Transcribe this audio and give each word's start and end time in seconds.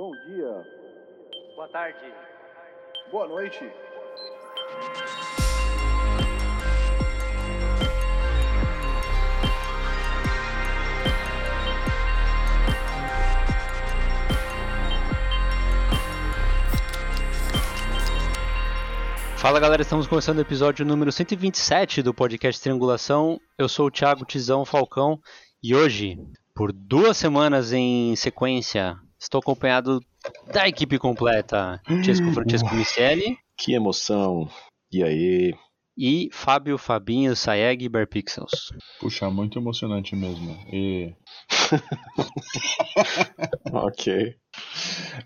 Bom 0.00 0.12
dia. 0.12 0.66
Boa 1.54 1.68
tarde. 1.68 1.98
Boa 3.10 3.28
noite. 3.28 3.70
Fala 19.36 19.60
galera, 19.60 19.82
estamos 19.82 20.06
começando 20.06 20.38
o 20.38 20.40
episódio 20.40 20.86
número 20.86 21.12
127 21.12 22.02
do 22.02 22.14
podcast 22.14 22.58
Triangulação. 22.62 23.38
Eu 23.58 23.68
sou 23.68 23.88
o 23.88 23.90
Thiago 23.90 24.24
Tizão 24.24 24.64
Falcão 24.64 25.20
e 25.62 25.74
hoje, 25.74 26.16
por 26.54 26.72
duas 26.72 27.18
semanas 27.18 27.74
em 27.74 28.16
sequência, 28.16 28.98
estou 29.20 29.40
acompanhado 29.40 30.00
da 30.52 30.66
equipe 30.68 30.98
completa: 30.98 31.80
Francesco 31.84 32.32
Francesco 32.32 32.74
Michele. 32.74 33.36
Que 33.56 33.74
emoção! 33.74 34.48
E 34.92 35.02
aí? 35.04 35.54
E 35.98 36.30
Fábio 36.32 36.78
Fabinho 36.78 37.36
Saeg 37.36 37.86
Barpixels. 37.88 38.72
Puxa, 38.98 39.28
muito 39.30 39.58
emocionante 39.58 40.16
mesmo. 40.16 40.52
E. 40.72 41.12
ok. 43.72 44.34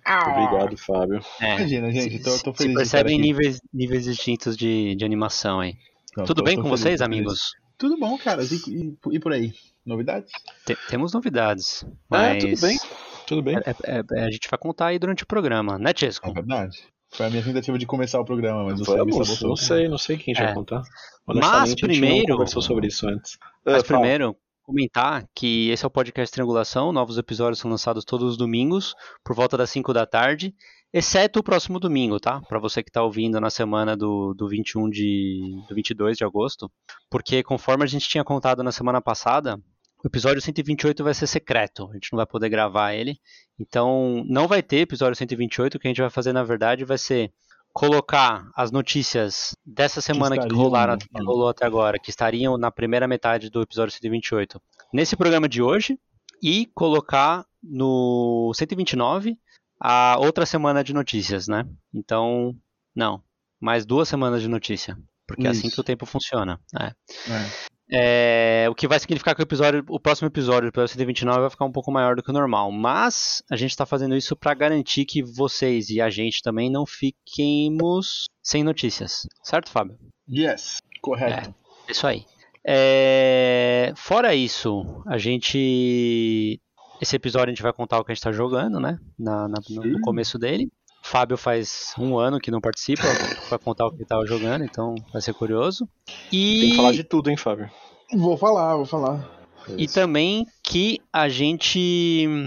Ah. 0.04 0.30
Obrigado, 0.46 0.76
Fábio. 0.76 1.20
É, 1.40 1.56
Imagina, 1.56 1.90
gente, 1.92 2.18
tô, 2.22 2.38
tô 2.38 2.54
feliz. 2.54 2.72
Se 2.72 2.78
percebem 2.78 3.18
níveis, 3.20 3.60
níveis 3.72 4.04
distintos 4.04 4.56
de, 4.56 4.94
de 4.96 5.04
animação 5.04 5.60
aí. 5.60 5.74
Não, 6.16 6.24
Tudo 6.24 6.38
tô- 6.38 6.44
bem 6.44 6.56
tô 6.56 6.62
com 6.62 6.68
feliz, 6.68 6.80
vocês, 6.80 6.98
tô 7.00 7.04
feliz. 7.04 7.18
amigos? 7.18 7.40
Tudo 7.78 7.98
bom, 7.98 8.16
cara. 8.18 8.42
E, 8.42 8.46
e- 8.70 8.96
e 9.12 9.20
por 9.20 9.32
aí? 9.32 9.52
Novidades? 9.84 10.30
Te- 10.64 10.78
temos 10.88 11.12
novidades. 11.12 11.84
É, 11.84 11.88
Mas 12.10 12.44
tudo 12.44 12.60
bem. 12.60 12.78
Tudo 13.26 13.42
bem. 13.42 13.56
é- 13.56 13.70
é- 13.98 14.02
é- 14.20 14.24
a 14.24 14.30
gente 14.30 14.48
vai 14.50 14.58
contar 14.58 14.86
aí 14.86 14.98
durante 14.98 15.22
o 15.22 15.26
programa, 15.26 15.78
né, 15.78 15.92
Chesco? 15.96 16.28
É 16.28 16.32
verdade. 16.32 16.78
Foi 17.10 17.26
a 17.26 17.30
minha 17.30 17.42
tentativa 17.44 17.78
de 17.78 17.86
começar 17.86 18.20
o 18.20 18.24
programa, 18.24 18.64
mas 18.64 18.80
você 18.80 18.90
me 18.92 18.98
Vamos, 19.12 19.28
sabotou. 19.28 19.48
não 19.50 19.56
sei, 19.56 19.88
não 19.88 19.98
sei 19.98 20.16
quem 20.16 20.34
já 20.34 20.42
É. 20.42 20.46
vai 20.46 20.54
contar. 20.54 20.82
Mas 21.26 21.36
Honestamente, 21.36 21.62
a 21.62 21.66
gente 21.66 21.80
primeiro- 22.00 22.28
não 22.28 22.36
conversou 22.36 22.60
sobre 22.62 22.88
isso 22.88 23.08
antes. 23.08 23.38
Mas 23.64 23.74
Ah, 23.82 23.84
fala. 23.84 24.00
primeiro, 24.00 24.36
comentar 24.62 25.24
que 25.34 25.70
esse 25.70 25.84
é 25.84 25.86
o 25.86 25.90
podcast 25.90 26.32
Triangulação, 26.32 26.92
novos 26.92 27.16
episódios 27.18 27.58
são 27.60 27.70
lançados 27.70 28.04
todos 28.04 28.30
os 28.32 28.36
domingos, 28.36 28.94
por 29.24 29.36
volta 29.36 29.56
das 29.56 29.70
5 29.70 29.92
da 29.92 30.04
tarde, 30.06 30.52
exceto 30.92 31.38
o 31.38 31.42
próximo 31.42 31.78
domingo, 31.78 32.18
tá? 32.18 32.40
Pra 32.48 32.58
você 32.58 32.82
que 32.82 32.90
tá 32.90 33.02
ouvindo 33.02 33.40
na 33.40 33.50
semana 33.50 33.96
do, 33.96 34.34
do 34.34 34.48
21 34.48 34.90
de. 34.90 35.62
do 35.68 35.74
22 35.74 36.16
de 36.16 36.24
agosto, 36.24 36.68
porque 37.08 37.42
conforme 37.44 37.84
a 37.84 37.86
gente 37.86 38.08
tinha 38.08 38.24
contado 38.24 38.62
na 38.64 38.72
semana 38.72 39.00
passada, 39.00 39.56
o 40.04 40.06
episódio 40.06 40.42
128 40.42 41.02
vai 41.02 41.14
ser 41.14 41.26
secreto, 41.26 41.88
a 41.90 41.94
gente 41.94 42.12
não 42.12 42.18
vai 42.18 42.26
poder 42.26 42.50
gravar 42.50 42.92
ele. 42.92 43.18
Então, 43.58 44.22
não 44.28 44.46
vai 44.46 44.62
ter 44.62 44.80
episódio 44.80 45.16
128, 45.16 45.76
o 45.76 45.80
que 45.80 45.88
a 45.88 45.90
gente 45.90 46.00
vai 46.02 46.10
fazer 46.10 46.34
na 46.34 46.44
verdade 46.44 46.84
vai 46.84 46.98
ser 46.98 47.32
colocar 47.72 48.50
as 48.54 48.70
notícias 48.70 49.56
dessa 49.64 50.02
semana 50.02 50.36
que, 50.36 50.42
estariam, 50.42 50.62
rolaram, 50.62 50.92
né? 50.92 50.98
que 50.98 51.24
rolou 51.24 51.48
até 51.48 51.64
agora, 51.64 51.98
que 51.98 52.10
estariam 52.10 52.58
na 52.58 52.70
primeira 52.70 53.08
metade 53.08 53.48
do 53.48 53.62
episódio 53.62 53.94
128, 53.94 54.60
nesse 54.92 55.16
programa 55.16 55.48
de 55.48 55.62
hoje, 55.62 55.98
e 56.42 56.66
colocar 56.74 57.46
no 57.62 58.52
129 58.54 59.38
a 59.80 60.18
outra 60.18 60.44
semana 60.44 60.84
de 60.84 60.92
notícias, 60.92 61.48
né? 61.48 61.66
Então, 61.94 62.54
não, 62.94 63.22
mais 63.58 63.86
duas 63.86 64.06
semanas 64.06 64.42
de 64.42 64.48
notícia, 64.48 64.98
porque 65.26 65.46
é 65.46 65.50
assim 65.50 65.68
Isso. 65.68 65.76
que 65.76 65.80
o 65.80 65.84
tempo 65.84 66.04
funciona. 66.04 66.60
É. 66.78 66.88
É. 66.88 67.73
É, 67.90 68.66
o 68.70 68.74
que 68.74 68.88
vai 68.88 68.98
significar 68.98 69.34
que 69.34 69.42
o 69.42 69.44
episódio, 69.44 69.84
o 69.88 70.00
próximo 70.00 70.26
episódio, 70.28 70.66
o 70.66 70.68
episódio 70.68 70.92
129, 70.92 71.40
vai 71.40 71.50
ficar 71.50 71.64
um 71.66 71.72
pouco 71.72 71.92
maior 71.92 72.16
do 72.16 72.22
que 72.22 72.30
o 72.30 72.34
normal. 72.34 72.72
Mas 72.72 73.42
a 73.50 73.56
gente 73.56 73.70
está 73.70 73.84
fazendo 73.84 74.16
isso 74.16 74.34
para 74.34 74.54
garantir 74.54 75.04
que 75.04 75.22
vocês 75.22 75.90
e 75.90 76.00
a 76.00 76.08
gente 76.08 76.42
também 76.42 76.70
não 76.70 76.86
fiquemos 76.86 78.24
sem 78.42 78.64
notícias. 78.64 79.26
Certo, 79.42 79.70
Fábio? 79.70 79.98
Yes, 80.28 80.78
correto. 81.02 81.54
É 81.86 81.92
Isso 81.92 82.06
aí. 82.06 82.24
É, 82.66 83.92
Fora 83.96 84.34
isso, 84.34 85.02
a 85.06 85.18
gente. 85.18 86.58
Esse 87.00 87.16
episódio 87.16 87.48
a 87.48 87.54
gente 87.54 87.62
vai 87.62 87.72
contar 87.72 87.98
o 87.98 88.04
que 88.04 88.12
a 88.12 88.14
gente 88.14 88.20
está 88.20 88.32
jogando, 88.32 88.80
né? 88.80 88.98
Na, 89.18 89.46
na- 89.48 89.60
no, 89.68 90.00
começo 90.00 90.38
dele. 90.38 90.72
Fábio 91.06 91.36
faz 91.36 91.92
um 91.98 92.16
ano 92.16 92.40
que 92.40 92.50
não 92.50 92.62
participa, 92.62 93.02
vai 93.50 93.58
contar 93.58 93.86
o 93.86 93.90
que 93.90 93.96
ele 93.96 94.04
estava 94.04 94.24
jogando, 94.26 94.64
então 94.64 94.94
vai 95.12 95.20
ser 95.20 95.34
curioso. 95.34 95.86
E... 96.32 96.60
Tem 96.60 96.70
que 96.70 96.76
falar 96.76 96.92
de 96.92 97.04
tudo, 97.04 97.28
hein, 97.28 97.36
Fábio? 97.36 97.70
Vou 98.14 98.38
falar, 98.38 98.74
vou 98.76 98.86
falar. 98.86 99.30
E 99.76 99.86
também 99.86 100.46
que 100.62 101.02
a 101.12 101.28
gente 101.28 102.38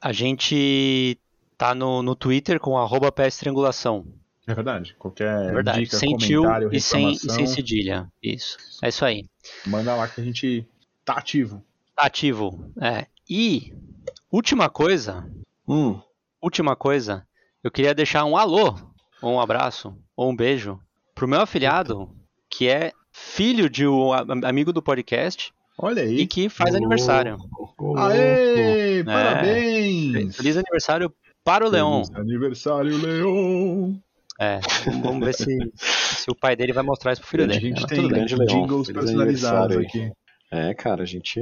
a 0.00 0.12
gente 0.12 1.18
tá 1.58 1.74
no, 1.74 2.02
no 2.02 2.14
Twitter 2.14 2.60
com 2.60 2.78
arroba 2.78 3.10
PS 3.10 3.38
Triangulação. 3.38 4.06
É 4.46 4.54
verdade. 4.54 4.94
Qualquer 4.96 5.48
É 5.48 5.52
verdade. 5.52 5.80
dica, 5.80 5.96
sem 5.96 6.16
tio 6.16 6.42
comentário, 6.42 6.68
e 6.72 6.80
sem, 6.80 7.12
e 7.12 7.16
sem 7.16 7.46
cedilha. 7.46 8.06
Isso. 8.22 8.58
É 8.80 8.90
isso 8.90 9.04
aí. 9.04 9.24
manda 9.66 9.94
lá 9.96 10.06
que 10.06 10.20
a 10.20 10.24
gente 10.24 10.64
tá 11.04 11.14
ativo. 11.14 11.60
Tá 11.96 12.04
ativo. 12.04 12.70
É. 12.80 13.06
E 13.28 13.72
última 14.30 14.68
coisa, 14.68 15.28
Hum, 15.66 16.00
última 16.40 16.76
coisa, 16.76 17.26
eu 17.64 17.70
queria 17.70 17.94
deixar 17.94 18.24
um 18.24 18.36
alô, 18.36 18.76
ou 19.20 19.34
um 19.34 19.40
abraço, 19.40 19.96
ou 20.16 20.30
um 20.30 20.36
beijo 20.36 20.78
pro 21.14 21.26
meu 21.26 21.40
afilhado, 21.40 22.08
que 22.48 22.68
é 22.68 22.92
filho 23.10 23.68
de 23.70 23.86
um 23.86 24.12
a- 24.12 24.24
amigo 24.44 24.72
do 24.72 24.82
podcast 24.82 25.52
Olha 25.78 26.04
e 26.04 26.18
aí. 26.20 26.26
que 26.26 26.48
faz 26.48 26.74
aniversário. 26.74 27.36
Aê, 27.96 29.00
É. 29.00 29.04
parabéns! 29.04 30.36
Feliz 30.36 30.56
aniversário 30.56 31.12
para 31.44 31.66
o 31.66 31.70
Leon. 31.70 32.04
Feliz 32.04 32.18
aniversário, 32.20 32.96
Leon! 32.96 33.94
É, 34.40 34.58
vamos- 35.02 35.24
ver 35.24 35.32
se, 35.34 35.56
se 35.76 36.28
o 36.30 36.34
pai 36.34 36.56
dele 36.56 36.72
vai 36.72 36.82
mostrar 36.82 37.12
isso 37.12 37.20
pro 37.22 37.30
filho 37.30 37.44
a 37.44 37.46
dele. 37.46 37.60
gente 37.60 37.80
Mas 37.82 37.90
tem 37.90 38.08
grande 38.08 38.34
Leon. 38.34 38.46
jingles 38.48 38.86
Feliz 38.88 39.02
personalizados 39.04 39.76
aqui, 39.76 40.10
é, 40.50 40.74
cara, 40.74 41.02
a 41.02 41.06
gente. 41.06 41.40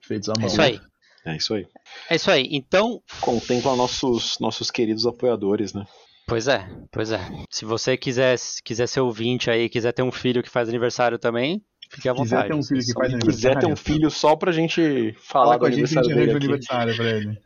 feitos 0.00 0.28
à 0.28 0.32
É 0.36 0.38
mão. 0.38 0.46
isso 0.46 0.62
aí. 0.62 0.80
É 1.26 1.36
isso 1.36 1.54
aí. 1.54 1.66
É 2.10 2.14
isso 2.16 2.30
aí. 2.30 2.48
Então, 2.50 3.00
Contempla 3.20 3.74
nossos, 3.76 4.38
nossos 4.40 4.70
queridos 4.70 5.06
apoiadores, 5.06 5.72
né? 5.74 5.84
pois 6.26 6.46
é, 6.48 6.68
pois 6.92 7.10
é. 7.10 7.18
Se 7.50 7.64
você 7.64 7.96
quiser, 7.96 8.36
quiser 8.64 8.86
ser 8.86 9.00
ouvinte 9.00 9.50
aí, 9.50 9.68
quiser 9.68 9.92
ter 9.92 10.02
um 10.02 10.12
filho 10.12 10.42
que 10.42 10.50
faz 10.50 10.68
aniversário 10.68 11.18
também, 11.18 11.62
fique 11.90 12.08
à 12.08 12.14
Se 12.14 12.20
quiser 12.22 12.36
vontade. 12.36 12.48
ter 12.48 12.54
um 12.54 12.62
filho 12.62 12.80
que 12.84 12.92
faz 12.92 13.12
Se 13.12 13.18
quiser 13.18 13.48
aniversário, 13.52 13.60
ter 13.60 13.66
um 13.72 13.76
filho 13.76 14.10
só 14.10 14.36
pra 14.36 14.52
gente 14.52 15.14
falar 15.22 15.56
fala 15.56 15.58
com 15.58 15.64
a 15.66 15.70
gente, 15.70 15.84
a 15.98 16.02
gente 16.02 16.12
aniversário 16.12 16.16
dele 16.16 16.30
aqui. 16.36 16.46
aniversário 16.46 16.96
pra 16.96 17.10
ele. 17.10 17.38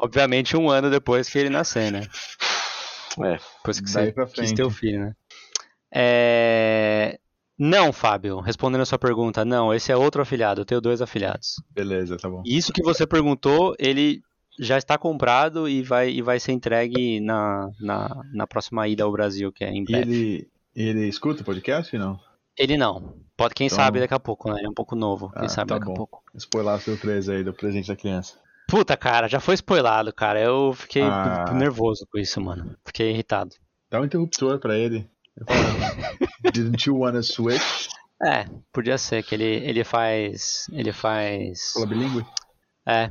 Obviamente 0.00 0.56
um 0.56 0.70
ano 0.70 0.90
depois 0.90 1.28
que 1.28 1.38
ele 1.38 1.50
nascer, 1.50 1.92
né? 1.92 2.00
É, 3.20 3.38
Depois 3.58 3.80
que 3.80 3.92
Daí 3.92 4.06
você 4.06 4.12
pra 4.12 4.26
quis 4.26 4.34
frente. 4.34 4.54
ter 4.54 4.62
o 4.64 4.70
filho, 4.70 5.00
né? 5.00 5.12
É... 5.92 7.18
Não, 7.58 7.92
Fábio, 7.92 8.38
respondendo 8.40 8.82
a 8.82 8.86
sua 8.86 8.98
pergunta, 8.98 9.44
não, 9.44 9.74
esse 9.74 9.90
é 9.90 9.96
outro 9.96 10.22
afilhado, 10.22 10.60
eu 10.60 10.64
tenho 10.64 10.80
dois 10.80 11.02
afilhados. 11.02 11.56
Beleza, 11.74 12.16
tá 12.16 12.28
bom. 12.28 12.42
E 12.46 12.56
isso 12.56 12.72
que 12.72 12.82
você 12.82 13.06
perguntou, 13.06 13.74
ele 13.78 14.20
já 14.60 14.78
está 14.78 14.96
comprado 14.96 15.68
e 15.68 15.82
vai, 15.82 16.10
e 16.10 16.22
vai 16.22 16.38
ser 16.38 16.52
entregue 16.52 17.20
na, 17.20 17.68
na, 17.80 18.22
na 18.32 18.46
próxima 18.46 18.86
ida 18.86 19.02
ao 19.04 19.10
Brasil, 19.12 19.52
que 19.52 19.64
é 19.64 19.70
em 19.70 19.84
breve. 19.84 20.02
ele, 20.12 20.48
ele 20.74 21.08
escuta 21.08 21.42
o 21.42 21.44
podcast 21.44 21.94
ou 21.96 22.02
não? 22.02 22.20
Ele 22.56 22.76
não. 22.76 23.14
Pode, 23.36 23.54
quem 23.54 23.66
Então- 23.68 23.76
sabe 23.76 24.00
daqui 24.00 24.14
a 24.14 24.18
pouco, 24.20 24.50
né? 24.50 24.58
Ele 24.58 24.66
é 24.66 24.70
um 24.70 24.74
pouco 24.74 24.96
novo. 24.96 25.30
Quem 25.30 25.44
Ah, 25.46 25.48
sabe 25.48 25.68
tá 25.68 25.74
daqui 25.76 25.86
bom. 25.86 25.92
a 25.92 25.96
pouco. 25.96 26.22
Spoiler 26.36 26.74
a 26.74 26.78
surpresa 26.80 27.32
aí 27.32 27.44
do 27.44 27.52
presente 27.52 27.86
da 27.88 27.94
criança. 27.96 28.34
Puta, 28.68 28.96
cara, 28.96 29.28
já 29.28 29.38
foi 29.40 29.54
spoilado, 29.54 30.12
cara. 30.12 30.40
Eu 30.40 30.72
fiquei 30.72 31.02
Ah. 31.02 31.44
nervoso 31.54 32.04
com 32.10 32.18
isso, 32.18 32.40
mano. 32.40 32.76
Fiquei 32.84 33.10
irritado. 33.10 33.54
Dá 33.88 34.00
um 34.00 34.04
interruptor 34.04 34.58
pra 34.58 34.76
ele. 34.76 35.08
Eu 36.44 36.50
Didn't 36.52 36.88
you 36.88 36.96
wanna 36.98 37.22
switch? 37.22 37.88
É, 38.22 38.46
podia 38.72 38.98
ser 38.98 39.22
que 39.22 39.34
ele, 39.34 39.44
ele 39.44 39.84
faz. 39.84 40.66
Ele 40.72 40.92
faz. 40.92 41.72
Fala 41.72 41.86
bilíngue? 41.86 42.26
É. 42.86 43.10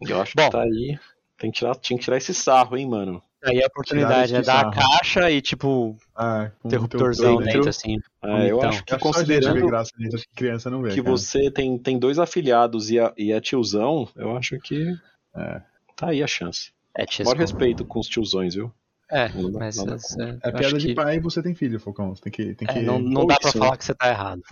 eu 0.00 0.20
acho 0.20 0.32
Bom. 0.36 0.44
que 0.46 0.50
tá 0.50 0.62
aí. 0.62 0.98
Tem 1.38 1.50
que 1.52 1.58
tirar, 1.58 1.74
tinha 1.76 1.96
que 1.98 2.04
tirar 2.04 2.16
esse 2.16 2.34
sarro, 2.34 2.76
hein, 2.76 2.88
mano. 2.88 3.22
Aí 3.44 3.62
a 3.62 3.66
oportunidade 3.68 4.34
é 4.34 4.42
dar 4.42 4.66
a 4.66 4.70
caixa 4.72 5.30
e, 5.30 5.40
tipo, 5.40 5.96
Ah, 6.16 6.50
um 6.64 6.66
interruptorzão 6.68 7.34
interruptor 7.34 7.52
dentro, 7.54 7.68
assim. 7.70 7.96
É, 8.24 8.50
eu 8.50 8.56
Então. 8.58 8.68
acho 8.70 8.84
que 8.84 8.92
a 8.92 8.96
gente 8.96 9.02
considerando 9.02 9.66
graça 9.68 9.92
nisso, 9.96 10.16
acho 10.16 10.28
que 10.28 10.34
criança 10.34 10.68
não 10.68 10.82
vê. 10.82 10.90
que 10.90 10.96
cara. 11.00 11.10
você 11.16 11.48
tem, 11.48 11.78
tem 11.78 11.96
dois 11.96 12.18
afiliados 12.18 12.90
e, 12.90 12.98
a, 12.98 13.12
e 13.16 13.30
é 13.30 13.40
tiozão, 13.40 14.08
eu 14.16 14.36
acho 14.36 14.58
que 14.58 14.92
É. 15.36 15.62
tá 15.94 16.08
aí 16.08 16.20
a 16.20 16.26
chance. 16.26 16.72
É. 16.96 17.04
Maior 17.22 17.36
respeito 17.36 17.84
com 17.84 18.00
os 18.00 18.08
tiozões, 18.08 18.56
viu? 18.56 18.72
É, 19.10 19.30
Não 19.30 19.50
mas. 19.52 19.76
não 19.76 19.86
dá 19.86 19.94
é, 19.94 20.28
É 20.42 20.50
piada 20.50 20.66
acho 20.66 20.78
de 20.78 20.88
que- 20.88 20.94
pai 20.94 21.16
e 21.16 21.20
você 21.20 21.42
tem 21.42 21.54
filho, 21.54 21.80
Focão. 21.80 22.14
Você 22.14 22.22
tem 22.22 22.32
que. 22.32 22.54
Tem 22.54 22.68
é, 22.68 22.72
que... 22.74 22.80
não 22.80 22.98
não 22.98 23.26
dá 23.26 23.36
pra 23.40 23.52
falar 23.52 23.70
né? 23.70 23.76
que 23.78 23.84
você 23.84 23.94
tá 23.94 24.08
errado. 24.08 24.42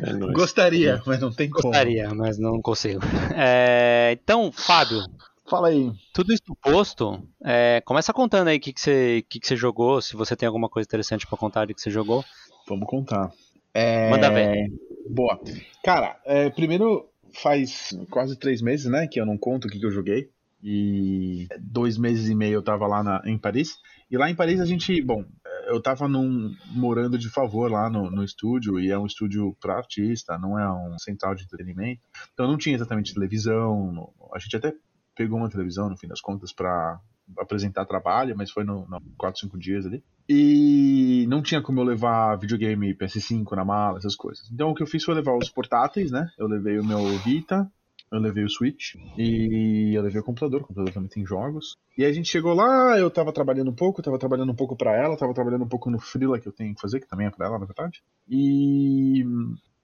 É. 0.00 0.32
Gostaria, 0.32 1.02
mas 1.06 1.20
não 1.20 1.32
tem 1.32 1.48
como. 1.50 1.62
Gostaria, 1.64 2.14
mas 2.14 2.38
não 2.38 2.60
consigo. 2.60 3.00
É, 3.34 4.10
então, 4.12 4.52
Fábio, 4.52 5.00
Fala 5.48 5.68
aí. 5.68 5.90
tudo 6.12 6.32
isso 6.32 6.42
posto, 6.62 7.20
é, 7.44 7.82
começa 7.84 8.12
contando 8.12 8.48
aí 8.48 8.58
o 8.58 8.60
que, 8.60 8.72
que, 8.72 8.80
você, 8.80 9.24
que, 9.28 9.40
que 9.40 9.46
você 9.46 9.56
jogou, 9.56 10.00
se 10.00 10.14
você 10.14 10.36
tem 10.36 10.46
alguma 10.46 10.68
coisa 10.68 10.86
interessante 10.86 11.26
pra 11.26 11.36
contar 11.38 11.64
de 11.66 11.74
que 11.74 11.80
você 11.80 11.90
jogou. 11.90 12.24
Vamos 12.68 12.86
contar. 12.88 13.32
É... 13.74 14.10
Manda 14.10 14.30
ver. 14.30 14.70
Boa. 15.08 15.40
Cara, 15.82 16.16
é, 16.24 16.50
primeiro 16.50 17.08
faz 17.42 17.90
quase 18.10 18.36
três 18.36 18.62
meses, 18.62 18.86
né? 18.86 19.08
Que 19.08 19.20
eu 19.20 19.26
não 19.26 19.36
conto 19.38 19.66
o 19.66 19.70
que, 19.70 19.78
que 19.78 19.86
eu 19.86 19.90
joguei. 19.90 20.28
E 20.62 21.48
dois 21.60 21.96
meses 21.96 22.28
e 22.28 22.34
meio 22.34 22.54
eu 22.54 22.62
tava 22.62 22.86
lá 22.86 23.02
na- 23.02 23.22
em 23.24 23.38
Paris. 23.38 23.76
E 24.10 24.16
lá 24.16 24.28
em 24.30 24.34
Paris 24.34 24.60
a 24.60 24.64
gente, 24.66 25.00
bom, 25.02 25.24
eu 25.66 25.80
tava 25.80 26.08
num, 26.08 26.54
morando 26.72 27.16
de 27.16 27.28
favor 27.30 27.70
lá 27.70 27.88
no, 27.88 28.10
no 28.10 28.24
estúdio, 28.24 28.78
e 28.80 28.90
é 28.90 28.98
um 28.98 29.06
estúdio 29.06 29.56
pra 29.60 29.76
artista, 29.76 30.36
não 30.38 30.58
é 30.58 30.70
um 30.70 30.98
central 30.98 31.34
de 31.34 31.44
entretenimento. 31.44 32.00
Então 32.32 32.46
não 32.46 32.58
tinha 32.58 32.74
exatamente 32.74 33.14
televisão. 33.14 34.12
a 34.34 34.38
gente 34.38 34.56
até 34.56 34.74
pegou 35.16 35.38
uma 35.38 35.48
televisão, 35.50 35.88
no 35.88 35.96
fim 35.96 36.08
das 36.08 36.20
contas, 36.20 36.52
pra 36.52 36.98
apresentar 37.38 37.84
trabalho, 37.86 38.34
mas 38.36 38.50
foi 38.50 38.64
no, 38.64 38.86
no 38.88 39.00
4, 39.16 39.40
5 39.42 39.56
dias 39.58 39.86
ali. 39.86 40.02
E 40.28 41.24
não 41.28 41.42
tinha 41.42 41.62
como 41.62 41.80
eu 41.80 41.84
levar 41.84 42.36
videogame 42.36 42.94
PS5 42.94 43.52
na 43.54 43.64
mala, 43.64 43.98
essas 43.98 44.16
coisas. 44.16 44.50
Então 44.50 44.70
o 44.70 44.74
que 44.74 44.82
eu 44.82 44.86
fiz 44.86 45.04
foi 45.04 45.14
levar 45.14 45.36
os 45.36 45.48
portáteis, 45.48 46.10
né? 46.10 46.28
Eu 46.38 46.46
levei 46.48 46.78
o 46.78 46.84
meu 46.84 46.98
Vita, 47.18 47.70
eu 48.12 48.18
levei 48.18 48.44
o 48.44 48.48
Switch 48.50 48.94
e 49.16 49.92
eu 49.94 50.02
levei 50.02 50.20
o 50.20 50.24
computador. 50.24 50.62
O 50.62 50.66
computador 50.66 50.92
também 50.92 51.08
tem 51.08 51.24
jogos. 51.24 51.76
E 51.96 52.04
a 52.04 52.12
gente 52.12 52.28
chegou 52.28 52.54
lá, 52.54 52.98
eu 52.98 53.10
tava 53.10 53.32
trabalhando 53.32 53.70
um 53.70 53.74
pouco, 53.74 54.02
tava 54.02 54.18
trabalhando 54.18 54.50
um 54.52 54.54
pouco 54.56 54.76
pra 54.76 54.96
ela, 54.96 55.16
tava 55.16 55.34
trabalhando 55.34 55.64
um 55.64 55.68
pouco 55.68 55.90
no 55.90 55.98
freela 56.00 56.38
que 56.40 56.48
eu 56.48 56.52
tenho 56.52 56.74
que 56.74 56.80
fazer, 56.80 57.00
que 57.00 57.08
também 57.08 57.26
é 57.26 57.30
pra 57.30 57.46
ela, 57.46 57.58
na 57.58 57.66
verdade. 57.66 58.02
E 58.28 59.24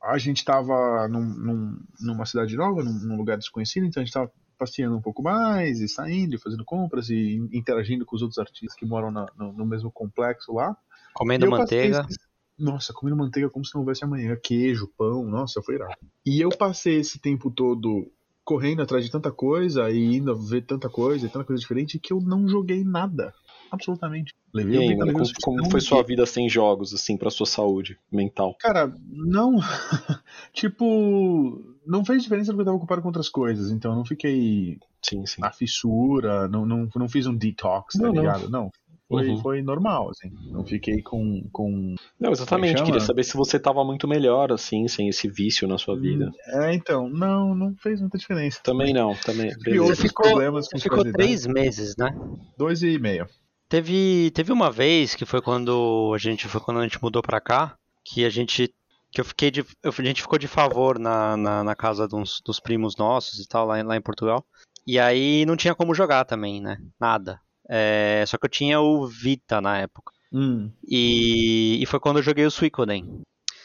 a 0.03 0.19
gente 0.19 0.45
tava 0.45 1.07
num- 1.09 1.35
num- 1.35 1.79
numa 2.01 2.27
cidade 2.27 2.57
nova, 2.57 2.83
num, 2.83 2.93
num 2.93 3.17
lugar 3.17 3.37
desconhecido, 3.39 3.87
então 3.87 4.01
a 4.03 4.05
gente 4.05 4.15
tava 4.15 4.31
passeando 4.59 4.97
um 4.97 5.03
pouco 5.03 5.23
mais 5.23 5.81
e 5.81 5.89
saindo 5.89 6.35
e 6.35 6.39
fazendo 6.39 6.65
compras 6.65 7.11
e 7.11 7.35
in- 7.37 7.49
interagindo 7.53 8.07
com 8.07 8.17
os 8.17 8.23
outros 8.23 8.39
artistas 8.39 8.75
que 8.75 8.87
moram 8.87 9.11
na- 9.11 9.27
no, 9.37 9.53
no 9.53 9.67
mesmo 9.67 9.91
complexo 9.91 10.53
lá. 10.55 10.75
Comendo 11.13 11.49
passei 11.51 11.89
manteiga. 11.91 12.01
esses- 12.09 12.27
Nossa, 12.59 12.93
comendo 12.93 13.17
manteiga 13.17 13.51
como 13.51 13.65
se 13.65 13.75
não 13.75 13.83
houvesse 13.83 14.05
amanhã. 14.05 14.37
Queijo, 14.43 14.91
pão, 14.97 15.25
nossa, 15.25 15.63
foi 15.63 15.75
irado. 15.75 15.95
E 16.25 16.41
eu 16.41 16.49
passei 16.51 16.97
esse 16.99 17.19
tempo 17.19 17.51
todo 17.51 18.11
correndo 18.45 18.81
atrás 18.81 19.05
de 19.05 19.11
tanta 19.11 19.31
coisa 19.31 19.91
e 19.91 20.17
indo 20.17 20.35
ver 20.37 20.63
tanta 20.63 20.89
coisa 20.89 21.27
e 21.27 21.29
tanta 21.29 21.45
coisa 21.45 21.61
diferente 21.61 21.99
que 21.99 22.13
eu 22.13 22.21
não 22.21 22.49
joguei 22.49 22.85
nada. 22.85 23.35
Absolutamente. 23.71 24.35
Levei 24.55 24.79
aí, 24.79 24.97
como, 24.97 25.13
como 25.43 25.57
não 25.59 25.71
foi 25.71 25.81
sua 25.81 26.03
vida 26.03 26.25
sem 26.25 26.49
jogos, 26.49 26.95
assim, 26.95 27.17
pra 27.17 27.31
sua 27.31 27.47
saúde 27.47 27.99
mental? 28.11 28.57
Cara, 28.61 28.95
não. 29.09 29.57
tipo, 30.55 31.61
não 31.85 32.05
fez 32.05 32.23
diferença 32.23 32.53
porque 32.53 32.63
eu 32.63 32.67
tava 32.67 32.77
ocupado 32.77 33.03
com 33.03 33.09
outras 33.09 33.29
coisas. 33.29 33.71
Então 33.71 33.91
eu 33.91 33.97
não 33.97 34.05
fiquei 34.05 34.79
Sim, 35.03 35.27
sim. 35.27 35.41
na 35.41 35.53
fissura, 35.53 36.49
não, 36.49 36.65
não, 36.65 36.89
não 36.95 37.09
fiz 37.09 37.27
um 37.27 37.37
detox, 37.37 37.95
tá 37.95 38.05
Não, 38.05 38.13
não. 38.13 38.23
ligado? 38.23 38.49
Não. 38.49 38.71
Foi, 39.09 39.29
Uhum. 39.29 39.41
foi 39.41 39.63
normal, 39.63 40.11
assim. 40.11 40.31
Não 40.51 40.65
fiquei 40.65 41.01
com. 41.01 41.49
com... 41.53 41.95
Não, 42.19 42.33
exatamente. 42.33 42.73
chama? 42.79 42.87
Queria 42.87 43.01
saber 43.01 43.23
se 43.23 43.37
você 43.37 43.59
tava 43.59 43.85
muito 43.85 44.09
melhor, 44.09 44.51
assim, 44.53 44.89
sem 44.89 45.09
esse 45.09 45.29
vício 45.29 45.69
na 45.69 45.79
sua 45.79 45.97
vida. 45.97 46.33
É, 46.49 46.75
então, 46.75 47.09
não, 47.09 47.55
não 47.55 47.75
fez 47.77 48.01
muita 48.01 48.19
diferença. 48.19 48.59
Também 48.65 48.93
não, 48.93 49.15
também. 49.15 49.51
E 49.51 49.57
Beleza. 49.63 49.83
outros 49.85 50.01
ficou- 50.01 50.27
problemas 50.27 50.69
com 50.69 50.77
Você 50.77 50.83
ficou 50.83 51.05
três 51.13 51.47
meses, 51.47 51.95
né? 51.97 52.17
Dois 52.59 52.83
e 52.83 52.99
meio. 52.99 53.29
Teve, 53.69 54.31
teve 54.33 54.53
uma 54.53 54.71
vez 54.71 55.15
que 55.15 55.25
foi 55.25 55.41
quando 55.41 56.13
a 56.15 56.19
gente 56.19 56.47
foi 56.49 56.61
quando 56.61 56.81
a 56.81 56.83
gente 56.83 57.03
mudou 57.03 57.23
pra 57.23 57.41
cá, 57.41 57.77
que 58.05 58.25
a 58.25 58.31
gente 58.31 58.73
que 59.13 59.21
eu 59.21 59.25
fiquei 59.25 59.51
de 59.51 59.61
eu- 59.61 59.93
a 59.97 60.03
gente 60.03 60.21
ficou 60.21 60.39
de 60.39 60.47
favor 60.49 60.99
na, 60.99 61.37
na, 61.37 61.65
na 61.65 61.75
casa 61.77 62.07
dos, 62.09 62.41
dos 62.45 62.61
primos 62.61 62.97
nossos 62.97 63.39
e 63.39 63.49
tal 63.49 63.67
lá, 63.67 63.79
em- 63.81 63.85
lá 63.85 63.97
em 63.97 64.01
Portugal. 64.03 64.45
E 64.87 64.99
aí 64.99 65.45
não 65.47 65.57
tinha 65.57 65.75
como 65.75 65.95
jogar 65.95 66.25
também, 66.25 66.61
né? 66.61 66.77
Nada. 67.01 67.41
É, 67.69 68.25
só 68.27 68.39
que 68.39 68.47
eu 68.47 68.51
tinha 68.51 68.81
o 68.81 69.07
Vita 69.07 69.61
na 69.61 69.79
época. 69.79 70.13
Hum, 70.33 70.71
E, 70.87 71.79
e 71.83 71.87
foi 71.87 71.99
quando 72.01 72.19
eu 72.19 72.23
joguei 72.23 72.45
o 72.45 72.51
Suicoden. 72.51 73.23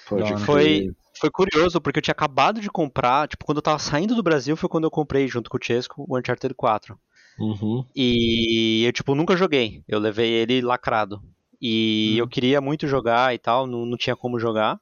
Pode 0.07 0.37
Foi, 0.45 0.89
foi 1.19 1.29
curioso, 1.31 1.79
porque 1.79 1.99
eu 1.99 2.03
tinha 2.03 2.11
acabado 2.13 2.59
de 2.61 2.69
comprar, 2.69 3.27
tipo, 3.27 3.45
quando 3.45 3.57
eu 3.57 3.61
tava 3.61 3.79
saindo 3.79 4.15
do 4.15 4.23
Brasil 4.23 4.55
foi 4.57 4.67
quando 4.69 4.83
eu 4.85 4.91
comprei 4.91 5.27
junto 5.27 5.49
com 5.49 5.57
o 5.57 5.63
Chesco 5.63 6.05
o 6.07 6.17
Uncharted 6.17 6.53
4. 6.53 6.97
Uhum. 7.39 7.85
E 7.95 8.83
eu, 8.85 8.91
tipo, 8.91 9.15
nunca 9.15 9.35
joguei. 9.37 9.83
Eu 9.87 9.99
levei 9.99 10.29
ele 10.31 10.61
lacrado. 10.61 11.21
E 11.61 12.15
Hum. 12.15 12.17
eu 12.19 12.27
queria 12.27 12.59
muito 12.59 12.87
jogar 12.87 13.33
e 13.33 13.37
tal, 13.37 13.65
não, 13.67 13.85
não 13.85 13.97
tinha 13.97 14.15
como 14.15 14.39
jogar. 14.39 14.79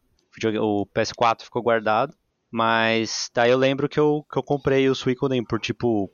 O 0.61 0.85
PS4 0.87 1.43
ficou 1.43 1.61
guardado. 1.61 2.13
Mas 2.51 3.29
daí 3.33 3.51
eu 3.51 3.57
lembro 3.57 3.87
que 3.87 3.99
eu, 3.99 4.25
que 4.31 4.37
eu 4.37 4.43
comprei 4.43 4.89
o 4.89 4.95
Suicoden 4.95 5.43
por 5.43 5.59
tipo 5.59 6.09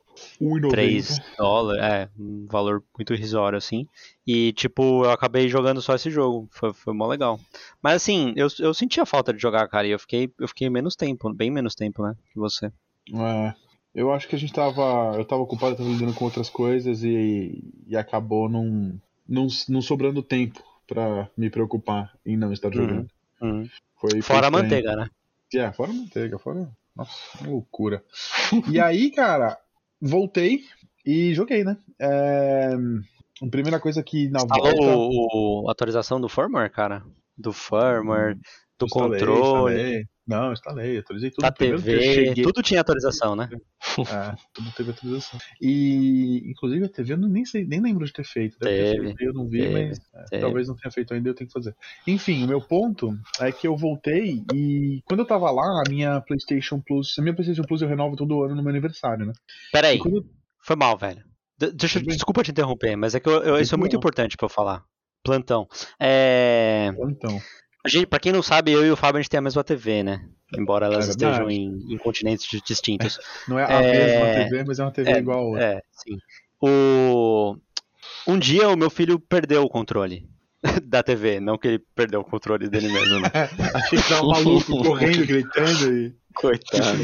3 0.70 1.20
dólares, 1.36 1.82
é, 1.82 2.08
um 2.18 2.46
valor 2.46 2.82
muito 2.96 3.14
irrisório 3.14 3.58
assim. 3.58 3.86
E 4.26 4.52
tipo, 4.52 5.04
eu 5.04 5.10
acabei 5.10 5.48
jogando 5.48 5.82
só 5.82 5.94
esse 5.94 6.10
jogo, 6.10 6.48
foi, 6.50 6.72
foi 6.72 6.94
mó 6.94 7.06
legal. 7.06 7.38
Mas 7.82 7.96
assim, 7.96 8.32
eu, 8.36 8.48
eu 8.58 8.74
sentia 8.74 9.06
falta 9.06 9.32
de 9.32 9.40
jogar, 9.40 9.68
cara, 9.68 9.86
e 9.86 9.90
eu 9.90 9.98
fiquei, 9.98 10.30
eu 10.38 10.48
fiquei 10.48 10.68
menos 10.70 10.96
tempo, 10.96 11.32
bem 11.32 11.50
menos 11.50 11.74
tempo, 11.74 12.02
né, 12.02 12.14
que 12.32 12.38
você. 12.38 12.66
É, 13.14 13.54
eu 13.94 14.12
acho 14.12 14.28
que 14.28 14.36
a 14.36 14.38
gente 14.38 14.52
tava. 14.52 15.14
Eu 15.16 15.24
tava 15.24 15.42
ocupado, 15.42 15.76
tava 15.76 15.88
lidando 15.88 16.12
com 16.12 16.24
outras 16.24 16.50
coisas 16.50 17.02
e, 17.02 17.64
e 17.86 17.96
acabou 17.96 18.48
não, 18.48 19.00
não, 19.26 19.46
não 19.68 19.80
sobrando 19.80 20.22
tempo 20.22 20.62
pra 20.86 21.28
me 21.36 21.48
preocupar 21.50 22.12
em 22.24 22.36
não 22.36 22.52
estar 22.52 22.72
jogando. 22.72 23.08
Uhum. 23.40 23.68
Foi, 23.96 24.10
foi 24.10 24.22
Fora 24.22 24.48
a 24.48 24.50
manteiga, 24.50 24.94
né? 24.94 25.08
É, 25.54 25.72
fora 25.72 25.90
a 25.90 25.94
manteiga, 25.94 26.38
fora. 26.38 26.70
Nossa, 26.94 27.46
loucura. 27.46 28.04
e 28.70 28.80
aí, 28.80 29.10
cara, 29.10 29.58
voltei 30.00 30.60
e 31.04 31.34
joguei, 31.34 31.64
né? 31.64 31.76
É, 32.00 32.74
A 33.42 33.50
primeira 33.50 33.78
coisa 33.80 34.02
que 34.02 34.28
na 34.28 34.40
Instalou 34.40 34.64
volta. 34.64 34.96
o, 34.96 35.62
o- 35.64 35.68
a 35.68 35.72
atualização 35.72 36.20
do 36.20 36.28
firmware, 36.28 36.70
cara? 36.70 37.02
Do 37.36 37.52
firmware, 37.52 38.34
do 38.78 38.86
instalei, 38.86 39.20
controle, 39.20 39.40
instalei. 39.40 40.04
Não, 40.26 40.52
instalei, 40.52 40.98
atualizei 40.98 41.30
tudo. 41.30 41.42
da 41.42 41.48
eu 41.48 41.80
TV, 41.80 42.42
tudo 42.42 42.60
tinha 42.62 42.80
atualização, 42.80 43.36
né? 43.36 43.48
É, 44.32 44.34
tudo 44.52 44.70
teve 44.72 44.90
atualização. 44.90 45.38
E, 45.60 46.42
inclusive, 46.50 46.84
a 46.84 46.88
TV 46.88 47.12
eu 47.12 47.16
nem, 47.18 47.44
sei, 47.44 47.64
nem 47.64 47.80
lembro 47.80 48.04
de 48.04 48.12
ter 48.12 48.24
feito. 48.24 48.58
Deve 48.58 48.76
ter 48.76 49.00
Teve, 49.14 49.14
eu 49.20 49.32
não 49.32 49.48
vi, 49.48 49.58
teve, 49.60 49.72
mas 49.72 50.00
é, 50.32 50.40
talvez 50.40 50.66
não 50.68 50.74
tenha 50.74 50.90
feito 50.90 51.14
ainda, 51.14 51.28
eu 51.28 51.34
tenho 51.34 51.46
que 51.48 51.52
fazer. 51.52 51.74
Enfim, 52.06 52.44
o 52.44 52.48
meu 52.48 52.60
ponto 52.60 53.16
é 53.40 53.52
que 53.52 53.66
eu 53.68 53.76
voltei 53.76 54.42
e 54.52 55.00
quando 55.06 55.20
eu 55.20 55.26
tava 55.26 55.50
lá, 55.50 55.82
a 55.86 55.88
minha 55.88 56.20
PlayStation 56.22 56.80
Plus. 56.80 57.16
A 57.18 57.22
minha 57.22 57.34
PlayStation 57.34 57.62
Plus 57.62 57.80
eu 57.82 57.88
renovo 57.88 58.16
todo 58.16 58.42
ano 58.42 58.56
no 58.56 58.62
meu 58.62 58.70
aniversário, 58.70 59.26
né? 59.26 59.32
Pera 59.72 59.88
aí, 59.88 59.96
E 59.96 59.98
quando- 60.00 60.26
foi 60.60 60.74
mal, 60.76 60.98
velho. 60.98 61.22
De- 61.58 61.72
deixa, 61.72 62.00
desculpa 62.00 62.42
te 62.42 62.50
interromper, 62.50 62.96
mas 62.96 63.14
é 63.14 63.20
que 63.20 63.28
eu- 63.28 63.42
eu- 63.42 63.58
isso 63.60 63.74
é 63.74 63.78
muito 63.78 63.94
importante 63.96 64.36
pra 64.36 64.46
eu 64.46 64.50
falar. 64.50 64.82
Plantão. 65.24 65.66
É, 66.00 66.90
Então, 67.08 67.40
a 67.86 67.88
gente, 67.88 68.06
pra 68.06 68.18
quem 68.18 68.32
não 68.32 68.42
sabe, 68.42 68.72
eu 68.72 68.84
e 68.84 68.90
o 68.90 68.96
Fábio 68.96 69.18
a 69.18 69.22
gente 69.22 69.30
tem 69.30 69.38
a 69.38 69.42
mesma 69.42 69.64
TV, 69.64 70.02
né? 70.02 70.24
Embora 70.56 70.86
elas 70.86 71.06
É 71.08 71.10
estejam 71.10 71.50
em, 71.50 71.92
em 71.92 71.98
continentes 71.98 72.46
di- 72.48 72.62
distintos. 72.64 73.18
não 73.48 73.58
é 73.58 73.64
a 73.64 73.82
É, 73.82 73.92
mesma 73.92 74.44
TV, 74.44 74.64
mas 74.64 74.78
é 74.78 74.82
uma 74.84 74.90
TV 74.92 75.10
é, 75.10 75.18
igual 75.18 75.38
a 75.38 75.42
outra. 75.42 75.64
É, 75.64 75.82
sim. 75.92 76.18
O... 76.60 77.56
Um 78.26 78.38
dia 78.38 78.68
o 78.68 78.76
meu 78.76 78.90
filho 78.90 79.18
perdeu 79.18 79.62
o 79.62 79.68
controle 79.68 80.28
da 80.84 81.02
TV, 81.02 81.40
não 81.40 81.56
que 81.58 81.68
ele 81.68 81.78
perdeu 81.94 82.20
o 82.20 82.24
controle 82.24 82.68
dele 82.68 82.88
mesmo, 82.88 83.20
né? 83.20 83.28
Achei 83.74 84.00
que 84.00 84.08
tava 84.08 84.24
um 84.24 84.30
maluco 84.30 84.78
correndo, 84.82 85.26
gritando 85.26 85.96
e 85.96 86.14
Coitado. 86.34 87.02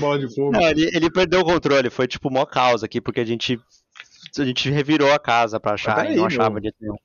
Não, 0.52 0.60
ele, 0.60 0.90
ele 0.94 1.10
perdeu 1.10 1.40
o 1.40 1.44
controle, 1.44 1.88
foi 1.88 2.06
tipo 2.06 2.30
mó 2.30 2.44
causa 2.44 2.84
aqui, 2.84 3.00
porque 3.00 3.20
a 3.20 3.24
gente 3.24 3.58
a 4.38 4.44
gente 4.44 4.70
revirou 4.70 5.10
a 5.10 5.18
casa 5.18 5.58
pra 5.58 5.72
achar 5.72 6.10
e 6.10 6.16
não 6.16 6.26
achava 6.26 6.50
meu. 6.50 6.60
de 6.60 6.72
nenhum. 6.80 6.96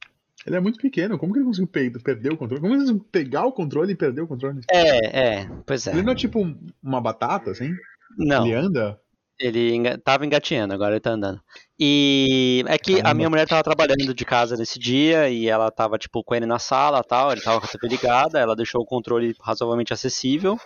Ele 0.47 0.55
é 0.55 0.59
muito 0.61 0.79
pequeno, 0.79 1.17
como 1.19 1.33
que 1.33 1.39
ele 1.39 1.45
conseguiu 1.45 1.67
pe- 1.67 1.91
perder 1.99 2.31
o 2.31 2.37
controle? 2.37 2.61
Como 2.61 2.73
ele 2.73 2.81
conseguiu 2.81 3.05
pegar 3.11 3.45
o 3.45 3.51
controle 3.51 3.91
e 3.91 3.95
perder 3.97 4.21
o 4.21 4.27
controle? 4.27 4.61
É, 4.71 5.39
é, 5.41 5.49
pois 5.65 5.85
é. 5.85 5.91
Ele 5.91 6.01
não 6.03 6.13
é 6.13 6.15
tipo 6.15 6.39
um- 6.39 6.57
uma 6.81 7.01
batata, 7.01 7.51
assim? 7.51 7.71
Não, 8.17 8.45
Ele 8.45 8.55
anda? 8.55 8.97
ele 9.39 9.75
enga- 9.75 9.97
tava 9.97 10.25
engatinhando, 10.25 10.73
agora 10.73 10.93
ele 10.93 10.99
tá 11.01 11.11
andando. 11.11 11.39
E 11.79 12.63
é 12.67 12.77
que 12.77 12.93
a 12.93 12.95
Caramba. 12.97 13.13
minha 13.15 13.29
mulher 13.29 13.47
tava 13.47 13.61
trabalhando 13.61 14.13
de 14.13 14.25
casa 14.25 14.55
nesse 14.57 14.79
dia 14.79 15.29
e 15.29 15.47
ela 15.47 15.69
tava, 15.69 15.97
tipo, 15.97 16.23
com 16.23 16.33
ele 16.33 16.45
na 16.45 16.57
sala 16.59 17.03
tal, 17.03 17.31
ele 17.31 17.41
tava 17.41 17.59
com 17.59 17.67
a 17.67 17.69
TV 17.69 17.87
ligada, 17.87 18.39
ela 18.39 18.55
deixou 18.55 18.81
o 18.81 18.85
controle 18.85 19.35
razoavelmente 19.41 19.93
acessível. 19.93 20.57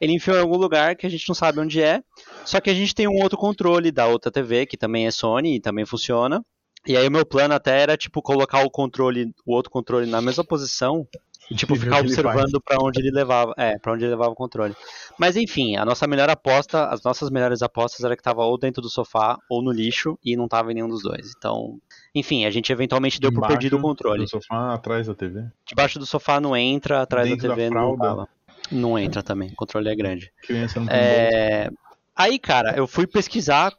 Ele 0.00 0.12
enfiou 0.12 0.36
em 0.36 0.40
algum 0.40 0.56
lugar 0.56 0.96
que 0.96 1.06
a 1.06 1.10
gente 1.10 1.28
não 1.28 1.34
sabe 1.34 1.60
onde 1.60 1.80
é. 1.82 2.02
Só 2.44 2.60
que 2.60 2.68
a 2.70 2.74
gente 2.74 2.94
tem 2.94 3.06
um 3.06 3.22
outro 3.22 3.38
controle 3.38 3.90
da 3.92 4.06
outra 4.06 4.30
TV, 4.30 4.66
que 4.66 4.76
também 4.76 5.06
é 5.06 5.10
Sony 5.10 5.56
e 5.56 5.60
também 5.60 5.86
funciona. 5.86 6.42
E 6.86 6.96
aí 6.96 7.06
o 7.06 7.10
meu 7.10 7.26
plano 7.26 7.54
até 7.54 7.80
era, 7.80 7.96
tipo, 7.96 8.22
colocar 8.22 8.64
o 8.64 8.70
controle, 8.70 9.34
o 9.44 9.54
outro 9.54 9.70
controle 9.70 10.06
na 10.06 10.20
mesma 10.20 10.44
posição 10.44 11.06
e, 11.50 11.54
tipo, 11.54 11.74
E 11.76 11.78
ficar 11.78 12.00
observando 12.00 12.60
pra 12.60 12.78
onde 12.80 13.00
ele 13.00 13.10
levava, 13.10 13.52
é, 13.56 13.78
para 13.78 13.92
onde 13.92 14.04
ele 14.04 14.12
levava 14.12 14.30
o 14.30 14.36
controle. 14.36 14.74
Mas 15.18 15.36
enfim, 15.36 15.76
a 15.76 15.84
nossa 15.84 16.06
melhor 16.06 16.30
aposta, 16.30 16.86
as 16.86 17.02
nossas 17.02 17.28
melhores 17.30 17.60
apostas 17.62 18.04
era 18.04 18.16
que 18.16 18.22
tava 18.22 18.42
ou 18.44 18.56
dentro 18.56 18.80
do 18.80 18.88
sofá 18.88 19.38
ou 19.48 19.62
no 19.62 19.70
lixo 19.70 20.18
e 20.24 20.36
não 20.36 20.48
tava 20.48 20.70
em 20.70 20.74
nenhum 20.74 20.88
dos 20.88 21.02
dois. 21.02 21.32
Então, 21.36 21.78
enfim, 22.14 22.44
a 22.44 22.50
gente 22.50 22.72
eventualmente 22.72 23.20
deu 23.20 23.30
por 23.30 23.38
Embaixo 23.38 23.54
perdido 23.54 23.76
o 23.76 23.80
controle. 23.82 24.22
No 24.22 24.28
sofá, 24.28 24.72
atrás 24.72 25.06
da 25.06 25.14
TV. 25.14 25.44
Debaixo 25.66 25.98
do 25.98 26.06
sofá 26.06 26.40
não 26.40 26.56
entra, 26.56 27.02
atrás 27.02 27.28
Dentro 27.28 27.48
da 27.48 27.48
da 27.48 27.54
TV 27.56 27.70
não 27.70 27.96
fralda. 27.96 28.04
tava. 28.04 28.28
Não 28.70 28.98
entra 28.98 29.22
também, 29.22 29.50
o 29.50 29.56
controle 29.56 29.88
é 29.88 29.96
grande. 29.96 30.32
Criança 30.42 30.78
não 30.78 30.86
tem. 30.86 30.96
É... 30.96 31.70
Aí, 32.14 32.38
cara, 32.38 32.76
eu 32.76 32.86
fui 32.86 33.06
pesquisar 33.06 33.74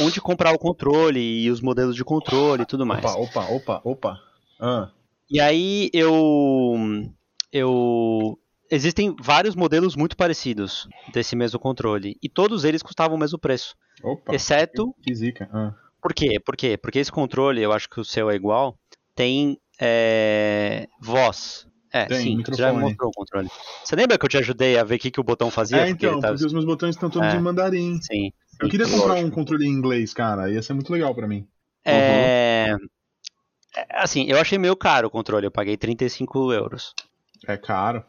onde 0.00 0.20
comprar 0.20 0.52
o 0.54 0.58
controle 0.58 1.20
e 1.20 1.50
os 1.50 1.60
modelos 1.60 1.94
de 1.96 2.04
controle 2.04 2.62
e 2.62 2.66
tudo 2.66 2.84
mais. 2.86 3.04
Opa, 3.04 3.16
opa, 3.18 3.44
opa, 3.50 3.80
opa. 3.84 4.20
Ah, 4.60 4.90
E 5.30 5.40
aí 5.40 5.90
eu 5.92 6.74
eu 7.52 8.38
existem 8.70 9.14
vários 9.20 9.54
modelos 9.54 9.94
muito 9.96 10.16
parecidos 10.16 10.88
desse 11.12 11.36
mesmo 11.36 11.58
controle 11.58 12.16
e 12.22 12.28
todos 12.28 12.64
eles 12.64 12.82
custavam 12.82 13.16
o 13.16 13.20
mesmo 13.20 13.38
preço, 13.38 13.74
opa. 14.02 14.34
exceto 14.34 14.94
Que 15.02 15.14
zica. 15.14 15.48
Ah. 15.52 15.72
Por 16.02 16.12
quê? 16.14 16.38
Por 16.40 16.56
quê? 16.56 16.76
Porque 16.76 16.98
esse 16.98 17.10
controle, 17.10 17.60
eu 17.62 17.72
acho 17.72 17.88
que 17.88 18.00
o 18.00 18.04
seu 18.04 18.30
é 18.30 18.34
igual, 18.34 18.78
tem 19.14 19.58
é, 19.80 20.86
voz. 21.00 21.66
É, 21.92 22.04
Tem, 22.04 22.18
sim, 22.20 22.42
você 22.44 22.54
já 22.60 22.66
me 22.72 22.74
microfone. 22.80 22.82
mostrou 22.82 23.08
o 23.10 23.12
controle. 23.12 23.48
Você 23.82 23.96
lembra 23.96 24.18
que 24.18 24.24
eu 24.24 24.28
te 24.28 24.36
ajudei 24.36 24.76
a 24.76 24.84
ver 24.84 24.96
o 24.96 24.98
que, 24.98 25.10
que 25.10 25.20
o 25.20 25.24
botão 25.24 25.50
fazia? 25.50 25.78
É, 25.86 25.88
então, 25.88 26.20
tá- 26.20 26.28
porque 26.28 26.44
os 26.44 26.52
meus 26.52 26.64
botões 26.64 26.94
estão 26.94 27.08
todos 27.08 27.32
É. 27.32 27.36
em 27.36 27.40
mandarim. 27.40 27.98
Sim. 28.02 28.32
Eu 28.60 28.68
queria 28.68 28.86
Lógico. 28.86 29.02
comprar 29.02 29.24
um 29.24 29.30
controle 29.30 29.66
em 29.66 29.70
inglês, 29.70 30.12
cara. 30.14 30.50
Ia 30.50 30.62
ser 30.62 30.72
muito 30.74 30.92
legal 30.92 31.14
pra 31.14 31.26
mim. 31.28 31.46
É... 31.84 32.74
é, 33.76 33.86
Assim, 33.90 34.24
eu 34.28 34.38
achei 34.38 34.58
meio 34.58 34.76
caro 34.76 35.08
o 35.08 35.10
controle, 35.10 35.46
eu 35.46 35.50
paguei 35.50 35.76
35 35.76 36.52
euros. 36.52 36.94
É 37.46 37.56
caro. 37.56 38.02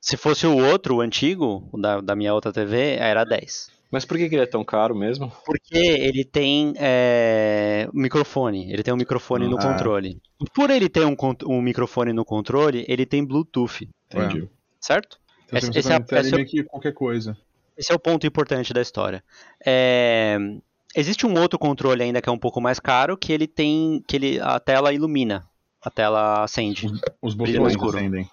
Se 0.00 0.16
fosse 0.16 0.46
o 0.46 0.56
outro, 0.56 0.96
o 0.96 1.00
antigo, 1.00 1.68
o 1.72 1.78
da, 1.80 2.00
da 2.00 2.16
minha 2.16 2.34
outra 2.34 2.52
TV, 2.52 2.96
era 2.98 3.24
10. 3.24 3.70
Mas 3.90 4.04
por 4.06 4.16
que, 4.16 4.28
que 4.28 4.34
ele 4.34 4.42
é 4.42 4.46
tão 4.46 4.64
caro 4.64 4.94
mesmo? 4.96 5.30
Porque 5.44 5.76
ele 5.76 6.24
tem 6.24 6.72
é, 6.76 7.86
microfone, 7.92 8.72
ele 8.72 8.82
tem 8.82 8.92
um 8.94 8.96
microfone 8.96 9.46
no 9.46 9.58
Ah. 9.58 9.62
controle. 9.62 10.20
Por 10.54 10.70
ele 10.70 10.88
ter 10.88 11.04
um, 11.04 11.14
um 11.46 11.60
microfone 11.60 12.12
no 12.12 12.24
controle, 12.24 12.84
ele 12.88 13.04
tem 13.04 13.22
Bluetooth, 13.24 13.88
Entendi. 14.10 14.48
certo? 14.80 15.18
Então 15.44 15.58
Esse- 15.58 15.66
você 15.72 15.78
esse 15.80 15.92
é- 15.92 16.40
é 16.40 16.44
que 16.44 16.64
qualquer 16.64 16.94
coisa. 16.94 17.36
Esse 17.76 17.92
é 17.92 17.94
o 17.94 17.98
ponto 17.98 18.26
importante 18.26 18.72
da 18.72 18.80
história. 18.80 19.22
É, 19.64 20.38
Existe 20.94 21.26
um 21.26 21.38
outro 21.40 21.58
controle 21.58 22.02
ainda 22.02 22.20
que 22.20 22.28
é 22.28 22.32
um 22.32 22.38
pouco 22.38 22.60
mais 22.60 22.78
caro, 22.78 23.16
que 23.16 23.32
ele 23.32 23.46
tem. 23.46 24.04
que 24.06 24.14
ele, 24.16 24.38
a 24.40 24.60
tela 24.60 24.92
ilumina. 24.92 25.48
A 25.80 25.90
tela 25.90 26.44
acende. 26.44 26.86
Os 27.20 27.34
no 27.34 27.44
botões 27.46 27.74
acendem. 27.82 28.30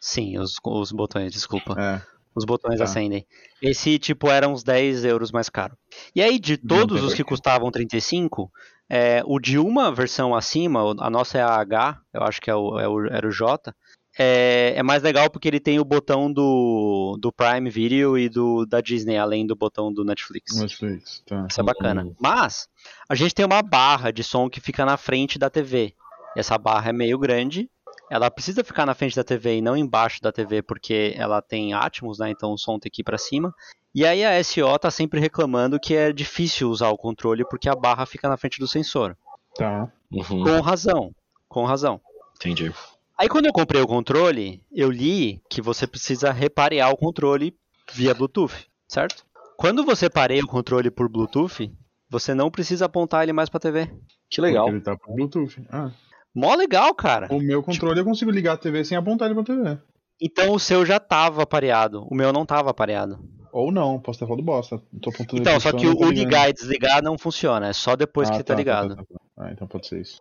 Sim, 0.00 0.38
os, 0.38 0.56
os 0.62 0.92
botões, 0.92 1.32
desculpa. 1.32 1.74
É. 1.80 2.02
Os 2.34 2.44
botões 2.44 2.78
Tá. 2.78 2.84
acendem. 2.84 3.26
Esse 3.60 3.98
tipo 3.98 4.28
era 4.30 4.46
uns 4.46 4.62
10 4.62 5.04
euros 5.04 5.32
mais 5.32 5.48
caro. 5.48 5.76
E 6.14 6.22
aí, 6.22 6.38
de 6.38 6.56
todos 6.58 7.02
os 7.02 7.14
que 7.14 7.24
custavam 7.24 7.70
35, 7.70 8.52
é, 8.88 9.22
o 9.26 9.40
de 9.40 9.58
uma 9.58 9.90
versão 9.90 10.34
acima, 10.34 10.94
a 11.00 11.10
nossa 11.10 11.38
é 11.38 11.42
a 11.42 11.56
H, 11.56 12.00
eu 12.12 12.22
acho 12.22 12.40
que 12.40 12.50
é 12.50 12.54
o, 12.54 12.78
é 12.78 12.86
o- 12.86 13.06
era 13.06 13.26
o 13.26 13.30
J, 13.32 13.74
é, 14.18 14.74
é 14.76 14.82
mais 14.82 15.02
legal 15.02 15.30
porque 15.30 15.46
ele 15.46 15.60
tem 15.60 15.78
o 15.78 15.84
botão 15.84 16.32
do, 16.32 17.16
do 17.20 17.32
Prime 17.32 17.70
Video 17.70 18.18
e 18.18 18.28
do 18.28 18.66
da 18.66 18.80
Disney, 18.80 19.16
além 19.16 19.46
do 19.46 19.54
botão 19.54 19.92
do 19.92 20.04
Netflix. 20.04 20.58
Netflix, 20.58 21.22
tá. 21.24 21.46
Isso 21.48 21.60
é 21.60 21.64
bacana. 21.64 22.04
Hum. 22.04 22.14
Mas, 22.18 22.68
a 23.08 23.14
gente 23.14 23.34
tem 23.34 23.46
uma 23.46 23.62
barra 23.62 24.10
de 24.10 24.24
som 24.24 24.50
que 24.50 24.60
fica 24.60 24.84
na 24.84 24.96
frente 24.96 25.38
da 25.38 25.48
TV. 25.48 25.94
E 26.34 26.40
essa 26.40 26.58
barra 26.58 26.90
é 26.90 26.92
meio 26.92 27.18
grande. 27.18 27.70
Ela 28.10 28.30
precisa 28.30 28.64
ficar 28.64 28.86
na 28.86 28.94
frente 28.94 29.14
da 29.14 29.22
TV 29.22 29.58
e 29.58 29.62
não 29.62 29.76
embaixo 29.76 30.20
da 30.20 30.32
TV, 30.32 30.62
porque 30.62 31.14
ela 31.16 31.40
tem 31.42 31.74
Atmos, 31.74 32.18
né? 32.18 32.30
Então 32.30 32.52
o 32.52 32.58
som 32.58 32.78
tem 32.78 32.90
que 32.90 33.02
ir 33.02 33.04
pra 33.04 33.18
cima. 33.18 33.54
E 33.94 34.04
aí 34.04 34.24
a 34.24 34.42
SO 34.42 34.78
tá 34.78 34.90
sempre 34.90 35.20
reclamando 35.20 35.78
que 35.78 35.94
é 35.94 36.12
difícil 36.12 36.70
usar 36.70 36.88
o 36.88 36.96
controle 36.96 37.44
porque 37.48 37.68
a 37.68 37.74
barra 37.76 38.06
fica 38.06 38.28
na 38.28 38.36
frente 38.36 38.58
do 38.58 38.66
sensor. 38.66 39.16
Tá. 39.54 39.90
Uhum, 40.10 40.42
Com 40.42 40.60
razão. 40.60 41.14
Com 41.48 41.64
razão. 41.64 42.00
entendi. 42.36 42.72
Aí 43.18 43.28
quando 43.28 43.46
eu 43.46 43.52
comprei 43.52 43.82
o 43.82 43.86
controle, 43.86 44.62
eu 44.72 44.90
li 44.90 45.42
que 45.50 45.60
você 45.60 45.86
precisa 45.86 46.30
reparear 46.30 46.90
o 46.92 46.96
controle 46.96 47.52
via 47.92 48.14
Bluetooth, 48.14 48.54
certo? 48.86 49.24
Quando 49.56 49.84
você 49.84 50.08
pareia 50.08 50.42
o 50.44 50.46
controle 50.46 50.88
por 50.90 51.08
Bluetooth, 51.08 51.68
você 52.08 52.32
não 52.32 52.48
precisa 52.50 52.84
apontar 52.86 53.24
ele 53.24 53.32
mais 53.32 53.48
pra 53.48 53.58
TV. 53.58 53.90
Que 54.30 54.40
legal. 54.40 54.66
Porque 54.66 54.76
ele 54.76 54.84
tá 54.84 54.96
por 54.96 55.14
Bluetooth. 55.16 55.60
Ah. 55.70 55.90
Mó 56.32 56.54
legal, 56.54 56.94
cara. 56.94 57.26
O 57.32 57.40
meu 57.40 57.60
controle 57.62 57.98
eu 57.98 58.04
consigo 58.04 58.30
ligar 58.30 58.52
a 58.52 58.56
TV 58.56 58.84
sem 58.84 58.96
apontar 58.96 59.26
ele 59.28 59.34
pra 59.34 59.42
TV. 59.44 59.78
Então 60.20 60.52
o 60.52 60.58
seu 60.60 60.86
já 60.86 61.00
tava 61.00 61.44
pareado, 61.44 62.06
o 62.08 62.14
meu 62.14 62.32
não 62.32 62.46
tava 62.46 62.72
pareado. 62.72 63.18
Ou 63.52 63.72
não, 63.72 63.98
posso 63.98 64.20
ter 64.20 64.26
falado 64.26 64.42
bosta. 64.44 64.80
Tô 65.02 65.10
apontando 65.10 65.40
Então, 65.40 65.58
só 65.58 65.72
que 65.72 65.86
o, 65.86 66.10
ligar 66.10 66.50
e 66.50 66.52
desligar 66.52 67.02
não 67.02 67.18
funciona, 67.18 67.68
é 67.68 67.72
só 67.72 67.96
depois 67.96 68.30
Ah, 68.30 68.36
que 68.36 68.44
tá, 68.44 68.54
ligado. 68.54 68.94
tá, 68.94 69.02
tá. 69.02 69.20
Ah, 69.38 69.50
então 69.50 69.66
pode 69.66 69.88
ser 69.88 70.00
isso. 70.00 70.20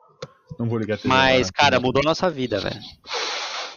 Não 0.59 0.67
vou 0.67 0.77
ligar 0.79 0.95
a 0.95 0.97
TV. 0.97 1.07
Mas, 1.09 1.47
agora. 1.49 1.51
cara, 1.53 1.79
mudou 1.79 2.03
nossa 2.03 2.29
vida, 2.29 2.59
velho. 2.59 2.79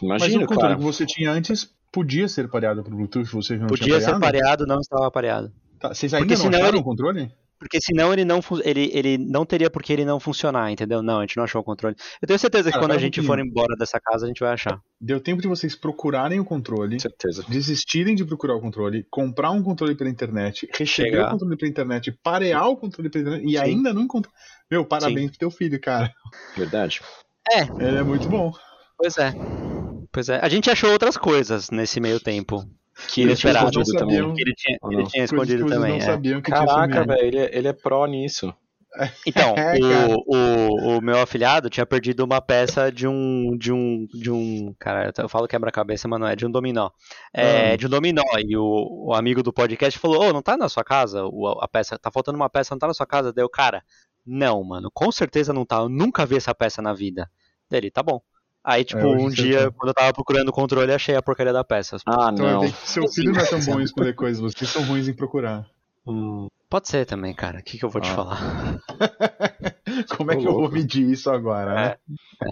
Mas 0.01 0.21
Imagina, 0.23 0.43
o 0.43 0.47
controle 0.47 0.69
cara. 0.69 0.75
que 0.77 0.83
você 0.83 1.05
tinha 1.05 1.31
antes 1.31 1.69
podia 1.91 2.27
ser 2.27 2.49
pareado 2.49 2.83
por 2.83 2.93
Bluetooth, 2.95 3.25
você 3.31 3.57
não 3.57 3.67
Podia 3.67 3.85
tinha 3.85 3.99
ser 3.99 4.05
pareado? 4.19 4.21
pareado, 4.21 4.65
não 4.67 4.79
estava 4.79 5.11
pareado. 5.11 5.51
Tá, 5.79 5.93
vocês 5.93 6.13
ainda 6.13 6.25
Porque 6.25 6.35
não 6.35 6.41
senão 6.43 6.59
acharam 6.59 6.75
ele- 6.75 6.81
o 6.81 6.83
controle? 6.83 7.31
Porque 7.61 7.79
senão 7.79 8.11
ele 8.11 8.25
não, 8.25 8.39
ele, 8.63 8.89
ele 8.91 9.19
não 9.19 9.45
teria 9.45 9.69
por 9.69 9.83
que 9.83 9.93
ele 9.93 10.03
não 10.03 10.19
funcionar, 10.19 10.71
entendeu? 10.71 11.03
Não, 11.03 11.19
a 11.19 11.21
gente 11.21 11.37
não 11.37 11.43
achou 11.43 11.61
o 11.61 11.63
controle. 11.63 11.95
Eu 12.19 12.27
tenho 12.27 12.39
certeza 12.39 12.69
que 12.69 12.71
Cara, 12.71 12.83
quando 12.83 12.93
a 12.93 12.95
um 12.95 12.99
gente 12.99 13.21
for 13.21 13.37
embora 13.37 13.75
dessa 13.77 13.99
casa, 13.99 14.25
a 14.25 14.27
gente 14.27 14.39
vai 14.39 14.51
achar. 14.51 14.79
Deu 14.99 15.19
tempo 15.21 15.43
de 15.43 15.47
vocês 15.47 15.75
procurarem 15.75 16.39
o 16.39 16.43
controle, 16.43 16.99
Certeza. 16.99 17.45
desistirem 17.47 18.15
de 18.15 18.25
procurar 18.25 18.55
o 18.55 18.59
controle, 18.59 19.05
comprar 19.11 19.51
um 19.51 19.61
controle 19.61 19.93
pela 19.93 20.09
internet, 20.09 20.67
receber 20.71 21.11
Chegar. 21.11 21.27
o 21.27 21.31
controle 21.33 21.55
pela 21.55 21.69
internet, 21.69 22.11
parear 22.23 22.67
o 22.67 22.75
controle 22.75 23.11
pela 23.11 23.21
internet 23.29 23.45
e 23.47 23.51
Sim. 23.51 23.57
ainda 23.63 23.93
não 23.93 24.01
encontrar. 24.01 24.33
Meu, 24.69 24.83
parabéns 24.83 25.29
pro 25.29 25.37
teu 25.37 25.51
filho, 25.51 25.79
cara. 25.79 26.11
Verdade. 26.57 26.99
É, 27.51 27.61
Ele 27.61 27.97
é 27.97 28.03
muito 28.03 28.27
bom. 28.27 28.51
pois 28.97 29.17
é. 29.19 29.33
Pois 30.11 30.29
é. 30.29 30.39
A 30.41 30.49
gente 30.49 30.69
achou 30.71 30.91
outras 30.91 31.15
coisas 31.15 31.69
nesse 31.69 31.99
meio 31.99 32.19
tempo. 32.19 32.65
Que 33.07 33.21
ele 33.21 33.35
também. 33.35 33.85
sabiam. 33.85 34.33
Que 34.33 34.41
ele 34.41 34.53
tinha, 34.55 34.77
ele 34.91 35.03
tinha 35.07 35.23
escondido 35.23 35.65
também. 35.65 35.91
não 35.91 35.97
é. 35.97 36.01
sabiam 36.01 36.41
que 36.41 36.51
tinha 36.51 36.65
Caraca, 36.65 37.05
velho, 37.05 37.25
ele, 37.25 37.37
é- 37.39 37.57
ele 37.57 37.67
é 37.67 37.73
pró 37.73 38.05
nisso. 38.05 38.53
Então, 39.25 39.55
É, 39.55 39.77
o, 39.79 40.17
o, 40.27 40.97
o 40.97 41.01
meu 41.01 41.17
afilhado 41.21 41.69
tinha 41.69 41.85
perdido 41.85 42.25
uma 42.25 42.41
peça 42.41 42.91
de 42.91 43.07
um. 43.07 43.55
de 43.57 43.71
um. 43.71 44.05
de 44.13 44.29
um. 44.29 44.75
Cara, 44.77 45.13
eu 45.17 45.29
falo 45.29 45.47
quebra-cabeça, 45.47 46.09
mas 46.09 46.19
não 46.19 46.27
é, 46.27 46.35
de 46.35 46.45
um 46.45 46.51
dominó. 46.51 46.89
É, 47.33 47.71
Ah. 47.71 47.75
de 47.77 47.85
um 47.87 47.89
dominó. 47.89 48.21
E 48.45 48.57
o, 48.57 49.07
o 49.07 49.13
amigo 49.13 49.41
do 49.41 49.53
podcast 49.53 49.97
falou: 49.97 50.21
Ô, 50.23 50.33
não 50.33 50.41
tá 50.41 50.57
na 50.57 50.67
sua 50.67 50.83
casa 50.83 51.23
o, 51.25 51.47
a 51.61 51.67
peça? 51.69 51.97
Tá 51.97 52.11
faltando 52.11 52.35
uma 52.35 52.49
peça, 52.49 52.73
não 52.75 52.79
tá 52.79 52.87
na 52.87 52.93
sua 52.93 53.05
casa? 53.07 53.31
Deu, 53.31 53.47
cara, 53.49 53.81
não, 54.25 54.61
mano, 54.61 54.91
com 54.93 55.09
certeza 55.09 55.53
não 55.53 55.65
tá. 55.65 55.77
Eu 55.77 55.87
nunca 55.89 56.25
vi 56.25 56.35
essa 56.35 56.53
peça 56.53 56.81
na 56.81 56.93
vida. 56.93 57.29
Dele, 57.69 57.89
tá 57.89 58.03
bom. 58.03 58.19
Aí, 58.63 58.83
tipo, 58.83 59.05
hoje 59.05 59.25
um 59.25 59.29
dia, 59.29 59.65
tá. 59.65 59.71
quando 59.75 59.89
eu 59.89 59.93
tava 59.93 60.13
procurando 60.13 60.49
o 60.49 60.53
controle, 60.53 60.93
achei 60.93 61.15
a 61.15 61.21
porcaria 61.21 61.51
da 61.51 61.63
peça. 61.63 61.97
Ah, 62.05 62.29
Então, 62.31 62.61
não. 62.61 62.67
seu 62.85 63.07
filho 63.07 63.33
não 63.33 63.41
é 63.41 63.45
tão 63.45 63.59
bom 63.59 63.79
em 63.79 63.83
escolher 63.83 64.13
coisas, 64.15 64.39
vocês 64.39 64.69
são 64.69 64.83
ruins 64.83 65.07
em 65.07 65.13
procurar. 65.13 65.65
Hum, 66.05 66.47
pode 66.69 66.87
ser 66.87 67.05
também, 67.05 67.33
cara. 67.33 67.59
O 67.59 67.63
que, 67.63 67.77
que 67.77 67.85
eu 67.85 67.89
vou 67.89 68.01
te 68.01 68.09
Ah. 68.11 68.15
falar? 68.15 68.81
Como 70.17 70.31
é 70.31 70.35
que 70.35 70.47
eu 70.47 70.53
vou 70.53 70.69
medir 70.71 71.09
isso 71.09 71.29
agora, 71.29 71.73
né? 71.73 71.95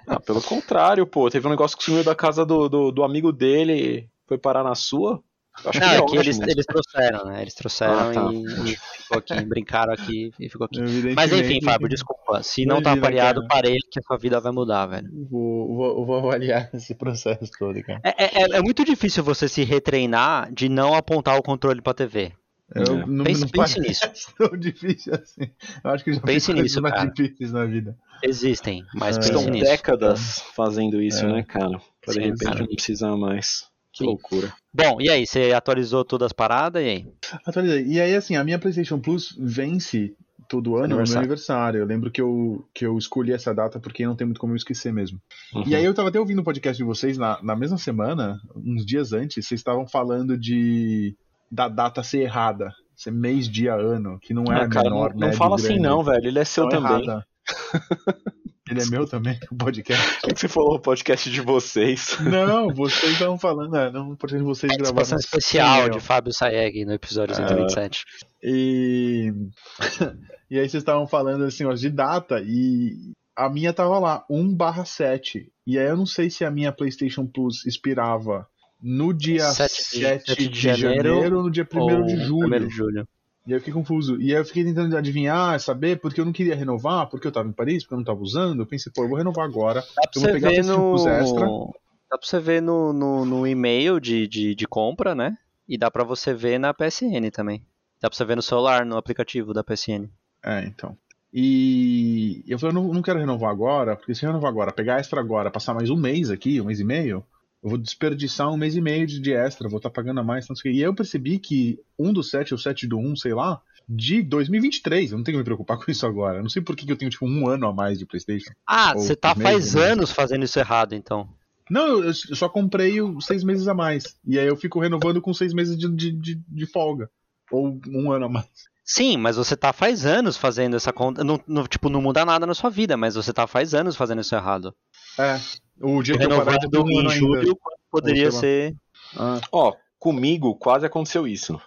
Ah, 0.08 0.20
pelo 0.20 0.42
contrário, 0.42 1.06
pô. 1.06 1.30
Teve 1.30 1.48
um 1.48 1.52
negócio 1.52 1.78
que 1.78 1.84
sumiu 1.84 2.04
da 2.04 2.16
casa 2.16 2.46
do, 2.46 2.68
do, 2.68 2.92
do 2.92 3.04
amigo 3.04 3.32
dele, 3.32 4.10
foi 4.28 4.38
parar 4.38 4.64
na 4.64 4.76
sua. 4.76 5.22
Acho 5.66 5.80
Não, 5.80 5.88
que 5.90 5.94
é 5.96 5.98
é 5.98 6.06
que 6.06 6.18
eles, 6.18 6.40
eles 6.40 6.66
trouxeram, 6.66 7.26
né? 7.26 7.42
Eles 7.42 7.54
trouxeram 7.54 7.94
Ah, 8.00 8.14
tá. 8.14 8.30
e, 8.32 8.72
e 8.72 8.76
ficou 8.78 9.18
aqui, 9.18 9.46
brincaram 9.46 9.94
aqui 9.94 10.32
e 10.40 10.50
ficou 10.50 10.66
aqui. 10.66 10.80
Mas 11.16 11.32
enfim, 11.34 11.60
Fábio, 11.62 11.90
desculpa. 11.90 12.42
Se 12.44 12.66
não 12.66 12.82
tá 12.82 12.96
pareado, 12.96 13.42
cara. 13.42 13.48
parei 13.50 13.78
que 13.92 14.00
a 14.00 14.02
sua 14.04 14.18
vida 14.18 14.40
vai 14.40 14.52
mudar, 14.52 14.86
velho. 14.86 15.10
Vou, 15.30 15.76
vou, 15.76 16.06
vou 16.06 16.18
avaliar 16.18 16.70
esse 16.74 16.96
processo 16.96 17.50
todo, 17.58 17.82
cara. 17.84 18.00
É, 18.04 18.10
é- 18.24 18.42
é- 18.44 18.58
é 18.58 18.62
muito 18.62 18.86
difícil 18.86 19.24
você 19.24 19.48
se 19.50 19.64
retreinar 19.64 20.52
de 20.54 20.70
não 20.70 20.94
apontar 20.94 21.38
o 21.38 21.44
controle 21.44 21.82
pra 21.82 21.94
TV. 21.94 22.32
Eu, 22.74 22.84
É. 22.84 23.06
não, 23.08 23.24
Pense- 23.26 23.42
não 23.42 23.50
pense 23.50 23.80
nisso. 23.80 24.02
tão 24.38 24.56
difícil 24.58 25.14
assim. 25.16 25.50
Eu 25.84 25.90
acho 25.92 26.04
que 26.04 26.14
já 26.14 26.22
Pense 26.22 26.54
nisso, 26.54 26.82
mais 26.82 26.94
cara. 26.94 27.10
difíceis 27.12 27.52
na 27.52 27.66
vida. 27.66 27.98
Existem, 28.22 28.84
mas 28.94 29.18
É. 29.18 29.20
pense 29.22 29.32
Estão 29.34 29.50
nisso. 29.52 29.66
décadas 29.66 30.40
fazendo 30.56 31.02
isso, 31.02 31.26
É. 31.26 31.32
né, 31.34 31.44
cara? 31.44 31.80
Pra 32.02 32.14
de 32.14 32.20
Sim, 32.20 32.20
repente 32.26 32.44
cara. 32.46 32.60
não 32.60 32.68
precisar 32.68 33.16
mais. 33.18 33.68
Que 34.00 34.04
loucura. 34.06 34.54
Bom, 34.74 34.98
e 35.00 35.10
aí, 35.10 35.26
você 35.28 35.52
atualizou 35.54 36.04
todas 36.04 36.28
as 36.28 36.34
paradas 36.34 36.82
e 36.82 36.86
aí? 36.86 37.08
Atualizei. 37.46 37.86
E 37.86 38.00
aí, 38.02 38.16
assim, 38.16 38.36
a 38.36 38.44
minha 38.44 38.58
PlayStation 38.60 39.00
Plus 39.00 39.36
vence 39.40 40.16
todo 40.48 40.76
ano 40.78 40.84
no 40.84 40.88
meu 40.88 40.98
Aniversário. 40.98 41.20
aniversário. 41.20 41.80
Eu 41.82 41.86
lembro 41.86 42.10
que 42.10 42.20
eu, 42.20 42.66
que 42.74 42.84
eu 42.86 42.98
escolhi 42.98 43.32
essa 43.34 43.54
data 43.54 43.80
porque 43.80 44.06
não 44.06 44.16
tem 44.16 44.26
muito 44.26 44.40
como 44.40 44.54
eu 44.54 44.58
esquecer 44.58 44.92
mesmo. 44.92 45.20
Uhum. 45.54 45.64
E 45.68 45.76
aí 45.76 45.86
eu 45.86 45.94
tava 45.94 46.10
até 46.10 46.20
ouvindo 46.20 46.40
o 46.40 46.44
podcast 46.44 46.76
de 46.78 46.84
vocês 46.84 47.18
na, 47.20 47.40
na 47.44 47.56
mesma 47.56 47.78
semana, 47.78 48.40
uns 48.56 48.84
dias 48.86 49.14
antes, 49.14 49.46
vocês 49.46 49.60
estavam 49.60 49.88
falando 49.88 50.36
de 50.38 51.16
da 51.52 51.68
data 51.68 52.02
ser 52.02 52.22
errada. 52.22 52.72
Ser 52.96 53.12
mês, 53.12 53.48
dia, 53.48 53.76
ano, 53.76 54.18
que 54.22 54.34
não 54.34 54.44
é 54.52 54.62
Ah, 54.62 54.64
a 54.64 54.70
cara, 54.70 54.90
menor, 54.90 55.14
não, 55.16 55.28
não 55.28 55.34
fala 55.34 55.56
assim 55.56 55.68
grande. 55.68 55.82
não, 55.84 56.04
velho. 56.04 56.26
Ele 56.28 56.40
é 56.40 56.44
seu 56.46 56.68
Tá 56.68 56.78
também. 56.82 57.06
Ele 58.70 58.82
é 58.82 58.86
meu 58.86 59.06
também, 59.08 59.40
o 59.52 59.56
podcast. 59.56 60.22
Por 60.22 60.34
que 60.34 60.40
você 60.40 60.48
falou 60.48 60.76
o 60.76 60.80
podcast 60.80 61.30
de 61.32 61.42
vocês? 61.42 62.18
Não, 62.22 62.68
vocês 62.74 63.14
estavam 63.14 63.38
falando, 63.38 63.76
é, 63.76 63.92
não 63.92 64.16
ser 64.16 64.44
vocês 64.44 64.72
gravaram. 64.72 64.96
Participação 64.96 65.18
especial 65.18 65.90
de 65.90 66.00
Fábio 66.00 66.32
Saeg 66.34 66.86
no 66.86 66.94
episódio 66.94 67.34
Ah. 67.36 67.48
127. 67.48 68.06
E, 68.44 69.34
e 70.50 70.60
aí 70.60 70.70
vocês 70.70 70.82
estavam 70.82 71.08
falando 71.08 71.44
assim, 71.46 71.66
ó, 71.66 71.74
de 71.74 71.90
data, 71.90 72.42
e 72.46 72.94
a 73.36 73.50
minha 73.50 73.74
tava 73.74 73.98
lá, 74.00 74.26
1 74.30 74.54
barra 74.56 74.86
7. 74.86 75.52
E 75.66 75.78
aí 75.80 75.88
eu 75.88 75.98
não 75.98 76.06
sei 76.06 76.30
se 76.30 76.44
a 76.46 76.52
minha 76.52 76.72
PlayStation 76.72 77.26
Plus 77.26 77.66
expirava 77.66 78.46
no 78.82 79.14
dia 79.14 79.46
7 79.52 79.72
7 80.00 80.26
de, 80.26 80.36
de- 80.36 80.48
de 80.50 80.60
janeiro 80.62 81.10
janeiro 81.16 81.38
ou 81.38 81.44
no 81.44 81.52
dia 81.52 81.68
1 81.74 81.80
Ou 81.80 82.04
de 82.06 82.16
julho. 82.24 82.56
1 82.58 82.68
de 82.68 82.70
julho. 82.76 83.08
E 83.50 83.54
aí 83.54 83.56
eu 83.56 83.60
fiquei 83.60 83.74
confuso. 83.74 84.22
E 84.22 84.32
aí 84.32 84.40
eu 84.40 84.46
fiquei 84.46 84.64
tentando 84.64 84.96
adivinhar, 84.96 85.60
saber, 85.60 86.00
porque 86.00 86.22
eu 86.22 86.26
não 86.26 86.32
queria 86.32 86.56
renovar, 86.56 87.10
porque 87.10 87.26
eu 87.26 87.32
tava 87.32 87.50
em 87.50 87.52
Paris, 87.52 87.84
porque 87.84 87.96
eu 87.96 87.98
não 87.98 88.06
tava 88.06 88.22
usando. 88.22 88.62
Eu 88.62 88.68
pensei, 88.68 88.92
pô, 88.96 89.04
eu 89.04 89.10
vou 89.10 89.18
renovar 89.18 89.44
agora. 89.44 89.82
Dá 89.82 90.04
pra 90.04 90.12
Eu 90.16 90.22
vou 90.22 90.32
pegar 90.32 90.50
ver 90.50 90.64
no. 90.64 90.96
Extra. 91.10 91.48
Dá 91.48 92.18
pra 92.18 92.28
você 92.28 92.40
ver 92.40 92.62
no, 92.62 92.94
no, 92.94 93.26
no 93.26 93.48
e-mail 93.48 94.00
de, 94.00 94.28
de, 94.28 94.54
de 94.54 94.68
compra, 94.68 95.16
né? 95.16 95.36
E 95.68 95.80
dá 95.80 95.90
pra 95.90 96.04
você 96.04 96.32
ver 96.32 96.60
na 96.60 96.76
PSN 96.76 97.32
também. 97.34 97.66
Dá 98.00 98.08
pra 98.08 98.16
você 98.16 98.24
ver 98.24 98.36
no 98.36 98.42
celular, 98.44 98.86
no 98.86 98.98
aplicativo 98.98 99.52
da 99.52 99.64
PSN. 99.64 100.08
É, 100.44 100.66
então. 100.66 100.96
E 101.34 102.44
eu 102.48 102.60
falei, 102.60 102.76
eu 102.76 102.82
não, 102.82 102.94
não 102.94 103.02
quero 103.02 103.20
renovar 103.20 103.50
agora, 103.50 103.96
porque 103.96 104.14
se 104.14 104.26
eu 104.26 104.30
renovar 104.30 104.50
agora, 104.52 104.72
pegar 104.72 105.00
extra 105.00 105.20
agora, 105.20 105.50
passar 105.50 105.74
mais 105.74 105.90
um 105.90 105.98
mês 105.98 106.30
aqui, 106.30 106.62
um 106.62 106.66
mês 106.66 106.80
e 106.80 106.84
meio, 106.84 107.24
eu 107.62 107.70
vou 107.70 107.78
desperdiçar 107.78 108.52
um 108.52 108.58
mês 108.58 108.76
e 108.76 108.82
meio 108.82 109.06
de, 109.06 109.34
extra, 109.34 109.68
vou 109.68 109.78
estar 109.78 109.90
pagando 109.90 110.20
a 110.20 110.24
mais, 110.24 110.48
não 110.48 110.56
sei 110.56 110.72
o 110.72 110.74
quê. 110.74 110.80
E 110.80 110.82
aí 110.82 110.88
eu 110.88 110.94
percebi 110.96 111.38
que 111.40 111.80
um 111.98 112.14
do 112.14 112.24
7 112.24 112.54
ou 112.54 112.58
7 112.58 112.88
do 112.88 112.98
1, 112.98 113.18
sei 113.18 113.34
lá, 113.34 113.62
de 113.88 114.22
2023, 114.22 115.12
eu 115.12 115.18
não 115.18 115.24
tenho 115.24 115.36
que 115.36 115.40
me 115.40 115.46
preocupar 115.46 115.78
com 115.78 115.92
isso 115.92 116.06
agora. 116.06 116.38
Eu 116.38 116.44
não 116.44 116.50
sei 116.50 116.62
por 116.62 116.76
que 116.76 116.90
eu 116.90 116.96
tenho, 116.96 117.12
tipo, 117.12 117.26
um 117.26 117.48
ano 117.50 117.68
a 117.68 117.74
mais 117.74 118.00
de 118.00 118.06
Playstation. 118.06 118.52
Ah, 118.66 118.94
você 118.94 119.16
tá 119.16 119.36
faz 119.36 119.74
né? 119.76 119.84
anos 119.84 120.12
fazendo 120.12 120.46
isso 120.46 120.60
errado, 120.60 120.94
então. 120.94 121.28
Não, 121.70 122.04
eu, 122.04 122.14
só 122.14 122.48
comprei 122.48 123.02
o 123.02 123.20
seis 123.22 123.44
meses 123.44 123.68
a 123.68 123.74
mais. 123.74 124.16
E 124.26 124.40
aí 124.40 124.48
eu 124.48 124.56
fico 124.56 124.80
renovando 124.80 125.22
com 125.22 125.34
seis 125.34 125.54
meses 125.54 125.78
de, 125.78 125.88
de, 125.90 126.12
de, 126.12 126.42
de 126.48 126.66
folga. 126.66 127.10
Ou 127.52 127.80
um 127.88 128.12
ano 128.12 128.26
a 128.26 128.30
mais. 128.30 128.48
Sim, 128.84 129.18
mas 129.18 129.36
você 129.36 129.56
tá 129.56 129.72
faz 129.72 130.04
anos 130.04 130.36
fazendo 130.36 130.76
essa 130.76 130.92
conta. 130.92 131.24
Não, 131.24 131.40
não- 131.48 131.68
tipo, 131.68 131.90
não 131.90 132.02
muda 132.02 132.26
nada 132.26 132.48
na 132.48 132.56
sua 132.56 132.72
vida, 132.72 132.98
mas 132.98 133.14
você 133.14 133.32
tá 133.32 133.46
faz 133.46 133.76
anos 133.76 133.96
fazendo 133.96 134.22
isso 134.22 134.34
errado. 134.34 134.74
É. 135.20 135.40
O 135.82 136.02
dia 136.04 136.18
que 136.18 136.24
eu 136.24 136.30
parar 136.30 136.58
um 136.76 136.90
em 136.90 137.10
julho, 137.10 137.58
poderia 137.92 138.32
ser. 138.32 138.76
Ah, 139.18 139.40
Ó, 139.52 139.74
comigo 139.98 140.56
quase 140.56 140.86
aconteceu 140.86 141.28
isso. 141.28 141.60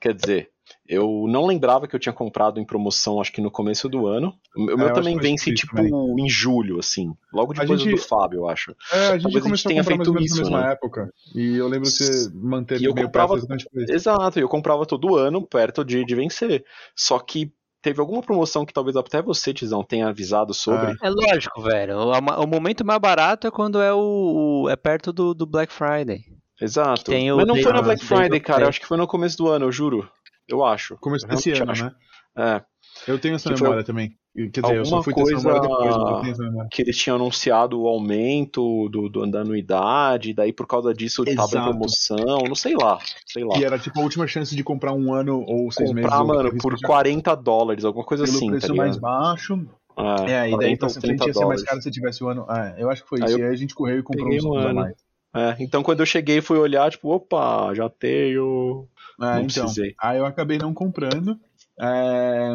Quer 0.00 0.14
dizer, 0.14 0.50
eu 0.86 1.24
não 1.28 1.44
lembrava 1.44 1.88
que 1.88 1.94
eu 1.96 1.98
tinha 2.00 2.12
comprado 2.12 2.60
em 2.60 2.64
promoção, 2.64 3.20
acho 3.20 3.32
que 3.32 3.40
no 3.40 3.50
começo 3.50 3.88
do 3.88 4.06
ano. 4.06 4.32
O 4.56 4.64
meu 4.64 4.88
É, 4.88 4.92
também 4.92 5.16
vence, 5.18 5.52
tipo, 5.52 5.74
também. 5.74 5.92
em 6.18 6.28
julho, 6.30 6.78
assim. 6.78 7.12
Logo 7.32 7.52
depois 7.52 7.80
gente- 7.80 7.90
do 7.90 7.98
Fábio, 8.00 8.40
eu 8.40 8.48
acho. 8.48 8.70
é, 8.92 8.96
a 9.08 9.18
gente 9.18 9.22
Talvez 9.22 9.24
a 9.24 9.28
gente 9.30 9.42
começou 9.42 9.68
a 9.68 9.72
tenha 9.72 9.82
comprar 9.82 9.96
mais 9.96 10.08
feito 10.08 10.14
menos 10.14 10.30
isso, 10.40 10.50
na 10.50 10.66
né? 10.66 10.72
época. 10.72 11.12
E 11.34 11.56
eu 11.56 11.66
lembro 11.68 11.90
que 11.90 11.96
você 12.04 12.30
manteve 12.34 12.84
eu 12.84 12.94
meio 12.94 13.06
comprava- 13.06 13.36
isso. 13.36 13.46
Exato, 13.88 14.38
eu 14.38 14.48
comprava 14.48 14.86
todo 14.86 15.16
ano 15.16 15.42
perto 15.44 15.84
de, 15.84 16.04
de 16.04 16.14
vencer. 16.14 16.64
Só 16.94 17.18
que 17.18 17.52
teve 17.82 18.00
alguma 18.00 18.22
promoção 18.22 18.64
que 18.66 18.72
talvez 18.72 18.96
até 18.96 19.20
você, 19.22 19.52
Tizão, 19.54 19.82
tenha 19.84 20.08
avisado 20.08 20.52
sobre. 20.54 20.92
Ah. 20.92 21.06
É 21.06 21.10
lógico, 21.10 21.62
velho. 21.62 21.96
O, 21.98 22.12
o 22.44 22.46
momento 22.46 22.84
mais 22.84 23.00
barato 23.00 23.46
é 23.46 23.50
quando 23.50 23.80
é 23.80 23.92
o. 23.92 24.62
o- 24.64 24.68
é 24.68 24.76
perto 24.76 25.12
do, 25.12 25.34
do 25.34 25.46
Black 25.46 25.72
Friday. 25.72 26.24
Exato. 26.60 27.10
Mas 27.36 27.46
não 27.46 27.54
foi 27.56 27.72
na 27.72 27.82
Black 27.82 28.00
Day 28.04 28.18
Friday, 28.18 28.40
cara. 28.40 28.64
Eu 28.64 28.68
acho 28.68 28.80
que 28.80 28.86
foi 28.86 28.96
no 28.96 29.06
começo 29.06 29.36
do 29.38 29.48
ano, 29.48 29.66
eu 29.66 29.72
juro. 29.72 30.10
Eu 30.48 30.64
acho. 30.64 30.96
Começo 30.98 31.26
desse 31.26 31.52
ano, 31.52 31.70
acho. 31.72 31.84
né? 31.84 31.92
É. 32.36 32.62
Eu 33.06 33.18
tenho 33.18 33.34
essa 33.36 33.50
foi 33.50 33.60
memória 33.62 33.84
também. 33.84 34.12
Quer 34.52 34.60
dizer, 34.60 34.76
eu 34.76 34.84
só 34.84 34.96
alguma 34.96 35.02
fui 35.02 35.14
ter 35.14 35.20
essa 35.22 35.32
coisa- 35.32 35.48
memória 35.48 36.22
depois, 36.22 36.68
que 36.70 36.82
eles 36.82 36.96
tinham 36.96 37.16
anunciado 37.16 37.80
o 37.80 37.86
aumento 37.88 38.88
do, 38.88 39.08
do- 39.08 39.26
da 39.30 39.40
anuidade, 39.40 40.30
e 40.30 40.34
daí 40.34 40.52
por 40.52 40.66
causa 40.66 40.94
disso 40.94 41.24
tava 41.24 41.40
em 41.40 41.44
Exato. 41.44 41.70
promoção, 41.70 42.38
não 42.46 42.54
sei 42.54 42.74
lá, 42.74 42.98
sei 43.26 43.44
lá. 43.44 43.54
Que 43.56 43.64
era 43.64 43.78
tipo 43.78 43.98
a 43.98 44.02
última 44.02 44.26
chance 44.26 44.54
de 44.54 44.62
comprar 44.62 44.92
um 44.92 45.12
ano 45.12 45.42
ou 45.46 45.70
seis 45.72 45.90
meses. 45.92 46.08
Comprar, 46.10 46.24
mano, 46.24 46.56
por 46.58 46.74
seja 46.74 46.86
40 46.86 47.34
dólares, 47.34 47.84
alguma 47.84 48.04
coisa 48.04 48.24
pelo 48.24 48.36
assim, 48.36 48.46
tá 48.46 48.58
preço 48.58 48.74
mais 48.76 48.94
ligado? 48.96 49.00
baixo. 49.00 49.66
É, 49.96 50.02
É, 50.02 50.48
e 50.50 50.50
daí 50.56 50.76
40 50.76 50.78
pra 50.78 50.88
frente 50.90 51.02
30 51.02 51.26
ia 51.26 51.34
ser 51.34 51.44
mais 51.46 51.62
caro 51.64 51.82
se 51.82 51.90
tivesse 51.90 52.22
o 52.22 52.28
ano. 52.28 52.46
É, 52.48 52.76
eu 52.78 52.88
acho 52.90 53.02
que 53.02 53.08
foi 53.08 53.18
Aí 53.20 53.24
isso. 53.26 53.34
eu 53.34 53.40
E 53.40 53.42
aí 53.48 53.52
a 53.52 53.56
gente 53.56 53.74
correu 53.74 53.98
e 53.98 54.02
comprou 54.04 54.28
uns 54.32 54.44
um 54.44 54.54
ano. 54.54 54.74
mais. 54.74 54.94
É, 55.34 55.56
então 55.58 55.82
quando 55.82 56.00
eu 56.00 56.06
cheguei 56.06 56.38
e 56.38 56.42
fui 56.42 56.56
olhar, 56.58 56.88
tipo, 56.90 57.08
opa, 57.10 57.74
já 57.74 57.88
tenho. 57.88 58.86
É, 59.20 59.24
Não 59.24 59.40
então. 59.40 59.46
precisei. 59.64 59.94
Aí 60.00 60.18
eu 60.18 60.24
acabei 60.26 60.56
não 60.58 60.72
comprando. 60.72 61.36
É, 61.80 62.50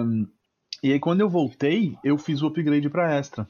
E 0.83 0.91
aí 0.93 0.99
quando 0.99 1.21
eu 1.21 1.29
voltei, 1.29 1.95
eu 2.03 2.17
fiz 2.17 2.41
o 2.41 2.47
upgrade 2.47 2.89
pra 2.89 3.13
extra. 3.15 3.47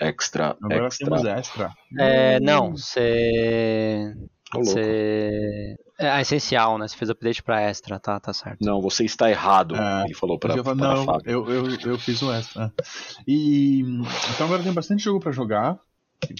Extra, 0.00 0.56
Agora 0.62 0.86
extra. 0.86 1.06
temos 1.06 1.24
extra. 1.24 1.70
É, 1.98 2.38
Hum. 2.38 2.42
não, 2.42 2.70
você. 2.76 4.14
Você. 4.54 5.76
É 5.98 6.20
essencial, 6.22 6.78
né? 6.78 6.88
Você 6.88 6.96
fez 6.96 7.10
update 7.10 7.42
pra 7.42 7.60
extra, 7.60 7.98
tá, 8.00 8.18
tá 8.18 8.32
certo. 8.32 8.58
Não, 8.64 8.80
você 8.80 9.04
está 9.04 9.30
errado, 9.30 9.76
É, 9.76 10.04
ele 10.04 10.14
falou 10.14 10.38
pra, 10.38 10.56
Eu 10.56 10.64
para 10.64 10.74
não, 10.74 11.04
Fábio. 11.04 11.30
eu, 11.30 11.48
eu, 11.50 11.80
eu 11.92 11.98
fiz 11.98 12.22
o 12.22 12.32
extra. 12.32 12.72
E 13.28 13.80
então 14.34 14.46
agora 14.46 14.62
tem 14.62 14.72
bastante 14.72 15.02
jogo 15.04 15.20
pra 15.20 15.30
jogar. 15.32 15.78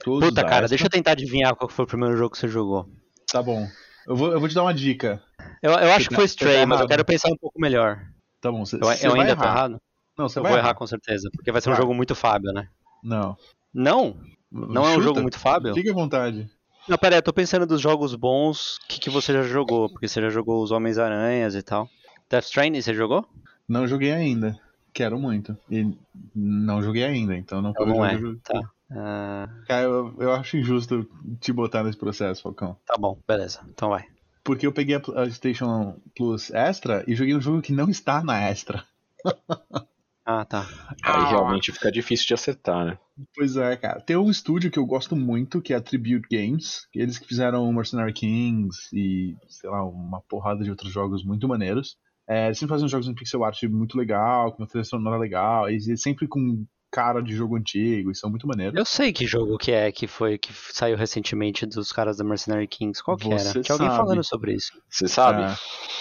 Todos 0.03 0.29
Puta, 0.29 0.43
cara, 0.43 0.65
extra. 0.65 0.69
deixa 0.71 0.87
eu 0.87 0.91
tentar 0.91 1.13
adivinhar 1.13 1.55
qual 1.55 1.69
foi 1.69 1.85
o 1.85 1.89
primeiro 1.89 2.17
jogo 2.17 2.31
que 2.31 2.39
você 2.39 2.49
jogou. 2.49 2.89
Tá 3.31 3.43
bom. 3.43 3.67
Eu 4.07 4.17
vou, 4.17 4.33
eu 4.33 4.41
vou 4.41 4.49
te 4.49 4.55
dar 4.55 4.63
uma 4.63 4.75
dica. 4.75 5.23
Eu, 5.63 5.73
eu 5.73 5.93
acho 5.93 6.09
que 6.09 6.15
tá- 6.15 6.17
foi 6.17 6.27
você 6.29 6.35
Stray, 6.35 6.61
tá 6.61 6.67
mas 6.67 6.81
eu 6.81 6.89
quero 6.89 7.05
pensar 7.05 7.29
um 7.31 7.37
pouco 7.37 7.61
melhor. 7.61 8.01
Tá 8.41 8.51
bom, 8.51 8.65
você, 8.65 8.77
Eu, 8.77 8.81
eu 9.11 9.15
ainda 9.21 9.37
tô 9.37 9.43
errar. 9.43 9.53
errado? 9.53 9.81
Não, 10.17 10.29
você 10.29 10.39
Eu 10.39 10.43
vai 10.43 10.53
vou 10.53 10.59
errar. 10.59 10.69
errar 10.69 10.75
com 10.75 10.87
certeza, 10.87 11.29
porque 11.33 11.53
vai 11.53 11.61
ser 11.61 11.71
um 11.71 11.77
jogo 11.77 11.95
muito 11.95 12.15
Fábio, 12.15 12.53
né? 12.53 12.69
Não. 13.03 13.37
Não? 13.73 14.17
Não 14.51 14.85
é 14.85 14.89
um 14.91 14.95
Chuta. 14.95 15.03
jogo 15.05 15.23
muito 15.23 15.39
Fábio? 15.39 15.75
Fique 15.75 15.91
à 15.91 15.95
vontade. 15.95 16.51
Não, 16.89 16.99
pera 16.99 17.15
aí, 17.15 17.19
eu 17.19 17.23
tô 17.23 17.33
pensando 17.33 17.67
dos 17.67 17.81
jogos 17.81 18.15
bons 18.15 18.79
que, 18.89 18.99
que 18.99 19.11
você 19.11 19.33
já 19.33 19.43
jogou, 19.43 19.89
porque 19.91 20.09
você 20.09 20.21
já 20.21 20.29
jogou 20.29 20.63
os 20.63 20.71
Homens-Aranhas 20.71 21.55
e 21.55 21.63
tal. 21.63 21.89
Death 22.29 22.45
Stranding, 22.45 22.81
você 22.81 22.95
jogou? 22.95 23.25
Não 23.69 23.87
joguei 23.87 24.13
ainda. 24.13 24.59
Quero 24.93 25.19
muito. 25.19 25.57
E 25.71 25.97
não 26.35 26.83
joguei 26.83 27.05
ainda, 27.05 27.37
então 27.37 27.63
não 27.63 27.71
Então 27.71 27.87
não 27.87 28.05
é, 28.05 28.19
tá. 28.43 28.61
Ah, 28.91 29.49
Cara, 29.69 29.83
eu, 29.85 30.15
eu 30.19 30.33
acho 30.33 30.57
injusto 30.57 31.09
te 31.41 31.53
botar 31.53 31.85
nesse 31.85 31.97
processo, 31.97 32.43
Falcão. 32.43 32.77
tá 32.85 32.97
bom, 32.99 33.17
beleza. 33.29 33.61
Então 33.69 33.91
vai. 33.91 34.05
Porque 34.51 34.67
eu 34.67 34.73
peguei 34.73 34.97
a 34.97 35.01
PlayStation 35.01 35.95
Plus 36.17 36.51
Extra 36.51 37.05
e 37.07 37.15
joguei 37.15 37.37
um 37.37 37.41
jogo 37.41 37.63
que 37.63 37.73
não 37.73 37.89
está 37.89 38.21
na 38.21 38.51
Extra. 38.51 38.85
Ah, 40.23 40.45
tá. 40.45 40.69
Aí 41.03 41.31
realmente 41.31 41.73
fica 41.73 41.91
difícil 41.91 42.29
de 42.29 42.35
acertar, 42.35 42.85
né? 42.85 42.99
Pois 43.35 43.57
é, 43.57 43.75
cara. 43.77 44.01
Tem 44.01 44.17
um 44.17 44.31
estúdio 44.31 44.71
que 44.71 44.79
eu 44.79 44.87
gosto 44.87 45.17
muito, 45.17 45.61
que 45.61 45.73
é 45.73 45.77
a 45.77 45.81
Tribute 45.81 46.29
Games. 46.31 46.87
Eles 46.95 47.19
que 47.19 47.27
fizeram 47.27 47.73
Mercenary 47.73 48.13
Kings 48.13 48.79
e, 48.93 49.35
sei 49.49 49.69
lá, 49.69 49.83
uma 49.83 50.21
porrada 50.21 50.63
de 50.63 50.71
outros 50.71 50.93
jogos 50.93 51.25
muito 51.25 51.49
maneiros. 51.49 51.97
É, 52.29 52.47
eles 52.47 52.59
sempre 52.59 52.75
fazem 52.75 52.87
jogos 52.87 53.09
em 53.09 53.15
pixel 53.15 53.43
art 53.43 53.61
muito 53.65 53.99
legal, 53.99 54.53
com 54.53 54.63
uma 54.63 54.69
trilha 54.69 54.85
sonora 54.85 55.19
legal, 55.19 55.69
e 55.69 55.97
sempre 55.97 56.29
com 56.29 56.65
cara 56.91 57.21
de 57.23 57.35
jogo 57.35 57.57
antigo, 57.57 58.11
e 58.11 58.15
são 58.15 58.29
muito 58.31 58.47
maneiros. 58.47 58.77
Eu 58.77 58.85
sei 58.85 59.13
que 59.13 59.27
jogo 59.27 59.57
que 59.59 59.71
é 59.73 59.91
que 59.93 60.07
foi 60.07 60.37
que 60.39 60.53
saiu 60.53 60.97
recentemente 60.97 61.65
dos 61.67 61.93
caras 61.93 62.17
da 62.17 62.25
Mercenary 62.25 62.67
Kings. 62.67 63.03
Qual 63.03 63.17
que 63.17 63.25
Você 63.29 63.49
era? 63.51 63.63
Tinha 63.63 63.75
alguém 63.75 63.89
falando 63.89 64.25
sobre 64.25 64.55
isso. 64.55 64.73
Você 64.89 65.07
sabe? 65.09 65.43
É. 65.43 65.55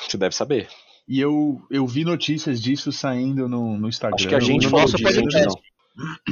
Você 0.07 0.17
deve 0.17 0.35
saber. 0.35 0.67
E 1.07 1.19
eu, 1.19 1.61
eu 1.71 1.87
vi 1.87 2.03
notícias 2.05 2.61
disso 2.61 2.91
saindo 2.91 3.47
no, 3.49 3.77
no 3.77 3.87
Instagram. 3.89 4.15
Acho 4.15 4.27
que 4.27 4.35
a 4.35 4.39
gente 4.39 4.63
no 4.65 4.69
falou 4.69 4.83
nosso 4.83 4.97
disso, 4.97 5.13
podcast. 5.21 5.47
não. 5.47 5.69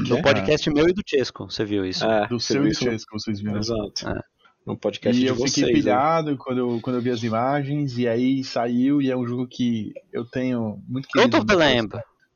No 0.07 0.21
podcast 0.21 0.69
meu 0.69 0.87
e 0.87 0.93
do 0.93 1.01
Chesco, 1.05 1.45
você 1.51 1.65
viu 1.65 1.83
isso? 1.85 2.05
É, 2.05 2.27
Do 2.27 2.39
seu 2.39 2.65
e? 2.67 2.73
Chase, 2.73 3.05
que 3.05 3.11
vocês 3.11 3.39
viram. 3.41 3.57
Exato. 3.57 4.07
É. 4.07 4.21
No 4.65 4.77
podcast 4.77 5.17
E 5.17 5.23
de 5.25 5.27
eu 5.29 5.35
vocês. 5.35 5.53
fiquei 5.55 5.73
né? 5.73 5.79
pilhado 5.79 6.37
quando 6.37 6.57
eu, 6.59 6.79
quando 6.81 6.97
eu 6.97 7.01
vi 7.01 7.09
as 7.09 7.23
imagens, 7.23 7.97
e 7.97 8.07
aí 8.07 8.43
saiu, 8.43 9.01
e 9.01 9.09
é 9.09 9.15
um 9.17 9.25
jogo 9.27 9.47
que 9.47 9.93
eu 10.13 10.25
tenho 10.25 10.81
muito 10.87 11.07
Cult 11.09 11.29
querido. 11.31 11.37
of 11.37 11.45
the 11.47 11.55
Lamb. 11.55 11.89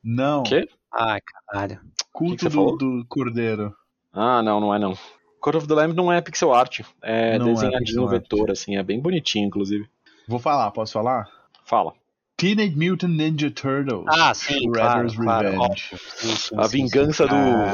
Não, 0.04 0.44
Quê? 0.44 0.68
Ai, 0.94 1.20
caralho. 1.22 1.80
Que 2.14 2.36
que 2.36 2.50
culto 2.50 2.50
do, 2.50 2.78
do 3.02 3.06
Cordeiro. 3.08 3.74
Ah, 4.14 4.42
não, 4.44 4.60
não 4.60 4.74
é 4.76 4.80
não. 4.80 4.94
Code 5.40 5.58
of 5.58 5.68
the 5.68 5.74
Lamb 5.74 5.94
não 5.96 6.12
é 6.12 6.22
pixel 6.22 6.54
art. 6.54 6.82
É 7.02 7.38
Não 7.40 7.48
é 7.50 7.54
desenhadinho 7.54 7.80
pixel 7.86 8.02
no 8.02 8.08
art. 8.10 8.22
vetor, 8.22 8.52
assim. 8.52 8.78
É 8.78 8.84
bem 8.84 9.00
bonitinho, 9.00 9.48
inclusive. 9.48 9.88
Vou 10.28 10.40
falar, 10.40 10.70
posso 10.72 10.94
falar? 10.94 11.28
Fala. 11.66 11.94
Teenage 12.38 12.76
Mutant 12.76 13.10
Ninja 13.12 13.50
Turtles. 13.52 14.06
Ah, 14.08 14.34
sim, 14.34 14.72
claro, 14.72 15.10
Shredder's 15.10 15.16
claro. 15.16 15.46
Revenge. 15.52 15.64
óbvio. 15.64 16.00
Sim, 16.16 16.36
sim, 16.36 16.56
A 16.58 16.64
sim, 16.68 16.78
vingança 16.78 17.28
do 17.28 17.36
Ah. 17.36 17.74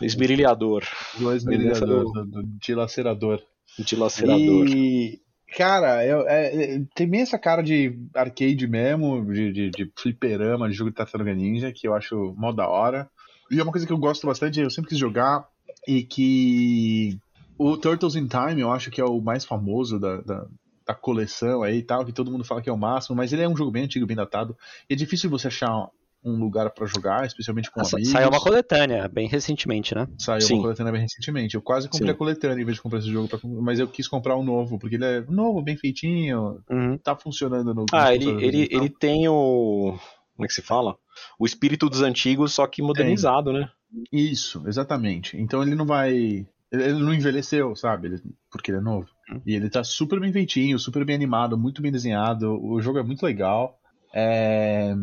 esmerilhador. 0.00 0.84
Do 1.18 1.32
esmerilhador, 1.34 2.04
do, 2.12 2.24
do 2.24 2.42
dilacerador. 2.58 3.42
Dilacerador. 3.78 4.66
E, 4.68 5.20
cara, 5.56 6.04
eu, 6.04 6.26
é, 6.28 6.46
é, 6.76 6.82
tem 6.94 7.08
bem 7.08 7.20
essa 7.22 7.38
cara 7.38 7.62
de 7.62 7.98
arcade 8.14 8.66
mesmo, 8.66 9.24
de, 9.32 9.52
de, 9.52 9.70
de 9.70 9.92
fliperama, 9.96 10.68
de 10.68 10.74
jogo 10.74 10.90
de 10.90 10.96
Tartaruga 10.96 11.34
Ninja, 11.34 11.72
que 11.72 11.86
eu 11.86 11.94
acho 11.94 12.34
mó 12.36 12.52
da 12.52 12.68
hora. 12.68 13.08
E 13.50 13.58
é 13.58 13.62
uma 13.62 13.72
coisa 13.72 13.86
que 13.86 13.92
eu 13.92 13.98
gosto 13.98 14.26
bastante, 14.26 14.60
eu 14.60 14.70
sempre 14.70 14.90
quis 14.90 14.98
jogar, 14.98 15.46
e 15.88 16.02
que 16.02 17.18
o 17.58 17.76
Turtles 17.76 18.14
in 18.14 18.26
Time 18.26 18.60
eu 18.60 18.70
acho 18.72 18.90
que 18.90 19.00
é 19.00 19.04
o 19.04 19.20
mais 19.20 19.44
famoso 19.44 19.98
da, 19.98 20.20
da, 20.20 20.46
da 20.86 20.94
coleção 20.94 21.62
aí 21.62 21.78
e 21.78 21.82
tal, 21.82 22.04
que 22.04 22.12
todo 22.12 22.30
mundo 22.30 22.44
fala 22.44 22.62
que 22.62 22.70
é 22.70 22.72
o 22.72 22.78
máximo, 22.78 23.16
mas 23.16 23.32
ele 23.32 23.42
é 23.42 23.48
um 23.48 23.56
jogo 23.56 23.70
bem 23.70 23.84
antigo, 23.84 24.06
bem 24.06 24.16
datado, 24.16 24.56
e 24.88 24.94
é 24.94 24.96
difícil 24.96 25.28
você 25.30 25.48
achar 25.48 25.88
um 26.22 26.38
lugar 26.38 26.68
pra 26.70 26.86
jogar, 26.86 27.24
especialmente 27.26 27.70
com 27.70 27.82
Sa- 27.82 27.96
amigos. 27.96 28.12
Saiu 28.12 28.28
uma 28.28 28.40
coletânea, 28.40 29.08
bem 29.08 29.26
recentemente, 29.26 29.94
né? 29.94 30.06
Saiu 30.18 30.42
Sim. 30.42 30.54
uma 30.56 30.62
coletânea 30.64 30.92
bem 30.92 31.00
recentemente. 31.00 31.54
Eu 31.54 31.62
quase 31.62 31.88
comprei 31.88 32.10
Sim. 32.10 32.14
a 32.14 32.18
coletânea 32.18 32.60
em 32.62 32.64
vez 32.64 32.76
de 32.76 32.82
comprar 32.82 32.98
esse 32.98 33.10
jogo, 33.10 33.26
pra- 33.26 33.38
mas 33.42 33.78
eu 33.80 33.88
quis 33.88 34.06
comprar 34.06 34.36
um 34.36 34.42
novo, 34.44 34.78
porque 34.78 34.96
ele 34.96 35.04
é 35.06 35.20
novo, 35.22 35.62
bem 35.62 35.78
feitinho, 35.78 36.60
Uhum. 36.70 36.98
tá 36.98 37.16
funcionando 37.16 37.72
no. 37.74 37.86
Ah, 37.90 38.14
ele, 38.14 38.28
ele, 38.44 38.68
ele 38.70 38.90
tem 38.90 39.26
o. 39.28 39.98
Como 40.40 40.46
é 40.46 40.48
que 40.48 40.54
se 40.54 40.62
fala? 40.62 40.96
O 41.38 41.44
espírito 41.44 41.90
dos 41.90 42.00
antigos, 42.00 42.54
só 42.54 42.66
que 42.66 42.80
modernizado, 42.80 43.52
né? 43.52 43.68
Isso, 44.10 44.62
exatamente. 44.66 45.36
Então 45.38 45.62
ele 45.62 45.74
não 45.74 45.84
vai. 45.84 46.46
Ele 46.72 46.92
não 46.94 47.12
envelheceu, 47.12 47.76
sabe? 47.76 48.08
Ele- 48.08 48.22
porque 48.50 48.70
ele 48.70 48.78
é 48.78 48.80
novo. 48.80 49.06
Hum. 49.30 49.40
E 49.44 49.54
ele 49.54 49.68
tá 49.68 49.84
super 49.84 50.18
bem 50.18 50.32
feitinho, 50.32 50.78
super 50.78 51.04
bem 51.04 51.14
animado, 51.14 51.58
muito 51.58 51.82
bem 51.82 51.92
desenhado. 51.92 52.58
O 52.64 52.80
jogo 52.80 52.98
é 52.98 53.02
muito 53.02 53.22
legal. 53.24 53.78
É, 54.14 54.94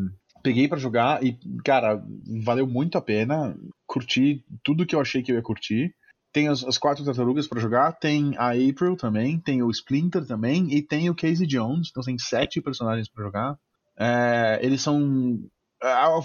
Peguei 0.41 0.67
pra 0.67 0.77
jogar 0.79 1.23
e, 1.23 1.37
cara, 1.63 2.01
valeu 2.43 2.65
muito 2.65 2.97
a 2.97 3.01
pena. 3.01 3.55
Curti 3.85 4.43
tudo 4.63 4.85
que 4.85 4.95
eu 4.95 5.01
achei 5.01 5.21
que 5.21 5.31
eu 5.31 5.35
ia 5.35 5.41
curtir. 5.41 5.93
Tem 6.33 6.47
as, 6.47 6.63
as 6.63 6.77
quatro 6.77 7.03
tartarugas 7.05 7.47
pra 7.47 7.59
jogar, 7.59 7.91
tem 7.93 8.33
a 8.37 8.51
April 8.51 8.95
também, 8.95 9.39
tem 9.39 9.61
o 9.61 9.69
Splinter 9.71 10.25
também 10.25 10.73
e 10.73 10.81
tem 10.81 11.09
o 11.09 11.15
Casey 11.15 11.45
Jones. 11.47 11.89
Então 11.89 12.01
tem 12.03 12.17
sete 12.17 12.61
personagens 12.61 13.09
pra 13.09 13.23
jogar. 13.23 13.57
É, 13.99 14.59
eles 14.61 14.81
são 14.81 15.39
a, 15.81 16.19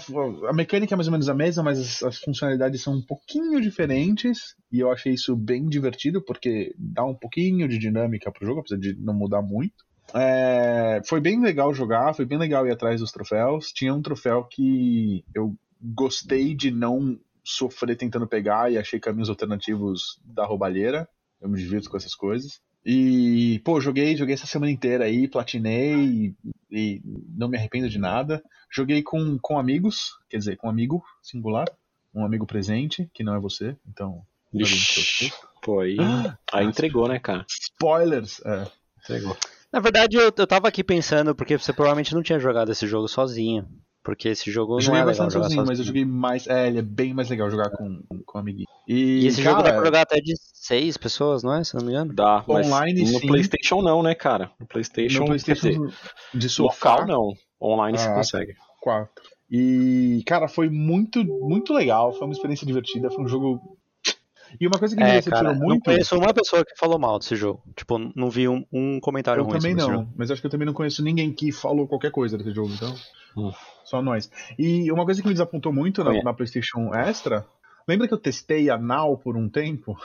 a, 0.49 0.53
mecânica 0.53 0.95
é 0.95 0.97
mais 0.97 1.07
ou 1.07 1.11
menos 1.11 1.29
a 1.29 1.33
mesma, 1.33 1.63
mas 1.63 1.79
as, 1.79 2.03
as, 2.03 2.17
funcionalidades 2.17 2.81
são 2.81 2.95
um 2.95 3.01
pouquinho 3.01 3.61
diferentes. 3.61 4.55
E 4.71 4.79
eu 4.79 4.91
achei 4.91 5.13
isso 5.13 5.35
bem 5.35 5.67
divertido, 5.67 6.21
porque 6.21 6.73
dá 6.77 7.05
um 7.05 7.15
pouquinho 7.15 7.67
de 7.67 7.77
dinâmica 7.77 8.31
pro 8.31 8.45
jogo, 8.45 8.61
apesar 8.61 8.77
de 8.77 8.95
não 8.95 9.13
mudar 9.13 9.41
muito. 9.41 9.85
É, 10.13 11.01
foi 11.05 11.21
bem 11.21 11.39
legal 11.39 11.73
jogar, 11.73 12.13
foi 12.13 12.25
bem 12.25 12.37
legal 12.37 12.65
ir 12.67 12.71
atrás 12.71 12.99
dos 12.99 13.11
troféus. 13.11 13.71
Tinha 13.71 13.93
um 13.93 14.01
troféu 14.01 14.43
que 14.43 15.23
eu 15.33 15.55
gostei 15.81 16.55
de 16.55 16.71
não 16.71 17.19
sofrer 17.43 17.95
tentando 17.95 18.27
pegar 18.27 18.71
e 18.71 18.77
achei 18.77 18.99
caminhos 18.99 19.29
alternativos 19.29 20.19
da 20.23 20.45
roubalheira. 20.45 21.07
Eu 21.41 21.49
me 21.49 21.59
divirto 21.59 21.89
com 21.89 21.97
essas 21.97 22.15
coisas. 22.15 22.61
E, 22.85 23.61
pô, 23.63 23.79
joguei, 23.79 24.15
joguei 24.15 24.33
essa 24.33 24.45
semana 24.45 24.71
inteira 24.71 25.05
aí, 25.05 25.27
platinei 25.27 26.35
e, 26.73 27.01
não 27.37 27.47
me 27.47 27.57
arrependo 27.57 27.89
de 27.89 27.99
nada. 27.99 28.43
Joguei 28.71 29.01
com, 29.03 29.37
com 29.39 29.57
amigos, 29.57 30.17
quer 30.29 30.37
dizer, 30.37 30.57
com 30.57 30.67
um 30.67 30.69
amigo 30.69 31.03
singular, 31.21 31.67
um 32.13 32.25
amigo 32.25 32.45
presente, 32.45 33.09
que 33.13 33.23
não 33.23 33.35
é 33.35 33.39
você, 33.39 33.77
então. 33.87 34.21
Ixi, 34.53 35.31
pô, 35.63 35.79
aí, 35.79 35.97
ah, 35.99 36.37
aí 36.51 36.65
entregou, 36.65 37.07
né, 37.07 37.19
cara? 37.19 37.45
Spoilers! 37.47 38.39
É, 38.45 38.67
entregou. 38.99 39.35
Na 39.71 39.79
verdade, 39.79 40.17
eu, 40.17 40.31
eu 40.35 40.47
tava 40.47 40.67
aqui 40.67 40.83
pensando, 40.83 41.33
porque 41.33 41.57
você 41.57 41.73
provavelmente 41.73 42.13
não 42.13 42.21
tinha 42.21 42.39
jogado 42.39 42.71
esse 42.71 42.85
jogo 42.85 43.07
sozinho. 43.07 43.67
Porque 44.03 44.27
esse 44.27 44.51
jogo 44.51 44.73
eu 44.73 44.75
não 44.75 44.81
joguei 44.81 45.01
é 45.01 45.05
bastante 45.05 45.33
legal 45.33 45.43
sozinho, 45.43 45.65
mas 45.65 45.79
eu 45.79 45.85
joguei 45.85 46.03
mais. 46.03 46.45
É, 46.45 46.67
ele 46.67 46.79
é 46.79 46.81
bem 46.81 47.13
mais 47.13 47.29
legal 47.29 47.49
jogar 47.49 47.69
com, 47.69 48.03
com 48.25 48.37
amiguinho. 48.37 48.67
E, 48.87 49.21
e 49.21 49.27
esse 49.27 49.41
cara, 49.41 49.57
jogo 49.57 49.63
dá 49.63 49.73
pra 49.73 49.85
jogar 49.85 50.01
até 50.01 50.19
de 50.19 50.33
seis 50.37 50.97
pessoas, 50.97 51.43
não 51.43 51.53
é? 51.53 51.63
Se 51.63 51.75
não 51.75 51.83
me 51.83 51.91
engano. 51.91 52.13
Dá, 52.13 52.43
mas 52.47 52.67
online 52.67 53.01
no 53.01 53.19
sim. 53.19 53.27
PlayStation 53.27 53.81
não, 53.81 54.03
né, 54.03 54.13
cara? 54.13 54.51
No 54.59 54.65
PlayStation, 54.65 55.19
no 55.19 55.25
PlayStation 55.27 55.69
dizer, 55.69 55.93
de 56.33 56.49
sofá. 56.49 56.91
Local 56.91 57.07
não. 57.07 57.33
Online 57.61 57.97
ah, 57.97 58.01
você 58.01 58.13
consegue. 58.13 58.55
Quatro. 58.81 59.23
E, 59.49 60.23
cara, 60.25 60.47
foi 60.47 60.69
muito, 60.69 61.23
muito 61.23 61.73
legal. 61.73 62.11
Foi 62.11 62.27
uma 62.27 62.33
experiência 62.33 62.65
divertida. 62.65 63.09
Foi 63.09 63.23
um 63.23 63.27
jogo 63.27 63.77
e 64.59 64.67
uma 64.67 64.77
coisa 64.79 64.95
que 64.95 65.03
me 65.03 65.09
é, 65.09 65.13
decepcionou 65.13 65.55
muito. 65.55 65.69
Não 65.69 65.79
conheço 65.79 66.17
uma 66.17 66.33
pessoa 66.33 66.65
que 66.65 66.75
falou 66.75 66.99
mal 66.99 67.19
desse 67.19 67.35
jogo. 67.35 67.63
Tipo, 67.75 67.99
não 68.15 68.29
vi 68.29 68.47
um, 68.49 68.65
um 68.71 68.99
comentário 68.99 69.41
eu 69.41 69.45
ruim. 69.45 69.55
Eu 69.55 69.61
também 69.61 69.75
não, 69.75 69.91
jogo. 69.91 70.09
mas 70.17 70.29
acho 70.31 70.41
que 70.41 70.47
eu 70.47 70.51
também 70.51 70.65
não 70.65 70.73
conheço 70.73 71.03
ninguém 71.03 71.31
que 71.31 71.51
falou 71.51 71.87
qualquer 71.87 72.11
coisa 72.11 72.37
desse 72.37 72.51
jogo, 72.51 72.73
então. 72.73 72.93
Hum. 73.37 73.51
Só 73.85 74.01
nós. 74.01 74.29
E 74.57 74.91
uma 74.91 75.05
coisa 75.05 75.21
que 75.21 75.27
me 75.27 75.33
desapontou 75.33 75.71
muito 75.71 76.03
na, 76.03 76.21
na, 76.23 76.33
PlayStation 76.33 76.93
Extra. 76.93 77.45
Lembra 77.87 78.07
que 78.07 78.13
eu 78.13 78.17
testei 78.17 78.69
a 78.69 78.77
Now 78.77 79.17
por 79.17 79.35
um 79.35 79.49
tempo? 79.49 79.97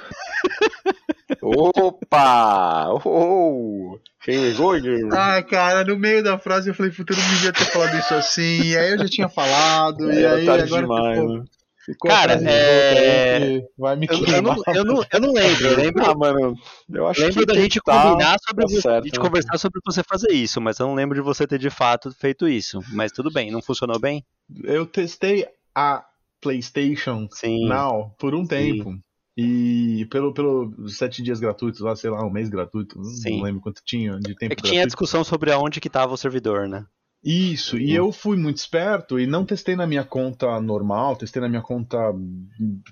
Opa! 1.42 2.88
Oh, 3.04 3.98
chegou, 4.20 4.72
Ah, 5.12 5.42
cara, 5.42 5.84
no 5.84 5.98
meio 5.98 6.22
da 6.22 6.38
frase 6.38 6.70
eu 6.70 6.74
falei, 6.74 6.90
puta, 6.90 7.12
eu 7.12 7.16
não 7.16 7.28
devia 7.28 7.52
ter 7.52 7.64
falado 7.66 7.96
isso 7.96 8.14
assim. 8.14 8.62
E 8.62 8.76
aí 8.76 8.92
eu 8.92 8.98
já 8.98 9.06
tinha 9.06 9.28
falado, 9.28 10.10
é, 10.10 10.14
e 10.14 10.26
aí 10.26 10.48
agora. 10.48 10.66
Demais, 10.82 11.18
ficou... 11.18 11.38
Né? 11.38 11.44
Ficou 11.88 12.10
Cara, 12.10 12.38
é... 12.44 13.62
vai 13.78 13.96
me 13.96 14.06
eu, 14.10 14.26
eu, 14.26 14.42
não, 14.42 14.56
eu, 14.74 14.84
não, 14.84 15.02
eu 15.10 15.20
não 15.20 15.32
lembro. 15.32 15.66
Eu 15.68 15.76
lembro, 15.76 16.04
ah, 16.04 16.14
mano, 16.14 16.54
eu 16.92 17.06
acho 17.06 17.22
lembro 17.22 17.40
que 17.40 17.46
da 17.46 17.54
gente 17.54 17.80
tá, 17.82 18.02
combinar 18.02 18.36
sobre 18.46 18.66
tá 18.66 18.80
certo, 18.82 19.04
gente 19.04 19.18
né? 19.18 19.24
conversar 19.24 19.56
sobre 19.56 19.80
você 19.82 20.02
fazer 20.06 20.30
isso, 20.30 20.60
mas 20.60 20.78
eu 20.78 20.86
não 20.86 20.94
lembro 20.94 21.14
de 21.14 21.22
você 21.22 21.46
ter 21.46 21.58
de 21.58 21.70
fato 21.70 22.12
feito 22.12 22.46
isso. 22.46 22.82
Mas 22.92 23.10
tudo 23.10 23.32
bem, 23.32 23.50
não 23.50 23.62
funcionou 23.62 23.98
bem? 23.98 24.22
Eu 24.64 24.84
testei 24.84 25.46
a 25.74 26.04
PlayStation 26.40 27.28
Sim. 27.30 27.66
Now 27.68 28.14
por 28.18 28.34
um 28.34 28.46
tempo. 28.46 28.92
Sim. 28.92 29.02
E 29.40 30.04
pelo, 30.10 30.34
pelo 30.34 30.88
sete 30.88 31.22
dias 31.22 31.38
gratuitos, 31.38 31.80
lá, 31.80 31.94
sei 31.94 32.10
lá, 32.10 32.26
um 32.26 32.30
mês 32.30 32.48
gratuito, 32.48 33.00
Sim. 33.04 33.36
não 33.36 33.44
lembro 33.44 33.60
quanto 33.60 33.80
tinha 33.84 34.18
de 34.18 34.34
tempo. 34.34 34.52
É 34.52 34.56
que 34.56 34.62
tinha 34.62 34.84
discussão 34.84 35.22
sobre 35.22 35.52
aonde 35.52 35.80
que 35.80 35.88
tava 35.88 36.12
o 36.12 36.16
servidor, 36.16 36.68
né? 36.68 36.84
Isso, 37.22 37.76
e 37.76 37.92
eu 37.92 38.12
fui 38.12 38.36
muito 38.36 38.58
esperto 38.58 39.18
e 39.18 39.26
não 39.26 39.44
testei 39.44 39.74
na 39.74 39.86
minha 39.86 40.04
conta 40.04 40.60
normal, 40.60 41.16
testei 41.16 41.42
na 41.42 41.48
minha 41.48 41.62
conta 41.62 41.98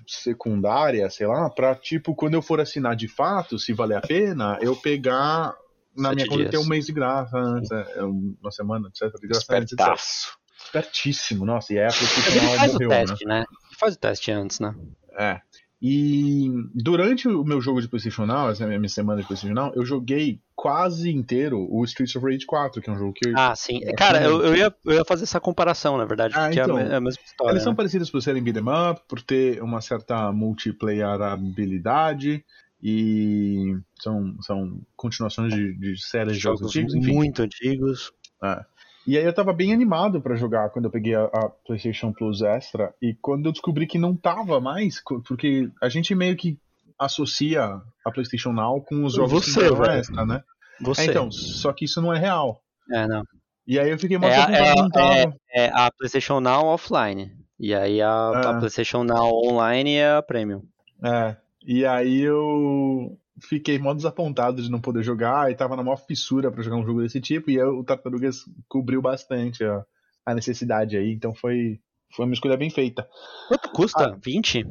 secundária, 0.05 1.09
sei 1.09 1.27
lá, 1.27 1.49
pra 1.49 1.73
tipo, 1.75 2.13
quando 2.13 2.33
eu 2.33 2.41
for 2.41 2.59
assinar 2.59 2.95
de 2.95 3.07
fato, 3.07 3.57
se 3.57 3.71
valer 3.71 3.97
a 3.97 4.01
pena, 4.01 4.57
eu 4.61 4.75
pegar 4.75 5.55
na 5.95 6.09
Sete 6.09 6.15
minha 6.15 6.27
conta 6.27 6.49
ter 6.49 6.57
um 6.57 6.67
mês 6.67 6.85
de 6.85 6.91
graça 6.91 7.37
antes, 7.37 7.71
é, 7.71 8.03
uma 8.03 8.51
semana, 8.51 8.89
etc. 8.89 9.13
De 9.19 9.27
graça 9.27 9.43
Espertaço. 9.43 10.37
Espertíssimo, 10.67 11.45
nossa, 11.45 11.73
e 11.73 11.77
é 11.77 11.87
a 11.87 11.89
PlayStation 11.89 12.57
faz 12.57 12.73
morreu, 12.73 12.89
o 12.89 12.91
teste, 12.91 13.25
né? 13.25 13.39
né? 13.39 13.45
Faz 13.79 13.95
o 13.95 13.97
teste 13.97 14.31
antes, 14.31 14.59
né? 14.59 14.75
É. 15.17 15.39
E 15.81 16.49
durante 16.73 17.27
o 17.27 17.43
meu 17.43 17.61
jogo 17.61 17.79
de 17.79 17.87
PlayStation 17.87 18.25
Now, 18.25 18.49
essa 18.49 18.65
minha 18.65 18.89
semana 18.89 19.21
de 19.21 19.27
PlayStation 19.27 19.53
Now, 19.53 19.71
eu 19.75 19.85
joguei 19.85 20.41
quase 20.55 21.11
inteiro 21.11 21.67
o 21.69 21.85
Streets 21.85 22.15
of 22.15 22.25
Rage 22.25 22.47
4, 22.47 22.81
que 22.81 22.89
é 22.89 22.93
um 22.93 22.97
jogo 22.97 23.13
que 23.13 23.29
eu. 23.29 23.33
Ah, 23.37 23.55
sim. 23.55 23.81
Cara, 23.95 24.23
eu, 24.23 24.43
eu, 24.43 24.55
ia, 24.55 24.75
eu 24.83 24.93
ia 24.93 25.05
fazer 25.05 25.21
essa 25.23 25.39
comparação, 25.39 25.95
na 25.95 26.05
verdade, 26.05 26.33
ah, 26.35 26.47
porque 26.47 26.59
então, 26.59 26.79
é, 26.79 26.83
a, 26.83 26.93
é 26.93 26.95
a 26.95 26.99
mesma 26.99 27.21
história. 27.23 27.51
Eles 27.51 27.61
né? 27.61 27.65
são 27.65 27.75
parecidos 27.75 28.09
por 28.09 28.19
serem 28.21 28.41
beat'em 28.41 28.63
up, 28.63 29.01
por 29.07 29.21
ter 29.21 29.61
uma 29.61 29.79
certa 29.79 30.31
multiplayerabilidade. 30.31 32.43
E 32.81 33.75
são, 33.99 34.35
são 34.41 34.81
continuações 34.95 35.53
de, 35.53 35.73
de 35.73 35.99
séries 35.99 36.35
de 36.35 36.39
jogos, 36.39 36.59
jogos 36.59 36.75
antigos, 36.75 36.95
enfim. 36.95 37.13
Muito 37.13 37.41
antigos. 37.41 38.11
É. 38.43 38.63
E 39.07 39.17
aí 39.17 39.23
eu 39.23 39.33
tava 39.33 39.53
bem 39.53 39.71
animado 39.71 40.21
para 40.21 40.35
jogar 40.35 40.69
quando 40.69 40.85
eu 40.85 40.91
peguei 40.91 41.15
a, 41.15 41.23
a, 41.23 41.49
PlayStation 41.65 42.11
Plus 42.11 42.41
Extra 42.41 42.93
e 43.01 43.13
quando 43.13 43.45
eu 43.45 43.53
descobri 43.53 43.87
que 43.87 43.97
não 43.97 44.13
tava 44.13 44.59
mais, 44.59 45.01
porque 45.25 45.69
a 45.81 45.87
gente 45.87 46.13
meio 46.13 46.35
que 46.35 46.59
associa 46.99 47.81
a 48.05 48.11
PlayStation 48.11 48.51
Now 48.51 48.81
com 48.81 49.05
os 49.05 49.13
jogos 49.13 49.45
Você, 49.45 49.69
que 49.69 49.89
extra, 49.89 50.25
né? 50.25 50.43
Você. 50.81 51.03
É, 51.03 51.05
então, 51.05 51.31
só 51.31 51.71
que 51.71 51.85
isso 51.85 52.01
não 52.01 52.13
é 52.13 52.19
real. 52.19 52.61
É, 52.91 53.07
não. 53.07 53.23
E 53.65 53.79
aí 53.79 53.89
eu 53.89 53.97
fiquei 53.97 54.17
muito 54.17 54.33
é, 54.33 54.39
é, 54.39 55.23
é, 55.23 55.65
é, 55.65 55.71
a 55.73 55.89
PlayStation 55.89 56.41
Now 56.41 56.65
offline. 56.65 57.31
E 57.57 57.73
aí 57.73 58.01
a, 58.01 58.11
a 58.11 58.55
é. 58.55 58.59
PlayStation 58.59 59.05
Now 59.05 59.31
online 59.45 59.95
é 59.95 60.15
a 60.15 60.21
Premium. 60.21 60.63
É. 61.01 61.37
E 61.65 61.85
aí 61.85 62.21
eu 62.21 63.17
fiquei 63.41 63.77
mó 63.77 63.93
desapontado 63.93 64.61
de 64.61 64.69
não 64.69 64.79
poder 64.79 65.03
jogar 65.03 65.51
e 65.51 65.55
tava 65.55 65.75
na 65.75 65.83
maior 65.83 65.97
fissura 65.97 66.51
para 66.51 66.63
jogar 66.63 66.77
um 66.77 66.85
jogo 66.85 67.01
desse 67.01 67.21
tipo 67.21 67.49
e 67.49 67.61
o 67.61 67.83
Tartarugas 67.83 68.45
cobriu 68.67 69.01
bastante 69.01 69.63
a, 69.63 69.85
a, 70.25 70.33
necessidade 70.33 70.97
aí, 70.97 71.11
então 71.11 71.33
foi, 71.33 71.79
foi 72.15 72.25
uma 72.25 72.33
escolha 72.33 72.57
bem 72.57 72.69
feita. 72.69 73.07
Quanto 73.47 73.69
custa? 73.69 74.13
Ah, 74.13 74.17
20? 74.23 74.65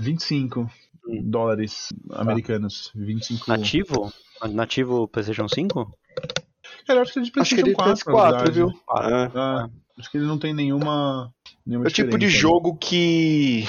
25 0.00 0.60
hum. 0.60 1.22
dólares 1.24 1.88
americanos. 2.12 2.90
25... 2.94 3.48
Nativo? 3.48 4.12
Nativo 4.50 5.08
PlayStation 5.08 5.48
5? 5.48 5.98
Cara, 6.86 6.98
eu 6.98 7.02
acho 7.02 7.12
que 7.12 7.18
é 7.18 7.22
de 7.22 7.32
PlayStation 7.32 7.40
acho 7.40 7.64
que 7.64 7.70
ele 7.70 7.74
4, 7.74 8.04
4 8.04 8.52
viu? 8.52 8.68
Ah, 8.88 9.68
é. 9.68 9.82
Acho 9.98 10.10
que 10.10 10.16
ele 10.16 10.26
não 10.26 10.38
tem 10.38 10.54
nenhuma. 10.54 11.32
nenhuma 11.66 11.86
é 11.86 11.88
o 11.88 11.92
tipo 11.92 12.18
de 12.18 12.28
jogo 12.28 12.76
que 12.76 13.64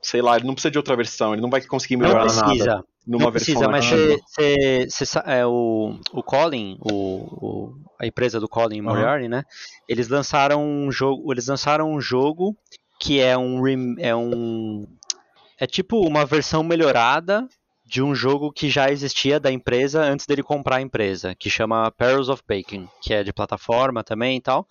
sei 0.00 0.22
lá, 0.22 0.36
ele 0.36 0.46
não 0.46 0.54
precisa 0.54 0.70
de 0.70 0.78
outra 0.78 0.96
versão, 0.96 1.32
ele 1.32 1.42
não 1.42 1.50
vai 1.50 1.60
conseguir 1.62 1.96
melhorar 1.96 2.24
não 2.24 2.42
precisa, 2.42 2.66
nada 2.66 2.84
numa 3.08 3.24
não 3.24 3.32
precisa, 3.32 3.66
versão 3.66 3.70
mas 3.70 3.86
cê, 3.86 4.86
cê, 4.90 5.06
cê, 5.06 5.18
é, 5.24 5.46
o, 5.46 5.98
o 6.12 6.22
Colin, 6.22 6.76
o, 6.78 6.92
o, 6.92 7.74
a 7.98 8.06
empresa 8.06 8.38
do 8.38 8.46
Colin 8.46 8.82
Moriarty, 8.82 9.24
uhum. 9.24 9.30
né? 9.30 9.44
Eles 9.88 10.08
lançaram 10.08 10.62
um 10.62 10.92
jogo, 10.92 11.32
eles 11.32 11.46
lançaram 11.46 11.90
um 11.90 11.98
jogo 11.98 12.54
que 13.00 13.18
é 13.18 13.36
um 13.38 13.62
é 13.98 14.14
um 14.14 14.86
é 15.58 15.66
tipo 15.66 16.06
uma 16.06 16.26
versão 16.26 16.62
melhorada 16.62 17.48
de 17.82 18.02
um 18.02 18.14
jogo 18.14 18.52
que 18.52 18.68
já 18.68 18.90
existia 18.90 19.40
da 19.40 19.50
empresa 19.50 20.02
antes 20.02 20.26
dele 20.26 20.42
comprar 20.42 20.76
a 20.76 20.82
empresa, 20.82 21.34
que 21.34 21.48
chama 21.48 21.90
Perils 21.92 22.28
of 22.28 22.42
Bacon, 22.46 22.86
que 23.00 23.14
é 23.14 23.24
de 23.24 23.32
plataforma 23.32 24.04
também 24.04 24.36
e 24.36 24.40
tal, 24.42 24.68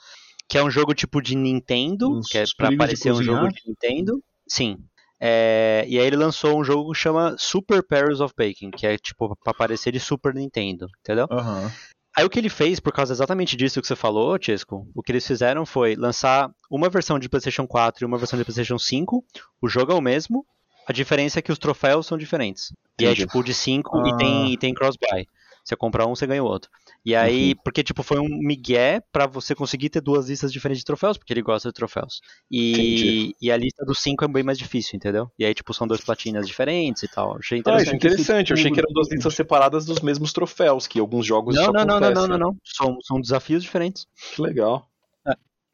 que 0.48 0.60
é 0.60 0.64
um 0.64 0.70
jogo 0.70 0.94
tipo 0.94 1.20
de 1.20 1.36
Nintendo, 1.36 2.20
Os 2.20 2.28
que 2.28 2.38
é 2.38 2.44
para 2.56 2.76
parecer 2.78 3.12
um 3.12 3.24
jogo 3.24 3.48
de 3.48 3.62
Nintendo. 3.66 4.24
Sim, 4.48 4.78
é, 5.20 5.86
e 5.88 6.00
aí 6.00 6.06
ele 6.06 6.16
lançou 6.16 6.60
um 6.60 6.64
jogo 6.64 6.92
que 6.92 7.00
chama 7.00 7.36
Super 7.38 7.82
Perils 7.82 8.22
of 8.22 8.34
Baking, 8.38 8.72
que 8.72 8.86
é 8.86 8.98
tipo 8.98 9.36
pra 9.44 9.54
parecer 9.54 9.92
de 9.92 10.00
Super 10.00 10.34
Nintendo, 10.34 10.88
entendeu? 11.00 11.28
Uhum. 11.32 11.72
Aí 12.16 12.26
o 12.26 12.30
que 12.30 12.40
ele 12.40 12.50
fez, 12.50 12.80
por 12.80 12.92
causa 12.92 13.14
exatamente 13.14 13.56
disso 13.56 13.80
que 13.80 13.88
você 13.88 13.96
falou, 13.96 14.38
Chesco, 14.42 14.88
o 14.96 15.04
que 15.04 15.12
eles 15.12 15.26
fizeram 15.26 15.66
foi 15.66 15.96
lançar 15.96 16.50
uma 16.70 16.90
versão 16.90 17.20
de 17.20 17.30
PlayStation 17.30 17.68
4 17.68 18.04
e 18.04 18.06
uma 18.08 18.18
versão 18.18 18.40
de 18.40 18.44
PlayStation 18.44 18.80
5. 18.80 19.24
O 19.62 19.68
jogo 19.68 19.92
é 19.92 19.96
o 19.96 20.02
mesmo, 20.02 20.44
a 20.88 20.94
diferença 20.94 21.38
é 21.38 21.42
que 21.42 21.52
os 21.52 21.60
troféus 21.60 22.08
são 22.08 22.18
diferentes. 22.18 22.72
E 23.00 23.06
é 23.06 23.14
tipo 23.14 23.44
de 23.44 23.54
5 23.54 23.98
ah. 23.98 24.10
e 24.10 24.18
tem, 24.18 24.54
e 24.54 24.58
tem 24.58 24.74
cross-buy. 24.74 25.28
Você 25.68 25.76
compra 25.76 26.08
um, 26.08 26.16
você 26.16 26.26
ganha 26.26 26.42
o 26.42 26.48
outro. 26.48 26.72
E 27.06 27.14
aí, 27.14 27.50
uhum. 27.50 27.60
porque 27.62 27.84
tipo, 27.84 28.02
foi 28.02 28.20
um 28.20 28.30
migué 28.30 29.02
para 29.12 29.28
você 29.28 29.54
conseguir 29.54 29.90
ter 29.90 30.00
duas 30.00 30.30
listas 30.30 30.54
diferentes 30.54 30.80
de 30.80 30.86
troféus, 30.86 31.18
porque 31.18 31.34
ele 31.34 31.42
gosta 31.42 31.68
de 31.68 31.74
troféus. 31.74 32.22
E, 32.50 33.36
e 33.42 33.52
a 33.52 33.58
lista 33.58 33.84
dos 33.86 34.00
cinco 34.00 34.24
é 34.24 34.30
bem 34.30 34.44
mais 34.44 34.58
difícil, 34.58 34.96
entendeu? 34.96 35.30
E 35.38 35.44
aí, 35.44 35.54
tipo, 35.54 35.74
são 35.74 35.86
duas 35.86 36.00
platinas 36.00 36.48
diferentes 36.48 37.04
e 37.04 37.08
tal. 37.10 37.36
Achei 37.38 37.60
interessante. 37.60 37.90
Ah, 37.90 37.92
é 37.92 37.96
interessante. 37.98 38.52
Eu 38.52 38.58
achei 38.58 38.72
que 38.72 38.80
eram 38.80 38.94
duas 38.94 39.12
listas 39.12 39.34
separadas 39.34 39.86
dos 39.86 40.00
mesmos 40.00 40.32
troféus, 40.32 40.88
que 40.88 41.02
alguns 41.02 41.26
jogos 41.26 41.54
não, 41.54 41.66
não, 41.66 41.86
não, 41.86 41.86
não, 41.86 42.00
não, 42.00 42.14
não, 42.14 42.28
não, 42.28 42.38
não. 42.38 42.58
São, 42.64 42.98
são 43.02 43.20
desafios 43.20 43.62
diferentes. 43.62 44.08
Que 44.34 44.42
legal. 44.42 44.88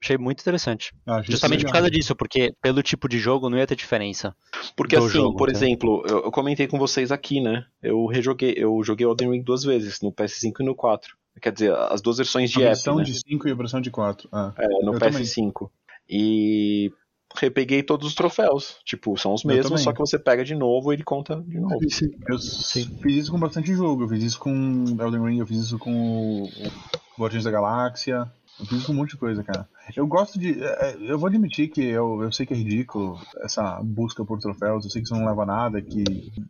Achei 0.04 0.18
muito 0.18 0.42
interessante. 0.42 0.94
Ah, 1.08 1.22
Justamente 1.22 1.64
por 1.64 1.72
causa 1.72 1.90
disso, 1.90 2.14
porque 2.14 2.54
pelo 2.62 2.84
tipo 2.84 3.08
de 3.08 3.18
jogo 3.18 3.50
não 3.50 3.58
ia 3.58 3.66
ter 3.66 3.78
diferença. 3.78 4.36
Porque 4.76 4.98
assim, 4.98 5.08
jogo, 5.08 5.38
por 5.38 5.50
exemplo, 5.50 6.04
eu, 6.06 6.26
eu, 6.26 6.32
comentei 6.32 6.68
com 6.68 6.78
vocês 6.78 7.10
aqui, 7.10 7.40
né? 7.40 7.66
Eu 7.82 8.06
rejoguei, 8.06 8.54
eu 8.58 8.84
joguei 8.84 9.08
Elden 9.08 9.32
Ring 9.32 9.42
duas 9.42 9.64
vezes, 9.64 10.02
no 10.02 10.12
PS5 10.12 10.56
e 10.60 10.64
no 10.66 10.76
4. 10.76 11.16
Quer 11.42 11.54
dizer, 11.54 11.74
as 11.74 12.02
duas 12.02 12.18
versões 12.18 12.52
de 12.52 12.58
a 12.58 12.64
app. 12.64 12.70
versão 12.72 12.98
né? 12.98 13.04
de 13.06 13.18
5 13.18 13.48
e 13.48 13.52
a 13.52 13.56
versão 13.56 13.80
de 13.80 13.90
4. 13.90 14.28
Ah, 14.30 14.54
é, 14.58 14.68
no 14.84 14.92
PS5. 14.92 15.54
Também. 15.54 15.72
E 16.10 16.92
repeguei 17.38 17.82
todos 17.82 18.06
os 18.06 18.14
troféus. 18.14 18.80
Tipo, 18.84 19.16
são 19.18 19.34
os 19.34 19.46
Eu 19.46 19.56
mesmos, 19.56 19.84
só 19.84 19.94
que 19.94 20.00
você 20.00 20.20
pega 20.20 20.44
de 20.44 20.54
novo 20.54 20.92
e 20.92 20.98
ele 20.98 21.04
conta 21.06 21.42
de 21.48 21.62
novo. 21.62 21.76
Eu 21.76 22.38
fiz 22.38 23.18
isso 23.24 23.32
com 23.32 23.40
bastante 23.40 23.74
jogo. 23.74 24.04
Eu 24.04 24.10
fiz 24.10 24.22
isso 24.22 24.40
com 24.40 24.84
Elden 25.00 25.24
Ring, 25.24 25.40
eu 25.40 25.48
fiz 25.48 25.60
isso 25.60 25.80
com 25.80 26.44
o 26.44 26.50
Guardiões 27.18 27.46
da 27.46 27.52
Galáxia. 27.52 28.30
Eu 28.60 28.66
fiz 28.66 28.88
um 28.88 28.94
monte 28.94 29.12
de 29.12 29.18
coisa, 29.18 29.44
cara. 29.44 29.68
Eu 29.96 30.06
gosto 30.08 30.40
de. 30.40 30.62
é, 30.64 30.92
é, 30.92 30.98
Eu 31.00 31.18
vou 31.18 31.28
admitir 31.28 31.70
que 31.70 31.82
eu, 31.82 32.22
eu 32.24 32.32
sei 32.32 32.46
que 32.46 32.54
é 32.54 32.58
ridículo 32.58 33.20
essa 33.42 33.82
busca 33.84 34.24
por 34.24 34.40
troféus. 34.40 34.86
Eu 34.86 34.92
sei 34.92 35.02
que 35.02 35.08
isso 35.08 35.16
não 35.16 35.26
leva 35.26 35.44
a 35.44 35.46
nada, 35.46 35.82
que 35.82 36.04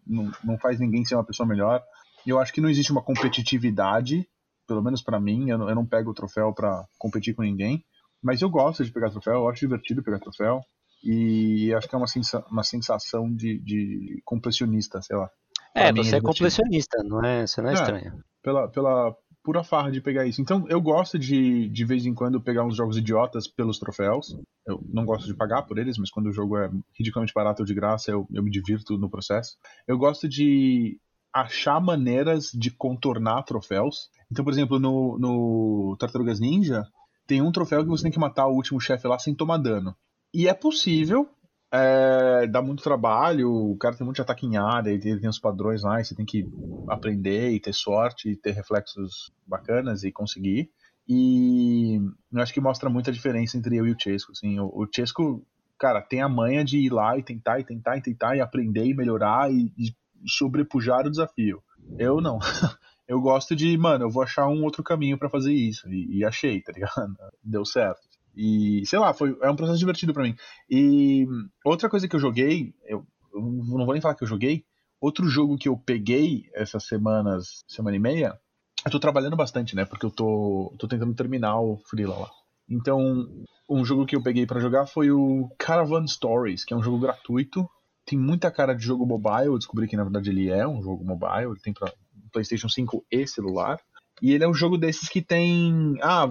não, 0.05 0.31
não 0.43 0.57
faz 0.57 0.79
ninguém 0.79 1.05
ser 1.05 1.15
uma 1.15 1.23
pessoa 1.23 1.47
melhor. 1.47 1.81
E 2.25 2.29
eu 2.29 2.39
acho 2.39 2.53
que 2.53 2.61
não 2.61 2.69
existe 2.69 2.91
uma 2.91 3.01
competitividade, 3.01 4.27
pelo 4.67 4.81
menos 4.81 5.01
pra 5.01 5.19
mim. 5.19 5.49
Eu 5.49 5.57
não, 5.57 5.69
eu 5.69 5.75
não 5.75 5.85
pego 5.85 6.11
o 6.11 6.13
troféu 6.13 6.53
pra 6.53 6.83
competir 6.97 7.33
com 7.35 7.41
ninguém. 7.41 7.83
Mas 8.21 8.41
eu 8.41 8.49
gosto 8.49 8.83
de 8.83 8.91
pegar 8.91 9.09
troféu, 9.09 9.33
eu 9.35 9.49
acho 9.49 9.59
divertido 9.59 10.03
pegar 10.03 10.19
troféu. 10.19 10.61
E 11.03 11.73
acho 11.73 11.89
que 11.89 11.95
é 11.95 11.97
uma, 11.97 12.07
sensa 12.07 12.45
uma 12.49 12.63
sensação 12.63 13.29
de, 13.33 13.59
de 13.59 14.21
completionista, 14.23 15.01
sei 15.01 15.17
lá. 15.17 15.29
É, 15.75 15.91
mim 15.91 16.03
você 16.03 16.17
é 16.17 16.21
completionista, 16.21 17.03
não 17.03 17.21
é? 17.21 17.45
Você 17.45 17.61
não 17.61 17.69
é 17.69 17.73
É. 17.73 17.75
estranho. 17.75 18.23
Pela, 18.41 18.67
pela 18.69 19.13
pura 19.43 19.63
farra 19.63 19.91
de 19.91 20.01
pegar 20.01 20.25
isso. 20.25 20.41
Então 20.41 20.65
eu 20.69 20.82
gosto 20.82 21.19
de, 21.19 21.67
de 21.69 21.86
vez 21.86 22.06
em 22.06 22.13
quando, 22.13 22.41
pegar 22.41 22.63
uns 22.63 22.77
jogos 22.77 22.97
idiotas 22.97 23.47
pelos 23.47 23.77
troféus. 23.77 24.38
Eu 24.65 24.82
não 24.91 25.06
gosto 25.06 25.27
de 25.27 25.36
pagar 25.36 25.63
por 25.63 25.77
eles, 25.77 25.97
mas 25.97 26.10
quando 26.10 26.27
o 26.27 26.32
jogo 26.32 26.58
é 26.58 26.71
ridiculamente 26.97 27.34
barato 27.34 27.62
ou 27.62 27.65
de 27.65 27.73
graça, 27.73 28.10
eu, 28.10 28.25
eu 28.34 28.41
me 28.41 28.49
divirto 28.49 28.97
no 28.97 29.10
processo. 29.10 29.58
Eu 29.88 29.97
gosto 29.97 30.29
de 30.29 30.97
achar 31.34 31.82
maneiras 31.82 32.51
de 32.53 32.71
contornar 32.71 33.43
troféus. 33.43 34.10
Então, 34.32 34.45
por 34.45 34.53
exemplo, 34.53 34.79
no, 34.79 35.17
no 35.19 35.97
Tartarugas 35.99 36.39
Ninja, 36.39 36.84
tem 37.27 37.41
um 37.41 37.51
troféu 37.51 37.84
que 37.84 37.89
você 37.89 38.03
tem 38.03 38.12
que 38.12 38.19
matar 38.19 38.47
o 38.47 38.56
último 38.56 38.79
chefe 38.79 39.08
lá 39.08 39.19
sem 39.19 39.36
tomar 39.36 39.58
dano. 39.58 39.95
E 40.34 40.47
é 40.47 40.53
possível, 40.53 41.27
é, 41.73 42.45
dá 42.45 42.62
muito 42.62 42.83
trabalho, 42.83 43.51
o 43.51 43.75
cara 43.77 43.95
tem 43.95 44.05
muito 44.05 44.21
ataque 44.21 44.45
em 44.45 44.57
área, 44.57 44.91
ele 44.91 44.99
tem, 44.99 45.19
tem 45.19 45.29
os 45.29 45.39
padrões 45.39 45.81
lá, 45.81 45.99
e 45.99 46.05
você 46.05 46.13
tem 46.13 46.25
que 46.25 46.47
aprender 46.88 47.49
e 47.49 47.59
ter 47.59 47.73
sorte 47.73 48.29
e 48.29 48.36
ter 48.36 48.51
reflexos 48.51 49.33
bacanas 49.47 50.03
e 50.03 50.12
conseguir. 50.12 50.69
E 51.09 51.99
eu 52.31 52.41
acho 52.41 52.53
que 52.53 52.62
mostra 52.62 52.91
muita 52.91 53.12
diferença 53.12 53.57
entre 53.57 53.75
eu 53.75 53.88
e 53.88 53.91
o 53.91 53.99
Chesco. 53.99 54.31
Assim. 54.31 54.59
O, 54.59 54.67
o 54.67 54.88
Chesco, 54.93 55.43
cara, 55.79 55.99
tem 55.99 56.21
a 56.21 56.29
manha 56.29 56.63
de 56.63 56.77
ir 56.77 56.93
lá 56.93 57.17
e 57.17 57.23
tentar, 57.23 57.59
e 57.59 57.63
tentar, 57.63 57.97
e 57.97 58.01
tentar, 58.01 58.38
e 58.38 58.41
aprender 58.41 58.86
e 58.86 58.93
melhorar 58.93 59.51
e, 59.51 59.73
e 59.75 59.95
sobrepujar 60.27 61.07
o 61.07 61.09
desafio. 61.09 61.63
Eu 61.97 62.21
não. 62.21 62.38
Eu 63.05 63.19
gosto 63.19 63.53
de, 63.53 63.77
mano, 63.77 64.05
eu 64.05 64.09
vou 64.09 64.23
achar 64.23 64.47
um 64.47 64.63
outro 64.63 64.81
caminho 64.81 65.17
pra 65.17 65.29
fazer 65.29 65.51
isso. 65.51 65.89
E, 65.89 66.19
e 66.19 66.25
achei, 66.25 66.62
tá 66.62 66.71
ligado? 66.71 67.13
Deu 67.43 67.65
certo. 67.65 68.01
E, 68.35 68.85
sei 68.85 68.99
lá, 68.99 69.13
foi, 69.13 69.37
é 69.41 69.49
um 69.49 69.55
processo 69.55 69.79
divertido 69.79 70.13
pra 70.13 70.23
mim. 70.23 70.35
E 70.69 71.25
outra 71.63 71.89
coisa 71.89 72.07
que 72.07 72.15
eu 72.15 72.19
joguei, 72.19 72.73
eu, 72.85 73.05
eu 73.33 73.41
não 73.41 73.85
vou 73.85 73.93
nem 73.93 74.01
falar 74.01 74.15
que 74.15 74.23
eu 74.23 74.27
joguei, 74.27 74.65
outro 74.99 75.27
jogo 75.27 75.57
que 75.57 75.67
eu 75.67 75.77
peguei 75.77 76.49
essas 76.53 76.85
semanas, 76.85 77.63
semana 77.67 77.95
e 77.95 77.99
meia, 77.99 78.39
eu 78.85 78.91
tô 78.91 78.99
trabalhando 78.99 79.35
bastante, 79.35 79.75
né? 79.75 79.85
Porque 79.85 80.05
eu 80.05 80.11
tô, 80.11 80.73
tô 80.77 80.87
tentando 80.87 81.13
terminar 81.13 81.59
o 81.59 81.77
Freela 81.77 82.17
lá. 82.17 82.31
Então, 82.69 83.27
um 83.69 83.85
jogo 83.85 84.05
que 84.05 84.15
eu 84.15 84.23
peguei 84.23 84.45
pra 84.45 84.59
jogar 84.59 84.85
foi 84.85 85.11
o 85.11 85.49
Caravan 85.57 86.07
Stories, 86.07 86.65
que 86.65 86.73
é 86.73 86.77
um 86.77 86.83
jogo 86.83 86.99
gratuito. 86.99 87.69
Tem 88.05 88.17
muita 88.17 88.51
cara 88.51 88.73
de 88.73 88.83
jogo 88.83 89.05
mobile, 89.05 89.47
eu 89.47 89.57
descobri 89.57 89.87
que 89.87 89.95
na 89.95 90.03
verdade 90.03 90.29
ele 90.29 90.49
é 90.49 90.67
um 90.67 90.81
jogo 90.81 91.05
mobile, 91.05 91.51
ele 91.51 91.59
tem 91.61 91.73
pra 91.73 91.91
PlayStation 92.31 92.67
5 92.67 93.05
e 93.09 93.25
celular. 93.27 93.79
E 94.23 94.31
ele 94.31 94.45
é 94.45 94.47
um 94.47 94.53
jogo 94.53 94.77
desses 94.77 95.09
que 95.09 95.21
tem. 95.21 95.97
Ah, 96.01 96.29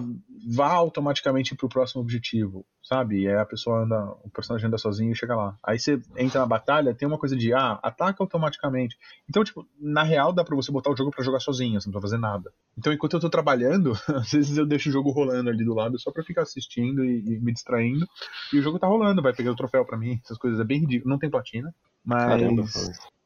vá 0.49 0.71
automaticamente 0.71 1.55
pro 1.55 1.69
próximo 1.69 2.01
objetivo, 2.01 2.65
sabe? 2.81 3.21
E 3.21 3.27
aí 3.27 3.35
a 3.35 3.45
pessoa 3.45 3.83
anda, 3.83 4.03
o 4.23 4.31
personagem 4.31 4.67
anda 4.67 4.79
sozinho 4.79 5.11
e 5.11 5.15
chega 5.15 5.35
lá. 5.35 5.55
Aí 5.63 5.77
você 5.77 6.01
entra 6.17 6.39
na 6.39 6.47
batalha, 6.47 6.95
tem 6.95 7.07
uma 7.07 7.19
coisa 7.19 7.37
de, 7.37 7.53
ah, 7.53 7.79
ataca 7.83 8.23
automaticamente. 8.23 8.97
Então, 9.29 9.43
tipo, 9.43 9.63
na 9.79 10.01
real 10.01 10.33
dá 10.33 10.43
pra 10.43 10.55
você 10.55 10.71
botar 10.71 10.89
o 10.89 10.97
jogo 10.97 11.11
pra 11.11 11.23
jogar 11.23 11.39
sozinho, 11.39 11.79
você 11.79 11.87
não 11.87 11.91
precisa 11.91 12.15
fazer 12.15 12.17
nada. 12.17 12.51
Então, 12.75 12.91
enquanto 12.91 13.13
eu 13.13 13.19
tô 13.19 13.29
trabalhando, 13.29 13.91
às 14.09 14.31
vezes 14.31 14.57
eu 14.57 14.65
deixo 14.65 14.89
o 14.89 14.91
jogo 14.91 15.11
rolando 15.11 15.51
ali 15.51 15.63
do 15.63 15.75
lado 15.75 15.99
só 15.99 16.11
pra 16.11 16.23
ficar 16.23 16.41
assistindo 16.41 17.05
e, 17.05 17.19
e 17.19 17.39
me 17.39 17.53
distraindo. 17.53 18.07
E 18.51 18.57
o 18.57 18.63
jogo 18.63 18.79
tá 18.79 18.87
rolando, 18.87 19.21
vai 19.21 19.35
pegando 19.35 19.55
troféu 19.55 19.85
pra 19.85 19.99
mim, 19.99 20.19
essas 20.25 20.39
coisas. 20.39 20.59
É 20.59 20.63
bem 20.63 20.79
ridículo. 20.79 21.11
Não 21.11 21.19
tem 21.19 21.29
platina, 21.29 21.71
mas 22.03 22.25
Caramba, 22.25 22.63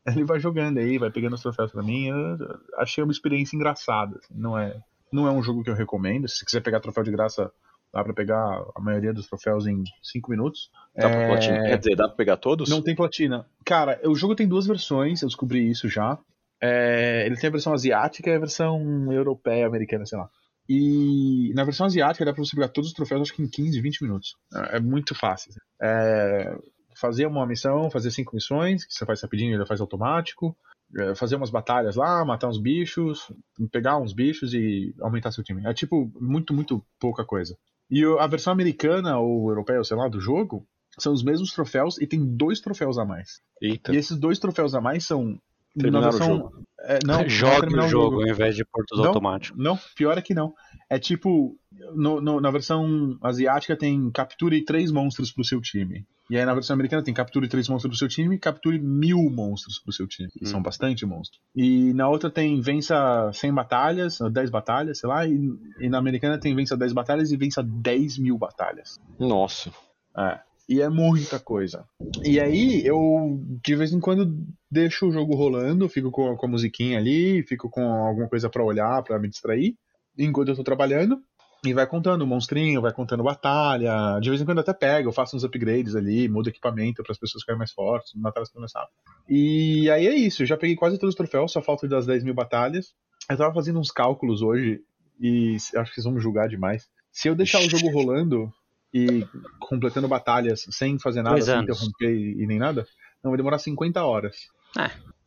ele 0.16 0.24
vai 0.24 0.40
jogando 0.40 0.78
aí, 0.80 0.98
vai 0.98 1.12
pegando 1.12 1.34
os 1.34 1.42
troféus 1.42 1.72
pra 1.72 1.84
mim. 1.84 2.08
Eu 2.08 2.38
achei 2.78 3.04
uma 3.04 3.12
experiência 3.12 3.56
engraçada. 3.56 4.18
assim, 4.18 4.34
Não 4.36 4.58
é, 4.58 4.80
não 5.12 5.28
é 5.28 5.32
um 5.32 5.44
jogo 5.44 5.64
que 5.64 5.70
eu 5.70 5.76
recomendo. 5.76 6.28
Se 6.28 6.38
você 6.38 6.46
quiser 6.46 6.62
pegar 6.62 6.80
troféu 6.80 7.04
de 7.04 7.12
graça, 7.12 7.52
dá 7.94 8.04
pra 8.04 8.14
pegar 8.14 8.64
a 8.76 8.82
maioria 8.82 9.14
dos 9.14 9.28
troféus 9.28 9.66
em 9.68 9.84
5 10.04 10.32
minutos. 10.32 10.70
Dá 10.96 11.10
pra 11.10 11.22
É, 11.24 11.28
platina- 11.28 11.64
Quer 11.64 11.78
dizer, 11.78 11.96
dá 11.96 12.08
pra 12.08 12.18
pegar 12.18 12.38
todos? 12.38 12.70
Não 12.70 12.82
tem 12.82 12.96
platina. 12.96 13.46
Cara, 13.66 14.00
o 14.06 14.16
jogo 14.16 14.36
tem 14.36 14.48
duas 14.48 14.66
versões, 14.66 15.22
eu 15.22 15.28
descobri 15.28 15.70
isso 15.70 15.88
já. 15.90 16.18
É, 16.62 17.24
ele 17.26 17.36
tem 17.38 17.48
a 17.50 17.52
versão 17.52 17.74
asiática 17.74 18.30
e 18.30 18.34
a 18.36 18.40
versão 18.40 19.12
europeia, 19.14 19.68
americana, 19.68 20.06
sei 20.06 20.18
lá. 20.18 20.28
E 20.70 21.54
na 21.56 21.64
versão 21.64 21.86
asiática 21.86 22.26
dá 22.26 22.34
pra 22.34 22.44
você 22.44 22.56
pegar 22.56 22.68
todos 22.68 22.90
os 22.90 22.96
troféus, 22.96 23.22
acho 23.22 23.34
que 23.34 23.42
em 23.42 23.48
15, 23.48 23.80
20 23.80 24.02
minutos. 24.04 24.36
É 24.54 24.78
é 24.78 24.80
muito 24.80 25.16
fácil. 25.16 25.52
É, 25.82 26.58
fazer 27.00 27.26
uma 27.26 27.46
missão, 27.46 27.90
fazer 27.90 28.12
cinco 28.12 28.36
missões, 28.36 28.86
que 28.86 28.94
você 28.94 29.06
faz 29.06 29.22
rapidinho, 29.22 29.56
ele 29.56 29.66
faz 29.66 29.82
automático. 29.82 30.58
É, 30.98 31.14
fazer 31.16 31.36
umas 31.36 31.50
batalhas 31.50 31.98
lá, 31.98 32.24
matar 32.24 32.48
uns 32.48 32.58
bichos, 32.58 33.30
pegar 33.74 33.98
uns 33.98 34.14
bichos 34.14 34.54
e 34.54 34.96
aumentar 35.02 35.34
seu 35.34 35.44
time. 35.44 35.62
É 35.66 35.74
tipo, 35.74 36.10
muito, 36.20 36.54
muito 36.54 36.82
pouca 36.98 37.26
coisa. 37.26 37.58
E 37.90 38.06
a 38.06 38.26
versão 38.26 38.54
americana 38.54 39.20
ou 39.20 39.50
europeia, 39.50 39.84
sei 39.84 39.98
lá, 39.98 40.08
do 40.08 40.22
jogo, 40.22 40.66
são 40.98 41.14
os 41.14 41.24
mesmos 41.24 41.52
troféus 41.52 41.98
e 42.00 42.08
tem 42.08 42.26
dois 42.26 42.60
troféus 42.60 42.98
a 42.98 43.06
mais. 43.06 43.42
Eita. 43.62 43.94
E 43.94 43.98
esses 43.98 44.18
dois 44.18 44.40
troféus 44.40 44.74
a 44.74 44.82
mais 44.82 45.06
são. 45.06 45.40
Terminar 45.82 46.02
na 46.02 46.10
o 46.10 46.12
jogo. 46.18 46.64
é, 46.82 47.00
não, 47.06 47.20
não 47.24 47.30
Jogue 47.30 47.60
terminar 47.62 47.86
o 47.86 47.90
jogo 47.90 48.22
ao 48.22 48.28
invés 48.28 48.56
de 48.56 48.66
pôr 48.66 48.84
tudo 48.88 49.02
Não. 49.02 49.08
automático. 49.10 49.58
Não, 49.62 49.78
pior 49.96 50.18
é 50.18 50.22
que 50.22 50.34
não. 50.34 50.54
É 50.90 50.98
tipo, 50.98 51.58
no- 51.94 52.22
no- 52.22 52.40
na 52.40 52.50
versão 52.52 53.18
asiática 53.22 53.76
tem 53.76 54.10
capture 54.12 54.64
três 54.64 54.92
monstros 54.92 55.32
pro 55.32 55.44
seu 55.44 55.60
time. 55.62 56.06
E 56.30 56.38
aí 56.38 56.46
na 56.46 56.54
versão 56.54 56.74
americana 56.74 57.02
tem 57.04 57.14
capture 57.14 57.48
três 57.48 57.70
monstros 57.70 57.90
pro 57.90 57.98
seu 58.00 58.08
time 58.10 58.36
e 58.36 58.40
capture 58.40 58.78
mil 58.80 59.30
monstros 59.30 59.80
pro 59.80 59.94
seu 59.94 60.06
time. 60.08 60.30
Hum. 60.42 60.46
São 60.46 60.62
bastante 60.62 61.06
monstros. 61.06 61.40
E 61.56 61.94
na 61.94 62.10
outra 62.10 62.30
tem 62.30 62.60
vença 62.60 63.30
100 63.34 63.54
batalhas, 63.54 64.20
ou 64.22 64.30
10 64.30 64.50
batalhas, 64.50 65.00
sei 65.00 65.08
lá. 65.10 65.26
E, 65.26 65.38
e 65.80 65.90
na 65.90 65.98
americana 65.98 66.38
tem 66.38 66.54
vença 66.56 66.76
10 66.76 66.92
batalhas 66.94 67.32
e 67.32 67.38
vença 67.38 67.64
10 67.64 68.18
mil 68.18 68.38
batalhas. 68.38 69.00
Nossa. 69.20 69.72
É. 70.18 70.40
E 70.68 70.82
é 70.82 70.90
muita 70.90 71.40
coisa. 71.40 71.86
E 72.24 72.40
aí 72.40 72.86
eu, 72.86 73.40
de 73.64 73.76
vez 73.76 73.94
em 73.94 74.00
quando, 74.00 74.38
deixo 74.70 75.08
o 75.08 75.12
jogo 75.12 75.34
rolando, 75.34 75.88
fico 75.88 76.12
com, 76.12 76.36
com 76.36 76.46
a 76.46 76.50
musiquinha 76.50 76.98
ali, 76.98 77.42
fico 77.44 77.70
com 77.70 77.82
alguma 77.82 78.28
coisa 78.28 78.50
pra 78.50 78.64
olhar, 78.64 79.02
pra 79.04 79.18
me 79.18 79.30
distrair, 79.30 79.76
enquanto 80.18 80.50
eu 80.50 80.56
tô 80.56 80.64
trabalhando. 80.64 81.22
E 81.66 81.74
vai 81.74 81.88
contando 81.88 82.22
o 82.22 82.28
monstrinho, 82.28 82.82
vai 82.82 82.94
contando 82.94 83.24
batalha. 83.24 84.20
De 84.20 84.30
vez 84.30 84.42
em 84.42 84.46
quando 84.46 84.60
até 84.60 84.74
pego, 84.74 85.10
eu 85.10 85.14
faço 85.14 85.36
uns 85.36 85.44
upgrades 85.44 85.96
ali, 85.96 86.28
mudo 86.28 86.50
equipamento 86.50 87.02
para 87.02 87.12
as 87.12 87.18
pessoas 87.18 87.42
ficarem 87.42 87.58
mais 87.58 87.72
fortes, 87.72 88.14
matar 88.16 88.42
as 88.42 88.52
mais 88.54 88.74
rápido. 88.76 88.94
E 89.28 89.90
aí 89.90 90.06
é 90.06 90.16
isso, 90.16 90.44
eu 90.44 90.48
já 90.48 90.56
peguei 90.56 90.76
quase 90.76 91.00
todos 91.00 91.14
os 91.14 91.18
troféus, 91.18 91.52
só 91.52 91.62
falta 91.62 91.88
das 91.88 92.06
10 92.06 92.24
mil 92.24 92.34
batalhas. 92.34 92.94
Eu 93.30 93.38
tava 93.38 93.54
fazendo 93.54 93.80
uns 93.80 93.92
cálculos 93.92 94.42
hoje, 94.42 94.82
e 95.20 95.56
acho 95.56 95.90
que 95.90 95.96
vocês 95.96 96.04
vão 96.04 96.14
me 96.14 96.22
julgar 96.22 96.48
demais. 96.48 96.88
Se 97.12 97.28
eu 97.28 97.36
deixar 97.36 97.60
o 97.60 97.70
jogo 97.70 97.90
rolando 97.90 98.54
e 98.94 99.26
completando 99.60 100.08
batalhas 100.08 100.66
sem 100.72 100.98
fazer 101.00 101.22
nada, 101.22 101.36
Dois 101.36 101.46
sem 101.46 101.54
anos. 101.56 101.70
interromper 101.70 102.16
e, 102.16 102.44
e 102.44 102.48
nem 102.48 102.58
nada, 102.60 102.86
não 103.24 103.32
vai 103.32 103.38
demorar 103.38 103.60
50 103.60 104.04
horas. 104.04 104.36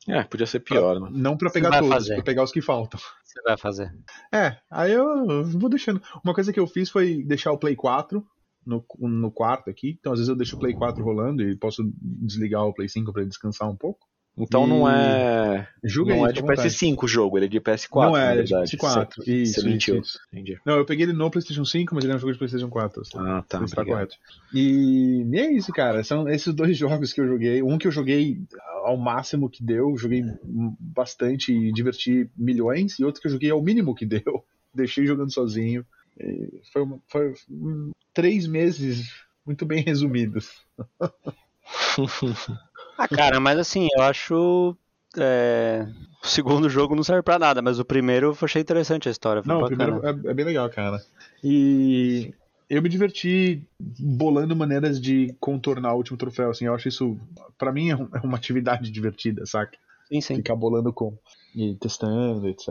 É, 0.08 0.24
podia 0.24 0.46
ser 0.46 0.60
pior, 0.60 0.98
né? 0.98 1.08
Não 1.12 1.36
pra 1.36 1.50
pegar 1.50 1.70
todos, 1.70 1.88
fazer. 1.88 2.14
pra 2.14 2.24
pegar 2.24 2.42
os 2.42 2.52
que 2.52 2.62
faltam. 2.62 2.98
Você 3.22 3.40
vai 3.42 3.56
fazer. 3.56 3.92
É, 4.32 4.56
aí 4.70 4.92
eu 4.92 5.44
vou 5.44 5.68
deixando. 5.70 6.02
Uma 6.24 6.34
coisa 6.34 6.52
que 6.52 6.58
eu 6.58 6.66
fiz 6.66 6.90
foi 6.90 7.22
deixar 7.22 7.52
o 7.52 7.58
Play 7.58 7.76
4 7.76 8.24
no, 8.66 8.84
no 8.98 9.30
quarto 9.30 9.70
aqui. 9.70 9.96
Então, 10.00 10.12
às 10.12 10.18
vezes 10.18 10.28
eu 10.28 10.36
deixo 10.36 10.56
o 10.56 10.58
Play 10.58 10.74
4 10.74 11.04
rolando 11.04 11.42
e 11.42 11.56
posso 11.56 11.82
desligar 12.00 12.64
o 12.64 12.74
Play 12.74 12.88
5 12.88 13.12
pra 13.12 13.22
ele 13.22 13.28
descansar 13.28 13.68
um 13.68 13.76
pouco. 13.76 14.06
Então 14.38 14.66
não 14.66 14.88
é. 14.88 15.68
Julga 15.84 16.14
não 16.14 16.24
aí, 16.24 16.30
é 16.30 16.32
de 16.32 16.40
fica 16.40 16.52
à 16.52 16.56
vontade. 16.56 16.74
PS5 16.74 17.04
o 17.04 17.08
jogo, 17.08 17.36
ele 17.38 17.44
é 17.46 17.48
de 17.48 17.60
PS4. 17.60 17.88
Não 18.06 18.16
é, 18.16 18.24
é 18.38 18.42
de 18.42 18.48
verdade. 18.50 18.76
PS4. 18.76 19.08
Você, 19.16 19.32
Isso, 19.42 19.52
você 19.54 19.60
isso, 19.60 19.66
mentiu. 19.68 20.00
isso. 20.00 20.18
Entendi. 20.32 20.58
Não, 20.64 20.76
eu 20.76 20.86
peguei 20.86 21.04
ele 21.04 21.12
no 21.12 21.30
PlayStation 21.30 21.64
5, 21.64 21.94
mas 21.94 22.04
ele 22.04 22.12
é 22.14 22.16
um 22.16 22.18
jogo 22.18 22.32
de 22.32 22.38
PlayStation 22.38 22.70
4. 22.70 23.02
assim. 23.02 23.18
Ah, 23.18 23.44
tá. 23.46 23.62
Está 23.62 23.84
correto. 23.84 24.16
E, 24.54 25.26
e 25.30 25.38
é 25.38 25.52
isso, 25.52 25.70
cara. 25.72 26.02
São 26.04 26.26
esses 26.28 26.54
dois 26.54 26.74
jogos 26.78 27.12
que 27.12 27.20
eu 27.20 27.26
joguei. 27.28 27.62
Um 27.62 27.76
que 27.76 27.86
eu 27.86 27.92
joguei 27.92 28.40
ao 28.84 28.96
máximo 28.96 29.50
que 29.50 29.62
deu, 29.62 29.94
joguei 29.98 30.24
bastante 30.42 31.52
e 31.52 31.70
diverti 31.72 32.30
milhões, 32.36 32.98
e 32.98 33.04
outro 33.04 33.20
que 33.20 33.26
eu 33.28 33.32
joguei 33.32 33.50
ao 33.50 33.62
mínimo 33.62 33.94
que 33.94 34.06
deu. 34.06 34.42
Deixei 34.74 35.04
jogando 35.04 35.32
sozinho. 35.32 35.84
E 36.18 36.60
foi, 36.72 36.82
uma- 36.82 37.00
foi 37.08 37.34
um- 37.50 37.90
três 38.14 38.46
meses 38.46 39.10
muito 39.44 39.66
bem 39.66 39.82
resumidos. 39.82 40.50
Ah, 43.00 43.08
cara, 43.08 43.40
mas 43.40 43.58
assim, 43.58 43.88
eu 43.96 44.02
acho. 44.02 44.76
é, 45.16 45.86
O 46.22 46.26
segundo 46.26 46.68
jogo 46.68 46.94
não 46.94 47.02
serve 47.02 47.22
pra 47.22 47.38
nada, 47.38 47.62
mas 47.62 47.78
o 47.78 47.84
primeiro 47.84 48.26
eu 48.26 48.36
achei 48.42 48.60
interessante 48.60 49.08
a 49.08 49.10
história. 49.10 49.42
Não, 49.46 49.62
o 49.62 49.66
primeiro 49.66 50.04
é, 50.04 50.10
é 50.10 50.34
bem 50.34 50.44
legal, 50.44 50.68
cara. 50.68 51.02
E 51.42 52.34
eu 52.68 52.82
me 52.82 52.90
diverti 52.90 53.62
bolando 53.78 54.54
maneiras 54.54 55.00
de 55.00 55.34
contornar 55.40 55.94
o 55.94 55.96
último 55.96 56.18
troféu, 56.18 56.50
assim, 56.50 56.66
eu 56.66 56.74
acho 56.74 56.88
isso, 56.88 57.18
para 57.58 57.72
mim 57.72 57.90
é, 57.90 57.94
é, 57.94 58.20
uma 58.22 58.36
atividade 58.36 58.90
divertida, 58.92 59.46
saca? 59.46 59.78
Sim, 60.08 60.20
sim. 60.20 60.36
Ficar 60.36 60.56
bolando 60.56 60.92
com 60.92 61.16
e 61.54 61.74
testando, 61.76 62.46
etc. 62.48 62.68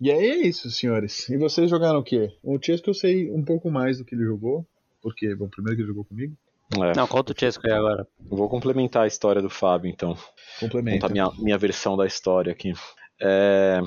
E 0.00 0.10
aí 0.10 0.26
é 0.26 0.46
isso, 0.46 0.70
senhores. 0.70 1.28
E 1.30 1.38
vocês 1.38 1.70
jogaram 1.70 2.00
o 2.00 2.04
quê? 2.04 2.30
O 2.42 2.58
Chesco 2.60 2.90
eu 2.90 2.94
sei 2.94 3.30
um 3.30 3.42
pouco 3.42 3.70
mais 3.70 3.98
do 3.98 4.04
que 4.04 4.14
ele 4.14 4.24
jogou, 4.24 4.66
porque, 5.00 5.34
bom, 5.34 5.48
primeiro 5.48 5.76
que 5.76 5.82
ele 5.82 5.88
jogou 5.88 6.04
comigo. 6.04 6.36
É. 6.80 6.96
Não, 6.96 7.06
conta 7.06 7.32
o 7.32 7.38
Chesco 7.38 7.66
aí 7.66 7.72
agora. 7.72 8.06
Vou 8.20 8.48
complementar 8.48 9.04
a 9.04 9.06
história 9.06 9.42
do 9.42 9.50
Fábio, 9.50 9.90
então. 9.90 10.16
Complementa. 10.60 11.00
Contar 11.00 11.12
minha, 11.12 11.30
minha 11.38 11.58
versão 11.58 11.96
da 11.96 12.06
história 12.06 12.52
aqui. 12.52 12.72
É 13.20 13.80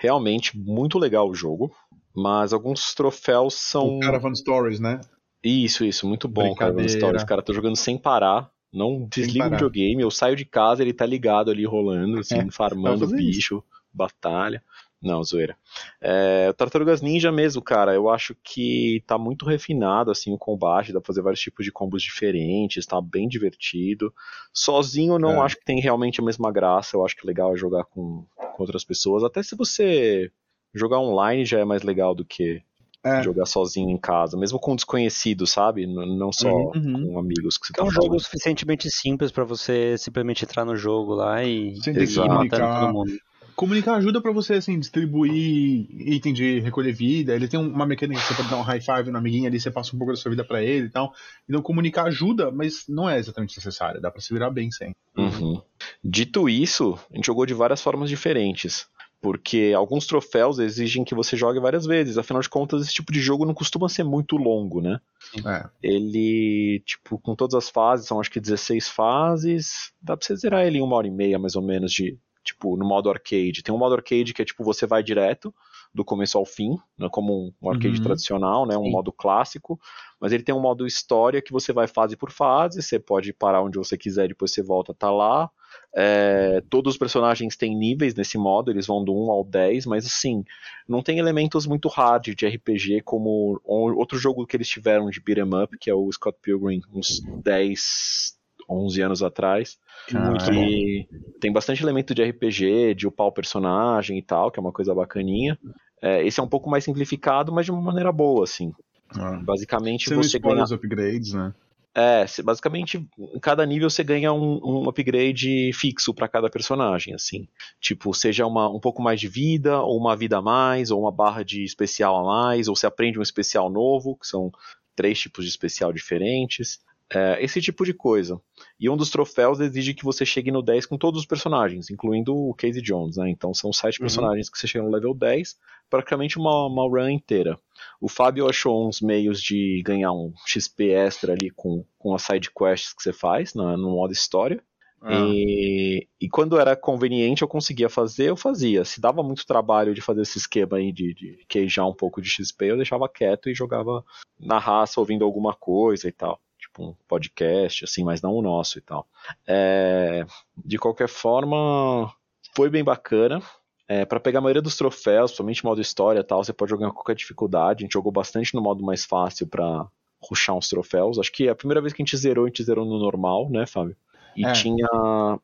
realmente 0.00 0.56
muito 0.58 0.98
legal 0.98 1.28
o 1.28 1.34
jogo, 1.34 1.70
mas 2.16 2.52
alguns 2.52 2.94
troféus 2.94 3.54
são. 3.54 3.98
O 3.98 4.00
Caravan 4.00 4.34
Stories, 4.34 4.80
né? 4.80 5.00
Isso, 5.44 5.84
isso, 5.84 6.06
muito 6.06 6.26
bom, 6.26 6.54
Caravan 6.54 6.88
Stories. 6.88 7.24
Cara, 7.24 7.42
tô 7.42 7.52
jogando 7.52 7.76
sem 7.76 7.98
parar. 7.98 8.50
Não 8.72 9.06
desliga 9.10 9.48
o 9.48 9.50
videogame, 9.50 10.00
eu 10.00 10.12
saio 10.12 10.36
de 10.36 10.44
casa, 10.44 10.80
ele 10.80 10.92
tá 10.92 11.04
ligado 11.04 11.50
ali 11.50 11.64
rolando, 11.64 12.20
assim, 12.20 12.38
é, 12.38 12.50
farmando 12.52 13.06
bicho, 13.08 13.56
isso. 13.56 13.64
batalha. 13.92 14.62
Não, 15.02 15.24
zoeira. 15.24 15.56
É, 15.98 16.52
Tartarugas 16.52 17.00
Ninja 17.00 17.32
mesmo, 17.32 17.62
cara, 17.62 17.94
eu 17.94 18.10
acho 18.10 18.36
que 18.44 19.02
tá 19.06 19.16
muito 19.16 19.46
refinado, 19.46 20.10
assim, 20.10 20.30
o 20.32 20.38
combate, 20.38 20.92
dá 20.92 21.00
pra 21.00 21.06
fazer 21.06 21.22
vários 21.22 21.40
tipos 21.40 21.64
de 21.64 21.72
combos 21.72 22.02
diferentes, 22.02 22.84
tá 22.84 23.00
bem 23.00 23.26
divertido. 23.26 24.12
Sozinho 24.52 25.14
eu 25.14 25.18
não 25.18 25.42
é. 25.42 25.46
acho 25.46 25.56
que 25.56 25.64
tem 25.64 25.80
realmente 25.80 26.20
a 26.20 26.24
mesma 26.24 26.52
graça, 26.52 26.96
eu 26.96 27.04
acho 27.04 27.16
que 27.16 27.26
é 27.26 27.28
legal 27.28 27.56
jogar 27.56 27.84
com, 27.84 28.26
com 28.36 28.62
outras 28.62 28.84
pessoas, 28.84 29.24
até 29.24 29.42
se 29.42 29.56
você 29.56 30.30
jogar 30.74 31.00
online 31.00 31.46
já 31.46 31.58
é 31.58 31.64
mais 31.64 31.82
legal 31.82 32.14
do 32.14 32.24
que 32.24 32.62
é. 33.02 33.22
jogar 33.22 33.46
sozinho 33.46 33.88
em 33.88 33.96
casa, 33.96 34.36
mesmo 34.36 34.58
com 34.58 34.76
desconhecidos, 34.76 35.50
sabe? 35.50 35.86
Não 35.86 36.30
só 36.30 36.52
uhum. 36.52 37.12
com 37.12 37.18
amigos 37.18 37.56
que 37.56 37.68
você 37.68 37.72
tá 37.72 37.82
É 37.82 37.86
um 37.86 37.90
jogo 37.90 38.20
suficientemente 38.20 38.90
simples 38.90 39.32
para 39.32 39.44
você 39.44 39.96
simplesmente 39.96 40.44
entrar 40.44 40.66
no 40.66 40.76
jogo 40.76 41.14
lá 41.14 41.42
e, 41.42 41.72
e 41.72 42.28
matando 42.28 42.80
todo 42.80 42.92
mundo. 42.92 43.12
Comunicar 43.56 43.94
ajuda 43.96 44.20
para 44.20 44.32
você, 44.32 44.54
assim, 44.54 44.78
distribuir 44.78 45.86
item 45.90 46.32
de 46.32 46.60
recolher 46.60 46.92
vida. 46.92 47.34
Ele 47.34 47.48
tem 47.48 47.58
uma 47.58 47.86
mecânica 47.86 48.20
que 48.20 48.26
você 48.26 48.34
pode 48.34 48.48
dar 48.48 48.56
um 48.56 48.62
high 48.62 48.80
five 48.80 49.10
no 49.10 49.18
amiguinho 49.18 49.46
ali, 49.46 49.60
você 49.60 49.70
passa 49.70 49.94
um 49.94 49.98
pouco 49.98 50.12
da 50.12 50.16
sua 50.16 50.30
vida 50.30 50.44
para 50.44 50.62
ele 50.62 50.86
e 50.86 50.90
tal. 50.90 51.12
Então, 51.48 51.62
comunicar 51.62 52.04
ajuda, 52.04 52.50
mas 52.50 52.84
não 52.88 53.08
é 53.08 53.18
exatamente 53.18 53.56
necessário. 53.56 54.00
Dá 54.00 54.10
pra 54.10 54.20
se 54.20 54.32
virar 54.32 54.50
bem 54.50 54.70
sem. 54.70 54.94
Uhum. 55.16 55.60
Dito 56.02 56.48
isso, 56.48 56.98
a 57.12 57.16
gente 57.16 57.26
jogou 57.26 57.46
de 57.46 57.54
várias 57.54 57.82
formas 57.82 58.08
diferentes 58.08 58.88
porque 59.20 59.72
alguns 59.76 60.06
troféus 60.06 60.58
exigem 60.58 61.04
que 61.04 61.14
você 61.14 61.36
jogue 61.36 61.60
várias 61.60 61.84
vezes. 61.84 62.16
Afinal 62.16 62.40
de 62.40 62.48
contas, 62.48 62.82
esse 62.82 62.94
tipo 62.94 63.12
de 63.12 63.20
jogo 63.20 63.44
não 63.44 63.52
costuma 63.52 63.88
ser 63.88 64.02
muito 64.02 64.36
longo, 64.36 64.80
né? 64.80 64.98
É. 65.46 65.68
Ele, 65.82 66.82
tipo, 66.86 67.18
com 67.18 67.36
todas 67.36 67.54
as 67.54 67.68
fases, 67.68 68.06
são 68.06 68.18
acho 68.18 68.30
que 68.30 68.40
16 68.40 68.88
fases, 68.88 69.92
dá 70.00 70.16
pra 70.16 70.26
você 70.26 70.34
zerar 70.36 70.64
ele 70.64 70.78
em 70.78 70.82
uma 70.82 70.96
hora 70.96 71.06
e 71.06 71.10
meia, 71.10 71.38
mais 71.38 71.54
ou 71.54 71.62
menos, 71.62 71.92
de, 71.92 72.18
tipo, 72.44 72.76
no 72.76 72.86
modo 72.86 73.10
arcade. 73.10 73.62
Tem 73.62 73.74
um 73.74 73.78
modo 73.78 73.94
arcade 73.94 74.32
que 74.34 74.42
é 74.42 74.44
tipo, 74.44 74.64
você 74.64 74.86
vai 74.86 75.02
direto, 75.02 75.54
do 75.92 76.04
começo 76.04 76.38
ao 76.38 76.46
fim, 76.46 76.78
né, 76.96 77.08
como 77.10 77.52
um 77.60 77.70
arcade 77.70 77.98
uhum. 77.98 78.04
tradicional, 78.04 78.66
né, 78.66 78.76
um 78.76 78.84
Sim. 78.84 78.90
modo 78.92 79.12
clássico, 79.12 79.78
mas 80.20 80.32
ele 80.32 80.44
tem 80.44 80.54
um 80.54 80.60
modo 80.60 80.86
história 80.86 81.42
que 81.42 81.52
você 81.52 81.72
vai 81.72 81.88
fase 81.88 82.16
por 82.16 82.30
fase, 82.30 82.80
você 82.80 82.98
pode 82.98 83.32
parar 83.32 83.62
onde 83.62 83.76
você 83.76 83.98
quiser, 83.98 84.28
depois 84.28 84.52
você 84.52 84.62
volta, 84.62 84.94
tá 84.94 85.10
lá. 85.10 85.50
É, 85.94 86.62
todos 86.68 86.94
os 86.94 86.98
personagens 86.98 87.56
têm 87.56 87.76
níveis 87.76 88.14
nesse 88.14 88.38
modo, 88.38 88.70
eles 88.70 88.86
vão 88.86 89.04
do 89.04 89.12
1 89.12 89.30
ao 89.30 89.44
10, 89.44 89.86
mas 89.86 90.06
assim, 90.06 90.44
não 90.88 91.02
tem 91.02 91.18
elementos 91.18 91.66
muito 91.66 91.88
hard 91.88 92.34
de 92.34 92.46
RPG 92.46 93.02
como 93.02 93.60
outro 93.64 94.16
jogo 94.18 94.46
que 94.46 94.56
eles 94.56 94.68
tiveram 94.68 95.10
de 95.10 95.20
beat'em 95.20 95.62
up, 95.62 95.76
que 95.78 95.90
é 95.90 95.94
o 95.94 96.10
Scott 96.12 96.38
Pilgrim, 96.40 96.80
uns 96.92 97.20
10, 97.42 98.38
11 98.70 99.02
anos 99.02 99.22
atrás. 99.22 99.78
Que 100.06 101.08
tem 101.40 101.52
bastante 101.52 101.82
elemento 101.82 102.14
de 102.14 102.22
RPG, 102.22 102.94
de 102.94 103.06
upar 103.06 103.26
o 103.26 103.32
personagem 103.32 104.18
e 104.18 104.22
tal, 104.22 104.50
que 104.50 104.58
é 104.58 104.62
uma 104.62 104.72
coisa 104.72 104.94
bacaninha. 104.94 105.58
É, 106.02 106.24
esse 106.26 106.40
é 106.40 106.42
um 106.42 106.48
pouco 106.48 106.70
mais 106.70 106.84
simplificado, 106.84 107.52
mas 107.52 107.66
de 107.66 107.72
uma 107.72 107.82
maneira 107.82 108.10
boa, 108.12 108.44
assim. 108.44 108.72
Ah. 109.16 109.40
Basicamente 109.42 110.08
você, 110.08 110.16
você 110.16 110.38
ganha 110.38 110.62
os 110.62 110.72
upgrades, 110.72 111.32
né? 111.32 111.52
É, 111.92 112.24
basicamente, 112.44 113.04
em 113.18 113.40
cada 113.40 113.66
nível 113.66 113.90
você 113.90 114.04
ganha 114.04 114.32
um, 114.32 114.60
um 114.62 114.88
upgrade 114.88 115.72
fixo 115.74 116.14
para 116.14 116.28
cada 116.28 116.48
personagem, 116.48 117.14
assim. 117.14 117.48
Tipo, 117.80 118.14
seja 118.14 118.46
uma, 118.46 118.68
um 118.68 118.78
pouco 118.78 119.02
mais 119.02 119.20
de 119.20 119.26
vida, 119.26 119.80
ou 119.80 119.98
uma 119.98 120.16
vida 120.16 120.38
a 120.38 120.42
mais, 120.42 120.92
ou 120.92 121.00
uma 121.00 121.10
barra 121.10 121.42
de 121.42 121.64
especial 121.64 122.16
a 122.16 122.24
mais, 122.24 122.68
ou 122.68 122.76
você 122.76 122.86
aprende 122.86 123.18
um 123.18 123.22
especial 123.22 123.68
novo, 123.68 124.16
que 124.16 124.26
são 124.26 124.52
três 124.94 125.18
tipos 125.18 125.44
de 125.44 125.50
especial 125.50 125.92
diferentes. 125.92 126.80
É, 127.12 127.42
esse 127.42 127.60
tipo 127.60 127.84
de 127.84 127.92
coisa. 127.92 128.40
E 128.78 128.88
um 128.88 128.96
dos 128.96 129.10
troféus 129.10 129.58
exige 129.58 129.94
que 129.94 130.04
você 130.04 130.24
chegue 130.24 130.52
no 130.52 130.62
10 130.62 130.86
com 130.86 130.96
todos 130.96 131.20
os 131.20 131.26
personagens, 131.26 131.90
incluindo 131.90 132.34
o 132.36 132.54
Casey 132.54 132.80
Jones, 132.80 133.16
né? 133.16 133.28
Então 133.28 133.52
são 133.52 133.72
sete 133.72 133.98
uhum. 133.98 134.04
personagens 134.04 134.48
que 134.48 134.56
você 134.56 134.68
chega 134.68 134.84
no 134.84 134.92
level 134.92 135.12
10, 135.12 135.58
praticamente 135.90 136.38
uma, 136.38 136.66
uma 136.66 136.84
run 136.84 137.10
inteira. 137.10 137.58
O 138.00 138.08
Fábio 138.08 138.48
achou 138.48 138.86
uns 138.86 139.00
meios 139.00 139.42
de 139.42 139.82
ganhar 139.84 140.12
um 140.12 140.32
XP 140.46 140.90
extra 140.90 141.32
ali 141.32 141.50
com, 141.50 141.84
com 141.98 142.14
as 142.14 142.22
side 142.22 142.48
quests 142.56 142.92
que 142.92 143.02
você 143.02 143.12
faz 143.12 143.54
na, 143.54 143.76
no 143.76 143.90
modo 143.90 144.12
história. 144.12 144.62
Ah. 145.02 145.24
E, 145.26 146.06
e, 146.20 146.28
quando 146.28 146.60
era 146.60 146.76
conveniente 146.76 147.42
eu 147.42 147.48
conseguia 147.48 147.88
fazer, 147.88 148.28
eu 148.28 148.36
fazia. 148.36 148.84
Se 148.84 149.00
dava 149.00 149.22
muito 149.22 149.46
trabalho 149.46 149.94
de 149.94 150.00
fazer 150.00 150.22
esse 150.22 150.38
esquema 150.38 150.76
aí 150.76 150.92
de, 150.92 151.14
de 151.14 151.44
queijar 151.48 151.88
um 151.88 151.94
pouco 151.94 152.20
de 152.20 152.28
XP, 152.28 152.66
eu 152.66 152.76
deixava 152.76 153.08
quieto 153.08 153.48
e 153.48 153.54
jogava 153.54 154.04
na 154.38 154.58
raça 154.58 155.00
ouvindo 155.00 155.24
alguma 155.24 155.54
coisa 155.54 156.06
e 156.06 156.12
tal 156.12 156.38
tipo 156.70 156.84
um 156.84 156.94
podcast, 157.08 157.84
assim, 157.84 158.04
mas 158.04 158.22
não 158.22 158.32
o 158.32 158.42
nosso 158.42 158.78
e 158.78 158.80
tal. 158.80 159.06
É, 159.46 160.24
de 160.64 160.78
qualquer 160.78 161.08
forma, 161.08 162.12
foi 162.54 162.70
bem 162.70 162.84
bacana. 162.84 163.42
É, 163.88 164.04
para 164.04 164.20
pegar 164.20 164.38
a 164.38 164.42
maioria 164.42 164.62
dos 164.62 164.76
troféus, 164.76 165.32
somente 165.32 165.64
modo 165.64 165.80
história 165.80 166.20
e 166.20 166.24
tal, 166.24 166.44
você 166.44 166.52
pode 166.52 166.70
jogar 166.70 166.88
com 166.88 166.94
qualquer 166.94 167.16
dificuldade. 167.16 167.82
A 167.82 167.84
gente 167.84 167.92
jogou 167.92 168.12
bastante 168.12 168.54
no 168.54 168.62
modo 168.62 168.84
mais 168.84 169.04
fácil 169.04 169.48
para 169.48 169.86
ruxar 170.22 170.56
uns 170.56 170.68
troféus. 170.68 171.18
Acho 171.18 171.32
que 171.32 171.48
a 171.48 171.56
primeira 171.56 171.80
vez 171.80 171.92
que 171.92 172.00
a 172.00 172.04
gente 172.04 172.16
zerou, 172.16 172.44
a 172.44 172.48
gente 172.48 172.62
zerou 172.62 172.84
no 172.84 172.98
normal, 172.98 173.50
né, 173.50 173.66
Fábio? 173.66 173.96
E 174.36 174.46
é. 174.46 174.52
tinha 174.52 174.86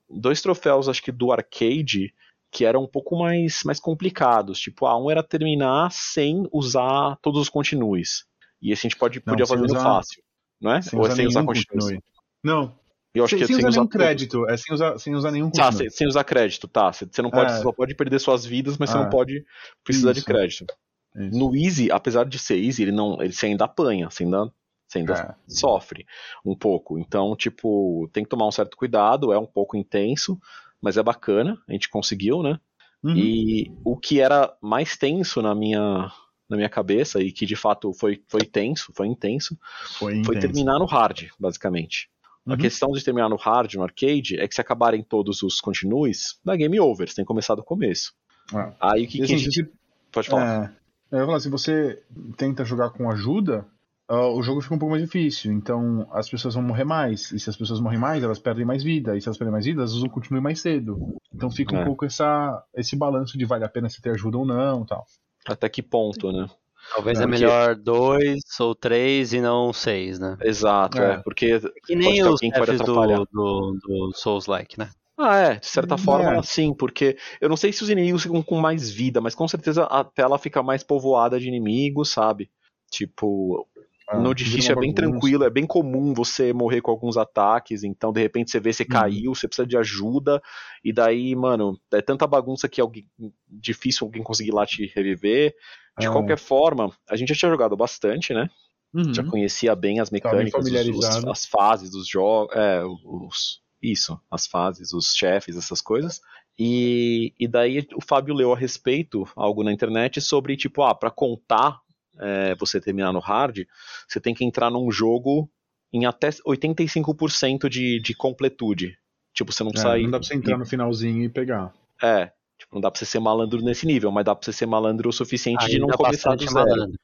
dois 0.09 0.41
troféus, 0.41 0.89
acho 0.89 1.03
que 1.03 1.11
do 1.11 1.33
arcade, 1.33 2.15
que 2.53 2.65
eram 2.65 2.85
um 2.85 2.87
pouco 2.87 3.19
mais, 3.19 3.63
mais 3.65 3.81
complicados. 3.81 4.61
Tipo, 4.61 4.87
ah, 4.87 4.97
um 4.97 5.11
era 5.11 5.25
terminar 5.25 5.91
sem 5.91 6.49
usar 6.53 7.19
todos 7.21 7.41
os 7.41 7.49
continues. 7.49 8.25
E 8.63 8.71
esse 8.71 8.87
a 8.87 8.89
gente 8.89 8.99
pode, 8.99 9.19
podia 9.21 9.45
fazer 9.45 9.67
no 9.67 9.75
fácil 9.75 10.23
não 10.61 10.73
é? 10.73 10.83
Sem 10.83 10.99
Ou 10.99 11.07
é 11.07 11.11
sem 11.11 11.27
usar 11.27 11.45
continue. 11.45 12.01
Não. 12.43 12.75
Eu 13.15 13.25
acho 13.25 13.31
sem, 13.31 13.39
que 13.39 13.45
é 13.45 13.47
sem, 13.47 13.57
sem 13.57 13.67
usar, 13.67 13.79
nenhum 13.79 13.89
crédito. 13.89 14.49
É 14.49 14.57
sem 14.57 14.75
usar, 14.75 14.99
sem 14.99 15.15
usar 15.15 15.31
nenhum 15.31 15.51
tá, 15.51 15.73
sem, 15.73 15.89
sem, 15.89 16.07
usar 16.07 16.25
crédito, 16.25 16.69
tá. 16.69 16.93
Você 16.93 17.23
não 17.23 17.31
pode, 17.31 17.53
é. 17.53 17.63
só 17.63 17.73
pode 17.73 17.95
perder 17.95 18.19
suas 18.19 18.45
vidas, 18.45 18.77
mas 18.77 18.91
você 18.91 18.97
não 18.97 19.07
é. 19.07 19.11
pode 19.11 19.45
precisar 19.83 20.13
Isso. 20.13 20.21
de 20.21 20.27
crédito. 20.27 20.75
Isso. 21.17 21.39
No 21.39 21.57
Easy, 21.57 21.91
apesar 21.91 22.27
de 22.27 22.39
ser 22.39 22.63
Easy, 22.63 22.83
ele 22.83 22.93
não, 22.93 23.23
ele 23.23 23.33
ainda 23.43 23.65
apanha, 23.65 24.11
você 24.11 24.25
ainda, 24.25 24.53
você 24.87 24.99
ainda 24.99 25.15
é. 25.15 25.35
sofre 25.49 26.07
um 26.45 26.55
pouco. 26.55 26.99
Então, 26.99 27.35
tipo, 27.35 28.09
tem 28.13 28.23
que 28.23 28.29
tomar 28.29 28.47
um 28.47 28.53
certo 28.53 28.77
cuidado, 28.77 29.33
é 29.33 29.39
um 29.39 29.47
pouco 29.47 29.79
intenso, 29.79 30.39
mas 30.81 30.99
é 30.99 31.03
bacana, 31.03 31.59
a 31.67 31.73
gente 31.73 31.89
conseguiu, 31.89 32.43
né? 32.43 32.61
Uhum. 33.03 33.17
E 33.17 33.73
o 33.85 33.97
que 33.97 34.21
era 34.21 34.55
mais 34.61 34.97
tenso 34.97 35.41
na 35.41 35.55
minha 35.55 36.11
na 36.49 36.57
minha 36.57 36.69
cabeça 36.69 37.21
e 37.21 37.33
que 37.33 37.45
de 37.47 37.57
fato 37.57 37.93
foi, 37.93 38.23
foi 38.29 38.43
tenso, 38.43 38.93
foi 38.95 39.07
intenso, 39.07 39.59
foi, 39.99 40.23
foi 40.25 40.39
terminar 40.39 40.79
no 40.79 40.87
hard, 40.87 41.29
basicamente. 41.39 42.09
Uhum. 42.47 42.55
A 42.55 42.57
questão 42.57 42.93
de 42.93 43.03
terminar 43.03 43.29
no 43.29 43.37
hard, 43.37 43.75
no 43.75 43.83
arcade, 43.83 44.39
é 44.39 44.47
que 44.47 44.55
se 44.55 44.61
acabarem 44.61 45.03
todos 45.03 45.43
os 45.43 45.61
continues, 45.61 46.39
dá 46.45 46.55
game 46.55 46.79
over, 46.79 47.09
você 47.09 47.17
tem 47.17 47.25
que 47.25 47.29
começar 47.29 47.55
do 47.55 47.65
começo. 47.65 48.13
É. 48.55 48.73
Aí 48.81 49.05
o 49.05 49.09
que, 49.09 49.19
que 49.19 49.35
a 49.35 49.39
gente... 49.39 49.69
Pode 50.13 50.29
falar. 50.29 50.73
É, 51.11 51.17
eu 51.17 51.19
ia 51.19 51.27
falar, 51.27 51.41
se 51.41 51.49
você 51.49 52.03
tenta 52.37 52.65
jogar 52.65 52.91
com 52.91 53.11
ajuda, 53.11 53.67
uh, 54.11 54.37
o 54.37 54.43
jogo 54.43 54.61
fica 54.61 54.75
um 54.75 54.79
pouco 54.79 54.93
mais 54.93 55.03
difícil. 55.03 55.53
Então 55.53 56.09
as 56.13 56.29
pessoas 56.29 56.55
vão 56.55 56.63
morrer 56.63 56.85
mais. 56.85 57.33
E 57.33 57.39
se 57.39 57.51
as 57.51 57.57
pessoas 57.57 57.81
morrem 57.81 57.99
mais, 57.99 58.23
elas 58.23 58.39
perdem 58.39 58.65
mais 58.65 58.83
vida. 58.83 59.17
E 59.17 59.21
se 59.21 59.29
elas 59.29 59.37
perdem 59.37 59.53
mais 59.53 59.65
vida, 59.65 59.81
elas 59.81 59.99
vão 59.99 60.09
continuar 60.09 60.41
mais 60.41 60.61
cedo. 60.61 61.17
Então 61.35 61.51
fica 61.51 61.75
um 61.75 61.81
é. 61.81 61.85
pouco 61.85 62.05
essa, 62.05 62.63
esse 62.75 62.97
balanço 62.97 63.37
de 63.37 63.45
vale 63.45 63.65
a 63.65 63.69
pena 63.69 63.89
se 63.89 64.01
ter 64.01 64.11
ajuda 64.11 64.39
ou 64.39 64.47
não 64.47 64.85
tal. 64.85 65.05
Até 65.47 65.69
que 65.69 65.83
ponto, 65.83 66.33
né? 66.33 66.49
Talvez 66.95 67.21
é, 67.21 67.25
é 67.25 67.27
melhor 67.27 67.75
dois 67.75 68.43
ou 68.61 68.75
três 68.75 69.33
e 69.33 69.41
não 69.41 69.73
seis, 69.73 70.19
né? 70.19 70.37
Exato, 70.43 71.01
é. 71.01 71.15
é 71.15 71.17
porque. 71.19 71.61
Que 71.85 71.97
nem 71.97 72.23
os 72.23 72.39
chefes 72.39 72.81
do, 72.81 73.27
do, 73.33 73.79
do 73.83 74.13
Souls-like, 74.15 74.79
né? 74.79 74.91
Ah, 75.19 75.39
é, 75.39 75.55
de 75.57 75.67
certa 75.67 75.97
forma, 75.97 76.37
é. 76.37 76.43
sim, 76.43 76.75
porque 76.75 77.17
eu 77.41 77.49
não 77.49 77.57
sei 77.57 77.73
se 77.73 77.83
os 77.83 77.89
inimigos 77.89 78.23
ficam 78.23 78.43
com 78.43 78.61
mais 78.61 78.91
vida, 78.91 79.19
mas 79.19 79.35
com 79.35 79.49
certeza 79.49 79.85
a 79.85 80.05
tela 80.05 80.39
fica 80.39 80.63
mais 80.63 80.83
povoada 80.83 81.41
de 81.41 81.49
inimigos, 81.49 82.11
sabe? 82.11 82.51
Tipo, 82.91 83.67
ah, 84.09 84.19
no 84.19 84.35
difícil 84.35 84.73
é 84.73 84.81
bem 84.81 84.93
tranquilo, 84.95 85.45
é 85.45 85.51
bem 85.51 85.67
comum 85.67 86.15
você 86.15 86.53
morrer 86.53 86.81
com 86.81 86.91
alguns 86.91 87.17
ataques, 87.17 87.83
então 87.83 88.13
de 88.13 88.21
repente 88.21 88.51
você 88.51 88.61
vê 88.61 88.73
você 88.73 88.85
uhum. 88.85 88.89
caiu, 88.89 89.35
você 89.35 89.49
precisa 89.49 89.67
de 89.67 89.77
ajuda, 89.77 90.41
e 90.85 90.93
daí, 90.93 91.35
mano, 91.35 91.79
é 91.93 92.01
tanta 92.01 92.27
bagunça 92.27 92.69
que 92.69 92.81
é 92.81 92.83
alguém, 92.83 93.09
difícil 93.49 94.07
alguém 94.07 94.23
conseguir 94.23 94.53
lá 94.53 94.65
te 94.65 94.87
reviver. 94.95 95.55
De 95.99 96.07
ah. 96.07 96.13
qualquer 96.13 96.39
forma, 96.39 96.93
a 97.09 97.17
gente 97.17 97.31
já 97.31 97.35
tinha 97.35 97.51
jogado 97.51 97.77
bastante, 97.77 98.35
né? 98.35 98.49
Uhum. 98.95 99.13
Já 99.13 99.25
conhecia 99.25 99.75
bem 99.75 99.99
as 99.99 100.11
mecânicas, 100.11 100.65
os- 100.65 101.25
as 101.25 101.47
fases 101.47 101.91
dos 101.91 102.07
jogos, 102.07 102.55
é, 102.55 102.83
os, 102.85 103.61
isso, 103.83 104.19
as 104.31 104.47
fases, 104.47 104.93
os 104.93 105.15
chefes, 105.15 105.57
essas 105.57 105.81
coisas. 105.81 106.21
E, 106.59 107.35
e 107.39 107.47
daí 107.47 107.87
o 107.95 108.01
Fábio 108.01 108.35
leu 108.35 108.53
a 108.53 108.57
respeito 108.57 109.29
algo 109.37 109.63
na 109.63 109.73
internet 109.73 110.21
sobre, 110.21 110.57
tipo, 110.57 110.83
ah, 110.83 110.95
pra 110.95 111.11
contar 111.11 111.81
é, 112.21 112.55
você 112.57 112.81
terminar 112.81 113.13
no 113.13 113.19
hard, 113.21 113.61
você 114.09 114.21
tem 114.21 114.35
que 114.35 114.45
entrar 114.45 114.71
num 114.71 114.91
jogo 114.91 115.51
em 115.93 116.05
até 116.07 116.29
85% 116.31 117.69
de, 117.69 118.01
de 118.01 118.15
completude. 118.15 118.97
Tipo, 119.35 119.53
você 119.53 119.63
não 119.65 119.73
É, 119.75 119.79
sai. 119.79 120.03
não 120.03 120.11
dá 120.11 120.19
pra 120.19 120.27
você 120.27 120.35
entrar 120.35 120.59
no 120.59 120.67
finalzinho 120.67 121.23
e 121.25 121.29
pegar. 121.29 121.73
É, 122.03 122.27
tipo, 122.59 122.75
não 122.75 122.81
dá 122.81 122.91
pra 122.91 122.99
você 122.99 123.05
ser 123.07 123.19
malandro 123.21 123.61
nesse 123.63 123.87
nível, 123.87 124.11
mas 124.11 124.25
dá 124.25 124.35
pra 124.35 124.45
você 124.45 124.53
ser 124.53 124.67
malandro 124.67 125.09
o 125.09 125.13
suficiente 125.13 125.67
de 125.67 125.79
não 125.79 125.89
começar 125.89 126.35
do 126.35 126.43
zero. 126.45 126.55
malandro. 126.55 126.99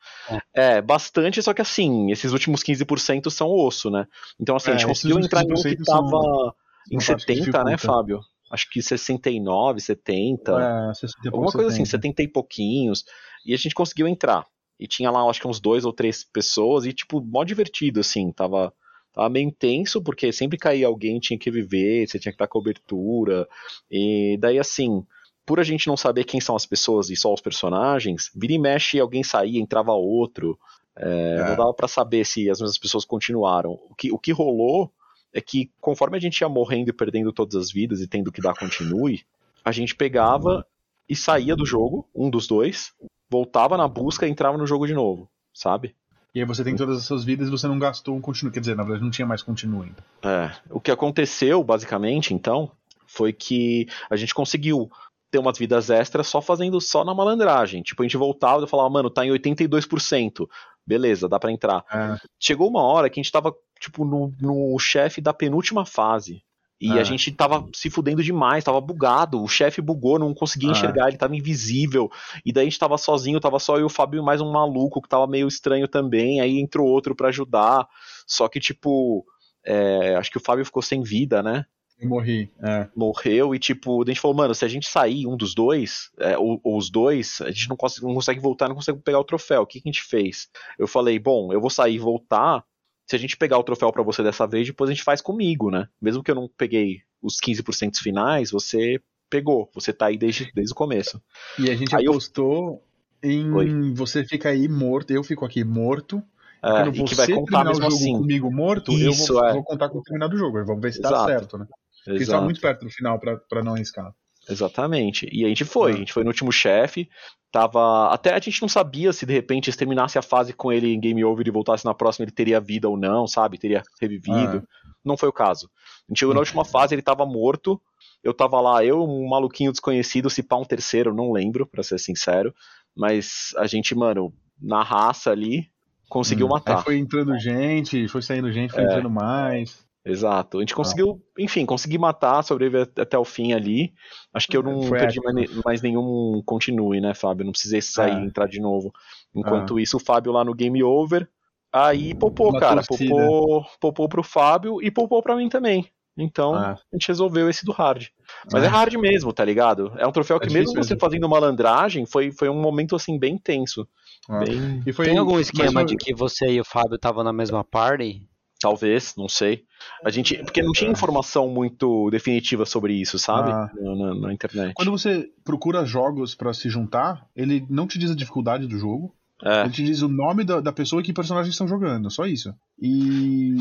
É, 0.55 0.81
bastante, 0.83 1.43
só 1.43 1.53
que 1.55 1.63
assim, 1.63 2.11
esses 2.11 2.33
últimos 2.33 2.63
15% 2.63 3.31
são 3.31 3.49
osso, 3.51 3.91
né? 3.91 4.07
Então, 4.41 4.57
assim, 4.57 4.71
a 4.71 4.75
É, 4.75 4.79
gente 4.79 4.91
esses 4.91 5.03
conseguiu 5.03 5.25
entrar 5.25 5.43
em 5.43 5.53
um 5.53 5.55
que 5.55 5.69
15% 5.77 5.85
são 5.85 5.95
tava 6.11 6.55
em 6.91 6.97
uma 6.97 7.07
parte 7.07 7.27
que 7.27 7.35
70, 7.35 7.65
né. 7.65 7.79
Fábio? 7.79 8.21
Acho 8.51 8.69
que 8.71 8.83
69, 8.83 9.81
70. 9.81 10.53
É, 10.91 10.95
60 10.95 11.21
e 11.25 11.29
alguma 11.29 11.51
coisa 11.53 11.69
assim, 11.69 11.85
70. 11.87 11.91
70 11.91 12.23
e 12.23 12.29
pouquinhos. 12.29 13.05
E 13.47 13.55
a 13.55 13.57
gente 13.57 13.75
conseguiu 13.75 14.07
entrar. 14.07 14.45
E 14.83 14.87
tinha 14.89 15.11
lá, 15.11 15.23
acho 15.31 15.41
que 15.41 15.47
uns 15.47 15.61
dois 15.61 15.85
ou 15.85 15.93
três 15.93 16.25
pessoas, 16.25 16.85
e 16.85 16.93
tipo, 16.93 17.21
mó 17.21 17.45
divertido, 17.45 18.01
assim, 18.01 18.33
tava. 18.33 18.73
Tava 19.15 19.29
meio 19.29 19.47
intenso, 19.47 20.03
porque 20.03 20.33
sempre 20.33 20.57
caía 20.57 20.87
alguém, 20.87 21.21
tinha 21.21 21.39
que 21.39 21.51
viver, 21.51 22.09
você 22.09 22.19
tinha 22.19 22.33
que 22.33 22.39
dar 22.39 22.49
cobertura. 22.49 23.47
E 23.91 24.39
daí, 24.41 24.59
assim, 24.59 25.05
por 25.45 25.61
a 25.61 25.63
gente 25.63 25.87
não 25.87 25.99
saber 25.99 26.25
quem 26.25 26.41
são 26.41 26.57
as 26.57 26.65
pessoas 26.65 27.11
e 27.11 27.17
só 27.17 27.31
os 27.33 27.43
personagens, 27.43 28.31
vira 28.35 28.55
e 28.55 28.59
mexe, 28.59 28.99
alguém 28.99 29.23
saía, 29.23 29.61
entrava 29.61 29.93
outro. 29.93 30.59
É, 30.97 31.37
É. 31.39 31.49
Não 31.51 31.57
dava 31.57 31.75
pra 31.75 31.87
saber 31.87 32.25
se 32.25 32.49
as 32.49 32.59
mesmas 32.59 32.79
pessoas 32.79 33.05
continuaram. 33.05 33.79
O 33.91 33.95
que, 33.95 34.11
o 34.11 34.19
que 34.19 34.33
rolou 34.33 34.91
é 35.31 35.43
que, 35.43 35.71
conforme 35.79 36.17
a 36.17 36.21
gente 36.21 36.41
ia 36.41 36.49
morrendo 36.49 36.89
e 36.89 36.95
perdendo 36.95 37.35
todas 37.35 37.55
as 37.55 37.71
vidas 37.71 38.01
e 38.01 38.07
tendo 38.07 38.33
que 38.33 38.41
dar 38.41 38.55
continue, 38.55 39.21
a 39.63 39.73
gente 39.73 39.95
pegava 39.95 40.67
e 41.07 41.15
saía 41.15 41.55
do 41.55 41.67
jogo, 41.67 42.09
um 42.15 42.31
dos 42.31 42.47
dois, 42.47 42.95
voltava 43.33 43.79
na 43.79 43.89
busca 43.89 44.27
e 44.27 44.31
entrava 44.31 44.59
no 44.59 44.67
jogo 44.67 44.87
de 44.87 44.93
novo, 44.93 45.27
sabe? 45.55 45.97
E 46.35 46.41
aí 46.41 46.45
você 46.45 46.63
tem 46.63 46.77
todas 46.77 46.99
as 46.99 47.05
suas 47.05 47.25
vidas 47.25 47.49
e 47.49 47.51
você 47.51 47.67
não 47.67 47.79
gastou 47.79 48.15
um 48.15 48.21
continue. 48.21 48.53
Quer 48.53 48.61
dizer, 48.61 48.77
na 48.77 48.83
verdade 48.83 49.03
não 49.03 49.11
tinha 49.11 49.27
mais 49.27 49.43
continue 49.43 49.87
ainda. 49.87 50.05
É, 50.23 50.55
o 50.71 50.81
que 50.81 50.91
aconteceu, 50.91 51.65
basicamente, 51.65 52.35
então, 52.35 52.71
foi 53.07 53.33
que 53.33 53.89
a 54.11 54.17
gente 54.17 54.35
conseguiu 54.35 54.91
ter 55.31 55.39
umas 55.39 55.59
vidas 55.59 55.89
extras 55.89 56.27
só 56.27 56.43
fazendo 56.43 56.79
só 56.79 57.05
na 57.05 57.15
malandragem. 57.15 57.83
Tipo, 57.83 58.03
a 58.03 58.05
gente 58.05 58.19
voltava 58.19 58.65
e 58.65 58.69
falava, 58.69 58.91
mano, 58.91 59.09
tá 59.09 59.25
em 59.25 59.31
82%. 59.31 60.47
Beleza, 60.87 61.29
dá 61.29 61.39
pra 61.39 61.53
entrar. 61.53 61.85
É, 61.91 62.19
Chegou 62.39 62.69
uma 62.69 62.83
hora 62.83 63.09
que 63.09 63.19
a 63.19 63.23
gente 63.23 63.33
tava, 63.33 63.55
tipo, 63.81 64.05
no, 64.05 64.35
no 64.41 64.79
chefe 64.79 65.23
da 65.23 65.33
penúltima 65.33 65.87
fase. 65.87 66.43
E 66.83 66.91
Ah. 66.91 67.01
a 67.01 67.05
gente 67.05 67.31
tava 67.31 67.65
se 67.73 67.89
fudendo 67.89 68.25
demais, 68.25 68.65
tava 68.65 68.81
bugado. 68.81 69.41
O 69.41 69.47
chefe 69.47 69.81
bugou, 69.81 70.19
não 70.19 70.35
conseguia 70.35 70.71
Ah. 70.71 70.73
enxergar, 70.73 71.07
ele 71.09 71.17
tava 71.17 71.37
invisível. 71.37 72.11
E 72.45 72.53
daí 72.53 72.63
a 72.63 72.69
gente 72.69 72.79
tava 72.79 72.99
sozinho, 72.99 73.39
tava 73.39 73.61
só 73.61 73.77
eu 73.77 73.83
e 73.83 73.85
o 73.85 73.89
Fábio 73.89 74.21
e 74.21 74.25
mais 74.25 74.41
um 74.41 74.51
maluco 74.51 75.01
que 75.01 75.09
tava 75.09 75.29
meio 75.29 75.47
estranho 75.47 75.87
também. 75.87 76.41
Aí 76.41 76.59
entrou 76.59 76.89
outro 76.89 77.15
pra 77.15 77.29
ajudar. 77.29 77.87
Só 78.27 78.49
que, 78.49 78.59
tipo, 78.59 79.25
é, 79.65 80.17
acho 80.17 80.29
que 80.31 80.39
o 80.39 80.43
Fábio 80.45 80.65
ficou 80.65 80.83
sem 80.83 81.03
vida, 81.03 81.41
né? 81.43 81.65
morri. 82.05 82.51
É. 82.61 82.89
morreu 82.97 83.55
e 83.55 83.61
tipo, 83.61 84.03
a 84.03 84.07
gente 84.07 84.19
falou, 84.21 84.37
mano, 84.37 84.53
se 84.57 84.65
a 84.65 84.69
gente 84.69 84.89
sair 84.89 85.25
um 85.25 85.37
dos 85.37 85.55
dois, 85.55 86.11
é, 86.19 86.37
ou, 86.37 86.61
ou 86.65 86.77
os 86.77 86.91
dois, 86.91 87.41
a 87.43 87.49
gente 87.53 87.69
não 87.69 87.77
consegue, 87.77 88.05
não 88.05 88.15
consegue 88.15 88.41
voltar, 88.41 88.69
não 88.69 88.75
consegue 88.75 88.99
pegar 88.99 89.21
o 89.21 89.25
troféu. 89.25 89.63
O 89.63 89.67
que, 89.67 89.81
que 89.81 89.89
a 89.89 89.93
gente 89.93 90.03
fez? 90.03 90.49
Eu 90.77 90.89
falei, 90.89 91.17
bom, 91.21 91.53
eu 91.53 91.61
vou 91.61 91.71
sair 91.71 91.95
e 91.95 91.99
voltar. 92.01 92.65
Se 93.07 93.17
a 93.17 93.19
gente 93.19 93.37
pegar 93.37 93.59
o 93.59 93.65
troféu 93.65 93.93
pra 93.93 94.03
você 94.03 94.23
dessa 94.23 94.47
vez, 94.47 94.67
depois 94.67 94.89
a 94.89 94.93
gente 94.93 95.03
faz 95.05 95.21
comigo, 95.21 95.71
né? 95.71 95.89
Mesmo 96.01 96.23
que 96.23 96.31
eu 96.31 96.35
não 96.35 96.49
peguei 96.57 97.01
os 97.21 97.39
15% 97.41 97.99
finais, 97.99 98.51
você 98.51 99.01
pegou. 99.29 99.71
Você 99.75 99.93
tá 99.93 100.07
aí 100.07 100.17
desde, 100.17 100.51
desde 100.55 100.73
o 100.73 100.77
começo. 100.77 101.21
E 101.59 101.71
a 101.71 101.75
gente 101.75 101.95
Aí 101.95 102.05
eu- 102.05 102.13
apostou 102.13 102.83
em 103.23 103.51
Oi. 103.53 103.93
você 103.95 104.25
fica 104.25 104.49
aí 104.51 104.69
morto, 104.69 105.11
eu 105.11 105.23
fico 105.23 105.45
aqui 105.45 105.63
morto. 105.65 106.23
É, 106.65 106.71
Quando 106.71 106.93
você 106.93 107.05
que 107.05 107.15
vai 107.17 107.27
contar 107.27 107.35
terminar 107.45 107.63
o 107.63 107.67
mesmo 107.69 107.83
jogo 107.83 107.95
assim. 107.95 108.13
comigo 108.19 108.53
morto, 108.53 108.93
Isso, 108.93 109.33
eu 109.33 109.37
vou, 109.37 109.45
é. 109.47 109.53
vou 109.55 109.65
contar 109.65 109.89
com 109.89 110.01
terminado 110.03 110.35
o 110.37 110.39
jogo. 110.39 110.65
Vamos 110.65 110.81
ver 110.83 110.93
se 110.93 111.01
dá 111.01 111.09
Exato. 111.09 111.27
certo, 111.27 111.59
né? 111.59 111.67
Porque 112.05 112.19
tá 112.19 112.23
Exato. 112.23 112.45
muito 112.45 112.61
perto 112.61 112.85
do 112.85 112.91
final 112.91 113.19
pra 113.21 113.63
não 113.65 113.75
arriscar. 113.75 114.13
Exatamente. 114.49 115.29
E 115.33 115.45
a 115.45 115.49
gente 115.49 115.65
foi, 115.65 115.93
Ah. 115.93 115.95
a 115.95 115.99
gente 115.99 116.13
foi 116.13 116.23
no 116.25 116.31
último 116.31 116.51
chefe. 116.53 117.09
Tava. 117.51 118.09
Até 118.13 118.33
a 118.35 118.39
gente 118.41 118.63
não 118.63 118.69
sabia 118.69 119.13
se 119.13 119.27
de 119.27 119.33
repente 119.33 119.71
se 119.71 119.77
terminasse 119.79 120.19
a 120.19 120.23
fase 120.23 120.53
com 120.53 120.73
ele 120.73 120.93
em 120.93 120.99
game 120.99 121.23
over 121.25 121.47
e 121.47 121.51
voltasse 121.51 121.85
na 121.85 121.93
próxima, 121.95 122.25
ele 122.25 122.33
teria 122.33 122.59
vida 122.61 122.89
ou 122.89 122.97
não, 122.97 123.27
sabe? 123.27 123.59
Teria 123.59 123.83
revivido. 124.01 124.67
Não 125.05 125.17
foi 125.17 125.29
o 125.29 125.33
caso. 125.33 125.69
A 126.09 126.13
gente 126.13 126.21
chegou 126.21 126.35
na 126.35 126.41
última 126.41 126.65
fase, 126.65 126.95
ele 126.95 127.03
tava 127.03 127.27
morto. 127.27 127.81
Eu 128.25 128.33
tava 128.33 128.61
lá, 128.61 128.85
eu, 128.85 129.03
um 129.05 129.29
maluquinho 129.29 129.71
desconhecido, 129.73 130.31
se 130.31 130.43
pá 130.43 130.57
um 130.57 130.65
terceiro, 130.65 131.13
não 131.15 131.33
lembro, 131.33 131.67
pra 131.67 131.83
ser 131.83 131.99
sincero. 131.99 132.55
Mas 132.97 133.53
a 133.59 133.67
gente, 133.67 133.95
mano, 133.95 134.33
na 134.61 134.83
raça 134.83 135.31
ali, 135.31 135.69
conseguiu 136.09 136.47
Hum. 136.47 136.51
matar. 136.51 136.79
Aí 136.79 136.85
foi 136.85 136.99
entrando 136.99 137.37
gente, 137.39 138.07
foi 138.09 138.23
saindo 138.23 138.51
gente, 138.53 138.73
foi 138.73 138.83
É. 138.83 138.87
entrando 138.87 139.11
mais. 139.11 139.85
Exato. 140.05 140.57
A 140.57 140.61
Ah. 140.61 140.63
gente 140.63 140.75
conseguiu, 140.75 141.23
enfim, 141.39 141.65
consegui 141.65 141.97
matar, 141.99 142.43
sobreviver 142.43 142.91
até 142.99 143.17
o 143.17 143.25
fim 143.25 143.53
ali. 143.53 143.93
Acho 144.35 144.49
que 144.49 144.57
eu 144.57 144.63
não 144.63 144.83
Foi 144.83 144.99
perdi 144.99 145.21
mais, 145.21 145.51
mais 145.65 145.83
nenhum 145.83 146.43
continue, 146.45 147.01
né, 147.01 147.15
Fábio? 147.15 147.45
Não 147.45 147.53
precisei 147.53 147.81
sair 147.81 148.17
Ah. 148.17 148.21
e 148.21 148.25
entrar 148.27 148.49
de 148.49 148.61
novo. 148.61 148.93
Enquanto 149.35 149.79
isso, 149.79 149.97
o 149.97 150.01
Fábio 150.01 150.33
lá 150.33 150.45
no 150.45 150.55
Game 150.55 150.83
Over. 150.83 151.29
Aí 151.73 152.15
popou, 152.15 152.51
Uma 152.51 152.61
cara. 152.61 152.83
torcida. 152.83 153.11
Popou, 153.15 153.65
popou 153.81 154.09
pro 154.09 154.23
Fábio 154.23 154.83
e 154.83 154.91
popou 154.91 155.23
pra 155.23 155.37
mim 155.37 155.49
também. 155.49 155.87
Então, 156.19 156.55
Ah. 156.55 156.73
a 156.93 156.97
gente 156.97 157.09
resolveu 157.09 157.49
esse 157.49 157.65
do 157.65 157.73
hard. 157.73 158.09
Mas 158.53 158.63
Ah. 158.63 158.67
é 158.67 158.69
hard 158.69 158.95
mesmo, 158.97 159.33
tá 159.33 159.43
ligado? 159.43 159.91
É 159.97 160.07
um 160.07 160.13
troféu 160.13 160.37
É 160.37 160.41
que, 160.41 160.47
mesmo 160.47 160.61
difícil 160.75 160.83
você 160.83 160.95
mesmo. 160.95 161.01
fazendo 161.01 161.27
malandragem, 161.29 162.05
foi, 162.05 162.31
foi 162.31 162.51
um 162.51 162.61
momento, 162.61 162.95
assim, 162.95 163.19
bem 163.19 163.39
tenso. 163.39 163.89
Ah. 164.29 164.41
Bem, 164.41 164.83
E 164.87 164.93
foi, 164.93 165.07
Tem 165.07 165.17
algum 165.17 165.33
mas 165.37 165.47
esquema 165.47 165.73
foi- 165.81 165.85
de 165.87 165.97
que 165.97 166.15
você 166.15 166.47
e 166.51 166.61
o 166.61 166.65
Fábio 166.65 166.97
estavam 166.97 167.25
na 167.25 167.33
mesma 167.33 167.65
party? 167.65 168.29
Talvez, 168.63 169.15
não 169.17 169.29
sei. 169.29 169.65
A 170.05 170.11
gente, 170.11 170.37
porque 170.45 170.63
não 170.63 170.73
tinha 170.73 170.91
informação 170.91 171.49
muito 171.49 172.09
definitiva 172.11 172.65
sobre 172.65 172.95
isso, 172.95 173.19
sabe? 173.19 173.51
Ah. 173.51 173.71
Na, 173.75 174.15
na- 174.15 174.33
internet. 174.33 174.73
Quando 174.75 174.91
você 174.91 175.29
procura 175.45 175.85
jogos 175.85 176.35
pra 176.35 176.55
se 176.55 176.71
juntar, 176.71 177.27
ele 177.35 177.67
não 177.69 177.87
te 177.87 177.99
diz 177.99 178.11
a 178.11 178.15
dificuldade 178.15 178.67
do 178.67 178.79
jogo, 178.79 179.15
É, 179.45 179.63
ele 179.63 179.71
te 179.71 179.83
diz 179.83 180.01
o 180.03 180.09
nome 180.09 180.45
da, 180.45 180.61
da 180.61 180.73
pessoa 180.73 181.01
e 181.01 181.05
que 181.05 181.13
personagens 181.13 181.53
estão 181.53 181.67
jogando, 181.67 182.09
só 182.11 182.25
isso. 182.25 182.55
E, 182.81 183.57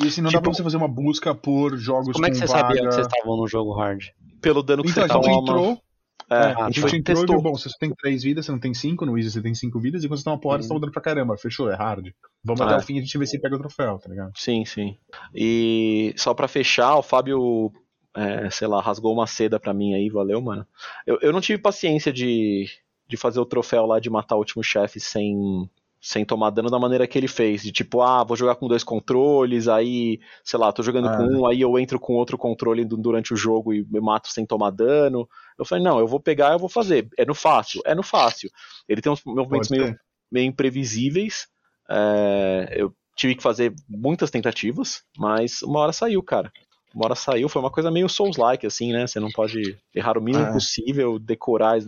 e 0.00 0.06
assim, 0.06 0.20
não 0.20 0.30
dá 0.30 0.38
Tipo- 0.38 0.42
pra 0.44 0.52
você 0.54 0.62
fazer 0.62 0.76
uma 0.76 0.86
busca 0.88 1.34
por 1.34 1.76
jogos 1.76 2.12
Como 2.12 2.24
é 2.26 2.30
que 2.30 2.36
você 2.36 2.46
sabia 2.46 2.76
vaga. 2.76 2.88
que 2.88 2.94
vocês 2.94 3.06
estavam 3.06 3.36
no 3.36 3.48
jogo 3.48 3.72
hard? 3.74 4.04
pelo 4.40 4.62
dano 4.62 4.84
que 4.84 4.90
Então, 4.90 5.04
você 5.04 5.12
a 5.12 5.20
gente 5.20 5.40
entrou, 5.40 5.82
É, 6.30 6.34
é, 6.34 6.38
a 6.52 6.64
a 6.66 6.70
gente 6.70 6.80
foi, 6.80 6.90
entrou 6.98 6.98
e 7.00 7.02
testou. 7.02 7.26
viu, 7.36 7.42
bom, 7.42 7.56
você 7.56 7.70
tem 7.80 7.90
três 7.94 8.22
vidas, 8.22 8.44
você 8.46 8.52
não 8.52 8.58
tem 8.58 8.74
cinco, 8.74 9.06
no 9.06 9.16
Easy 9.16 9.30
você 9.30 9.40
tem 9.42 9.54
cinco 9.54 9.80
vidas, 9.80 10.04
e 10.04 10.08
quando 10.08 10.18
você 10.18 10.24
tá 10.24 10.30
uma 10.32 10.38
porrada, 10.40 10.62
você 10.62 10.68
tá 10.68 10.74
rodando 10.74 10.92
pra 10.92 11.00
caramba, 11.02 11.36
fechou, 11.38 11.70
é 11.70 11.74
hard. 11.74 12.08
Vamos 12.44 12.60
Ah. 12.60 12.66
até 12.66 12.76
o 12.76 12.82
fim 12.82 12.96
e 12.96 12.98
a 12.98 13.02
gente 13.02 13.16
vê 13.18 13.26
se 13.26 13.40
pega 13.40 13.56
o 13.56 13.58
troféu, 13.58 13.98
tá 13.98 14.08
ligado? 14.10 14.32
Sim, 14.36 14.64
sim. 14.64 14.96
E 15.34 16.12
só 16.16 16.34
pra 16.34 16.46
fechar, 16.48 16.96
o 16.96 17.02
Fábio, 17.02 17.72
é, 18.14 18.50
sei 18.50 18.68
lá, 18.68 18.80
rasgou 18.82 19.12
uma 19.14 19.26
seda 19.26 19.58
pra 19.58 19.72
mim 19.74 19.94
aí, 19.94 20.08
valeu, 20.10 20.40
mano. 20.40 20.66
Eu, 21.06 21.18
eu 21.22 21.32
não 21.32 21.40
tive 21.40 21.60
paciência 21.62 22.12
de, 22.12 22.66
de 23.08 23.16
fazer 23.16 23.40
o 23.40 23.46
troféu 23.46 23.86
lá 23.86 23.98
de 23.98 24.10
matar 24.10 24.36
o 24.36 24.38
último 24.40 24.62
chefe 24.62 25.00
sem, 25.00 25.68
sem 26.00 26.24
tomar 26.24 26.50
dano 26.50 26.70
da 26.70 26.78
maneira 26.78 27.06
que 27.06 27.18
ele 27.18 27.28
fez. 27.28 27.62
De 27.62 27.72
tipo, 27.72 28.00
ah, 28.02 28.22
vou 28.24 28.36
jogar 28.36 28.54
com 28.56 28.68
dois 28.68 28.84
controles, 28.84 29.66
aí, 29.68 30.20
sei 30.44 30.58
lá, 30.58 30.72
tô 30.72 30.82
jogando 30.82 31.08
Ah. 31.08 31.16
com 31.16 31.24
um, 31.24 31.46
aí 31.46 31.60
eu 31.60 31.78
entro 31.78 31.98
com 31.98 32.14
outro 32.14 32.38
controle 32.38 32.84
du- 32.84 32.96
durante 32.96 33.32
o 33.34 33.36
jogo 33.36 33.72
e 33.74 33.84
me 33.90 34.00
mato 34.00 34.28
sem 34.28 34.46
tomar 34.46 34.70
dano. 34.70 35.28
Eu 35.58 35.64
falei, 35.64 35.82
não, 35.82 35.98
eu 35.98 36.06
vou 36.06 36.20
pegar, 36.20 36.52
eu 36.52 36.58
vou 36.58 36.68
fazer. 36.68 37.08
É 37.18 37.24
no 37.24 37.34
fácil, 37.34 37.82
é 37.84 37.94
no 37.94 38.02
fácil. 38.02 38.50
Ele 38.88 39.00
tem 39.00 39.10
uns 39.12 39.22
movimentos 39.24 39.68
meio 39.70 39.96
meio 40.30 40.46
imprevisíveis. 40.46 41.46
É, 41.90 42.74
eu 42.76 42.92
tive 43.16 43.34
que 43.34 43.42
fazer 43.42 43.74
muitas 43.88 44.30
tentativas, 44.30 45.02
mas 45.16 45.62
uma 45.62 45.80
hora 45.80 45.92
saiu, 45.92 46.22
cara. 46.22 46.52
Uma 46.94 47.04
hora 47.06 47.14
saiu, 47.14 47.48
foi 47.48 47.60
uma 47.60 47.70
coisa 47.70 47.90
meio 47.90 48.08
Souls-like, 48.08 48.66
assim, 48.66 48.92
né? 48.92 49.06
Você 49.06 49.20
não 49.20 49.30
pode 49.30 49.76
errar 49.94 50.16
o 50.16 50.22
mínimo 50.22 50.44
Ah. 50.46 50.52
possível, 50.52 51.18
decorar 51.18 51.78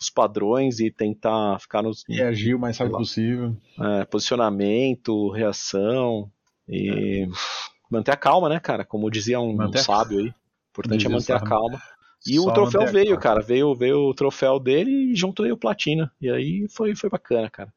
os 0.00 0.10
padrões 0.10 0.78
e 0.78 0.90
tentar 0.90 1.58
ficar 1.60 1.82
nos 1.82 2.04
Reagir 2.08 2.54
o 2.54 2.58
mais 2.58 2.76
rápido 2.76 2.98
possível. 2.98 3.56
é, 3.80 4.04
posicionamento, 4.04 5.30
reação 5.30 6.30
e 6.68 7.26
manter 7.90 8.10
a 8.12 8.16
calma, 8.16 8.48
né, 8.48 8.60
cara? 8.60 8.84
Como 8.84 9.10
dizia 9.10 9.40
um, 9.40 9.60
a- 9.60 9.76
sábio 9.78 10.18
aí. 10.18 10.26
O 10.26 10.34
importante 10.70 11.06
é 11.06 11.08
o 11.08 11.12
manter 11.12 11.32
a 11.34 11.40
calma. 11.40 11.80
E 12.24 12.38
o 12.38 12.44
Só 12.44 12.52
troféu 12.52 12.82
manter 12.82 13.00
a 13.00 13.02
veio, 13.02 13.18
cara. 13.18 13.40
Veio, 13.42 13.74
veio 13.74 13.98
o 14.08 14.14
troféu 14.14 14.60
dele 14.60 15.10
e 15.10 15.16
junto 15.16 15.42
veio 15.42 15.56
o 15.56 15.58
platina. 15.58 16.08
E 16.20 16.30
aí 16.30 16.68
foi, 16.68 16.94
foi 16.94 17.10
bacana, 17.10 17.50
cara. 17.50 17.74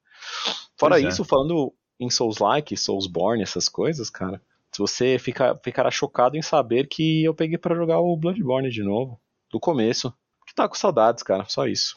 Fora 0.78 0.93
Pois 0.95 1.03
é. 1.03 1.07
isso, 1.07 1.23
falando 1.26 1.73
em 1.99 2.11
Souls-like, 2.11 2.78
Soulsborne, 2.78 3.41
essas 3.41 3.67
coisas, 3.67 4.07
cara. 4.07 4.39
Se 4.76 4.80
você 4.80 5.17
fica, 5.17 5.57
ficará 5.63 5.89
chocado 5.89 6.36
em 6.36 6.41
saber 6.41 6.88
que 6.88 7.23
eu 7.23 7.34
peguei 7.34 7.57
pra 7.57 7.73
jogar 7.73 8.01
o 8.01 8.17
Bloodborne 8.17 8.69
de 8.69 8.84
novo. 8.84 9.17
Do 9.49 9.57
começo. 9.57 10.13
Que 10.45 10.53
tá 10.53 10.67
com 10.67 10.76
saudades, 10.76 11.23
cara. 11.23 11.45
Só 11.47 11.65
isso. 11.65 11.95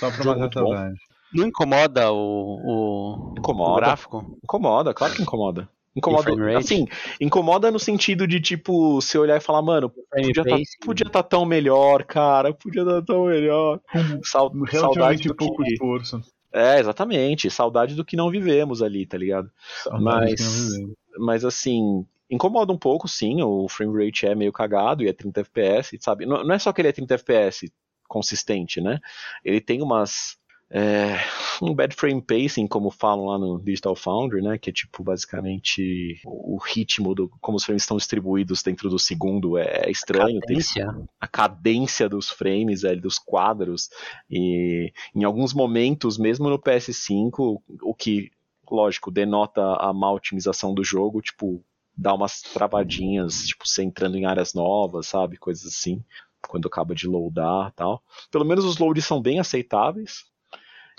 Só 0.00 0.10
pra 0.10 0.24
matar 0.24 0.32
a 0.32 0.38
muito 0.38 0.60
bom. 0.60 0.72
saudade. 0.72 0.98
Não 1.34 1.46
incomoda 1.46 2.10
o, 2.10 2.16
o, 2.64 3.34
Incomoda. 3.38 3.72
o 3.72 3.76
gráfico? 3.76 4.38
Incomoda, 4.42 4.94
claro 4.94 5.14
que 5.14 5.20
incomoda. 5.20 5.68
Incomoda, 5.94 6.56
assim, 6.56 6.86
incomoda 7.20 7.70
no 7.70 7.78
sentido 7.78 8.26
de, 8.26 8.40
tipo, 8.40 8.94
você 8.94 9.18
olhar 9.18 9.36
e 9.36 9.40
falar, 9.40 9.60
mano, 9.60 9.90
podia 9.90 10.44
tá, 10.44 10.56
podia 10.82 11.10
tá 11.10 11.22
tão 11.22 11.44
melhor, 11.44 12.04
cara, 12.04 12.54
podia 12.54 12.80
estar 12.80 13.02
tão 13.02 13.26
melhor. 13.26 13.78
Sal, 14.24 14.50
saudade 14.70 15.28
do 15.28 15.36
pouco 15.36 15.62
que... 15.62 15.74
esforço. 15.74 16.22
É, 16.50 16.80
exatamente, 16.80 17.50
saudade 17.50 17.94
do 17.94 18.04
que 18.04 18.16
não 18.16 18.30
vivemos 18.30 18.80
ali, 18.80 19.04
tá 19.04 19.18
ligado? 19.18 19.50
Saudade 19.82 20.34
que 20.36 20.42
não 20.42 20.48
Mas. 20.50 21.01
Mas 21.18 21.44
assim, 21.44 22.06
incomoda 22.30 22.72
um 22.72 22.78
pouco, 22.78 23.08
sim, 23.08 23.42
o 23.42 23.68
frame 23.68 24.04
rate 24.06 24.26
é 24.26 24.34
meio 24.34 24.52
cagado 24.52 25.02
e 25.02 25.08
é 25.08 25.12
30 25.12 25.40
FPS, 25.40 25.98
sabe? 26.00 26.26
Não, 26.26 26.44
não 26.44 26.54
é 26.54 26.58
só 26.58 26.72
que 26.72 26.80
ele 26.80 26.88
é 26.88 26.92
30 26.92 27.14
FPS 27.14 27.72
consistente, 28.08 28.80
né? 28.80 28.98
Ele 29.44 29.60
tem 29.60 29.82
umas... 29.82 30.36
é, 30.70 31.16
um 31.62 31.74
bad 31.74 31.94
frame 31.94 32.20
pacing, 32.22 32.66
como 32.66 32.90
falam 32.90 33.26
lá 33.26 33.38
no 33.38 33.60
Digital 33.62 33.94
Foundry, 33.94 34.42
né? 34.42 34.58
Que 34.58 34.70
é 34.70 34.72
tipo, 34.72 35.02
basicamente, 35.04 36.20
o 36.24 36.56
ritmo, 36.58 37.14
do, 37.14 37.28
como 37.40 37.56
os 37.56 37.64
frames 37.64 37.82
estão 37.82 37.96
distribuídos 37.96 38.62
dentro 38.62 38.88
do 38.90 38.98
segundo 38.98 39.56
é 39.58 39.90
estranho. 39.90 40.40
tem- 40.40 40.56
Cadência? 40.56 40.86
a 41.20 41.26
cadência 41.28 42.08
dos 42.08 42.28
frames, 42.30 42.82
velho, 42.82 43.00
dos 43.00 43.18
quadros. 43.18 43.88
E 44.30 44.92
em 45.14 45.24
alguns 45.24 45.54
momentos, 45.54 46.18
mesmo 46.18 46.48
no 46.50 46.58
PS5, 46.58 47.62
o 47.82 47.94
que, 47.94 48.30
lógico, 48.74 49.10
denota 49.10 49.62
a 49.76 49.92
má 49.92 50.10
otimização 50.12 50.74
do 50.74 50.82
jogo, 50.84 51.20
tipo, 51.20 51.62
dá 51.96 52.14
umas 52.14 52.40
travadinhas, 52.42 53.46
tipo, 53.46 53.66
você 53.66 53.82
entrando 53.82 54.16
em 54.16 54.24
áreas 54.24 54.54
novas, 54.54 55.06
sabe? 55.06 55.36
Coisas 55.36 55.66
assim, 55.66 56.02
quando 56.48 56.66
acaba 56.68 56.94
de 56.94 57.06
loadar 57.06 57.68
e 57.68 57.72
tal. 57.72 58.02
Pelo 58.30 58.44
menos 58.44 58.64
os 58.64 58.78
loads 58.78 59.04
são 59.04 59.20
bem 59.22 59.38
aceitáveis. 59.38 60.24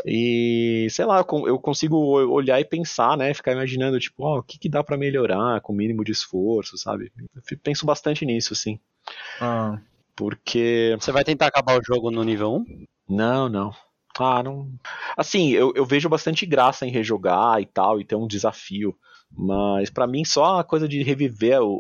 E, 0.05 0.87
sei 0.89 1.05
lá, 1.05 1.19
eu 1.19 1.25
con- 1.25 1.47
eu 1.47 1.59
consigo 1.59 1.95
olhar 1.97 2.59
e 2.59 2.65
pensar, 2.65 3.15
né? 3.17 3.33
Ficar 3.33 3.53
imaginando, 3.53 3.99
tipo, 3.99 4.23
ó, 4.23 4.39
o 4.39 4.43
que, 4.43 4.57
que 4.59 4.67
dá 4.69 4.83
pra 4.83 4.97
melhorar 4.97 5.61
com 5.61 5.71
o 5.71 5.75
mínimo 5.75 6.03
de 6.03 6.11
esforço, 6.11 6.77
sabe? 6.77 7.11
Eu 7.35 7.57
penso 7.63 7.85
bastante 7.85 8.25
nisso, 8.25 8.53
assim. 8.53 8.79
Ah, 9.39 9.79
Porque 10.15 10.95
Você 10.99 11.11
vai 11.11 11.23
tentar 11.23 11.47
acabar 11.47 11.79
o 11.79 11.83
jogo 11.85 12.11
no 12.11 12.23
nível 12.23 12.53
1? 12.55 12.85
Não, 13.09 13.49
não. 13.49 13.71
Ah, 14.19 14.43
não. 14.43 14.71
Assim, 15.17 15.49
eu, 15.49 15.73
eu 15.75 15.85
vejo 15.85 16.07
bastante 16.09 16.45
graça 16.45 16.85
em 16.85 16.91
rejogar 16.91 17.59
e 17.61 17.65
tal, 17.65 17.99
e 17.99 18.05
ter 18.05 18.15
um 18.15 18.27
desafio. 18.27 18.95
Mas 19.35 19.89
pra 19.89 20.05
mim, 20.05 20.23
só 20.23 20.59
a 20.59 20.63
coisa 20.63 20.87
de 20.87 21.01
reviver 21.01 21.61
o, 21.61 21.71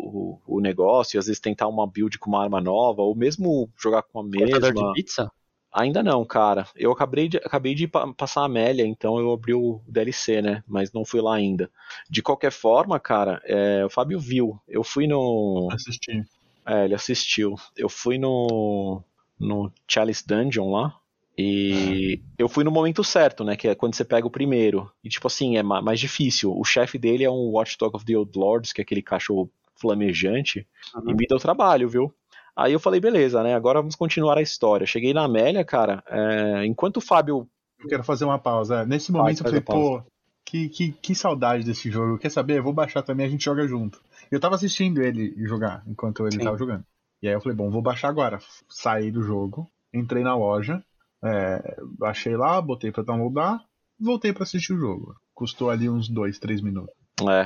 o, 0.47 0.57
o 0.57 0.59
negócio, 0.61 1.15
e 1.15 1.19
às 1.19 1.27
vezes 1.27 1.39
tentar 1.39 1.67
uma 1.67 1.85
build 1.87 2.17
com 2.17 2.29
uma 2.31 2.41
arma 2.43 2.59
nova, 2.59 3.03
ou 3.03 3.15
mesmo 3.15 3.69
jogar 3.79 4.01
com 4.03 4.19
a 4.19 4.23
Cortador 4.23 4.61
de 4.61 4.73
mesma. 4.73 4.93
pizza? 4.93 5.31
Ainda 5.71 6.03
não, 6.03 6.23
cara. 6.23 6.67
Eu 6.75 6.91
acabei 6.91 7.27
de, 7.27 7.37
acabei 7.37 7.73
de 7.73 7.87
pa- 7.87 8.11
passar 8.13 8.41
a 8.41 8.45
Amélia, 8.45 8.85
então 8.85 9.19
eu 9.19 9.31
abri 9.31 9.53
o 9.55 9.81
DLC, 9.87 10.41
né? 10.41 10.63
Mas 10.67 10.91
não 10.93 11.03
fui 11.03 11.19
lá 11.21 11.35
ainda. 11.35 11.69
De 12.09 12.21
qualquer 12.21 12.51
forma, 12.51 12.99
cara, 12.99 13.41
é, 13.43 13.83
o 13.83 13.89
Fábio 13.89 14.19
viu. 14.19 14.59
Eu 14.67 14.83
fui 14.83 15.07
no. 15.07 15.67
assisti. 15.71 16.23
É, 16.65 16.85
ele 16.85 16.93
assistiu. 16.93 17.55
Eu 17.75 17.89
fui 17.89 18.17
no. 18.19 19.01
no 19.39 19.71
Chalice 19.87 20.25
Dungeon 20.25 20.71
lá. 20.71 20.95
E 21.37 22.21
eu 22.37 22.47
fui 22.47 22.63
no 22.63 22.71
momento 22.71 23.03
certo, 23.03 23.43
né? 23.43 23.55
Que 23.55 23.69
é 23.69 23.75
quando 23.75 23.95
você 23.95 24.05
pega 24.05 24.27
o 24.27 24.31
primeiro. 24.31 24.91
E 25.03 25.09
tipo 25.09 25.27
assim, 25.27 25.57
é 25.57 25.63
ma- 25.63 25.81
mais 25.81 25.99
difícil. 25.99 26.55
O 26.55 26.63
chefe 26.63 26.97
dele 26.97 27.23
é 27.23 27.29
um 27.31 27.51
Watchdog 27.51 27.95
of 27.95 28.05
the 28.05 28.15
Old 28.15 28.37
Lords, 28.37 28.71
que 28.71 28.81
é 28.81 28.83
aquele 28.83 29.01
cachorro 29.01 29.49
flamejante. 29.75 30.67
Uhum. 30.95 31.09
E 31.09 31.13
me 31.13 31.25
deu 31.27 31.39
trabalho, 31.39 31.89
viu? 31.89 32.13
Aí 32.55 32.71
eu 32.71 32.79
falei, 32.79 32.99
beleza, 32.99 33.41
né? 33.41 33.55
Agora 33.55 33.79
vamos 33.79 33.95
continuar 33.95 34.37
a 34.37 34.41
história. 34.41 34.85
Cheguei 34.85 35.11
na 35.13 35.23
Amélia, 35.23 35.65
cara. 35.65 36.03
é, 36.07 36.65
enquanto 36.65 36.97
o 36.97 37.01
Fábio. 37.01 37.47
Eu 37.79 37.87
quero 37.89 38.03
fazer 38.03 38.25
uma 38.25 38.37
pausa. 38.37 38.85
Nesse 38.85 39.11
Faz, 39.11 39.17
momento 39.17 39.39
eu 39.39 39.51
faz 39.51 39.63
falei, 39.65 39.81
pô, 39.81 40.03
que, 40.45 40.69
que, 40.69 40.91
que 40.91 41.15
saudade 41.15 41.63
desse 41.63 41.89
jogo. 41.89 42.19
Quer 42.19 42.29
saber? 42.29 42.59
Eu 42.59 42.63
vou 42.63 42.73
baixar 42.73 43.01
também, 43.01 43.25
a 43.25 43.29
gente 43.29 43.43
joga 43.43 43.67
junto. 43.67 43.99
Eu 44.31 44.39
tava 44.39 44.53
assistindo 44.55 45.01
ele 45.01 45.33
jogar 45.47 45.83
enquanto 45.87 46.21
ele 46.27 46.33
Sim. 46.37 46.43
tava 46.43 46.57
jogando. 46.57 46.85
E 47.23 47.27
aí 47.27 47.33
eu 47.33 47.41
falei, 47.41 47.55
bom, 47.55 47.71
vou 47.71 47.81
baixar 47.81 48.09
agora. 48.09 48.39
Saí 48.69 49.09
do 49.09 49.23
jogo, 49.23 49.67
entrei 49.93 50.23
na 50.23 50.35
loja, 50.35 50.83
é, 51.23 51.77
baixei 51.97 52.35
lá, 52.35 52.61
botei 52.61 52.91
pra 52.91 53.03
downloadar, 53.03 53.63
voltei 53.99 54.33
pra 54.33 54.43
assistir 54.43 54.73
o 54.73 54.79
jogo. 54.79 55.15
Custou 55.33 55.69
ali 55.69 55.89
uns 55.89 56.09
dois, 56.09 56.37
três 56.37 56.61
minutos. 56.61 56.93
É. 57.21 57.45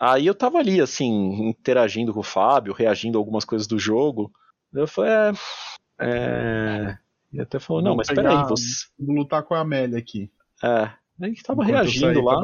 Aí 0.00 0.26
eu 0.26 0.34
tava 0.34 0.58
ali, 0.58 0.80
assim, 0.80 1.48
interagindo 1.48 2.14
com 2.14 2.20
o 2.20 2.24
Fábio, 2.24 2.72
reagindo 2.72 3.18
a 3.18 3.20
algumas 3.20 3.44
coisas 3.44 3.66
do 3.66 3.78
jogo. 3.78 4.32
Eu 4.72 4.86
falei, 4.86 5.10
é. 5.10 5.32
é... 6.00 6.98
E 7.32 7.40
até 7.40 7.58
falou, 7.58 7.82
não, 7.82 7.90
Vou 7.90 7.96
mas 7.98 8.08
peraí, 8.08 8.42
você. 8.48 8.86
Vou 8.98 9.16
lutar 9.16 9.42
com 9.42 9.54
a 9.54 9.60
Amélia 9.60 9.98
aqui. 9.98 10.30
É. 10.62 10.90
Aí 11.20 11.34
que 11.34 11.42
tava 11.42 11.62
enquanto 11.62 11.74
reagindo 11.74 12.22
lá. 12.22 12.40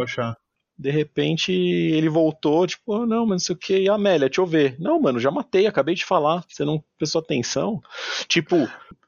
De 0.76 0.90
repente 0.90 1.52
ele 1.52 2.08
voltou, 2.08 2.66
tipo, 2.66 2.92
ah, 2.94 3.06
não, 3.06 3.24
mas 3.24 3.30
não 3.30 3.38
sei 3.38 3.54
o 3.54 3.58
que. 3.58 3.78
E 3.78 3.88
a 3.88 3.94
Amélia, 3.94 4.28
deixa 4.28 4.40
eu 4.40 4.46
ver. 4.46 4.76
Não, 4.78 5.00
mano, 5.00 5.20
já 5.20 5.30
matei, 5.30 5.66
acabei 5.66 5.94
de 5.94 6.04
falar. 6.04 6.44
Você 6.48 6.64
não 6.64 6.82
prestou 6.98 7.20
atenção. 7.20 7.80
Tipo, 8.26 8.56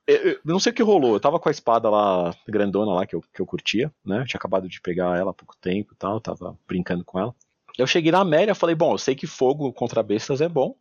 eu, 0.07 0.17
eu 0.33 0.41
não 0.45 0.61
sei 0.61 0.73
o 0.73 0.75
que 0.75 0.83
rolou. 0.83 1.15
Eu 1.15 1.21
tava 1.21 1.39
com 1.39 1.49
a 1.49 1.53
espada 1.53 1.91
lá, 1.91 2.35
grandona 2.49 2.93
lá, 2.93 3.07
que 3.07 3.15
eu, 3.15 3.23
que 3.33 3.41
eu 3.41 3.47
curtia, 3.47 3.93
né? 4.05 4.21
Eu 4.21 4.27
tinha 4.27 4.39
acabado 4.39 4.69
de 4.69 4.81
pegar 4.81 5.19
ela 5.19 5.31
há 5.31 5.35
pouco 5.35 5.57
tempo 5.61 5.93
e 5.93 5.97
tal, 5.97 6.21
tava 6.21 6.57
brincando 6.67 7.05
com 7.05 7.19
ela. 7.19 7.35
Eu 7.77 7.87
cheguei 7.87 8.11
na 8.11 8.21
Amélia, 8.21 8.55
falei, 8.55 8.75
bom, 8.75 8.93
eu 8.93 8.99
sei 8.99 9.15
que 9.15 9.27
fogo 9.27 9.73
contra 9.73 10.03
bestas 10.03 10.41
é 10.41 10.49
bom. 10.49 10.75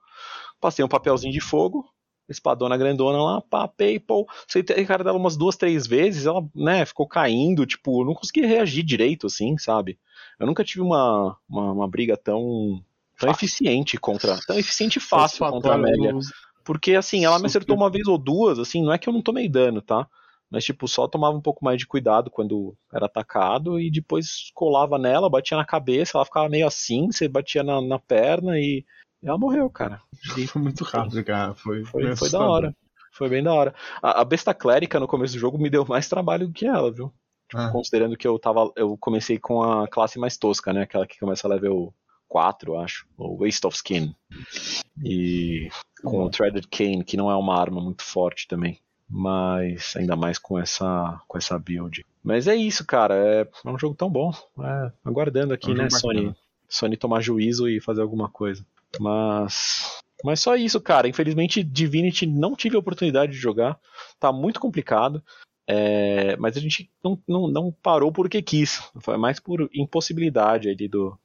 Passei 0.61 0.83
um 0.85 0.87
papelzinho 0.87 1.33
de 1.33 1.41
fogo, 1.41 1.85
espadona 2.29 2.77
grandona 2.77 3.21
lá, 3.21 3.41
pá, 3.41 3.67
PayPal. 3.67 4.25
Aceitei 4.47 4.83
a 4.83 4.87
cara 4.87 5.03
dela 5.03 5.17
umas 5.17 5.35
duas, 5.35 5.57
três 5.57 5.85
vezes, 5.85 6.25
ela, 6.25 6.47
né, 6.55 6.85
ficou 6.85 7.07
caindo, 7.07 7.65
tipo, 7.65 8.01
eu 8.01 8.05
não 8.05 8.13
consegui 8.13 8.45
reagir 8.45 8.83
direito, 8.83 9.27
assim, 9.27 9.57
sabe? 9.57 9.99
Eu 10.39 10.47
nunca 10.47 10.63
tive 10.63 10.81
uma, 10.81 11.37
uma, 11.49 11.71
uma 11.73 11.87
briga 11.87 12.15
tão, 12.15 12.81
tão 13.19 13.29
eficiente 13.29 13.97
contra. 13.97 14.39
Tão 14.47 14.57
eficiente 14.57 14.97
e 14.97 15.01
fácil 15.01 15.45
contra 15.49 15.73
a 15.73 15.75
Amélia. 15.75 16.13
Porque, 16.65 16.95
assim, 16.95 17.23
ela 17.23 17.39
me 17.39 17.45
acertou 17.45 17.75
uma 17.75 17.91
vez 17.91 18.07
ou 18.07 18.17
duas, 18.17 18.57
assim, 18.57 18.83
não 18.83 18.91
é 18.91 18.97
que 18.97 19.07
eu 19.07 19.13
não 19.13 19.21
tomei 19.21 19.47
dano, 19.47 19.81
tá? 19.81 20.07
Mas, 20.49 20.65
tipo, 20.65 20.87
só 20.87 21.07
tomava 21.07 21.37
um 21.37 21.41
pouco 21.41 21.63
mais 21.63 21.77
de 21.77 21.85
cuidado 21.85 22.31
quando 22.31 22.75
era 22.91 23.05
atacado 23.05 23.79
e 23.79 23.91
depois 23.91 24.51
colava 24.53 24.97
nela, 24.97 25.29
batia 25.29 25.55
na 25.55 25.65
cabeça, 25.65 26.17
ela 26.17 26.25
ficava 26.25 26.49
meio 26.49 26.65
assim, 26.65 27.11
você 27.11 27.27
batia 27.27 27.63
na, 27.63 27.79
na 27.81 27.99
perna 27.99 28.59
e 28.59 28.83
ela 29.23 29.37
morreu, 29.37 29.69
cara. 29.69 30.01
E 30.35 30.45
Foi 30.47 30.61
muito 30.61 30.83
rápido, 30.83 31.23
cara. 31.23 31.53
Foi, 31.53 31.85
foi, 31.85 32.15
foi 32.15 32.29
da 32.31 32.39
hora. 32.39 32.75
Foi 33.11 33.29
bem 33.29 33.43
da 33.43 33.53
hora. 33.53 33.73
A, 34.01 34.21
a 34.21 34.25
besta 34.25 34.53
clérica 34.53 34.99
no 34.99 35.07
começo 35.07 35.33
do 35.33 35.39
jogo 35.39 35.57
me 35.57 35.69
deu 35.69 35.85
mais 35.85 36.09
trabalho 36.09 36.47
do 36.47 36.53
que 36.53 36.65
ela, 36.65 36.91
viu? 36.91 37.13
Ah, 37.53 37.69
Considerando 37.69 38.17
que 38.17 38.27
eu 38.27 38.37
tava. 38.39 38.71
Eu 38.75 38.97
comecei 38.97 39.37
com 39.37 39.61
a 39.61 39.87
classe 39.87 40.19
mais 40.19 40.35
tosca, 40.35 40.73
né? 40.73 40.81
Aquela 40.81 41.05
que 41.05 41.19
começa 41.19 41.47
level 41.47 41.93
4, 42.35 42.73
eu 42.73 42.79
acho. 42.79 43.07
O 43.17 43.37
Waste 43.37 43.65
of 43.65 43.77
Skin. 43.77 44.13
E 45.01 45.69
com 46.03 46.25
o 46.25 46.29
Threaded 46.29 46.67
Cane, 46.67 47.01
que 47.01 47.15
não 47.15 47.31
é 47.31 47.35
uma 47.37 47.57
arma 47.57 47.79
muito 47.79 48.03
forte 48.03 48.45
também. 48.45 48.77
Mas 49.09 49.95
ainda 49.95 50.17
mais 50.17 50.37
com 50.37 50.59
essa, 50.59 51.21
com 51.29 51.37
essa 51.37 51.57
build. 51.57 52.05
Mas 52.21 52.45
é 52.45 52.53
isso, 52.53 52.85
cara. 52.85 53.15
É, 53.15 53.47
é 53.65 53.69
um 53.69 53.79
jogo 53.79 53.95
tão 53.95 54.09
bom. 54.09 54.33
É, 54.59 54.91
aguardando 55.05 55.53
aqui, 55.53 55.71
É 55.71 55.75
né, 55.75 55.89
Sony? 55.89 56.15
bacana. 56.25 56.37
Sony 56.67 56.97
tomar 56.97 57.21
juízo 57.21 57.69
e 57.69 57.79
fazer 57.79 58.01
alguma 58.01 58.27
coisa. 58.27 58.65
Mas. 58.99 60.01
Mas 60.21 60.41
só 60.41 60.57
isso, 60.57 60.81
cara. 60.81 61.07
Infelizmente, 61.07 61.63
Divinity 61.63 62.25
não 62.25 62.53
tive 62.53 62.75
a 62.75 62.79
oportunidade 62.79 63.31
de 63.31 63.37
jogar. 63.37 63.79
Tá 64.19 64.33
muito 64.33 64.59
complicado. 64.59 65.23
É, 65.65 66.35
mas 66.35 66.57
a 66.57 66.59
gente 66.59 66.91
não, 67.01 67.17
não, 67.25 67.47
não 67.47 67.71
parou 67.71 68.11
porque 68.11 68.41
quis. 68.41 68.83
Foi 68.99 69.15
mais 69.15 69.39
por 69.39 69.69
impossibilidade 69.73 70.67
ali 70.67 70.89
do. 70.89 71.17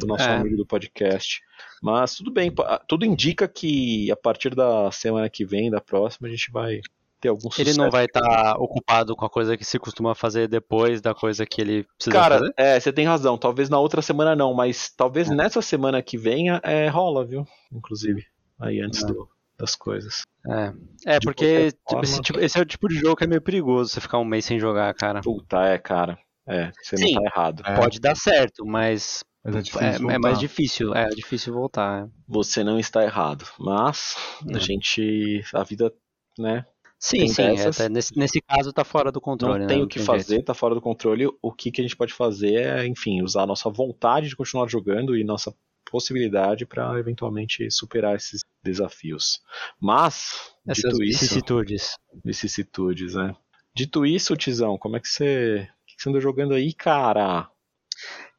Do 0.00 0.06
nosso 0.06 0.24
É. 0.24 0.36
amigo 0.36 0.56
do 0.56 0.66
podcast. 0.66 1.40
Mas 1.82 2.14
tudo 2.16 2.30
bem, 2.30 2.52
tudo 2.86 3.04
indica 3.04 3.46
que 3.46 4.10
a 4.10 4.16
partir 4.16 4.54
da 4.54 4.90
semana 4.90 5.28
que 5.28 5.44
vem, 5.44 5.70
da 5.70 5.80
próxima, 5.80 6.28
a 6.28 6.30
gente 6.30 6.50
vai 6.50 6.80
ter 7.20 7.28
algum 7.28 7.48
Ele 7.58 7.70
sucesso. 7.70 7.78
não 7.78 7.90
vai 7.90 8.04
estar 8.04 8.56
ocupado 8.60 9.16
com 9.16 9.24
a 9.24 9.30
coisa 9.30 9.56
que 9.56 9.64
se 9.64 9.78
costuma 9.78 10.14
fazer 10.14 10.46
depois 10.48 11.00
da 11.00 11.12
coisa 11.14 11.44
que 11.44 11.60
ele 11.60 11.84
precisa 11.96 12.16
Cara, 12.16 12.38
fazer? 12.38 12.52
é, 12.56 12.78
você 12.80 12.92
tem 12.92 13.04
razão. 13.06 13.36
Talvez 13.36 13.68
na 13.68 13.78
outra 13.78 14.00
semana 14.00 14.36
não, 14.36 14.54
mas 14.54 14.90
talvez 14.96 15.28
nessa 15.28 15.60
semana 15.60 16.00
que 16.00 16.16
venha 16.16 16.60
é, 16.62 16.88
rola, 16.88 17.24
viu? 17.24 17.44
Inclusive. 17.72 18.24
Aí 18.60 18.80
antes 18.80 19.02
É. 19.02 19.06
do- 19.06 19.28
das 19.58 19.74
coisas. 19.74 20.22
É, 20.48 20.72
é 21.14 21.18
De 21.18 21.24
porque 21.26 21.72
tipo, 21.72 21.82
forma- 21.90 22.04
esse, 22.04 22.20
tipo- 22.22 22.38
esse 22.38 22.56
é 22.56 22.62
o 22.62 22.64
tipo 22.64 22.88
de 22.88 22.94
jogo 22.94 23.16
que 23.16 23.24
é 23.24 23.26
meio 23.26 23.42
perigoso 23.42 23.90
você 23.90 24.00
ficar 24.00 24.18
um 24.18 24.24
mês 24.24 24.44
sem 24.44 24.58
jogar, 24.60 24.94
cara. 24.94 25.20
Puta, 25.20 25.60
é, 25.64 25.76
cara. 25.78 26.16
É, 26.46 26.70
você 26.80 26.96
Sim. 26.96 27.14
não 27.14 27.22
tá 27.24 27.28
errado. 27.28 27.62
É, 27.66 27.74
Pode 27.74 28.00
dar 28.00 28.16
certo, 28.16 28.64
mas 28.64 29.24
mas 29.50 29.56
é 29.56 29.58
é, 29.58 29.62
difícil 29.62 29.86
é 29.86 29.98
voltar. 29.98 30.18
mais 30.20 30.38
difícil. 30.38 30.94
É 30.94 31.08
difícil 31.10 31.52
voltar. 31.54 32.04
é. 32.06 32.08
Você 32.28 32.62
não 32.64 32.78
está 32.78 33.02
errado. 33.02 33.44
Mas 33.58 34.16
a 34.52 34.56
É. 34.56 34.60
gente. 34.60 35.42
A 35.54 35.62
vida, 35.64 35.92
né? 36.38 36.64
Sim, 37.00 37.18
Tem 37.18 37.28
sim. 37.28 37.42
é, 37.42 37.70
tá- 37.70 37.88
nesse, 37.88 38.18
nesse 38.18 38.40
caso 38.40 38.72
tá 38.72 38.82
fora 38.84 39.12
do 39.12 39.20
controle. 39.20 39.60
não 39.60 39.66
né? 39.66 39.66
tem 39.68 39.82
o 39.82 39.86
que 39.86 39.98
jeito. 40.00 40.06
fazer, 40.06 40.42
tá 40.42 40.52
fora 40.52 40.74
do 40.74 40.80
controle. 40.80 41.26
O 41.40 41.52
que, 41.52 41.70
que 41.70 41.80
a 41.80 41.84
gente 41.84 41.96
pode 41.96 42.12
fazer 42.12 42.54
é, 42.54 42.86
enfim, 42.86 43.22
usar 43.22 43.42
a 43.42 43.46
nossa 43.46 43.70
vontade 43.70 44.28
de 44.28 44.34
continuar 44.36 44.66
jogando 44.68 45.16
e 45.16 45.22
nossa 45.22 45.54
possibilidade 45.88 46.66
para 46.66 46.98
eventualmente 46.98 47.70
superar 47.70 48.16
esses 48.16 48.44
desafios. 48.64 49.40
Mas, 49.80 50.50
Essas 50.66 50.92
dito 50.92 51.02
isso, 51.04 51.20
vicissitudes. 51.20 51.96
vicissitudes, 52.24 53.14
né? 53.14 53.34
Dito 53.74 54.04
isso, 54.04 54.36
Tizão, 54.36 54.76
como 54.76 54.96
é 54.96 55.00
que 55.00 55.08
você. 55.08 55.68
O 55.82 55.86
que 55.86 55.96
que 55.96 56.02
você 56.02 56.10
anda 56.10 56.20
jogando 56.20 56.52
aí, 56.54 56.72
cara? 56.74 57.48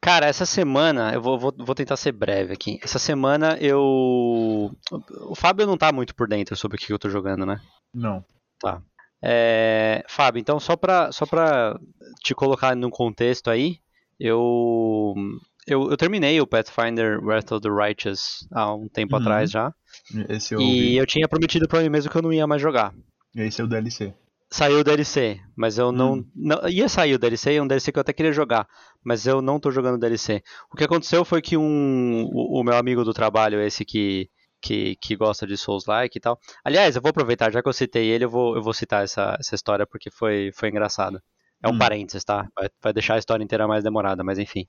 Cara, 0.02 0.26
essa 0.28 0.46
semana, 0.46 1.12
eu 1.14 1.22
vou, 1.22 1.38
vou, 1.38 1.54
vou 1.58 1.76
tentar 1.76 1.98
ser 1.98 2.14
breve 2.14 2.54
aqui. 2.54 2.80
Essa 2.82 2.98
semana 3.00 3.58
eu. 3.60 3.80
O 5.28 5.36
Fábio 5.36 5.68
não 5.68 5.78
tá 5.78 5.92
muito 5.92 6.16
por 6.16 6.28
dentro 6.28 6.56
sobre 6.56 6.78
o 6.78 6.80
que 6.80 6.92
eu 6.94 7.00
tô 7.00 7.10
jogando, 7.10 7.46
né? 7.46 7.60
Não. 7.94 8.24
Tá. 8.62 8.82
É, 9.22 10.04
Fábio, 10.08 10.40
então 10.40 10.60
só 10.60 10.78
pra, 10.78 11.12
só 11.12 11.26
pra 11.26 11.78
te 12.24 12.34
colocar 12.34 12.74
num 12.76 12.90
contexto 12.90 13.50
aí, 13.50 13.78
eu, 14.18 15.14
eu, 15.68 15.92
eu 15.92 15.98
terminei 15.98 16.40
o 16.40 16.48
Pathfinder 16.48 17.22
Wrath 17.22 17.52
of 17.52 17.62
the 17.62 17.70
Righteous 17.70 18.48
há 18.54 18.74
um 18.74 18.88
tempo 18.88 19.16
Uhum. 19.18 19.22
atrás 19.22 19.52
já. 19.52 19.74
Esse 20.30 20.56
eu 20.56 20.62
E 20.62 20.64
ouvi. 20.64 20.96
eu 20.96 21.06
tinha 21.06 21.28
prometido 21.28 21.68
pra 21.68 21.82
mim 21.82 21.90
mesmo 21.90 22.10
que 22.10 22.18
eu 22.18 22.22
não 22.22 22.32
ia 22.32 22.48
mais 22.48 22.62
jogar. 22.62 22.94
Esse 23.36 23.60
é 23.60 23.64
o 23.66 23.68
DLC. 23.68 24.14
Saiu 24.52 24.80
o 24.80 24.84
DLC, 24.84 25.40
mas 25.56 25.78
eu 25.78 25.92
não, 25.92 26.14
Hum. 26.16 26.26
não. 26.36 26.68
Ia 26.70 26.88
sair 26.90 27.14
o 27.14 27.20
DLC, 27.20 27.54
é 27.56 27.62
um 27.62 27.68
DLC 27.68 27.92
que 27.92 28.00
eu 28.00 28.02
até 28.02 28.14
queria 28.14 28.32
jogar, 28.32 28.66
mas 29.04 29.26
eu 29.26 29.42
não 29.42 29.60
tô 29.60 29.72
jogando 29.72 30.00
DLC. 30.00 30.42
O 30.72 30.78
que 30.78 30.84
aconteceu 30.84 31.24
foi 31.26 31.42
que 31.42 31.58
um. 31.58 32.26
O, 32.26 32.62
o 32.62 32.64
meu 32.64 32.76
amigo 32.76 33.04
do 33.04 33.14
trabalho, 33.14 33.62
esse 33.62 33.86
que, 33.86 34.30
que, 34.62 34.96
que 34.98 35.16
gosta 35.16 35.48
de 35.48 35.58
Souls-like 35.58 36.18
e 36.18 36.22
tal. 36.22 36.40
Aliás, 36.64 36.96
eu 36.96 37.02
vou 37.02 37.10
aproveitar, 37.10 37.52
já 37.52 37.62
que 37.62 37.70
eu 37.70 37.74
citei 37.74 38.10
ele, 38.10 38.26
eu 38.26 38.30
vou, 38.30 38.56
eu 38.56 38.62
vou 38.62 38.74
citar 38.74 39.04
essa, 39.04 39.36
essa 39.40 39.56
história 39.56 39.88
porque 39.88 40.10
foi, 40.12 40.52
foi 40.54 40.70
engraçada. 40.70 41.24
É 41.62 41.68
um 41.68 41.74
Hum. 41.74 41.78
parênteses, 41.78 42.24
tá? 42.24 42.48
Vai, 42.58 42.70
vai 42.82 42.94
deixar 42.94 43.16
a 43.16 43.18
história 43.18 43.44
inteira 43.44 43.68
mais 43.68 43.84
demorada, 43.84 44.24
mas 44.24 44.40
enfim. 44.40 44.66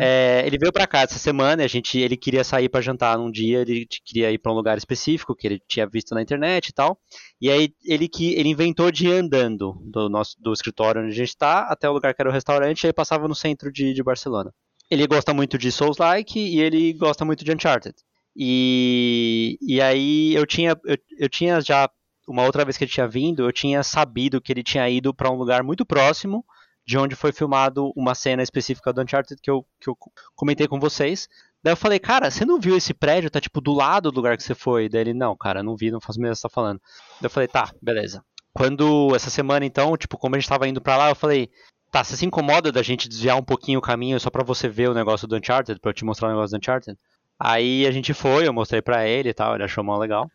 É, 0.00 0.42
ele 0.44 0.58
veio 0.58 0.72
pra 0.72 0.86
cá 0.86 1.02
essa 1.02 1.18
semana, 1.18 1.62
e 1.62 1.64
a 1.64 1.68
gente, 1.68 1.96
ele 1.98 2.16
queria 2.16 2.42
sair 2.42 2.68
pra 2.68 2.80
jantar 2.80 3.16
num 3.16 3.30
dia, 3.30 3.60
ele 3.60 3.86
queria 4.04 4.32
ir 4.32 4.38
pra 4.38 4.50
um 4.50 4.54
lugar 4.54 4.76
específico 4.76 5.34
que 5.36 5.46
ele 5.46 5.60
tinha 5.68 5.86
visto 5.86 6.12
na 6.14 6.20
internet 6.22 6.68
e 6.68 6.72
tal. 6.72 6.98
E 7.40 7.50
aí 7.50 7.72
ele 7.84 8.08
que 8.08 8.34
ele 8.34 8.48
inventou 8.48 8.90
de 8.90 9.06
ir 9.06 9.12
andando 9.12 9.74
do 9.84 10.08
nosso 10.08 10.34
do 10.40 10.52
escritório 10.52 11.02
onde 11.02 11.12
a 11.12 11.16
gente 11.16 11.36
tá 11.36 11.68
até 11.70 11.88
o 11.88 11.92
lugar 11.92 12.12
que 12.14 12.20
era 12.22 12.28
o 12.30 12.32
restaurante, 12.32 12.82
e 12.82 12.86
aí 12.88 12.92
passava 12.92 13.28
no 13.28 13.34
centro 13.34 13.70
de, 13.72 13.94
de 13.94 14.02
Barcelona. 14.02 14.52
Ele 14.90 15.06
gosta 15.06 15.32
muito 15.32 15.56
de 15.56 15.70
Souls-like 15.70 16.38
e 16.38 16.60
ele 16.60 16.92
gosta 16.94 17.24
muito 17.24 17.44
de 17.44 17.52
Uncharted. 17.52 17.94
E, 18.36 19.56
e 19.62 19.80
aí 19.80 20.34
eu 20.34 20.44
tinha 20.46 20.76
eu, 20.84 20.96
eu 21.18 21.28
tinha 21.28 21.60
já 21.60 21.88
uma 22.26 22.44
outra 22.44 22.64
vez 22.64 22.76
que 22.76 22.84
ele 22.84 22.90
tinha 22.90 23.08
vindo, 23.08 23.44
eu 23.44 23.52
tinha 23.52 23.82
sabido 23.82 24.40
que 24.40 24.52
ele 24.52 24.62
tinha 24.62 24.88
ido 24.88 25.12
pra 25.14 25.30
um 25.30 25.36
lugar 25.36 25.62
muito 25.62 25.84
próximo 25.84 26.44
de 26.86 26.98
onde 26.98 27.14
foi 27.14 27.32
filmado 27.32 27.92
uma 27.96 28.14
cena 28.14 28.42
específica 28.42 28.92
do 28.92 29.00
Uncharted 29.00 29.40
que 29.40 29.50
eu, 29.50 29.64
que 29.80 29.88
eu 29.88 29.96
comentei 30.34 30.68
com 30.68 30.78
vocês. 30.78 31.28
Daí 31.62 31.72
eu 31.72 31.76
falei, 31.76 31.98
cara, 31.98 32.30
você 32.30 32.44
não 32.44 32.60
viu 32.60 32.76
esse 32.76 32.92
prédio? 32.92 33.30
Tá 33.30 33.40
tipo 33.40 33.60
do 33.60 33.72
lado 33.72 34.10
do 34.10 34.16
lugar 34.16 34.36
que 34.36 34.42
você 34.42 34.54
foi. 34.54 34.88
Daí 34.88 35.00
ele, 35.00 35.14
não, 35.14 35.34
cara, 35.34 35.62
não 35.62 35.74
vi, 35.74 35.90
não 35.90 36.00
faço 36.00 36.20
mesmo 36.20 36.32
o 36.32 36.34
que 36.34 36.40
você 36.40 36.48
tá 36.48 36.50
falando. 36.50 36.78
Daí 37.20 37.26
eu 37.26 37.30
falei, 37.30 37.48
tá, 37.48 37.72
beleza. 37.80 38.22
Quando, 38.52 39.14
essa 39.16 39.30
semana 39.30 39.64
então, 39.64 39.96
tipo, 39.96 40.18
como 40.18 40.36
a 40.36 40.38
gente 40.38 40.48
tava 40.48 40.68
indo 40.68 40.80
pra 40.80 40.96
lá, 40.96 41.08
eu 41.08 41.14
falei, 41.14 41.50
tá, 41.90 42.04
você 42.04 42.16
se 42.16 42.26
incomoda 42.26 42.70
da 42.70 42.82
gente 42.82 43.08
desviar 43.08 43.38
um 43.38 43.42
pouquinho 43.42 43.78
o 43.78 43.82
caminho 43.82 44.20
só 44.20 44.28
pra 44.28 44.44
você 44.44 44.68
ver 44.68 44.90
o 44.90 44.94
negócio 44.94 45.26
do 45.26 45.36
Uncharted, 45.36 45.80
pra 45.80 45.88
eu 45.88 45.94
te 45.94 46.04
mostrar 46.04 46.28
o 46.28 46.32
negócio 46.32 46.56
do 46.56 46.60
Uncharted? 46.60 46.98
Aí 47.38 47.86
a 47.86 47.90
gente 47.90 48.12
foi, 48.12 48.46
eu 48.46 48.52
mostrei 48.52 48.82
pra 48.82 49.08
ele 49.08 49.30
e 49.30 49.34
tal, 49.34 49.54
ele 49.54 49.64
achou 49.64 49.82
mó 49.82 49.96
legal. 49.96 50.30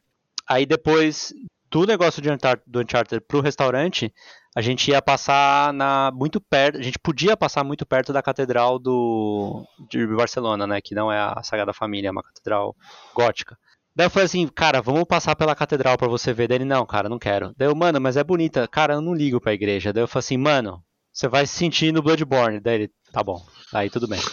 Aí 0.47 0.65
depois 0.65 1.31
do 1.69 1.85
negócio 1.85 2.21
de 2.21 2.29
do 2.65 2.81
Uncharted 2.81 3.21
pro 3.27 3.41
restaurante, 3.41 4.13
a 4.55 4.61
gente 4.61 4.91
ia 4.91 5.01
passar 5.01 5.73
na 5.73 6.11
muito 6.13 6.41
perto, 6.41 6.79
a 6.79 6.81
gente 6.81 6.99
podia 6.99 7.37
passar 7.37 7.63
muito 7.63 7.85
perto 7.85 8.11
da 8.11 8.21
catedral 8.21 8.79
do 8.79 9.63
de 9.89 10.05
Barcelona, 10.07 10.65
né, 10.65 10.81
que 10.81 10.95
não 10.95 11.11
é 11.11 11.19
a 11.19 11.41
Sagrada 11.43 11.73
Família, 11.73 12.09
é 12.09 12.11
uma 12.11 12.23
catedral 12.23 12.75
gótica. 13.13 13.57
Daí 13.95 14.05
eu 14.05 14.09
falei 14.09 14.25
assim, 14.25 14.47
cara, 14.47 14.81
vamos 14.81 15.03
passar 15.03 15.35
pela 15.35 15.55
catedral 15.55 15.97
pra 15.97 16.07
você 16.07 16.31
ver. 16.31 16.47
Daí 16.47 16.57
ele, 16.59 16.65
não, 16.65 16.85
cara, 16.85 17.09
não 17.09 17.19
quero. 17.19 17.53
Daí 17.57 17.67
eu, 17.67 17.75
mano, 17.75 17.99
mas 17.99 18.15
é 18.15 18.23
bonita. 18.23 18.65
Cara, 18.67 18.93
eu 18.93 19.01
não 19.01 19.13
ligo 19.13 19.41
pra 19.41 19.53
igreja. 19.53 19.91
Daí 19.91 20.03
eu 20.03 20.07
falei 20.07 20.19
assim, 20.21 20.37
mano, 20.37 20.81
você 21.19 21.27
vai 21.27 21.45
se 21.45 21.53
sentir 21.53 21.91
no 21.91 22.01
Bloodborne. 22.01 22.61
Daí 22.61 22.75
ele, 22.75 22.91
tá 23.11 23.21
bom. 23.21 23.43
Aí 23.73 23.89
tudo 23.89 24.07
bem. 24.07 24.19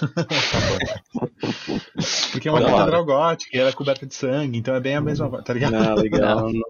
Porque 2.31 2.49
é 2.49 2.53
uma 2.53 2.63
catedral 2.63 3.05
gótica, 3.05 3.57
e 3.57 3.61
ela 3.61 3.71
é 3.71 3.73
coberta 3.73 4.07
de 4.07 4.15
sangue, 4.15 4.57
então 4.59 4.73
é 4.75 4.81
bem 4.81 4.95
a 4.95 5.01
mesma, 5.01 5.43
tá 5.43 5.53
ligado? 5.53 5.75
Ah, 5.75 5.95
legal. 5.95 6.43
Não, 6.43 6.47
não. 6.55 6.61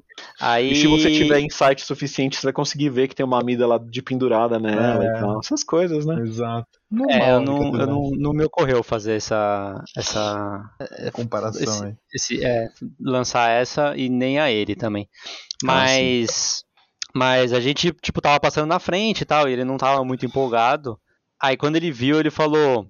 Aí... 0.40 0.72
E 0.72 0.76
se 0.76 0.86
você 0.86 1.10
tiver 1.10 1.40
insight 1.40 1.82
suficiente, 1.84 2.36
você 2.36 2.46
vai 2.46 2.52
conseguir 2.54 2.88
ver 2.88 3.08
que 3.08 3.14
tem 3.14 3.26
uma 3.26 3.38
amida 3.40 3.66
lá 3.66 3.76
de 3.78 4.00
pendurada 4.00 4.58
nela 4.58 5.04
É. 5.04 5.06
e 5.06 5.20
tal. 5.20 5.38
Essas 5.40 5.62
coisas, 5.62 6.06
né? 6.06 6.18
Exato. 6.22 6.66
É, 7.10 7.32
eu 7.32 7.40
Normal, 7.40 7.42
não, 7.42 7.56
eu 7.56 7.72
catedral. 7.72 7.86
não, 7.88 8.10
não 8.16 8.32
me 8.32 8.44
ocorreu 8.44 8.82
fazer 8.82 9.16
essa, 9.16 9.84
essa 9.96 10.62
comparação 11.12 11.62
esse- 11.62 11.84
aí. 11.84 11.94
esse, 12.14 12.42
é, 12.44 12.70
lançar 12.98 13.50
essa 13.50 13.94
e 13.96 14.08
nem 14.08 14.38
a 14.38 14.50
ele 14.50 14.74
também. 14.74 15.06
Mas, 15.62 16.64
mas 17.16 17.54
a 17.54 17.60
gente, 17.60 17.92
tipo, 18.02 18.20
tava 18.20 18.38
passando 18.38 18.68
na 18.68 18.78
frente 18.78 19.22
e 19.22 19.24
tal, 19.24 19.48
e 19.48 19.52
ele 19.54 19.64
não 19.64 19.78
tava 19.78 20.04
muito 20.04 20.26
empolgado. 20.26 21.00
Aí 21.40 21.56
quando 21.56 21.76
ele 21.76 21.90
viu, 21.90 22.20
ele 22.20 22.30
falou: 22.30 22.86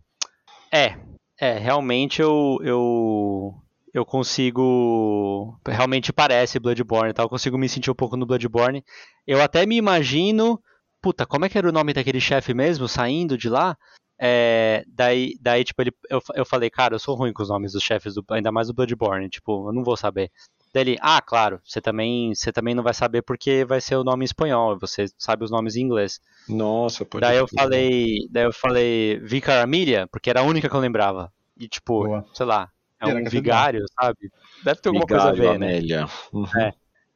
É, 0.73 0.99
é, 1.39 1.57
realmente 1.59 2.21
eu, 2.21 2.59
eu, 2.63 3.55
eu 3.95 4.05
consigo. 4.05 5.57
Realmente 5.65 6.13
parece 6.13 6.59
Bloodborne 6.59 7.13
tal, 7.13 7.27
eu 7.27 7.31
consigo 7.31 7.57
me 7.57 7.69
sentir 7.69 7.89
um 7.89 7.95
pouco 7.95 8.17
no 8.17 8.27
Bloodborne. 8.27 8.85
Eu 9.25 9.41
até 9.41 9.65
me 9.65 9.77
imagino. 9.77 10.61
Puta, 11.01 11.25
como 11.25 11.45
é 11.45 11.49
que 11.49 11.57
era 11.57 11.69
o 11.69 11.73
nome 11.73 11.93
daquele 11.93 12.21
chefe 12.21 12.53
mesmo, 12.53 12.89
saindo 12.89 13.39
de 13.39 13.49
lá? 13.49 13.77
É, 14.19 14.83
daí, 14.89 15.35
daí, 15.41 15.63
tipo, 15.63 15.81
ele, 15.83 15.93
eu, 16.11 16.21
eu 16.35 16.45
falei, 16.45 16.69
cara, 16.69 16.97
eu 16.97 16.99
sou 16.99 17.15
ruim 17.15 17.33
com 17.33 17.43
os 17.43 17.49
nomes 17.49 17.73
dos 17.73 17.83
chefes, 17.83 18.15
do, 18.15 18.25
ainda 18.31 18.51
mais 18.51 18.67
do 18.67 18.75
Bloodborne, 18.75 19.29
tipo, 19.29 19.69
eu 19.69 19.73
não 19.73 19.85
vou 19.85 19.97
saber. 19.97 20.33
Daí 20.77 20.83
ele, 20.83 20.99
ah, 21.01 21.23
claro, 21.23 21.59
você 21.65 21.81
também, 21.81 22.35
você 22.35 22.53
também 22.53 22.75
não 22.75 22.83
vai 22.83 22.93
saber 22.93 23.23
porque 23.23 23.65
vai 23.65 23.81
ser 23.81 23.97
o 23.97 24.05
nome 24.05 24.25
em 24.25 24.27
espanhol, 24.27 24.79
você 24.79 25.07
sabe 25.17 25.43
os 25.43 25.51
nomes 25.51 25.75
em 25.75 25.81
inglês. 25.81 26.21
Nossa, 26.47 27.03
pode 27.03 27.23
Daí 27.23 27.39
eu 27.39 27.47
crer. 27.47 27.63
falei, 27.63 28.29
daí 28.31 28.45
eu 28.45 28.53
falei 28.53 29.19
Vicar 29.21 29.63
Amelia, 29.63 30.07
porque 30.09 30.29
era 30.29 30.41
a 30.41 30.43
única 30.43 30.69
que 30.69 30.77
eu 30.77 30.81
lembrava. 30.81 31.33
E 31.57 31.67
tipo, 31.67 32.05
Boa. 32.05 32.27
sei 32.35 32.45
lá, 32.45 32.71
é 33.01 33.07
um 33.07 33.25
vigário, 33.25 33.87
sabe? 33.99 34.31
Deve 34.63 34.79
ter 34.83 34.91
alguma 34.91 35.07
coisa 35.07 35.31
a 35.31 35.33
Vigário, 35.33 35.53
ver, 35.53 35.59
né? 35.59 35.67
Amélia. 35.67 36.07
Uhum. 36.31 36.45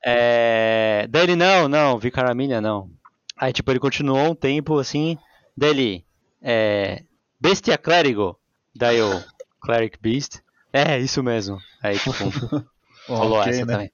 É... 0.03 1.07
Daí 1.11 1.25
ele, 1.25 1.37
não, 1.37 1.69
não, 1.69 1.99
Vicar 1.99 2.31
Amelia 2.31 2.63
não. 2.63 2.91
Aí, 3.37 3.53
tipo, 3.53 3.71
ele 3.71 3.79
continuou 3.79 4.31
um 4.31 4.35
tempo 4.35 4.79
assim. 4.79 5.19
Daí 5.55 5.69
ele, 5.69 6.05
é... 6.41 7.03
Bestia 7.39 7.77
Clérigo. 7.77 8.39
Daí 8.75 8.97
eu, 8.97 9.23
Cleric 9.61 9.99
Beast. 10.01 10.41
É, 10.73 10.99
isso 10.99 11.23
mesmo. 11.23 11.59
Aí, 11.83 11.99
tipo, 11.99 12.11
falou 13.17 13.39
Ok, 13.41 13.51
essa 13.53 13.65
né? 13.67 13.73
também. 13.73 13.93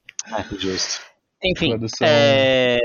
Justo. 0.59 1.01
Enfim, 1.43 1.77
é... 2.01 2.79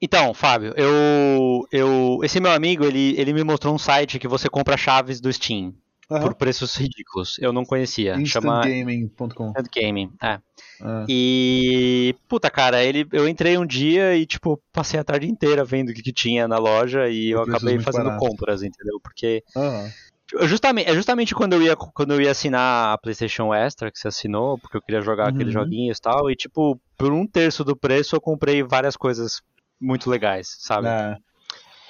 Então, 0.00 0.34
Fábio, 0.34 0.74
eu, 0.76 1.66
eu, 1.72 2.20
esse 2.22 2.38
meu 2.38 2.52
amigo, 2.52 2.84
ele, 2.84 3.18
ele 3.18 3.32
me 3.32 3.42
mostrou 3.42 3.74
um 3.74 3.78
site 3.78 4.18
que 4.18 4.28
você 4.28 4.50
compra 4.50 4.76
chaves 4.76 5.18
do 5.18 5.32
Steam 5.32 5.74
Aham. 6.10 6.20
por 6.20 6.34
preços 6.34 6.76
ridículos. 6.76 7.38
Eu 7.38 7.52
não 7.52 7.64
conhecia. 7.64 8.14
Chama 8.26 8.60
Instantgaming.com. 8.66 9.48
Instant 9.48 9.68
Gaming. 9.74 10.12
É. 10.22 10.38
Ah, 10.80 11.06
E, 11.08 12.14
puta, 12.28 12.50
cara, 12.50 12.84
ele, 12.84 13.06
eu 13.12 13.26
entrei 13.26 13.56
um 13.56 13.64
dia 13.64 14.14
e, 14.14 14.26
tipo, 14.26 14.60
passei 14.72 15.00
a 15.00 15.04
tarde 15.04 15.26
inteira 15.26 15.64
vendo 15.64 15.88
o 15.88 15.94
que, 15.94 16.02
que 16.02 16.12
tinha 16.12 16.46
na 16.46 16.58
loja 16.58 17.08
e 17.08 17.30
eu 17.30 17.40
acabei 17.40 17.78
fazendo 17.78 18.04
baratos. 18.04 18.28
compras, 18.28 18.62
entendeu? 18.62 19.00
Porque 19.02 19.42
aham. 19.56 19.90
Eu 20.32 20.48
justamente, 20.48 20.88
é 20.88 20.94
justamente 20.94 21.34
quando 21.34 21.52
eu 21.52 21.62
ia 21.62 21.76
quando 21.76 22.14
eu 22.14 22.20
ia 22.20 22.30
assinar 22.30 22.94
a 22.94 22.98
PlayStation 22.98 23.52
Extra 23.54 23.90
que 23.90 23.98
você 23.98 24.08
assinou, 24.08 24.58
porque 24.58 24.76
eu 24.76 24.82
queria 24.82 25.00
jogar 25.00 25.28
aqueles 25.28 25.54
Uhum. 25.54 25.62
joguinhos 25.62 25.98
e 25.98 26.00
tal, 26.00 26.30
e 26.30 26.34
tipo, 26.36 26.80
por 26.96 27.12
um 27.12 27.26
terço 27.26 27.62
do 27.64 27.76
preço 27.76 28.16
eu 28.16 28.20
comprei 28.20 28.62
várias 28.62 28.96
coisas 28.96 29.42
muito 29.80 30.08
legais, 30.08 30.56
sabe? 30.60 30.88
É. 30.88 31.16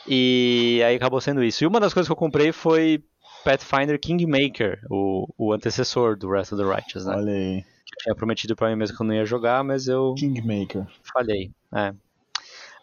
E 0.06 0.82
aí 0.84 0.96
acabou 0.96 1.20
sendo 1.20 1.42
isso. 1.42 1.64
E 1.64 1.66
uma 1.66 1.80
das 1.80 1.94
coisas 1.94 2.08
que 2.08 2.12
eu 2.12 2.16
comprei 2.16 2.52
foi 2.52 3.02
Pathfinder 3.44 3.98
Kingmaker, 3.98 4.80
o, 4.90 5.26
o 5.38 5.52
antecessor 5.52 6.16
do 6.16 6.28
Wrath 6.28 6.52
of 6.52 6.56
the 6.62 6.68
Righteous, 6.68 7.06
né? 7.06 7.14
Olha 7.16 7.32
aí. 7.32 7.56
Eu 7.58 8.02
tinha 8.02 8.14
prometido 8.14 8.56
pra 8.56 8.68
mim 8.68 8.76
mesmo 8.76 8.96
que 8.96 9.02
eu 9.02 9.06
não 9.06 9.14
ia 9.14 9.24
jogar, 9.24 9.62
mas 9.62 9.86
eu 9.86 10.14
Kingmaker. 10.18 10.86
falhei. 11.12 11.50
É. 11.74 11.94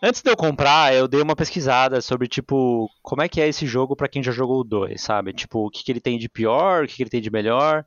Antes 0.04 0.22
de 0.24 0.32
eu 0.32 0.36
comprar, 0.36 0.96
eu 0.96 1.08
dei 1.08 1.22
uma 1.22 1.36
pesquisada 1.36 2.02
sobre, 2.02 2.28
tipo, 2.28 2.90
como 3.04 3.22
é 3.22 3.30
que 3.30 3.40
é 3.40 3.48
esse 3.48 3.68
jogo 3.68 3.96
pra 3.96 4.08
quem 4.08 4.24
já 4.24 4.32
jogou 4.32 4.62
o 4.62 4.64
2, 4.64 5.00
sabe? 5.00 5.32
Tipo, 5.32 5.68
o 5.68 5.70
que, 5.70 5.84
que 5.84 5.92
ele 5.92 6.02
tem 6.02 6.18
de 6.18 6.28
pior, 6.28 6.84
o 6.84 6.88
que, 6.88 6.96
que 6.96 7.04
ele 7.04 7.10
tem 7.10 7.22
de 7.22 7.30
melhor. 7.30 7.86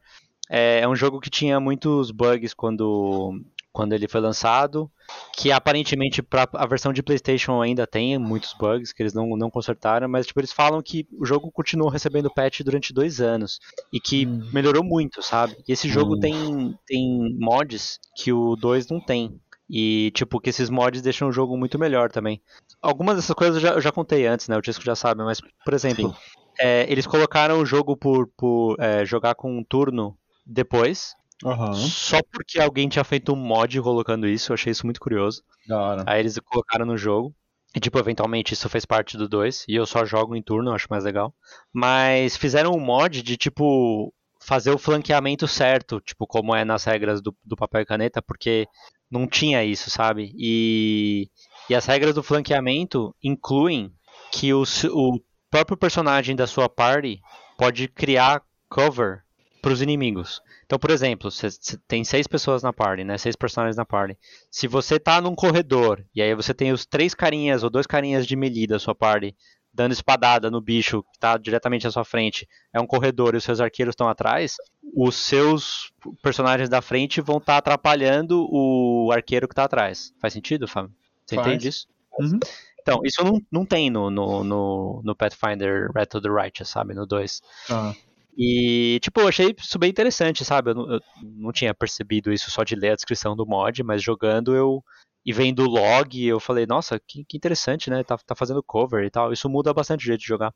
É, 0.49 0.81
é 0.81 0.89
um 0.89 0.95
jogo 0.95 1.21
que 1.21 1.31
tinha 1.31 1.59
muitos 1.59 2.13
bugs 2.13 2.55
quando, 2.55 3.33
quando 3.73 3.95
ele 3.95 4.07
foi 4.07 4.21
lançado, 4.21 4.89
que 5.37 5.51
aparentemente 5.51 6.23
pra, 6.23 6.47
a 6.53 6.67
versão 6.67 6.93
de 6.93 7.03
PlayStation 7.03 7.61
ainda 7.61 7.85
tem 7.87 8.17
muitos 8.19 8.53
bugs 8.53 8.93
que 8.93 9.03
eles 9.03 9.15
não, 9.15 9.37
não 9.37 9.51
consertaram, 9.51 10.09
mas 10.09 10.27
tipo, 10.27 10.39
eles 10.39 10.53
falam 10.53 10.81
que 10.83 11.09
o 11.19 11.25
jogo 11.27 11.51
continuou 11.51 11.91
recebendo 11.91 12.33
patch 12.33 12.61
durante 12.61 12.93
dois 12.93 13.21
anos 13.21 13.59
e 13.93 13.99
que 13.99 14.27
Hum. 14.27 14.51
melhorou 14.53 14.85
muito, 14.85 15.21
sabe? 15.23 15.57
E 15.67 15.73
esse 15.73 15.89
jogo 15.89 16.15
Hum. 16.15 16.21
tem, 16.21 16.75
tem 16.87 17.37
mods 17.41 17.99
que 18.15 18.33
o 18.33 18.55
2 18.55 18.87
não 18.89 19.01
tem. 19.01 19.41
E, 19.69 20.11
tipo, 20.15 20.41
que 20.41 20.51
esses 20.51 20.69
mods 20.69 21.01
deixam 21.01 21.29
o 21.29 21.33
jogo 21.33 21.57
muito 21.57 21.79
melhor 21.79 22.11
também. 22.11 22.43
Algumas 22.83 23.17
dessas 23.17 23.35
coisas 23.35 23.57
eu 23.57 23.61
já, 23.61 23.75
eu 23.75 23.81
já 23.81 23.91
contei 23.91 24.27
antes, 24.27 24.49
né? 24.49 24.57
O 24.57 24.61
Tisco 24.61 24.85
já 24.85 24.95
sabe, 24.95 25.23
mas, 25.25 25.41
por 25.65 25.73
exemplo, 25.73 26.15
é, 26.59 26.91
eles 26.91 27.07
colocaram 27.07 27.59
o 27.59 27.67
jogo 27.67 27.97
por, 27.97 28.29
por 28.37 28.77
é, 28.79 29.05
jogar 29.05 29.35
com 29.35 29.57
um 29.57 29.65
turno 29.65 30.17
depois, 30.47 31.15
Aham. 31.45 31.73
só 31.73 32.21
porque 32.31 32.61
alguém 32.61 32.89
tinha 32.89 33.05
feito 33.05 33.33
um 33.33 33.37
mod 33.37 33.81
colocando 33.81 34.29
isso, 34.29 34.53
eu 34.53 34.55
achei 34.55 34.71
isso 34.71 34.87
muito 34.87 35.01
curioso. 35.01 35.43
Da 35.67 35.81
hora. 35.81 36.05
Aí 36.07 36.21
eles 36.21 36.39
colocaram 36.39 36.85
no 36.85 36.97
jogo. 36.97 37.35
E, 37.75 37.81
tipo, 37.81 37.99
eventualmente 37.99 38.55
isso 38.55 38.69
fez 38.69 38.85
parte 38.85 39.17
do 39.17 39.29
2. 39.29 39.65
E 39.67 39.75
eu 39.75 39.85
só 39.85 40.05
jogo 40.05 40.37
em 40.37 40.43
turno, 40.43 40.73
acho 40.73 40.87
mais 40.89 41.03
legal. 41.03 41.35
Mas 41.73 42.37
fizeram 42.37 42.71
um 42.71 42.79
mod 42.79 43.21
de, 43.21 43.37
tipo, 43.37 44.15
fazer 44.45 44.71
o 44.71 44.79
flanqueamento 44.79 45.49
certo, 45.49 46.01
tipo, 46.01 46.27
como 46.27 46.55
é 46.55 46.65
nas 46.65 46.85
regras 46.85 47.23
do, 47.23 47.35
do 47.43 47.57
papel 47.57 47.81
e 47.81 47.87
caneta, 47.87 48.21
porque 48.21 48.69
não 49.11 49.27
tinha 49.27 49.65
isso, 49.65 49.89
sabe? 49.89 50.33
E, 50.37 51.31
e 51.69 51.75
as 51.75 51.87
regras 51.87 52.15
do 52.15 52.23
flanqueamento 52.23 53.15
incluem 53.23 53.91
que 54.31 54.53
o, 54.53 54.65
o 54.93 55.19
próprio 55.51 55.79
personagem 55.79 56.37
da 56.37 56.47
sua 56.47 56.69
party 56.69 57.21
pode 57.57 57.89
criar 57.89 58.43
cover 58.69 59.23
para 59.63 59.73
os 59.73 59.81
inimigos. 59.81 60.43
Então, 60.67 60.79
por 60.79 60.91
exemplo, 60.91 61.31
você 61.31 61.49
tem 61.89 62.05
seis 62.05 62.27
pessoas 62.27 62.63
na 62.63 62.71
party, 62.73 63.03
né? 63.03 63.17
Seis 63.17 63.37
personagens 63.37 63.77
na 63.77 63.85
party. 63.87 64.19
Se 64.51 64.69
você 64.69 65.01
tá 65.01 65.23
num 65.23 65.35
corredor 65.35 66.05
e 66.15 66.21
aí 66.21 66.35
você 66.35 66.53
tem 66.53 66.71
os 66.71 66.85
três 66.85 67.15
carinhas 67.15 67.63
ou 67.63 67.71
dois 67.71 67.87
carinhas 67.87 68.27
de 68.27 68.37
melee 68.37 68.67
da 68.67 68.79
sua 68.79 68.95
party 68.95 69.35
dando 69.75 69.93
espadada 69.93 70.51
no 70.51 70.61
bicho 70.61 71.03
que 71.03 71.17
está 71.17 71.37
diretamente 71.37 71.87
à 71.87 71.91
sua 71.91 72.05
frente, 72.05 72.49
é 72.73 72.81
um 72.81 72.87
corredor 72.87 73.35
e 73.35 73.39
os 73.39 73.45
seus 73.45 73.61
arqueiros 73.61 73.93
estão 73.93 74.09
atrás, 74.09 74.57
os 74.97 75.17
seus 75.17 75.93
personagens 76.23 76.69
da 76.69 76.81
frente 76.81 77.21
vão 77.21 77.39
estar 77.39 77.55
tá 77.55 77.59
atrapalhando 77.59 78.47
o 78.51 79.11
arqueiro 79.13 79.49
que 79.49 79.53
está 79.53 79.65
atrás. 79.65 80.15
Faz 80.21 80.33
sentido, 80.33 80.69
Fábio? 80.69 80.95
Você 81.27 81.35
Faz. 81.35 81.49
entende 81.49 81.69
isso? 81.69 81.89
Uhum. 82.19 82.39
Então, 82.81 83.01
isso 83.03 83.25
não, 83.25 83.41
não 83.51 83.67
tem 83.67 83.91
no, 83.91 84.11
no, 84.11 84.45
no, 84.45 85.03
no 85.03 85.17
Pathfinder 85.17 85.91
Wrath 85.95 86.15
of 86.15 86.23
the 86.23 86.31
Righteous, 86.31 86.69
sabe? 86.69 86.95
No 86.95 87.07
2. 87.07 87.41
Ah, 87.71 87.95
E, 88.37 89.01
tipo, 89.01 89.21
eu 89.21 89.29
achei 89.29 89.55
isso 89.59 89.79
bem 89.79 89.91
interessante, 89.91 90.45
sabe? 90.45 90.71
Eu 90.71 90.75
não, 90.75 90.93
eu 90.93 91.01
não 91.23 91.51
tinha 91.51 91.75
percebido 91.75 92.33
isso 92.33 92.51
só 92.51 92.63
de 92.63 92.77
ler 92.77 92.91
a 92.91 92.95
descrição 92.95 93.35
do 93.35 93.47
mod, 93.47 93.83
mas 93.83 94.03
jogando 94.03 94.55
eu. 94.55 94.85
E 95.25 95.33
vendo 95.33 95.63
o 95.63 95.69
log, 95.69 96.23
eu 96.25 96.39
falei, 96.39 96.67
nossa, 96.67 97.01
que, 97.01 97.25
que 97.25 97.37
interessante, 97.37 97.89
né? 97.89 98.05
Tá, 98.05 98.19
tá 98.19 98.35
fazendo 98.35 98.63
cover 98.63 99.05
e 99.05 99.11
tal. 99.11 99.33
Isso 99.33 99.49
muda 99.49 99.73
bastante 99.73 100.03
o 100.03 100.07
jeito 100.07 100.21
de 100.21 100.27
jogar. 100.27 100.55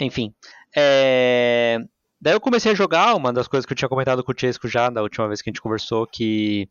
Enfim. 0.00 0.34
É... 0.76 1.78
Daí 2.20 2.34
eu 2.34 2.40
comecei 2.40 2.72
a 2.72 2.74
jogar, 2.74 3.14
uma 3.14 3.32
das 3.32 3.46
coisas 3.46 3.64
que 3.64 3.72
eu 3.72 3.76
tinha 3.76 3.88
comentado 3.88 4.24
com 4.24 4.32
o 4.32 4.34
Chesco 4.36 4.66
já 4.66 4.90
da 4.90 5.02
última 5.02 5.28
vez 5.28 5.40
que 5.40 5.48
a 5.48 5.52
gente 5.52 5.62
conversou, 5.62 6.06
que 6.06 6.68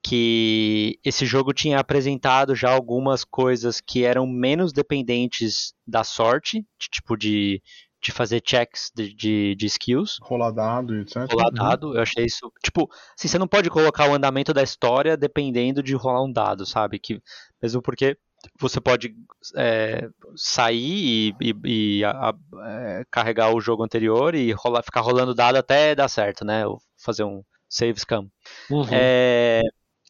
que 0.00 0.98
esse 1.04 1.26
jogo 1.26 1.52
tinha 1.52 1.78
apresentado 1.78 2.54
já 2.54 2.70
algumas 2.70 3.24
coisas 3.24 3.80
que 3.80 4.04
eram 4.04 4.26
menos 4.26 4.72
dependentes 4.72 5.74
da 5.86 6.04
sorte, 6.04 6.64
de, 6.78 6.88
tipo 6.88 7.16
de, 7.16 7.60
de 8.00 8.12
fazer 8.12 8.42
checks 8.44 8.90
de, 8.94 9.12
de, 9.12 9.54
de 9.56 9.66
skills, 9.66 10.18
rolar 10.22 10.50
dado 10.50 10.96
e 10.96 11.00
etc. 11.00 11.30
rolar 11.30 11.50
dado, 11.50 11.96
eu 11.96 12.00
achei 12.00 12.24
isso, 12.24 12.52
tipo, 12.62 12.88
assim, 13.18 13.28
você 13.28 13.38
não 13.38 13.48
pode 13.48 13.68
colocar 13.70 14.08
o 14.08 14.14
andamento 14.14 14.54
da 14.54 14.62
história 14.62 15.16
dependendo 15.16 15.82
de 15.82 15.94
rolar 15.94 16.22
um 16.22 16.32
dado, 16.32 16.64
sabe, 16.64 16.98
que 16.98 17.20
mesmo 17.60 17.82
porque 17.82 18.16
você 18.58 18.80
pode 18.80 19.14
é, 19.56 20.08
sair 20.36 21.34
e, 21.40 21.52
e, 21.64 21.98
e 21.98 22.04
a, 22.04 22.30
a, 22.30 22.34
é, 22.66 23.04
carregar 23.10 23.54
o 23.54 23.60
jogo 23.60 23.82
anterior 23.82 24.34
e 24.34 24.52
rolar, 24.52 24.82
ficar 24.82 25.00
rolando 25.00 25.34
dado 25.34 25.56
até 25.56 25.94
dar 25.94 26.08
certo, 26.08 26.44
né, 26.44 26.66
ou 26.66 26.80
fazer 26.96 27.24
um 27.24 27.42
save 27.68 27.98
scam. 27.98 28.30
Uhum. 28.70 28.86
É, 28.92 29.62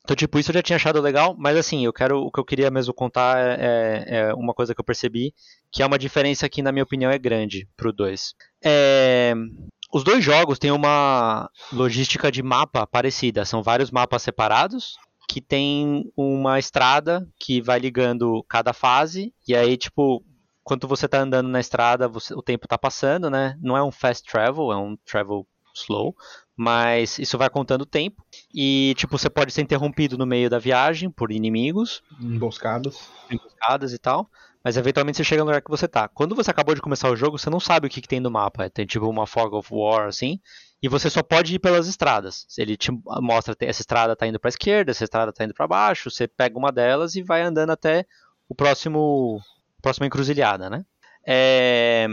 então, 0.09 0.16
tipo, 0.16 0.38
isso 0.38 0.50
eu 0.50 0.54
já 0.54 0.62
tinha 0.62 0.76
achado 0.76 1.02
legal, 1.02 1.36
mas 1.38 1.54
assim, 1.54 1.84
eu 1.84 1.92
quero, 1.92 2.22
o 2.22 2.32
que 2.32 2.40
eu 2.40 2.44
queria 2.44 2.70
mesmo 2.70 2.94
contar 2.94 3.38
é, 3.61 4.04
é 4.06 4.34
uma 4.34 4.54
coisa 4.54 4.74
que 4.74 4.80
eu 4.80 4.84
percebi, 4.84 5.34
que 5.70 5.82
é 5.82 5.86
uma 5.86 5.98
diferença 5.98 6.48
que, 6.48 6.62
na 6.62 6.72
minha 6.72 6.82
opinião, 6.82 7.11
é 7.11 7.18
grande 7.18 7.68
pro 7.76 7.92
2. 7.92 8.34
É, 8.64 9.34
os 9.92 10.02
dois 10.02 10.24
jogos 10.24 10.59
têm 10.59 10.70
uma 10.70 11.50
logística 11.70 12.32
de 12.32 12.42
mapa 12.42 12.86
parecida, 12.86 13.44
são 13.44 13.62
vários 13.62 13.90
mapas 13.90 14.22
separados, 14.22 14.96
que 15.28 15.42
tem 15.42 16.11
uma 16.16 16.59
estrada 16.59 17.28
que 17.38 17.61
vai 17.61 17.78
ligando 17.78 18.42
cada 18.48 18.72
fase, 18.72 19.34
e 19.46 19.54
aí, 19.54 19.76
tipo, 19.76 20.24
quando 20.64 20.88
você 20.88 21.06
tá 21.06 21.20
andando 21.20 21.50
na 21.50 21.61
estrada, 21.61 22.09
você, 22.09 22.32
o 22.32 22.40
tempo 22.40 22.66
tá 22.66 22.78
passando, 22.78 23.28
né? 23.28 23.59
Não 23.61 23.76
é 23.76 23.82
um 23.82 23.92
fast 23.92 24.26
travel, 24.26 24.72
é 24.72 24.76
um 24.78 24.96
travel 25.04 25.46
slow, 25.74 26.16
mas 26.59 27.20
isso 27.20 27.38
vai 27.38 27.48
contando 27.48 27.82
o 27.82 27.86
tempo. 27.86 28.20
E, 28.52 28.92
tipo, 28.96 29.16
você 29.16 29.30
pode 29.30 29.52
ser 29.52 29.62
interrompido 29.62 30.18
no 30.18 30.26
meio 30.26 30.50
da 30.50 30.59
viagem 30.59 31.09
por 31.09 31.30
inimigos. 31.30 32.02
Emboscadas. 32.20 33.09
Emboscadas 33.30 33.92
e 33.92 33.98
tal. 33.98 34.28
Mas 34.64 34.76
eventualmente 34.76 35.18
você 35.18 35.22
chega 35.24 35.44
no 35.44 35.46
lugar 35.46 35.62
que 35.62 35.70
você 35.70 35.86
tá. 35.86 36.09
Quando 36.09 36.34
você 36.34 36.50
acabou 36.50 36.74
de 36.74 36.80
começar 36.80 37.09
o 37.09 37.14
jogo, 37.14 37.38
você 37.38 37.48
não 37.48 37.61
sabe 37.61 37.86
o 37.86 37.90
que, 37.90 38.00
que 38.00 38.09
tem 38.09 38.18
no 38.18 38.28
mapa. 38.28 38.68
Tem 38.68 38.84
tipo 38.84 39.09
uma 39.09 39.24
fog 39.24 39.54
of 39.54 39.68
war, 39.72 40.09
assim. 40.09 40.40
E 40.82 40.88
você 40.88 41.09
só 41.09 41.22
pode 41.22 41.54
ir 41.54 41.61
pelas 41.61 41.86
estradas. 41.86 42.44
Ele 42.59 42.76
te 42.76 42.90
mostra 43.22 43.54
essa 43.61 43.80
estrada 43.80 44.16
tá 44.16 44.26
indo 44.26 44.40
pra 44.40 44.48
esquerda, 44.48 44.90
essa 44.90 45.04
estrada 45.04 45.32
tá 45.32 45.44
indo 45.44 45.54
para 45.54 45.68
baixo. 45.68 46.11
Você 46.11 46.26
pega 46.26 46.59
uma 46.59 46.72
delas 46.72 47.14
e 47.14 47.22
vai 47.22 47.42
andando 47.42 47.70
até 47.70 48.04
o 48.48 48.54
próximo. 48.54 49.40
Próxima 49.80 50.06
encruzilhada, 50.09 50.68
né? 50.68 50.84
É... 51.24 52.09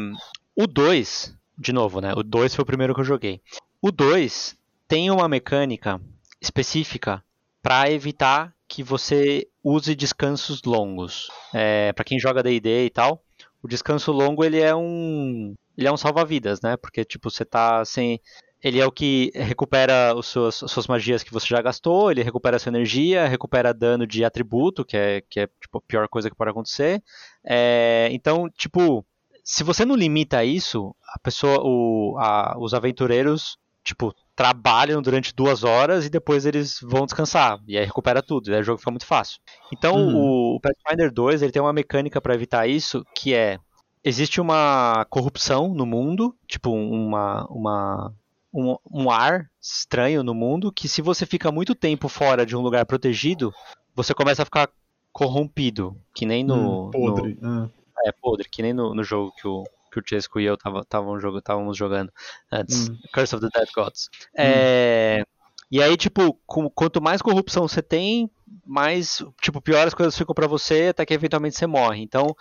O 0.56 0.68
2, 0.68 1.36
de 1.58 1.74
novo, 1.74 2.00
né? 2.00 2.14
O 2.16 2.22
2 2.22 2.54
foi 2.54 2.62
o 2.62 2.66
primeiro 2.66 2.94
que 2.94 3.02
eu 3.02 3.06
joguei. 3.06 3.42
O 3.88 3.92
2 3.92 4.58
tem 4.88 5.12
uma 5.12 5.28
mecânica 5.28 6.02
específica 6.42 7.24
para 7.62 7.92
evitar 7.92 8.52
que 8.68 8.82
você 8.82 9.48
use 9.64 9.94
descansos 9.94 10.64
longos. 10.64 11.30
É, 11.54 11.94
para 11.94 12.04
quem 12.04 12.20
joga 12.20 12.42
D&D 12.42 12.86
e 12.88 12.90
tal, 12.90 13.24
o 13.62 13.68
descanso 13.68 14.12
longo 14.12 14.44
ele 14.44 14.60
é 14.60 14.76
um 14.76 15.54
ele 15.78 15.88
é 15.88 15.92
um 15.92 15.98
salva-vidas, 15.98 16.62
né? 16.62 16.76
Porque 16.78 17.06
tipo 17.06 17.30
você 17.30 17.46
tá 17.46 17.86
sem 17.86 18.20
ele 18.64 18.80
é 18.80 18.86
o 18.88 18.92
que 18.92 19.32
recupera 19.36 20.16
os 20.16 20.26
seus, 20.30 20.64
as 20.64 20.72
suas 20.72 20.88
magias 20.88 21.22
que 21.22 21.32
você 21.32 21.46
já 21.46 21.62
gastou, 21.62 22.10
ele 22.10 22.24
recupera 22.24 22.56
a 22.56 22.60
sua 22.60 22.72
energia, 22.72 23.28
recupera 23.28 23.72
dano 23.72 24.08
de 24.08 24.26
atributo, 24.26 24.84
que 24.84 24.98
é, 24.98 25.22
que 25.30 25.42
é 25.42 25.48
tipo, 25.62 25.78
a 25.78 25.82
pior 25.82 26.08
coisa 26.08 26.28
que 26.28 26.36
pode 26.36 26.50
acontecer. 26.50 27.04
É, 27.46 28.10
então, 28.12 28.50
tipo, 28.50 29.06
se 29.44 29.64
você 29.64 29.86
não 29.86 29.96
limita 29.96 30.44
isso, 30.44 30.96
a 31.14 31.20
pessoa, 31.20 31.60
o, 31.64 32.18
a, 32.18 32.58
os 32.58 32.74
aventureiros, 32.74 33.60
tipo, 33.86 34.14
trabalham 34.36 35.02
durante 35.02 35.34
duas 35.34 35.64
horas 35.64 36.06
e 36.06 36.10
depois 36.10 36.46
eles 36.46 36.80
vão 36.82 37.06
descansar. 37.06 37.60
E 37.68 37.78
aí 37.78 37.86
recupera 37.86 38.22
tudo, 38.22 38.50
e 38.50 38.54
aí 38.56 38.62
o 38.62 38.64
jogo 38.64 38.80
fica 38.80 38.92
muito 38.92 39.06
fácil. 39.06 39.40
Então 39.72 39.96
Uhum. 39.96 40.56
o, 40.56 40.60
Pathfinder 40.60 41.14
2 41.14 41.42
ele 41.42 41.52
tem 41.52 41.62
uma 41.62 41.72
mecânica 41.72 42.20
para 42.20 42.34
evitar 42.36 42.68
isso, 42.68 43.06
que 43.16 43.34
é 43.34 43.58
existe 44.04 44.42
uma 44.42 45.06
corrupção 45.10 45.74
no 45.74 45.86
mundo, 45.86 46.36
tipo 46.48 46.72
uma, 46.72 47.46
uma 47.50 48.14
um, 48.54 48.76
um 48.92 49.10
ar 49.10 49.50
estranho 49.62 50.24
no 50.24 50.34
mundo 50.34 50.72
que 50.72 50.88
se 50.88 51.02
você 51.02 51.26
fica 51.26 51.52
muito 51.52 51.74
tempo 51.76 52.08
fora 52.08 52.46
de 52.46 52.56
um 52.56 52.62
lugar 52.62 52.86
protegido, 52.86 53.54
você 53.96 54.14
começa 54.14 54.42
a 54.42 54.46
ficar 54.46 54.70
corrompido, 55.12 55.96
que 56.14 56.26
nem 56.26 56.44
no, 56.44 56.88
Hum, 56.88 56.92
podre. 56.92 57.38
Ah. 57.42 57.48
no 57.48 57.72
é 58.06 58.12
podre, 58.12 58.50
que 58.50 58.62
nem 58.62 58.74
no, 58.74 58.94
no 58.94 59.04
jogo 59.04 59.32
que 59.38 59.48
o 59.48 59.64
que 59.96 60.00
o 60.00 60.04
Chesco 60.08 60.40
e 60.40 60.46
eu 60.46 60.56
estávamos 60.56 61.78
jogando 61.78 62.12
antes, 62.52 62.90
Hum. 62.90 62.98
Curse 63.14 63.36
of 63.36 63.46
the 63.50 63.60
Dead 63.60 63.70
Gods. 63.76 64.10
É, 64.38 65.24
e 65.72 65.82
aí, 65.82 65.98
tipo, 65.98 66.40
com- 66.46 66.70
quanto 66.70 67.02
mais 67.02 67.22
corrupção 67.22 67.68
você 67.68 67.82
tem, 67.82 68.30
mais, 68.66 69.24
tipo, 69.42 69.62
pior 69.62 69.88
as 69.88 69.94
coisas 69.94 70.18
ficam 70.18 70.36
pra 70.36 70.48
você, 70.48 70.88
até 70.90 71.06
que 71.06 71.14
eventualmente 71.14 71.58
você 71.58 71.66
morre. 71.68 72.02
Então, 72.02 72.36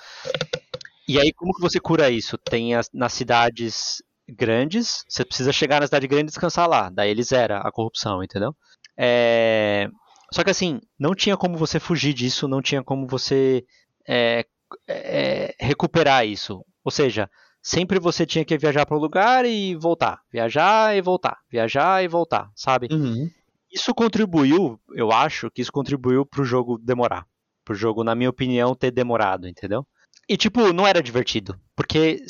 e 1.07 1.21
aí 1.21 1.33
como 1.33 1.53
que 1.55 1.61
você 1.61 1.79
cura 1.81 2.11
isso? 2.11 2.39
Tem 2.39 2.75
as, 2.75 2.91
nas 2.93 3.13
cidades 3.13 4.03
grandes, 4.29 5.05
você 5.09 5.25
precisa 5.25 5.53
chegar 5.53 5.81
na 5.81 5.87
cidade 5.87 6.07
grande 6.07 6.25
e 6.25 6.27
descansar 6.29 6.69
lá, 6.69 6.89
daí 6.91 7.11
ele 7.11 7.23
zera 7.23 7.59
a 7.59 7.71
corrupção, 7.71 8.23
entendeu? 8.23 8.55
É, 8.97 9.89
Só 10.33 10.43
que 10.43 10.51
assim, 10.51 10.81
não 10.99 11.15
tinha 11.15 11.37
como 11.37 11.59
você 11.59 11.79
fugir 11.79 12.15
disso, 12.15 12.49
não 12.49 12.63
tinha 12.63 12.83
como 12.83 13.07
você 13.07 13.65
é, 14.09 14.45
é, 14.89 15.55
recuperar 15.61 16.27
isso. 16.27 16.65
Ou 16.85 16.91
seja, 16.91 17.31
sempre 17.63 17.99
você 17.99 18.27
tinha 18.27 18.45
que 18.45 18.59
viajar 18.59 18.85
para 18.87 18.97
um 18.97 19.01
lugar 19.01 19.45
e 19.47 19.75
voltar, 19.75 20.21
viajar 20.31 20.97
e 20.97 21.01
voltar, 21.01 21.39
viajar 21.51 22.05
e 22.05 22.09
voltar, 22.09 22.51
sabe? 22.55 22.89
Uhum. 22.93 23.31
Isso 23.73 23.95
contribuiu, 23.95 24.79
eu 24.95 25.11
acho 25.11 25.51
que 25.51 25.63
isso 25.63 25.73
contribuiu 25.73 26.25
pro 26.25 26.45
jogo 26.45 26.79
demorar. 26.79 27.27
Pro 27.65 27.75
jogo, 27.75 28.05
na 28.05 28.15
minha 28.15 28.31
opinião, 28.31 28.75
ter 28.75 28.91
demorado, 28.91 29.49
entendeu? 29.49 29.87
E 30.29 30.37
tipo, 30.37 30.73
não 30.73 30.87
era 30.87 31.03
divertido, 31.03 31.59
porque 31.75 32.23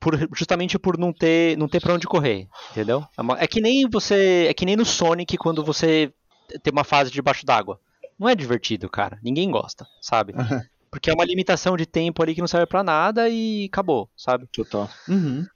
por- 0.00 0.18
justamente 0.34 0.78
por 0.78 0.96
não 0.98 1.12
ter, 1.12 1.56
não 1.58 1.68
ter 1.68 1.80
para 1.80 1.94
onde 1.94 2.06
correr, 2.06 2.48
entendeu? 2.70 3.04
É, 3.16 3.20
uma- 3.20 3.38
é 3.38 3.46
que 3.46 3.60
nem 3.60 3.88
você, 3.88 4.46
é 4.48 4.54
que 4.54 4.64
nem 4.64 4.76
no 4.76 4.84
Sonic 4.84 5.36
quando 5.36 5.62
você 5.64 6.12
tem 6.62 6.72
uma 6.72 6.84
fase 6.84 7.10
debaixo 7.10 7.44
d'água. 7.44 7.78
Não 8.18 8.28
é 8.28 8.34
divertido, 8.34 8.88
cara. 8.88 9.18
Ninguém 9.22 9.50
gosta, 9.50 9.86
sabe? 10.00 10.32
Porque 10.92 11.08
é 11.08 11.14
uma 11.14 11.24
limitação 11.24 11.74
de 11.74 11.86
tempo 11.86 12.22
ali 12.22 12.34
que 12.34 12.42
não 12.42 12.46
serve 12.46 12.66
pra 12.66 12.84
nada 12.84 13.26
e 13.26 13.64
acabou, 13.64 14.10
sabe? 14.14 14.46
Total. 14.52 14.90
Uhum. 15.08 15.46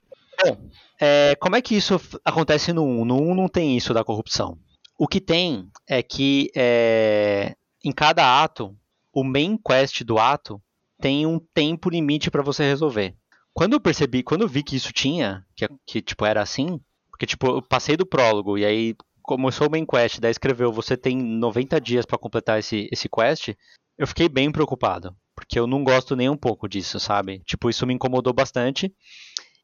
É, 0.99 1.35
como 1.35 1.55
é 1.55 1.61
que 1.61 1.75
isso 1.75 2.01
acontece 2.25 2.73
no 2.73 2.83
1? 2.83 3.05
No 3.05 3.21
1 3.21 3.35
não 3.35 3.47
tem 3.47 3.77
isso 3.77 3.93
da 3.93 4.03
corrupção. 4.03 4.57
O 4.97 5.07
que 5.07 5.21
tem 5.21 5.69
é 5.87 6.01
que 6.01 6.49
é, 6.55 7.55
em 7.85 7.91
cada 7.91 8.43
ato, 8.43 8.75
o 9.13 9.23
main 9.23 9.59
quest 9.63 10.03
do 10.03 10.17
ato 10.17 10.59
tem 10.99 11.27
um 11.27 11.39
tempo 11.53 11.87
limite 11.87 12.31
pra 12.31 12.41
você 12.41 12.63
resolver. 12.63 13.15
Quando 13.53 13.73
eu 13.73 13.79
percebi, 13.79 14.23
quando 14.23 14.41
eu 14.41 14.47
vi 14.47 14.63
que 14.63 14.75
isso 14.75 14.91
tinha, 14.91 15.45
que, 15.55 15.69
que 15.85 16.01
tipo 16.01 16.25
era 16.25 16.41
assim, 16.41 16.81
porque 17.11 17.27
tipo, 17.27 17.45
eu 17.45 17.61
passei 17.61 17.95
do 17.95 18.07
prólogo 18.07 18.57
e 18.57 18.65
aí 18.65 18.95
começou 19.21 19.67
o 19.67 19.71
main 19.71 19.85
quest, 19.85 20.19
daí 20.19 20.31
escreveu, 20.31 20.71
você 20.71 20.97
tem 20.97 21.15
90 21.15 21.79
dias 21.79 22.07
pra 22.07 22.17
completar 22.17 22.57
esse, 22.57 22.89
esse 22.91 23.07
quest, 23.07 23.49
eu 23.97 24.07
fiquei 24.07 24.27
bem 24.27 24.51
preocupado. 24.51 25.15
Porque 25.37 25.59
eu 25.59 25.67
não 25.67 25.83
gosto 25.83 26.15
nem 26.15 26.27
um 26.27 26.35
pouco 26.35 26.67
disso, 26.67 26.99
sabe? 26.99 27.43
Tipo, 27.45 27.69
isso 27.69 27.85
me 27.85 27.93
incomodou 27.93 28.33
bastante. 28.33 28.91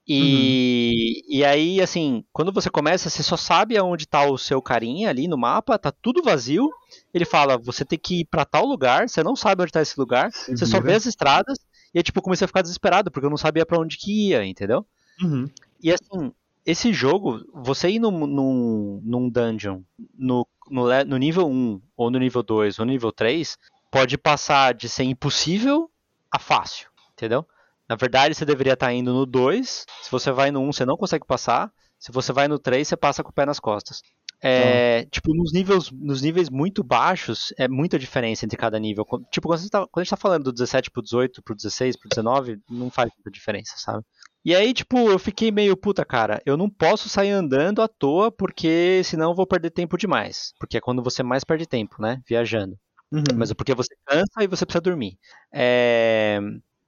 E, 0.07 1.23
uhum. 1.25 1.37
e 1.37 1.43
aí, 1.43 1.81
assim, 1.81 2.23
quando 2.31 2.53
você 2.53 2.69
começa, 2.69 3.09
você 3.09 3.23
só 3.23 3.35
sabe 3.35 3.75
aonde 3.75 4.05
tá 4.05 4.23
o 4.23 4.37
seu 4.37 4.61
carinha 4.61 5.09
ali 5.09 5.27
no 5.27 5.35
mapa, 5.35 5.79
tá 5.79 5.91
tudo 5.91 6.21
vazio. 6.21 6.69
Ele 7.11 7.25
fala, 7.25 7.57
você 7.57 7.83
tem 7.83 7.97
que 7.97 8.19
ir 8.19 8.25
pra 8.25 8.45
tal 8.45 8.65
lugar, 8.65 9.09
você 9.09 9.23
não 9.23 9.35
sabe 9.35 9.63
onde 9.63 9.71
tá 9.71 9.81
esse 9.81 9.99
lugar, 9.99 10.31
Se 10.31 10.55
você 10.55 10.67
só 10.67 10.79
vê 10.79 10.93
as 10.93 11.07
estradas. 11.07 11.57
E 11.91 11.97
aí, 11.97 12.03
tipo, 12.03 12.21
comecei 12.21 12.45
a 12.45 12.47
ficar 12.47 12.61
desesperado, 12.61 13.09
porque 13.09 13.25
eu 13.25 13.31
não 13.31 13.37
sabia 13.37 13.65
para 13.65 13.79
onde 13.79 13.97
que 13.97 14.29
ia, 14.29 14.45
entendeu? 14.45 14.85
Uhum. 15.19 15.49
E 15.81 15.91
assim, 15.91 16.31
esse 16.63 16.93
jogo, 16.93 17.43
você 17.51 17.89
ir 17.89 17.99
num, 17.99 18.27
num, 18.27 19.01
num 19.03 19.27
dungeon 19.27 19.81
no, 20.15 20.47
no, 20.69 21.03
no 21.03 21.17
nível 21.17 21.47
1, 21.47 21.81
ou 21.97 22.11
no 22.11 22.19
nível 22.19 22.43
2, 22.43 22.77
ou 22.77 22.85
no 22.85 22.91
nível 22.91 23.11
3, 23.11 23.57
pode 23.93 24.17
passar 24.17 24.73
de 24.73 24.89
ser 24.89 25.03
impossível 25.03 25.87
a 26.31 26.39
fácil, 26.39 26.89
entendeu? 27.11 27.45
Na 27.87 27.95
verdade, 27.95 28.33
você 28.33 28.43
deveria 28.43 28.73
estar 28.73 28.91
indo 28.91 29.13
no 29.13 29.23
2. 29.23 29.85
Se 30.01 30.09
você 30.09 30.31
vai 30.31 30.49
no 30.49 30.61
1, 30.61 30.63
um, 30.63 30.73
você 30.73 30.83
não 30.83 30.97
consegue 30.97 31.27
passar. 31.27 31.71
Se 31.99 32.11
você 32.11 32.33
vai 32.33 32.47
no 32.47 32.57
3, 32.57 32.87
você 32.87 32.97
passa 32.97 33.23
com 33.23 33.29
o 33.29 33.33
pé 33.33 33.45
nas 33.45 33.59
costas. 33.59 34.01
É, 34.41 35.01
ah. 35.05 35.09
Tipo, 35.11 35.35
nos 35.35 35.53
níveis, 35.53 35.91
nos 35.91 36.23
níveis 36.23 36.49
muito 36.49 36.83
baixos, 36.83 37.53
é 37.55 37.67
muita 37.67 37.99
diferença 37.99 38.45
entre 38.45 38.57
cada 38.57 38.79
nível. 38.79 39.05
Tipo, 39.29 39.47
quando, 39.47 39.69
tá, 39.69 39.79
quando 39.81 40.01
a 40.01 40.03
gente 40.03 40.09
tá 40.09 40.17
falando 40.17 40.45
do 40.45 40.51
17 40.51 40.89
pro 40.89 41.03
18, 41.03 41.43
pro 41.43 41.55
16, 41.55 41.95
pro 41.95 42.09
19, 42.09 42.59
não 42.67 42.89
faz 42.89 43.11
muita 43.15 43.29
diferença, 43.29 43.75
sabe? 43.77 44.03
E 44.43 44.55
aí, 44.55 44.73
tipo, 44.73 44.97
eu 44.97 45.19
fiquei 45.19 45.51
meio, 45.51 45.77
puta, 45.77 46.03
cara, 46.03 46.41
eu 46.47 46.57
não 46.57 46.67
posso 46.67 47.07
sair 47.07 47.29
andando 47.29 47.79
à 47.79 47.87
toa, 47.87 48.31
porque 48.31 49.03
senão 49.05 49.29
eu 49.29 49.35
vou 49.35 49.45
perder 49.45 49.69
tempo 49.69 49.99
demais. 49.99 50.51
Porque 50.59 50.77
é 50.77 50.81
quando 50.81 51.03
você 51.03 51.21
mais 51.21 51.43
perde 51.43 51.67
tempo, 51.67 52.01
né? 52.01 52.19
Viajando. 52.27 52.75
Uhum. 53.13 53.37
Mas 53.37 53.51
é 53.51 53.53
porque 53.53 53.75
você 53.75 53.95
cansa 54.05 54.43
e 54.43 54.47
você 54.47 54.65
precisa 54.65 54.81
dormir. 54.81 55.19
É... 55.53 56.39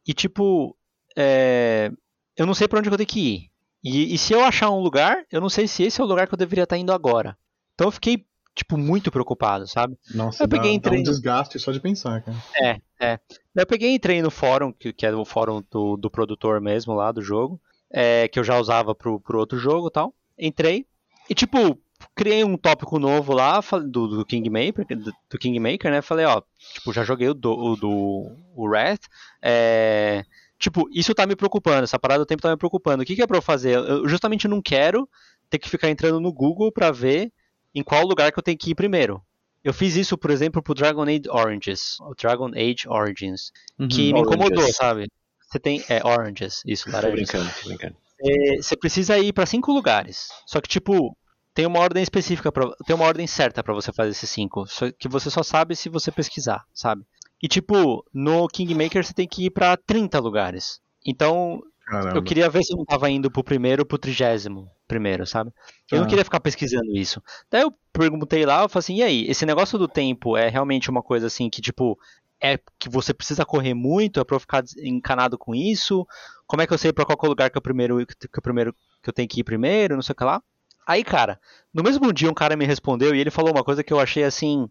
E, 0.07 0.13
tipo, 0.13 0.76
é... 1.15 1.91
eu 2.36 2.47
não 2.47 2.55
sei 2.55 2.67
para 2.67 2.80
onde 2.80 2.89
eu 2.89 2.97
tenho 2.97 3.07
que 3.07 3.19
ir. 3.19 3.51
E, 3.84 4.15
e, 4.15 4.17
se 4.17 4.34
eu 4.34 4.43
achar 4.43 4.71
um 4.71 4.80
lugar, 4.80 5.23
eu 5.32 5.39
não 5.39 5.49
sei 5.49 5.67
se 5.67 5.84
esse 5.84 6.01
é 6.01 6.03
o 6.03 6.07
lugar 6.07 6.28
que 6.28 6.34
eu 6.34 6.38
deveria 6.38 6.63
estar 6.63 6.78
indo 6.78 6.91
agora. 6.91 7.38
Então 7.76 7.88
eu 7.88 7.91
fiquei, 7.91 8.26
tipo, 8.55 8.76
muito 8.76 9.11
preocupado, 9.11 9.67
sabe? 9.67 9.95
Nossa, 10.15 10.43
eu 10.43 10.47
peguei, 10.47 10.71
dá, 10.71 10.76
entrei... 10.76 11.03
dá 11.03 11.09
um 11.09 11.13
desgaste 11.13 11.59
só 11.59 11.71
de 11.71 11.80
pensar, 11.80 12.23
cara. 12.23 12.38
É, 12.55 12.82
é. 12.99 13.19
Eu 13.53 13.67
peguei 13.67 13.91
e 13.91 13.95
entrei 13.95 14.23
no 14.23 14.32
fórum, 14.32 14.73
que, 14.73 14.91
que 14.91 15.05
é 15.05 15.13
o 15.13 15.23
fórum 15.23 15.63
do, 15.69 15.95
do 15.95 16.09
produtor 16.09 16.59
mesmo 16.59 16.95
lá 16.95 17.11
do 17.11 17.21
jogo, 17.21 17.61
é, 17.91 18.28
que 18.28 18.39
eu 18.39 18.43
já 18.43 18.57
usava 18.57 18.95
pro, 18.95 19.19
pro 19.19 19.38
outro 19.38 19.59
jogo 19.59 19.89
e 19.89 19.91
tal. 19.91 20.15
Entrei 20.39 20.88
e, 21.30 21.36
tipo, 21.36 21.78
criei 22.16 22.43
um 22.43 22.58
tópico 22.58 23.00
novo 23.00 23.34
lá 23.34 23.60
do, 23.60 24.08
do 24.08 24.26
Kingmaker, 24.26 24.86
do, 24.88 25.12
do 25.30 25.38
Kingmaker, 25.38 25.91
né? 25.91 26.02
Falei, 26.02 26.26
ó, 26.26 26.41
tipo, 26.74 26.93
já 26.93 27.04
joguei 27.04 27.30
o 27.30 27.34
do, 27.34 27.52
o, 27.52 27.76
do 27.76 28.32
o 28.56 28.68
Wrath, 28.68 29.06
é... 29.41 30.24
Tipo, 30.58 30.88
isso 30.91 31.14
tá 31.14 31.28
me 31.28 31.36
preocupando, 31.36 31.84
essa 31.84 32.00
parada 32.00 32.20
do 32.20 32.26
tempo 32.26 32.41
tá 32.41 32.50
me 32.50 32.58
preocupando. 32.58 33.04
O 33.04 33.06
que, 33.06 33.16
que 33.16 33.22
é 33.22 33.28
pra 33.28 33.38
eu 33.38 33.41
fazer? 33.41 33.76
Eu 33.76 34.08
justamente 34.08 34.48
não 34.48 34.62
quero 34.62 35.08
ter 35.50 35.60
que 35.60 35.70
ficar 35.70 35.89
entrando 35.89 36.20
no 36.20 36.32
Google 36.32 36.72
para 36.72 36.91
ver 36.91 37.32
em 37.74 37.84
qual 37.84 38.06
lugar 38.06 38.32
que 38.32 38.39
eu 38.39 38.43
tenho 38.43 38.58
que 38.58 38.72
ir 38.72 38.76
primeiro. 38.76 39.22
Eu 39.64 39.74
fiz 39.74 39.96
isso, 39.96 40.18
por 40.18 40.32
exemplo, 40.32 40.62
pro 40.62 40.74
Dragon 40.74 41.04
Age 41.04 41.24
Oranges, 41.30 42.00
o 42.00 42.14
Dragon 42.16 42.52
Age 42.56 42.88
Origins, 42.88 43.52
uhum, 43.78 43.88
que 43.88 44.14
me 44.14 44.22
incomodou, 44.22 44.60
Oranges. 44.60 44.76
sabe? 44.76 45.08
Você 45.41 45.60
tem 45.60 45.84
é 45.89 46.06
Oranges, 46.06 46.62
isso, 46.66 46.89
laranjas. 46.89 47.28
Tô 47.28 47.38
brincando, 47.38 47.62
tô 47.62 47.68
brincando. 47.68 47.96
É, 48.22 48.58
você 48.58 48.78
precisa 48.78 49.18
ir 49.18 49.34
para 49.34 49.46
cinco 49.46 49.74
lugares. 49.74 50.30
Só 50.46 50.62
que 50.62 50.70
tipo, 50.70 51.18
tem 51.56 51.66
uma 51.66 51.80
ordem 51.80 52.03
específica 52.03 52.51
para, 52.51 52.70
tem 52.86 52.93
uma 52.93 53.06
ordem 53.06 53.26
certa 53.26 53.64
para 53.64 53.74
você 53.74 53.91
fazer 53.93 54.12
esses 54.12 54.30
cinco, 54.30 54.66
que 54.99 55.08
você 55.08 55.32
só 55.32 55.41
sabe 55.41 55.74
se 55.74 55.88
você 55.88 56.12
pesquisar, 56.12 56.66
sabe? 56.74 57.03
E 57.41 57.47
tipo, 57.47 58.06
no 58.14 58.47
Kingmaker 58.49 59.03
você 59.03 59.14
tem 59.14 59.28
que 59.28 59.45
ir 59.45 59.51
para 59.51 59.78
30 59.78 60.20
lugares. 60.20 60.82
Então, 61.06 61.64
Caramba. 61.86 62.18
eu 62.18 62.24
queria 62.24 62.49
ver 62.49 62.62
se 62.62 62.74
eu 62.74 62.78
não 62.78 62.86
tava 62.86 63.10
indo 63.10 63.32
pro 63.32 63.43
primeiro, 63.43 63.86
pro 63.86 63.97
trigésimo 63.97 64.70
primeiro, 64.86 65.26
sabe? 65.26 65.51
Eu 65.89 65.99
ah. 65.99 66.01
não 66.01 66.08
queria 66.08 66.26
ficar 66.26 66.41
pesquisando 66.41 66.91
isso. 66.93 67.24
Daí 67.49 67.62
eu 67.62 67.74
perguntei 67.93 68.45
lá, 68.45 68.64
eu 68.64 68.70
falei 68.70 68.80
assim, 68.80 68.95
e 68.97 69.03
aí, 69.03 69.26
esse 69.30 69.45
negócio 69.45 69.80
do 69.80 69.88
tempo 69.88 70.36
é 70.36 70.49
realmente 70.49 70.89
uma 70.89 71.01
coisa 71.01 71.28
assim 71.28 71.49
que, 71.49 71.62
tipo, 71.62 71.97
é 72.41 72.60
que 72.78 72.89
você 72.89 73.14
precisa 73.14 73.45
correr 73.45 73.74
muito, 73.74 74.20
é 74.20 74.26
pra 74.26 74.36
eu 74.36 74.41
ficar 74.41 74.62
encanado 74.84 75.38
com 75.38 75.56
isso? 75.56 76.06
Como 76.45 76.62
é 76.62 76.68
que 76.68 76.74
eu 76.74 76.78
sei 76.78 76.91
pra 76.91 77.06
qual 77.06 77.18
é 77.24 77.28
lugar 77.28 77.49
que 77.49 77.58
é 77.58 77.60
o 77.60 77.62
primeiro 77.62 78.06
que, 78.06 78.39
o 78.39 78.41
primeiro 78.41 78.76
que 79.01 79.10
eu 79.10 79.14
tenho 79.14 79.30
que 79.30 79.39
ir 79.39 79.43
primeiro, 79.45 79.95
não 79.95 80.01
sei 80.01 80.12
o 80.12 80.16
que 80.16 80.24
lá? 80.26 80.41
Aí, 80.86 81.03
cara, 81.03 81.39
no 81.73 81.83
mesmo 81.83 82.11
dia 82.13 82.29
um 82.29 82.33
cara 82.33 82.55
me 82.55 82.65
respondeu 82.65 83.15
e 83.15 83.19
ele 83.19 83.31
falou 83.31 83.51
uma 83.51 83.63
coisa 83.63 83.83
que 83.83 83.91
eu 83.91 83.99
achei 83.99 84.23
assim 84.23 84.69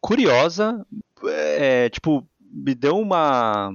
curiosa, 0.00 0.84
é, 1.24 1.88
tipo, 1.90 2.26
me 2.40 2.74
deu 2.74 2.98
uma 2.98 3.72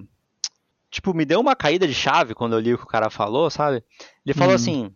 tipo, 0.89 1.13
me 1.13 1.25
deu 1.25 1.39
uma 1.39 1.55
caída 1.55 1.88
de 1.88 1.93
chave 1.93 2.34
quando 2.34 2.53
eu 2.53 2.59
li 2.59 2.73
o 2.73 2.78
que 2.78 2.84
o 2.84 2.88
cara 2.88 3.09
falou, 3.09 3.49
sabe? 3.49 3.84
Ele 4.25 4.34
falou 4.34 4.53
hum. 4.53 4.55
assim: 4.55 4.95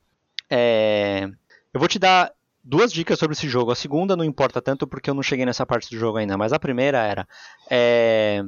é, 0.49 1.29
eu 1.73 1.79
vou 1.79 1.87
te 1.87 1.99
dar 1.99 2.33
duas 2.63 2.91
dicas 2.91 3.19
sobre 3.19 3.35
esse 3.35 3.47
jogo. 3.47 3.71
A 3.71 3.75
segunda 3.75 4.15
não 4.15 4.23
importa 4.23 4.61
tanto 4.61 4.87
porque 4.87 5.09
eu 5.09 5.13
não 5.13 5.23
cheguei 5.23 5.45
nessa 5.45 5.65
parte 5.65 5.89
do 5.89 5.99
jogo 5.99 6.17
ainda, 6.17 6.37
mas 6.37 6.53
a 6.53 6.59
primeira 6.59 6.99
era: 6.99 7.27
é, 7.69 8.43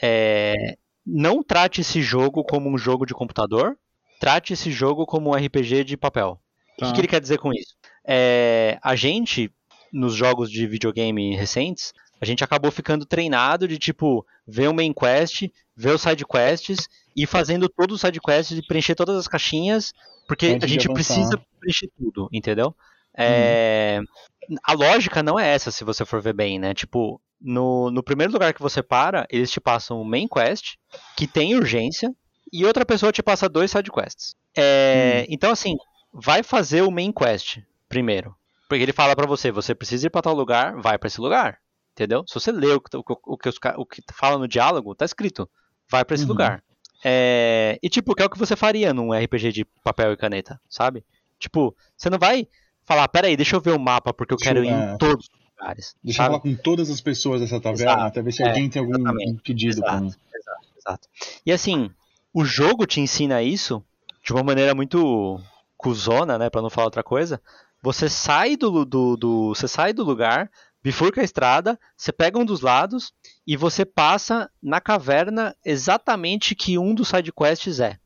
é, 0.00 0.76
não 1.06 1.42
trate 1.42 1.80
esse 1.80 2.02
jogo 2.02 2.44
como 2.44 2.70
um 2.70 2.78
jogo 2.78 3.06
de 3.06 3.14
computador, 3.14 3.76
trate 4.20 4.52
esse 4.52 4.70
jogo 4.70 5.06
como 5.06 5.30
um 5.30 5.34
RPG 5.34 5.84
de 5.84 5.96
papel. 5.96 6.40
Tá. 6.78 6.86
O 6.86 6.88
que, 6.88 6.94
que, 6.94 7.00
ele 7.00 7.08
quer 7.08 7.20
dizer 7.20 7.38
com 7.38 7.52
isso? 7.52 7.74
É, 8.06 8.78
a 8.82 8.94
gente, 8.96 9.50
nos 9.92 10.14
jogos 10.14 10.50
de 10.50 10.66
videogame 10.66 11.36
recentes, 11.36 11.92
a 12.20 12.24
gente 12.24 12.42
acabou 12.42 12.70
ficando 12.70 13.04
treinado 13.04 13.68
de 13.68 13.78
tipo 13.78 14.26
ver 14.46 14.68
o 14.68 14.74
main 14.74 14.92
quest, 14.92 15.48
ver 15.76 15.94
os 15.94 16.02
side 16.02 16.24
quests 16.24 16.88
e 17.16 17.26
fazendo 17.26 17.68
todos 17.68 17.96
os 17.96 18.00
side 18.00 18.20
quests 18.20 18.58
e 18.58 18.66
preencher 18.66 18.94
todas 18.94 19.16
as 19.16 19.28
caixinhas, 19.28 19.92
porque 20.26 20.46
Antes 20.46 20.64
a 20.64 20.66
gente 20.66 20.88
precisa 20.92 21.40
preencher 21.60 21.90
tudo, 21.96 22.28
entendeu? 22.32 22.74
É, 23.16 24.00
hum. 24.00 24.56
A 24.64 24.72
lógica 24.72 25.22
não 25.22 25.38
é 25.38 25.48
essa, 25.48 25.70
se 25.70 25.84
você 25.84 26.04
for 26.04 26.20
ver 26.20 26.34
bem, 26.34 26.58
né? 26.58 26.74
Tipo, 26.74 27.20
no, 27.40 27.90
no 27.90 28.02
primeiro 28.02 28.32
lugar 28.32 28.52
que 28.52 28.62
você 28.62 28.82
para, 28.82 29.26
eles 29.30 29.50
te 29.50 29.60
passam 29.60 30.00
o 30.00 30.04
main 30.04 30.26
quest, 30.26 30.74
que 31.16 31.26
tem 31.26 31.54
urgência, 31.54 32.10
e 32.52 32.64
outra 32.64 32.84
pessoa 32.84 33.12
te 33.12 33.22
passa 33.22 33.48
dois 33.48 33.70
side 33.70 33.90
quests. 33.90 34.36
É, 34.56 35.22
hum. 35.22 35.26
Então, 35.30 35.50
assim, 35.50 35.76
vai 36.14 36.42
fazer 36.42 36.82
o 36.82 36.90
main 36.90 37.12
quest 37.12 37.58
primeiro. 37.88 38.34
Porque 38.68 38.82
ele 38.82 38.92
fala 38.92 39.16
para 39.16 39.26
você, 39.26 39.50
você 39.50 39.74
precisa 39.74 40.06
ir 40.06 40.10
para 40.10 40.22
tal 40.22 40.34
lugar, 40.34 40.80
vai 40.80 40.96
para 40.96 41.08
esse 41.08 41.20
lugar. 41.20 41.58
Entendeu? 41.92 42.24
Se 42.26 42.34
você 42.34 42.50
lê 42.50 42.72
o, 42.72 42.76
o, 42.76 43.32
o, 43.34 43.36
que, 43.36 43.48
os, 43.48 43.56
o 43.76 43.86
que 43.86 44.02
fala 44.12 44.38
no 44.38 44.48
diálogo, 44.48 44.94
tá 44.94 45.04
escrito. 45.04 45.48
Vai 45.90 46.04
para 46.04 46.14
esse 46.14 46.24
uhum. 46.24 46.30
lugar. 46.30 46.62
É, 47.04 47.78
e 47.82 47.88
tipo, 47.88 48.14
que 48.14 48.22
é 48.22 48.26
o 48.26 48.30
que 48.30 48.38
você 48.38 48.56
faria 48.56 48.94
num 48.94 49.12
RPG 49.12 49.52
de 49.52 49.64
papel 49.84 50.12
e 50.12 50.16
caneta, 50.16 50.58
sabe? 50.68 51.04
Tipo, 51.38 51.76
você 51.96 52.08
não 52.08 52.18
vai 52.18 52.48
falar, 52.84 53.06
peraí, 53.08 53.36
deixa 53.36 53.56
eu 53.56 53.60
ver 53.60 53.72
o 53.72 53.78
mapa 53.78 54.12
porque 54.14 54.32
eu 54.32 54.38
quero 54.38 54.64
ir 54.64 54.68
em 54.68 54.96
todos 54.96 55.26
os 55.26 55.50
lugares. 55.50 55.94
Deixa 56.02 56.16
sabe? 56.16 56.34
eu 56.34 56.40
falar 56.40 56.56
com 56.56 56.62
todas 56.62 56.90
as 56.90 57.00
pessoas 57.00 57.42
dessa 57.42 57.60
taverna, 57.60 57.92
exato. 57.92 58.06
até 58.06 58.22
ver 58.22 58.32
se 58.32 58.42
é, 58.42 58.48
alguém 58.48 58.70
tem 58.70 58.80
algum 58.80 58.94
exatamente. 58.94 59.42
pedido 59.42 59.72
exato, 59.72 59.90
pra 59.90 60.00
mim. 60.00 60.06
Exato, 60.34 60.68
exato. 60.78 61.08
E 61.44 61.52
assim, 61.52 61.90
o 62.32 62.44
jogo 62.44 62.86
te 62.86 63.00
ensina 63.00 63.42
isso 63.42 63.84
de 64.24 64.32
uma 64.32 64.42
maneira 64.42 64.74
muito 64.74 65.38
cuzona, 65.84 66.38
né, 66.38 66.48
para 66.48 66.62
não 66.62 66.70
falar 66.70 66.86
outra 66.86 67.02
coisa. 67.02 67.38
Você 67.82 68.08
sai 68.08 68.56
do, 68.56 68.86
do, 68.86 69.16
do, 69.18 69.48
você 69.54 69.68
sai 69.68 69.92
do 69.92 70.02
lugar, 70.02 70.50
bifurca 70.82 71.20
a 71.20 71.24
estrada, 71.24 71.78
você 71.94 72.10
pega 72.10 72.38
um 72.38 72.44
dos 72.44 72.62
lados 72.62 73.12
e 73.46 73.54
você 73.54 73.84
passa 73.84 74.50
na 74.62 74.80
caverna 74.80 75.54
exatamente 75.62 76.54
que 76.54 76.78
um 76.78 76.94
dos 76.94 77.08
sidequests 77.08 77.80
é. 77.80 77.98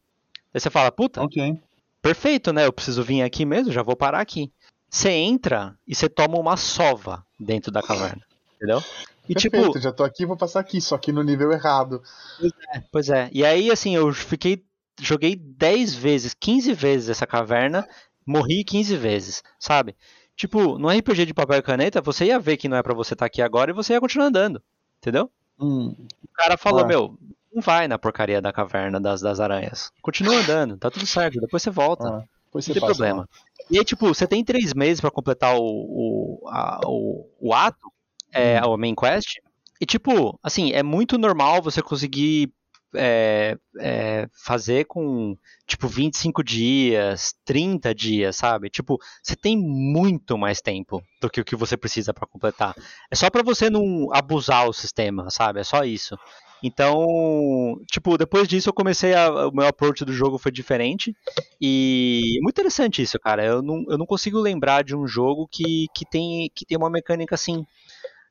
Aí 0.53 0.61
você 0.61 0.68
fala, 0.68 0.91
puta, 0.91 1.22
okay. 1.22 1.57
perfeito, 2.03 2.53
né? 2.53 2.66
Eu 2.66 2.72
preciso 2.72 3.05
vir 3.05 3.22
aqui 3.22 3.45
mesmo, 3.45 3.72
já 3.72 3.83
vou 3.85 3.95
parar 3.95 4.20
aqui. 4.20 4.51
Você 4.91 5.11
entra 5.11 5.76
e 5.87 5.95
você 5.95 6.09
toma 6.09 6.37
uma 6.37 6.57
sova 6.57 7.24
dentro 7.39 7.70
da 7.70 7.81
caverna, 7.81 8.22
entendeu? 8.57 8.83
E 9.29 9.35
Perfeito, 9.35 9.66
tipo, 9.66 9.79
já 9.79 9.93
tô 9.93 10.03
aqui, 10.03 10.24
vou 10.24 10.37
passar 10.37 10.59
aqui, 10.59 10.81
só 10.81 10.97
que 10.97 11.12
no 11.12 11.22
nível 11.22 11.53
errado. 11.53 12.03
Pois 12.41 12.53
é, 12.74 12.83
pois 12.91 13.09
é. 13.11 13.31
E 13.31 13.45
aí, 13.45 13.70
assim, 13.70 13.95
eu 13.95 14.12
fiquei. 14.12 14.64
Joguei 15.01 15.36
10 15.36 15.94
vezes, 15.94 16.34
15 16.34 16.72
vezes 16.72 17.09
essa 17.09 17.26
caverna, 17.26 17.86
morri 18.26 18.64
15 18.64 18.96
vezes, 18.96 19.42
sabe? 19.59 19.96
Tipo, 20.36 20.78
no 20.78 20.88
RPG 20.88 21.26
de 21.26 21.34
papel 21.34 21.59
e 21.59 21.62
caneta, 21.62 22.01
você 22.01 22.26
ia 22.26 22.38
ver 22.38 22.57
que 22.57 22.68
não 22.68 22.76
é 22.76 22.82
para 22.82 22.94
você 22.94 23.14
estar 23.14 23.24
tá 23.24 23.26
aqui 23.26 23.42
agora 23.42 23.70
e 23.70 23.74
você 23.74 23.94
ia 23.94 24.01
continuar 24.01 24.26
andando. 24.26 24.62
Entendeu? 24.99 25.30
Hum. 25.59 25.94
O 26.22 26.32
cara 26.34 26.57
falou, 26.57 26.84
ah. 26.84 26.86
meu, 26.86 27.18
não 27.53 27.61
vai 27.61 27.88
na 27.88 27.99
porcaria 27.99 28.40
da 28.40 28.53
caverna 28.53 29.01
das, 29.01 29.20
das 29.20 29.40
aranhas. 29.40 29.90
Continua 30.01 30.36
andando, 30.36 30.76
tá 30.76 30.90
tudo 30.90 31.07
certo, 31.07 31.40
depois 31.40 31.62
você 31.62 31.70
volta. 31.70 32.09
Ah. 32.09 32.24
Depois 32.46 32.66
não 32.66 32.74
tem 32.74 32.84
problema. 32.84 33.20
Lá. 33.20 33.28
E 33.70 33.78
aí, 33.78 33.84
tipo, 33.84 34.07
você 34.07 34.26
tem 34.26 34.44
três 34.44 34.72
meses 34.72 35.01
para 35.01 35.11
completar 35.11 35.57
o, 35.57 35.62
o, 35.62 36.49
a, 36.49 36.80
o, 36.86 37.28
o 37.40 37.55
ato, 37.55 37.92
é, 38.32 38.61
hum. 38.64 38.70
o 38.70 38.76
main 38.76 38.94
quest. 38.94 39.38
E, 39.80 39.86
tipo, 39.86 40.38
assim, 40.42 40.72
é 40.72 40.82
muito 40.82 41.18
normal 41.18 41.62
você 41.62 41.82
conseguir 41.82 42.53
é, 42.95 43.57
é, 43.80 44.28
fazer 44.32 44.84
com 44.86 45.36
tipo 45.66 45.86
25 45.89 46.43
dias, 46.43 47.34
30 47.45 47.95
dias, 47.95 48.36
sabe? 48.36 48.70
Tipo, 48.70 48.99
você 49.22 49.36
tem 49.36 49.57
muito 49.57 50.39
mais 50.39 50.61
tempo 50.61 51.03
do 51.20 51.28
que 51.28 51.41
o 51.41 51.45
que 51.45 51.57
você 51.57 51.76
precisa 51.76 52.14
para 52.14 52.26
completar. 52.26 52.74
É 53.11 53.14
só 53.14 53.30
para 53.30 53.43
você 53.43 53.68
não 53.68 54.12
abusar 54.12 54.68
o 54.68 54.72
sistema, 54.72 55.30
sabe? 55.30 55.61
É 55.61 55.64
só 55.64 55.84
isso. 55.84 56.16
Então, 56.62 57.80
tipo, 57.91 58.18
depois 58.18 58.49
disso 58.49 58.68
eu 58.68 58.72
comecei 58.72 59.14
a. 59.14 59.47
O 59.47 59.53
meu 59.53 59.66
approach 59.66 60.05
do 60.05 60.12
jogo 60.12 60.39
foi 60.39 60.51
diferente. 60.51 61.14
E 61.61 62.36
é 62.39 62.43
muito 62.43 62.55
interessante 62.55 63.03
isso, 63.03 63.18
cara. 63.18 63.45
Eu 63.45 63.62
não, 63.62 63.84
eu 63.89 63.99
não 63.99 64.07
consigo 64.07 64.41
lembrar 64.41 64.82
de 64.82 64.97
um 64.97 65.07
jogo 65.07 65.47
que, 65.49 65.86
que, 65.95 66.05
tem, 66.05 66.51
que 66.55 66.66
tem 66.66 66.76
uma 66.76 66.91
mecânica 66.91 67.34
assim. 67.34 67.64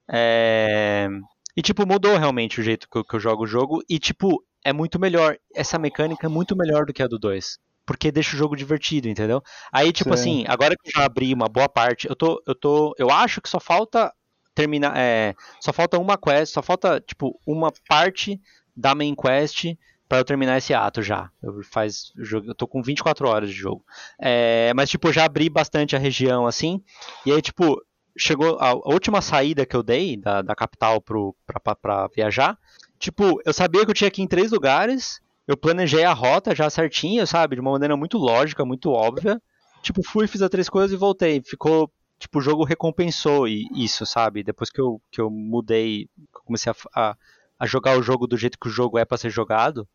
É... 0.10 1.08
E, 1.56 1.62
tipo, 1.62 1.88
mudou 1.88 2.18
realmente 2.18 2.60
o 2.60 2.64
jeito 2.64 2.88
que 2.90 2.98
eu, 2.98 3.04
que 3.04 3.16
eu 3.16 3.20
jogo 3.20 3.44
o 3.44 3.48
jogo. 3.48 3.82
E, 3.90 3.98
tipo, 3.98 4.44
é 4.64 4.74
muito 4.74 5.00
melhor. 5.00 5.38
Essa 5.56 5.78
mecânica 5.80 6.28
é 6.28 6.30
muito 6.30 6.56
melhor 6.56 6.86
do 6.86 6.94
que 6.94 7.04
a 7.04 7.08
do 7.08 7.20
2 7.20 7.58
porque 7.88 8.12
deixa 8.12 8.36
o 8.36 8.38
jogo 8.38 8.54
divertido, 8.54 9.08
entendeu? 9.08 9.42
Aí, 9.72 9.94
tipo 9.94 10.10
Sim. 10.10 10.42
assim, 10.42 10.46
agora 10.50 10.76
que 10.76 10.90
eu 10.90 11.00
já 11.00 11.06
abri 11.06 11.34
uma 11.34 11.48
boa 11.48 11.70
parte, 11.70 12.06
eu 12.06 12.18
tô, 12.18 12.44
eu 12.46 12.54
tô, 12.54 12.94
eu 13.00 13.10
acho 13.10 13.42
que 13.42 13.48
só 13.48 13.62
falta 13.62 14.14
terminar, 14.54 14.94
é, 14.98 15.34
só 15.62 15.72
falta 15.72 15.98
uma 15.98 16.18
quest, 16.18 16.54
só 16.54 16.62
falta, 16.62 17.00
tipo, 17.00 17.40
uma 17.46 17.72
parte 17.88 18.42
da 18.76 18.94
main 18.94 19.16
quest 19.16 19.78
para 20.10 20.18
eu 20.18 20.26
terminar 20.26 20.58
esse 20.58 20.74
ato 20.74 21.02
já. 21.02 21.30
Eu 21.42 21.64
faz, 21.64 22.12
eu 22.18 22.54
tô 22.54 22.68
com 22.68 22.82
24 22.82 23.26
horas 23.28 23.50
de 23.50 23.56
jogo. 23.56 23.86
É, 24.20 24.74
mas, 24.76 24.90
tipo, 24.90 25.08
eu 25.08 25.14
já 25.14 25.24
abri 25.24 25.50
bastante 25.50 25.96
a 25.96 26.00
região, 26.00 26.46
assim, 26.46 26.84
e 27.26 27.32
aí, 27.32 27.42
tipo, 27.42 27.82
chegou 28.18 28.58
a, 28.60 28.74
última 28.74 29.22
saída 29.22 29.66
que 29.66 29.76
eu 29.76 29.84
dei 29.84 30.18
da, 30.18 30.42
da 30.42 30.56
capital 30.56 31.00
pro, 31.00 31.36
pra, 31.46 31.76
pra 31.76 32.08
viajar, 32.08 32.58
tipo, 33.00 33.42
eu 33.46 33.54
sabia 33.54 33.84
que 33.86 33.92
eu 33.92 33.96
tinha 33.96 34.12
que 34.12 34.22
ir 34.22 34.26
em 34.26 34.28
três 34.28 34.52
lugares, 34.52 35.22
eu 35.48 35.56
planejei 35.56 36.04
a 36.04 36.14
rota 36.14 36.54
já 36.54 36.70
certinho, 36.70 37.26
sabe? 37.26 37.56
De 37.56 37.62
uma 37.62 37.72
maneira 37.72 37.96
muito 37.96 38.18
lógica, 38.18 38.66
muito 38.66 38.92
óbvia. 38.92 39.42
Tipo, 39.82 40.04
fui, 40.04 40.28
fiz 40.28 40.42
as 40.42 40.50
três 40.50 40.68
coisas 40.68 40.92
e 40.92 41.00
voltei. 41.00 41.42
Ficou, 41.42 41.90
tipo, 42.20 42.40
o 42.40 42.42
jogo 42.42 42.66
recompensou 42.66 43.48
isso, 43.48 44.06
sabe? 44.06 44.44
Depois 44.44 44.70
que 44.70 44.82
eu, 44.82 45.02
que 45.10 45.22
eu 45.22 45.30
mudei, 45.30 46.10
comecei 46.46 46.72
a, 46.72 46.76
a, 46.94 47.18
a 47.60 47.66
jogar 47.66 47.98
o 47.98 48.04
jogo 48.04 48.28
do 48.28 48.38
jeito 48.38 48.60
que 48.60 48.68
o 48.68 48.72
jogo 48.72 48.98
é 48.98 49.06
para 49.06 49.18
ser 49.18 49.30
jogado, 49.30 49.88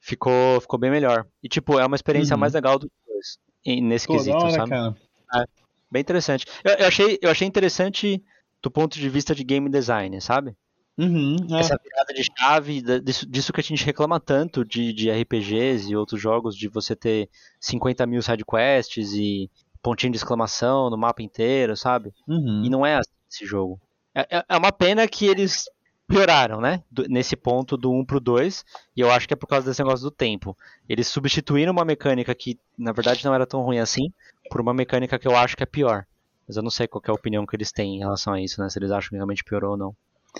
ficou, 0.00 0.60
ficou 0.60 0.78
bem 0.78 0.90
melhor. 0.90 1.26
E, 1.42 1.48
tipo, 1.48 1.78
é 1.78 1.84
uma 1.84 1.96
experiência 1.96 2.34
uhum. 2.34 2.40
mais 2.40 2.54
legal 2.54 2.78
do 2.78 2.90
dois, 3.06 3.38
nesse 3.82 4.06
Pô, 4.06 4.14
quesito, 4.14 4.36
hora, 4.36 4.50
sabe? 4.50 4.70
Cara. 4.70 4.96
É, 5.34 5.44
bem 5.90 6.00
interessante. 6.00 6.46
Eu, 6.62 6.72
eu, 6.72 6.86
achei, 6.86 7.18
eu 7.20 7.30
achei 7.30 7.46
interessante 7.46 8.24
do 8.62 8.70
ponto 8.70 8.98
de 8.98 9.08
vista 9.10 9.34
de 9.34 9.44
game 9.44 9.68
design, 9.68 10.18
sabe? 10.22 10.56
Uhum, 10.96 11.36
é. 11.50 11.58
Essa 11.58 11.76
virada 11.82 12.14
de 12.14 12.22
chave, 12.22 12.82
disso, 13.00 13.26
disso, 13.28 13.52
que 13.52 13.60
a 13.60 13.64
gente 13.64 13.84
reclama 13.84 14.20
tanto 14.20 14.64
de, 14.64 14.92
de 14.92 15.10
RPGs 15.10 15.90
e 15.90 15.96
outros 15.96 16.20
jogos, 16.20 16.56
de 16.56 16.68
você 16.68 16.94
ter 16.94 17.28
50 17.58 18.06
mil 18.06 18.22
sidequests 18.22 19.12
e 19.12 19.50
pontinho 19.82 20.12
de 20.12 20.18
exclamação 20.18 20.88
no 20.88 20.96
mapa 20.96 21.22
inteiro, 21.22 21.76
sabe? 21.76 22.14
Uhum. 22.28 22.62
E 22.64 22.70
não 22.70 22.86
é 22.86 22.94
assim 22.96 23.10
esse 23.30 23.44
jogo. 23.44 23.80
É, 24.14 24.38
é, 24.38 24.44
é 24.48 24.56
uma 24.56 24.70
pena 24.70 25.06
que 25.08 25.26
eles 25.26 25.64
pioraram, 26.06 26.60
né? 26.60 26.82
Do, 26.90 27.08
nesse 27.08 27.36
ponto 27.36 27.76
do 27.76 27.90
1 27.90 28.04
pro 28.04 28.20
2, 28.20 28.64
e 28.96 29.00
eu 29.00 29.10
acho 29.10 29.26
que 29.26 29.34
é 29.34 29.36
por 29.36 29.48
causa 29.48 29.66
desse 29.66 29.82
negócio 29.82 30.04
do 30.04 30.10
tempo. 30.10 30.56
Eles 30.88 31.08
substituíram 31.08 31.72
uma 31.72 31.84
mecânica 31.84 32.34
que, 32.34 32.58
na 32.78 32.92
verdade, 32.92 33.24
não 33.24 33.34
era 33.34 33.46
tão 33.46 33.62
ruim 33.62 33.78
assim, 33.78 34.12
por 34.48 34.60
uma 34.60 34.72
mecânica 34.72 35.18
que 35.18 35.26
eu 35.26 35.36
acho 35.36 35.56
que 35.56 35.62
é 35.62 35.66
pior. 35.66 36.06
Mas 36.46 36.56
eu 36.56 36.62
não 36.62 36.70
sei 36.70 36.86
qual 36.86 37.02
é 37.06 37.10
a 37.10 37.14
opinião 37.14 37.46
que 37.46 37.56
eles 37.56 37.72
têm 37.72 37.96
em 37.96 37.98
relação 37.98 38.32
a 38.32 38.40
isso, 38.40 38.60
né? 38.60 38.68
Se 38.68 38.78
eles 38.78 38.90
acham 38.90 39.10
que 39.10 39.16
realmente 39.16 39.42
piorou 39.42 39.72
ou 39.72 39.76
não. 39.76 39.96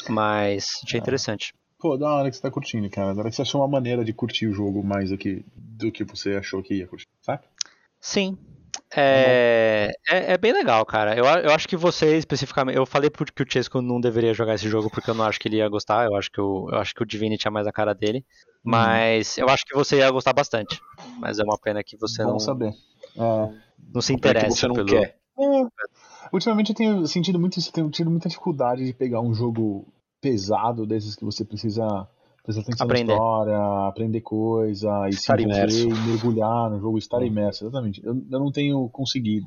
Mas 0.09 0.81
achei 0.85 0.99
é. 0.99 1.03
interessante. 1.03 1.55
Pô, 1.79 1.97
da 1.97 2.11
hora 2.11 2.31
que 2.31 2.37
você 2.37 2.43
tá 2.43 2.51
curtindo, 2.51 2.89
cara. 2.89 3.15
Da 3.15 3.21
hora 3.21 3.31
que 3.31 3.37
você 3.37 3.43
achou 3.43 3.61
uma 3.61 3.69
maneira 3.69 4.05
de 4.05 4.13
curtir 4.13 4.47
o 4.47 4.55
jogo 4.55 4.83
mais 4.83 5.11
do 5.11 5.19
que, 5.19 5.45
do 5.55 5.93
que 5.93 6.03
você 6.05 6.35
achou 6.37 6.63
que 6.63 6.75
ia 6.75 6.87
curtir, 6.87 7.09
saca? 7.21 7.45
Sim. 8.01 8.39
É, 8.97 9.93
é, 10.09 10.33
é, 10.33 10.39
bem 10.39 10.53
legal, 10.53 10.85
cara. 10.87 11.17
Eu, 11.17 11.25
eu 11.25 11.51
acho 11.51 11.67
que 11.67 11.77
você 11.77 12.17
especificamente. 12.17 12.77
Eu 12.77 12.87
falei 12.87 13.11
porque 13.11 13.43
o 13.43 13.47
Chesco 13.47 13.83
não 13.83 14.01
deveria 14.01 14.33
jogar 14.33 14.55
esse 14.55 14.69
jogo 14.69 14.89
porque 14.89 15.11
eu 15.11 15.15
não 15.15 15.25
acho 15.25 15.41
que 15.41 15.49
ele 15.49 15.57
ia 15.57 15.69
gostar. 15.69 16.07
Eu 16.07 16.17
acho 16.17 16.31
que, 16.31 16.39
eu, 16.39 16.69
eu 16.71 16.79
acho 16.79 16.95
que 16.95 17.03
o 17.03 17.07
Divinity 17.07 17.47
é 17.47 17.51
mais 17.51 17.67
a 17.67 17.73
cara 17.73 17.93
dele. 17.95 18.25
Uhum. 18.65 18.71
Mas 18.73 19.37
hum. 19.37 19.43
eu 19.43 19.49
acho 19.49 19.65
que 19.65 19.75
você 19.75 19.99
ia 19.99 20.11
gostar 20.11 20.33
bastante. 20.33 20.81
Mas 21.19 21.39
é 21.39 21.45
uma 21.45 21.59
pena 21.59 21.83
que 21.83 21.97
você 21.97 22.23
Bom 22.23 22.33
não. 22.33 22.39
saber. 22.39 22.73
É. 23.17 23.55
Não 23.93 24.01
se 24.01 24.13
interessa. 24.13 24.47
Que 24.47 24.53
você 24.53 24.69
não 24.69 24.75
pelo... 24.75 24.89
quer. 24.89 25.17
É. 25.39 25.67
Ultimamente 26.35 26.71
eu 26.71 26.75
tenho 26.75 27.07
sentido 27.07 27.39
muito 27.39 27.61
isso, 27.61 27.73
tenho 27.73 27.89
tido 27.89 28.11
muita 28.11 28.29
dificuldade 28.29 28.85
de 28.85 28.93
pegar 28.93 29.21
um 29.21 29.33
jogo 29.33 29.87
pesado 30.21 30.85
desses 30.85 31.15
que 31.15 31.25
você 31.25 31.45
precisa 31.45 32.09
prestar 32.43 32.63
atenção 32.63 32.85
aprender. 32.87 33.05
na 33.05 33.15
história, 33.15 33.89
aprender 33.89 34.21
coisa, 34.21 35.07
e 35.07 35.11
estar 35.11 35.39
se 35.39 35.45
envolver, 35.45 35.71
e 35.71 36.09
mergulhar 36.09 36.71
no 36.71 36.81
jogo, 36.81 36.99
estar 36.99 37.23
imerso, 37.23 37.65
exatamente. 37.65 38.05
Eu, 38.05 38.15
eu 38.15 38.39
não 38.41 38.51
tenho 38.51 38.89
conseguido. 38.89 39.47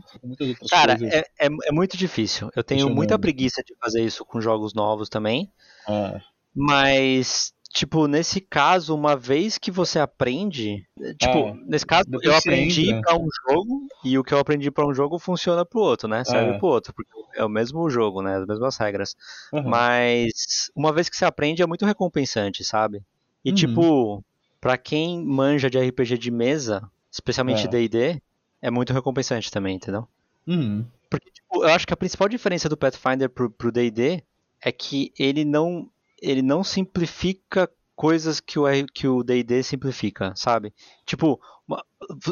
Cara. 0.69 0.97
É, 1.03 1.19
é, 1.37 1.49
é, 1.65 1.71
muito 1.73 1.97
difícil. 1.97 2.49
Eu 2.55 2.63
tenho 2.63 2.89
muita 2.89 3.19
preguiça 3.19 3.61
de 3.61 3.75
fazer 3.75 4.01
isso 4.01 4.23
com 4.23 4.39
jogos 4.39 4.73
novos 4.73 5.09
também. 5.09 5.51
É. 5.89 6.21
Mas 6.55 7.53
Tipo, 7.77 8.07
nesse 8.07 8.41
caso, 8.41 8.95
uma 8.95 9.15
vez 9.15 9.59
que 9.59 9.69
você 9.69 9.99
aprende. 9.99 10.83
Tipo, 11.19 11.37
é, 11.37 11.53
nesse 11.67 11.85
caso, 11.85 12.07
eu 12.23 12.35
aprendi 12.35 12.99
para 13.01 13.15
um 13.15 13.27
jogo 13.47 13.87
e 14.03 14.17
o 14.17 14.23
que 14.23 14.33
eu 14.33 14.39
aprendi 14.39 14.71
para 14.71 14.87
um 14.87 14.95
jogo 14.95 15.19
funciona 15.19 15.63
pro 15.63 15.81
outro, 15.81 16.07
né? 16.07 16.23
Serve 16.23 16.55
é. 16.55 16.57
pro 16.57 16.69
outro, 16.69 16.91
porque 16.91 17.11
é 17.35 17.45
o 17.45 17.49
mesmo 17.49 17.87
jogo, 17.87 18.23
né? 18.23 18.37
As 18.37 18.47
mesmas 18.47 18.77
regras. 18.77 19.15
Uhum. 19.53 19.61
Mas 19.61 20.71
uma 20.75 20.91
vez 20.91 21.07
que 21.07 21.15
você 21.15 21.23
aprende 21.23 21.61
é 21.61 21.67
muito 21.67 21.85
recompensante, 21.85 22.63
sabe? 22.63 23.03
E 23.45 23.51
uhum. 23.51 23.55
tipo, 23.55 24.23
para 24.59 24.75
quem 24.75 25.23
manja 25.23 25.69
de 25.69 25.77
RPG 25.77 26.17
de 26.17 26.31
mesa, 26.31 26.81
especialmente 27.11 27.67
D&D, 27.67 27.99
é. 27.99 28.21
é 28.59 28.71
muito 28.71 28.91
recompensante 28.91 29.51
também, 29.51 29.75
entendeu? 29.75 30.07
Uhum. 30.47 30.83
Porque, 31.11 31.29
tipo, 31.29 31.63
eu 31.63 31.69
acho 31.69 31.85
que 31.85 31.93
a 31.93 31.97
principal 31.97 32.27
diferença 32.27 32.67
do 32.67 32.75
Pathfinder 32.75 33.29
pro, 33.29 33.51
pro 33.51 33.71
D&D 33.71 34.23
é 34.59 34.71
que 34.71 35.13
ele 35.19 35.45
não 35.45 35.87
ele 36.21 36.41
não 36.41 36.63
simplifica 36.63 37.69
coisas 37.95 38.39
que 38.39 38.59
o 38.59 38.65
que 38.93 39.07
o 39.07 39.23
D&D 39.23 39.63
simplifica, 39.63 40.31
sabe? 40.35 40.73
Tipo, 41.05 41.39
uma, 41.67 41.83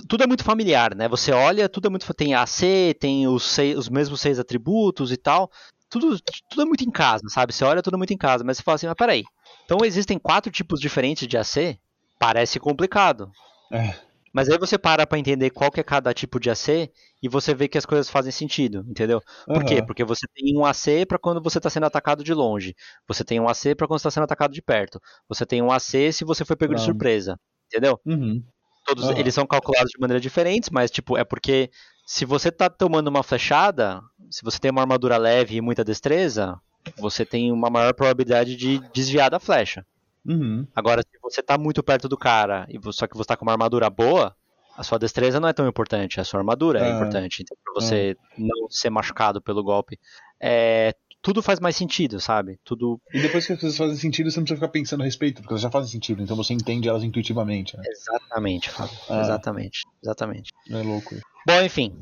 tudo 0.07 0.23
é 0.23 0.27
muito 0.27 0.43
familiar, 0.43 0.95
né? 0.95 1.07
Você 1.09 1.31
olha, 1.31 1.67
tudo 1.67 1.87
é 1.87 1.89
muito 1.89 2.11
tem 2.13 2.35
AC, 2.35 2.95
tem 2.99 3.27
os, 3.27 3.43
seis, 3.43 3.77
os 3.77 3.89
mesmos 3.89 4.21
seis 4.21 4.39
atributos 4.39 5.11
e 5.11 5.17
tal. 5.17 5.51
Tudo, 5.89 6.17
tudo 6.49 6.61
é 6.61 6.65
muito 6.65 6.83
em 6.83 6.91
casa, 6.91 7.27
sabe? 7.29 7.53
Você 7.53 7.65
olha 7.65 7.81
tudo 7.81 7.97
muito 7.97 8.13
em 8.13 8.17
casa, 8.17 8.43
mas 8.43 8.57
você 8.57 8.63
fala 8.63 8.75
assim, 8.75 8.87
mas 8.87 8.95
peraí. 8.95 9.23
Então 9.65 9.79
existem 9.83 10.19
quatro 10.19 10.51
tipos 10.51 10.79
diferentes 10.79 11.27
de 11.27 11.37
AC? 11.37 11.79
Parece 12.19 12.59
complicado. 12.59 13.31
É. 13.71 13.95
Mas 14.31 14.49
aí 14.49 14.57
você 14.57 14.77
para 14.77 15.07
para 15.07 15.17
entender 15.17 15.49
qual 15.49 15.71
que 15.71 15.79
é 15.79 15.83
cada 15.83 16.13
tipo 16.13 16.39
de 16.39 16.49
AC 16.49 16.91
e 17.25 17.27
você 17.27 17.55
vê 17.55 17.67
que 17.67 17.75
as 17.75 17.87
coisas 17.87 18.07
fazem 18.07 18.31
sentido, 18.31 18.85
entendeu? 18.87 19.19
Por 19.47 19.57
uhum. 19.57 19.65
quê? 19.65 19.81
Porque 19.81 20.03
você 20.03 20.27
tem 20.31 20.55
um 20.55 20.63
AC 20.63 21.07
para 21.07 21.17
quando 21.17 21.41
você 21.41 21.57
está 21.57 21.71
sendo 21.71 21.87
atacado 21.87 22.23
de 22.23 22.31
longe. 22.35 22.75
Você 23.07 23.23
tem 23.23 23.39
um 23.39 23.49
AC 23.49 23.73
para 23.75 23.87
quando 23.87 23.97
está 23.97 24.11
sendo 24.11 24.25
atacado 24.25 24.53
de 24.53 24.61
perto. 24.61 25.01
Você 25.27 25.43
tem 25.43 25.59
um 25.59 25.71
AC 25.71 26.13
se 26.13 26.23
você 26.23 26.45
foi 26.45 26.55
pego 26.55 26.75
de 26.75 26.81
surpresa, 26.81 27.35
entendeu? 27.65 27.99
Uhum. 28.05 28.43
Todos 28.85 29.09
eles 29.09 29.33
são 29.33 29.47
calculados 29.47 29.89
de 29.89 29.99
maneira 29.99 30.21
diferentes, 30.21 30.69
mas 30.69 30.91
tipo 30.91 31.17
é 31.17 31.23
porque 31.23 31.71
se 32.05 32.25
você 32.25 32.49
está 32.49 32.69
tomando 32.69 33.07
uma 33.07 33.23
flechada, 33.23 34.03
se 34.29 34.43
você 34.43 34.59
tem 34.59 34.69
uma 34.69 34.81
armadura 34.81 35.17
leve 35.17 35.55
e 35.55 35.61
muita 35.61 35.83
destreza, 35.83 36.61
você 36.95 37.25
tem 37.25 37.51
uma 37.51 37.71
maior 37.71 37.95
probabilidade 37.95 38.55
de 38.55 38.77
desviar 38.93 39.31
da 39.31 39.39
flecha. 39.39 39.83
Uhum. 40.23 40.67
Agora, 40.75 41.01
se 41.01 41.19
você 41.23 41.41
tá 41.41 41.57
muito 41.57 41.81
perto 41.81 42.07
do 42.07 42.17
cara, 42.17 42.67
e 42.69 42.79
só 42.93 43.07
que 43.07 43.17
você 43.17 43.29
tá 43.29 43.35
com 43.35 43.45
uma 43.45 43.53
armadura 43.53 43.89
boa, 43.89 44.35
a 44.75 44.83
sua 44.83 44.99
destreza 44.99 45.39
não 45.39 45.47
é 45.47 45.53
tão 45.53 45.67
importante, 45.67 46.19
a 46.19 46.23
sua 46.23 46.39
armadura 46.39 46.79
é, 46.79 46.89
é 46.89 46.95
importante. 46.95 47.41
Então, 47.41 47.57
pra 47.63 47.73
você 47.73 48.11
é. 48.11 48.15
não 48.37 48.69
ser 48.69 48.89
machucado 48.89 49.41
pelo 49.41 49.63
golpe. 49.63 49.99
É, 50.39 50.93
tudo 51.21 51.41
faz 51.41 51.59
mais 51.59 51.75
sentido, 51.75 52.19
sabe? 52.19 52.59
Tudo. 52.63 52.99
E 53.13 53.21
depois 53.21 53.47
que 53.47 53.53
as 53.53 53.59
coisas 53.59 53.77
fazem 53.77 53.95
sentido, 53.95 54.29
você 54.29 54.37
não 54.37 54.43
precisa 54.43 54.59
ficar 54.59 54.71
pensando 54.71 55.01
a 55.01 55.05
respeito, 55.05 55.41
porque 55.41 55.53
elas 55.53 55.61
já 55.61 55.71
fazem 55.71 55.91
sentido, 55.91 56.21
então 56.21 56.35
você 56.35 56.53
entende 56.53 56.87
elas 56.87 57.03
intuitivamente. 57.03 57.75
Né? 57.77 57.83
Exatamente, 57.87 58.69
Fábio. 58.69 58.97
É. 59.09 59.21
Exatamente. 59.21 59.83
Exatamente. 60.03 60.51
É 60.69 60.81
louco. 60.81 61.15
Bom, 61.47 61.61
enfim. 61.61 61.95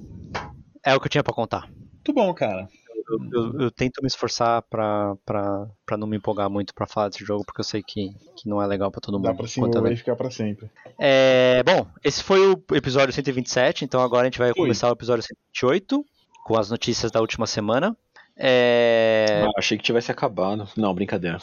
É 0.86 0.94
o 0.96 1.00
que 1.00 1.08
eu 1.08 1.10
tinha 1.10 1.24
para 1.24 1.34
contar. 1.34 1.70
Muito 1.70 2.14
bom, 2.14 2.34
cara 2.34 2.68
eu, 3.10 3.18
eu, 3.32 3.62
eu, 3.62 3.72
tento 3.72 4.02
me 4.02 4.08
esforçar 4.08 4.62
pra, 4.64 5.16
pra, 5.26 5.68
pra 5.86 5.98
não 5.98 6.08
me 6.08 6.18
empolgar 6.18 6.50
muito 6.50 6.74
pra 6.74 6.88
falar 6.88 7.10
desse 7.10 7.24
jogo, 7.24 7.44
porque 7.46 7.62
eu 7.62 7.66
sei 7.66 7.82
que, 7.84 8.14
que 8.36 8.48
não 8.48 8.62
é 8.62 8.68
legal 8.68 8.92
pra 8.92 9.02
todo 9.02 9.16
mundo. 9.16 9.26
Dá 9.26 9.34
pra 9.34 9.48
se 9.48 9.60
envolver 9.60 9.94
e 9.94 9.98
ficar 9.98 10.16
pra 10.16 10.32
sempre. 10.32 10.70
É, 11.00 11.64
bom, 11.64 11.86
esse 12.04 12.24
foi 12.24 12.40
o 12.48 12.64
episódio 12.74 13.14
127, 13.14 13.86
então 13.86 14.02
agora 14.02 14.24
a 14.24 14.26
gente 14.26 14.40
vai 14.40 14.50
foi. 14.50 14.64
começar 14.64 14.90
o 14.90 14.94
episódio 14.94 15.24
128, 15.24 16.06
com 16.46 16.58
as 16.58 16.70
notícias 16.70 17.12
da 17.12 17.20
última 17.22 17.48
semana. 17.48 17.96
É... 18.36 19.46
Ah, 19.46 19.60
achei 19.60 19.78
que 19.78 19.84
tivesse 19.84 20.12
acabado. 20.12 20.68
Não, 20.76 20.94
brincadeira. 20.94 21.40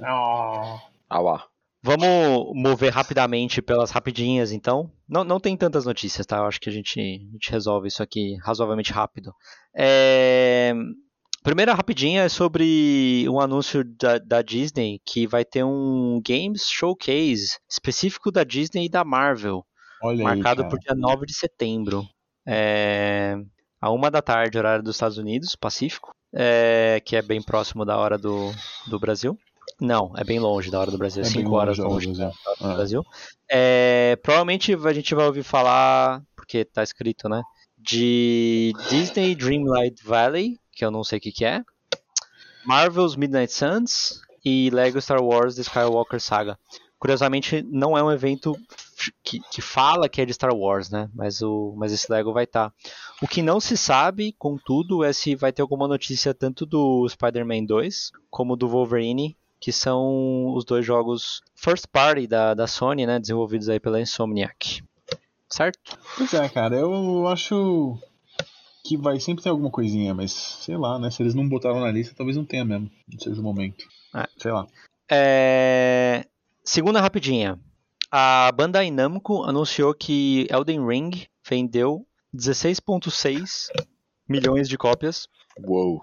oh. 0.00 0.78
Ah 1.08 1.20
lá. 1.20 1.46
Vamos 1.86 2.50
mover 2.52 2.92
rapidamente 2.92 3.62
pelas 3.62 3.92
rapidinhas, 3.92 4.50
então. 4.50 4.90
Não, 5.08 5.22
não 5.22 5.38
tem 5.38 5.56
tantas 5.56 5.86
notícias, 5.86 6.26
tá? 6.26 6.38
Eu 6.38 6.46
acho 6.46 6.60
que 6.60 6.68
a 6.68 6.72
gente, 6.72 6.98
a 6.98 7.32
gente 7.32 7.48
resolve 7.48 7.86
isso 7.86 8.02
aqui 8.02 8.36
razoavelmente 8.42 8.92
rápido. 8.92 9.32
É... 9.72 10.74
Primeira 11.44 11.74
rapidinha 11.74 12.24
é 12.24 12.28
sobre 12.28 13.24
um 13.28 13.38
anúncio 13.38 13.84
da, 13.84 14.18
da, 14.18 14.42
Disney 14.42 15.00
que 15.06 15.28
vai 15.28 15.44
ter 15.44 15.62
um 15.62 16.20
Games 16.26 16.68
Showcase 16.68 17.56
específico 17.70 18.32
da 18.32 18.42
Disney 18.42 18.86
e 18.86 18.90
da 18.90 19.04
Marvel, 19.04 19.64
Olha 20.02 20.24
marcado 20.24 20.64
aí, 20.64 20.68
por 20.68 20.80
dia 20.80 20.92
9 20.92 21.24
de 21.24 21.34
setembro. 21.34 22.02
É... 22.44 23.36
A 23.80 23.92
uma 23.92 24.10
da 24.10 24.20
tarde, 24.20 24.58
horário 24.58 24.82
dos 24.82 24.96
Estados 24.96 25.18
Unidos, 25.18 25.54
Pacífico, 25.54 26.10
é... 26.34 27.00
que 27.04 27.14
é 27.14 27.22
bem 27.22 27.40
próximo 27.40 27.84
da 27.84 27.96
hora 27.96 28.18
do, 28.18 28.50
do 28.88 28.98
Brasil. 28.98 29.38
Não, 29.80 30.12
é 30.16 30.24
bem 30.24 30.38
longe 30.38 30.70
da 30.70 30.80
hora 30.80 30.90
do 30.90 30.98
Brasil, 30.98 31.22
É 31.22 31.24
bem 31.24 31.32
5 31.42 31.54
horas 31.54 31.78
longe 31.78 31.82
da 31.82 31.84
hora 31.86 31.94
longe 31.94 32.06
do 32.06 32.16
Brasil. 32.16 32.34
da 32.44 32.50
hora 32.50 32.58
do 32.60 32.66
Ah. 32.70 32.74
Brasil. 32.74 33.02
É, 33.50 34.18
provavelmente 34.22 34.74
a 34.74 34.92
gente 34.92 35.14
vai 35.14 35.26
ouvir 35.26 35.42
falar, 35.42 36.22
porque 36.34 36.64
tá 36.64 36.82
escrito, 36.82 37.28
né? 37.28 37.42
De 37.78 38.72
Disney 38.88 39.34
Dreamlight 39.34 40.02
Valley, 40.04 40.58
que 40.72 40.84
eu 40.84 40.90
não 40.90 41.04
sei 41.04 41.18
o 41.18 41.20
que, 41.20 41.30
que 41.32 41.44
é. 41.44 41.62
Marvel's 42.64 43.16
Midnight 43.16 43.52
Suns 43.52 44.20
e 44.44 44.70
Lego 44.70 45.00
Star 45.00 45.22
Wars 45.22 45.54
The 45.56 45.62
Skywalker 45.62 46.20
Saga. 46.20 46.58
Curiosamente, 46.98 47.62
não 47.70 47.96
é 47.96 48.02
um 48.02 48.10
evento 48.10 48.56
que, 49.22 49.38
que 49.52 49.60
fala 49.60 50.08
que 50.08 50.20
é 50.20 50.24
de 50.24 50.32
Star 50.32 50.54
Wars, 50.54 50.90
né? 50.90 51.08
Mas, 51.14 51.42
o, 51.42 51.74
mas 51.76 51.92
esse 51.92 52.10
Lego 52.10 52.32
vai 52.32 52.44
estar. 52.44 52.72
O 53.22 53.28
que 53.28 53.42
não 53.42 53.60
se 53.60 53.76
sabe, 53.76 54.34
contudo, 54.38 55.04
é 55.04 55.12
se 55.12 55.34
vai 55.36 55.52
ter 55.52 55.60
alguma 55.62 55.86
notícia 55.86 56.32
tanto 56.34 56.64
do 56.64 57.06
Spider-Man 57.08 57.66
2 57.66 58.10
como 58.30 58.56
do 58.56 58.66
Wolverine, 58.68 59.36
que 59.60 59.72
são 59.72 60.54
os 60.54 60.64
dois 60.64 60.84
jogos 60.84 61.42
first 61.54 61.86
party 61.92 62.26
da, 62.26 62.54
da 62.54 62.66
Sony, 62.66 63.06
né? 63.06 63.18
Desenvolvidos 63.18 63.68
aí 63.68 63.80
pela 63.80 64.00
Insomniac. 64.00 64.82
Certo? 65.48 65.98
Pois 66.16 66.34
é, 66.34 66.48
cara, 66.48 66.76
eu 66.76 67.26
acho 67.28 67.98
que 68.84 68.96
vai 68.96 69.18
sempre 69.20 69.42
ter 69.42 69.50
alguma 69.50 69.70
coisinha, 69.70 70.14
mas 70.14 70.32
sei 70.32 70.76
lá, 70.76 70.98
né? 70.98 71.10
Se 71.10 71.22
eles 71.22 71.34
não 71.34 71.48
botaram 71.48 71.80
na 71.80 71.90
lista, 71.90 72.14
talvez 72.16 72.36
não 72.36 72.44
tenha 72.44 72.64
mesmo. 72.64 72.90
Não 73.10 73.18
seja 73.18 73.40
o 73.40 73.44
momento. 73.44 73.84
É. 74.14 74.26
Sei 74.38 74.50
lá. 74.50 74.66
É, 75.10 76.26
Segunda 76.64 77.00
rapidinha. 77.00 77.60
A 78.10 78.50
Bandai 78.52 78.90
Namco 78.90 79.44
anunciou 79.44 79.94
que 79.94 80.48
Elden 80.50 80.84
Ring 80.84 81.26
vendeu 81.48 82.04
16.6 82.34 83.68
milhões 84.28 84.68
de 84.68 84.76
cópias 84.76 85.28
Uou. 85.64 86.02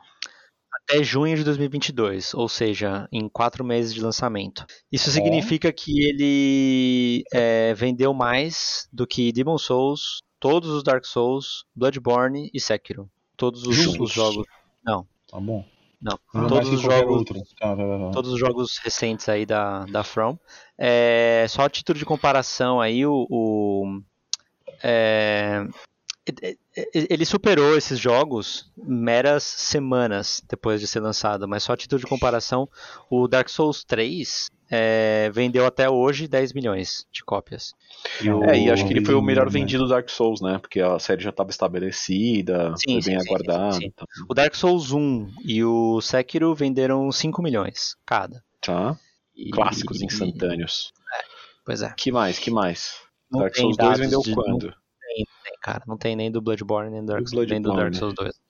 Até 0.87 1.03
junho 1.03 1.35
de 1.35 1.43
2022, 1.43 2.33
ou 2.33 2.47
seja, 2.47 3.07
em 3.11 3.27
quatro 3.27 3.63
meses 3.63 3.93
de 3.93 4.01
lançamento. 4.01 4.65
Isso 4.91 5.09
significa 5.09 5.71
que 5.71 6.07
ele 6.07 7.23
é, 7.33 7.73
vendeu 7.73 8.13
mais 8.13 8.87
do 8.91 9.07
que 9.07 9.31
Demon 9.31 9.57
Souls, 9.57 10.21
todos 10.39 10.69
os 10.69 10.83
Dark 10.83 11.05
Souls, 11.05 11.65
Bloodborne 11.75 12.49
e 12.53 12.59
Sekiro. 12.59 13.09
Todos 13.35 13.65
os, 13.65 13.87
os 13.99 14.11
jogos. 14.11 14.45
Tá 15.29 15.39
bom. 15.39 15.65
Não, 16.01 16.19
Não 16.33 16.47
todos 16.47 16.69
os 16.69 16.81
jogos. 16.81 17.23
Tá, 17.57 17.75
todos 18.11 18.33
os 18.33 18.39
jogos 18.39 18.77
recentes 18.77 19.29
aí 19.29 19.45
da, 19.45 19.85
da 19.85 20.03
From. 20.03 20.37
É, 20.77 21.45
só 21.49 21.63
a 21.63 21.69
título 21.69 21.97
de 21.97 22.05
comparação 22.05 22.81
aí, 22.81 23.05
o, 23.05 23.25
o, 23.29 24.01
é, 24.83 25.65
ele 26.83 27.25
superou 27.25 27.75
esses 27.77 27.99
jogos 27.99 28.71
meras 28.77 29.43
semanas 29.43 30.41
depois 30.49 30.79
de 30.79 30.87
ser 30.87 30.99
lançado, 31.01 31.47
mas 31.47 31.63
só 31.63 31.73
a 31.73 31.77
título 31.77 31.99
de 31.99 32.07
comparação, 32.07 32.67
o 33.09 33.27
Dark 33.27 33.49
Souls 33.49 33.83
3 33.83 34.49
é, 34.71 35.29
vendeu 35.33 35.65
até 35.65 35.89
hoje 35.89 36.27
10 36.27 36.53
milhões 36.53 37.05
de 37.11 37.23
cópias. 37.23 37.73
E 38.21 38.29
o- 38.31 38.43
É, 38.45 38.57
e 38.57 38.71
acho 38.71 38.87
que 38.87 38.93
ele 38.93 39.05
foi 39.05 39.13
o 39.15 39.21
melhor 39.21 39.49
vendido 39.49 39.83
do 39.83 39.89
Dark 39.89 40.09
Souls, 40.09 40.41
né? 40.41 40.57
Porque 40.59 40.79
a 40.79 40.97
série 40.97 41.21
já 41.21 41.29
estava 41.29 41.49
estabelecida, 41.51 42.73
Sim, 42.77 42.93
foi 42.93 43.01
sim, 43.01 43.09
bem 43.11 43.19
sim, 43.19 43.27
aguardada. 43.27 43.71
sim, 43.73 43.79
sim. 43.81 43.91
Tá. 43.95 44.05
o 44.29 44.33
Dark 44.33 44.55
Souls 44.55 44.91
1 44.91 45.29
e 45.43 45.63
o 45.63 45.99
Sekiro 46.01 46.55
venderam 46.55 47.11
5 47.11 47.41
milhões 47.41 47.95
cada. 48.05 48.43
Tá. 48.61 48.97
E- 49.35 49.51
Clássicos 49.51 50.01
instantâneos. 50.01 50.91
Pois 51.65 51.81
é. 51.81 51.93
Que 51.97 52.11
mais? 52.11 52.39
Que 52.39 52.49
mais? 52.49 52.95
Não 53.31 53.41
Dark 53.41 53.55
Souls 53.55 53.77
2 53.77 53.89
dados 53.89 53.99
vendeu 53.99 54.21
de- 54.21 54.33
quando? 54.33 54.73
Tem, 55.15 55.53
cara. 55.61 55.83
Não 55.87 55.97
tem 55.97 56.15
nem 56.15 56.31
do 56.31 56.41
Bloodborne, 56.41 56.89
nem 56.91 57.01
do 57.01 57.07
Dark, 57.13 57.25
nem 57.49 57.61
do 57.61 57.73
Dark. 57.73 57.93
Souls 57.95 58.13
2. 58.15 58.41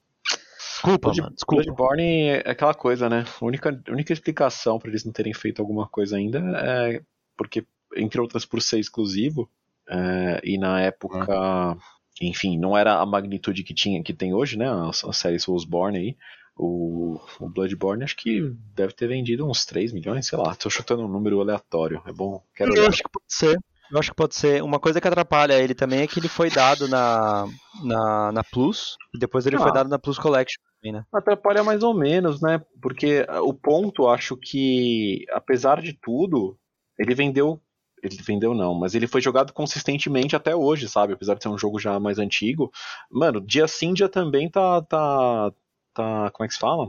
Desculpa, 0.57 1.07
Blood- 1.09 1.22
mano. 1.22 1.36
Desculpa. 1.36 1.64
Bloodborne 1.64 2.03
é 2.30 2.49
aquela 2.51 2.74
coisa, 2.74 3.09
né? 3.09 3.26
A 3.41 3.45
única, 3.45 3.84
única 3.89 4.11
explicação 4.14 4.80
pra 4.80 4.89
eles 4.89 5.05
não 5.05 5.11
terem 5.14 5.34
feito 5.34 5.61
alguma 5.61 5.88
coisa 5.88 6.18
ainda 6.18 6.39
é 6.39 7.01
porque, 7.38 7.66
entre 7.95 8.20
outras, 8.20 8.45
por 8.45 8.61
ser 8.61 8.80
exclusivo, 8.80 9.49
é, 9.89 10.41
e 10.43 10.57
na 10.57 10.80
época, 10.82 11.78
enfim, 12.22 12.57
não 12.57 12.78
era 12.78 12.99
a 12.99 13.05
magnitude 13.05 13.64
que 13.64 13.74
tinha 13.74 14.03
que 14.03 14.14
tem 14.14 14.34
hoje, 14.34 14.57
né? 14.57 14.68
A, 14.70 14.89
a 14.89 15.14
série 15.14 15.39
Soulsborne 15.39 15.97
aí. 15.97 16.18
O, 16.55 17.20
o 17.39 17.49
Bloodborne 17.49 18.03
acho 18.03 18.16
que 18.16 18.53
deve 18.76 18.93
ter 18.93 19.07
vendido 19.07 19.49
uns 19.49 19.66
3 19.66 19.91
milhões, 19.91 20.28
sei 20.28 20.38
lá. 20.38 20.53
Tô 20.53 20.70
chutando 20.70 21.03
um 21.03 21.07
número 21.07 21.41
aleatório. 21.41 21.99
É 22.05 22.14
bom. 22.14 22.43
Quero 22.55 22.72
Eu 22.76 22.82
olhar. 22.82 22.89
acho 22.89 23.01
que 23.01 23.09
pode 23.09 23.26
ser. 23.28 23.57
Eu 23.91 23.99
acho 23.99 24.11
que 24.11 24.15
pode 24.15 24.36
ser. 24.36 24.63
Uma 24.63 24.79
coisa 24.79 24.99
que 24.99 25.07
atrapalha 25.07 25.53
ele 25.53 25.75
também 25.75 26.01
é 26.01 26.07
que 26.07 26.19
ele 26.19 26.27
foi 26.27 26.49
dado 26.49 26.88
na, 26.88 27.45
na, 27.84 28.31
na 28.31 28.43
Plus, 28.43 28.97
e 29.13 29.19
depois 29.19 29.45
ele 29.45 29.57
Ah. 29.57 29.59
foi 29.59 29.71
dado 29.71 29.89
na 29.89 29.99
Plus 29.99 30.17
Collection 30.17 30.61
também, 30.81 30.93
né? 30.93 31.05
Atrapalha 31.13 31.63
mais 31.63 31.84
ou 31.84 31.93
menos, 31.93 32.41
né? 32.41 32.61
Porque 32.81 33.25
o 33.43 33.53
ponto, 33.53 34.07
acho 34.07 34.36
que, 34.38 35.25
apesar 35.31 35.81
de 35.81 35.93
tudo, 35.93 36.57
ele 36.97 37.13
vendeu. 37.13 37.61
Ele 38.01 38.17
vendeu 38.17 38.53
não, 38.53 38.73
mas 38.73 38.95
ele 38.95 39.07
foi 39.07 39.21
jogado 39.21 39.53
consistentemente 39.53 40.36
até 40.36 40.53
hoje, 40.53 40.89
sabe? 40.89 41.13
Apesar 41.13 41.36
de 41.36 41.43
ser 41.43 41.47
um 41.49 41.57
jogo 41.57 41.79
já 41.79 41.97
mais 42.01 42.19
antigo. 42.19 42.69
Mano, 43.09 43.39
dia 43.39 43.65
sim, 43.67 43.93
dia 43.93 44.09
também 44.09 44.49
tá. 44.49 44.81
tá. 44.81 45.51
tá. 45.93 46.31
Como 46.31 46.45
é 46.45 46.47
que 46.47 46.53
se 46.53 46.59
fala? 46.59 46.88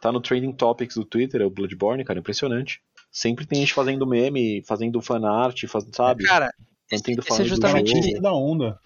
Tá 0.00 0.12
no 0.12 0.20
Trending 0.20 0.52
Topics 0.52 0.96
do 0.96 1.04
Twitter, 1.04 1.40
é 1.40 1.44
o 1.44 1.50
Bloodborne, 1.50 2.04
cara, 2.04 2.18
impressionante. 2.18 2.80
Sempre 3.12 3.44
tem 3.46 3.60
gente 3.60 3.74
fazendo 3.74 4.06
meme, 4.06 4.62
fazendo 4.66 5.00
fanart, 5.02 5.64
faz, 5.66 5.84
sabe? 5.92 6.24
Cara, 6.24 6.52
Mantendo 6.90 7.20
esse 7.20 7.28
é 7.28 7.28
falando 7.28 7.44
do 7.44 7.48
justamente- 7.48 8.20
da 8.20 8.32
onda. 8.32 8.78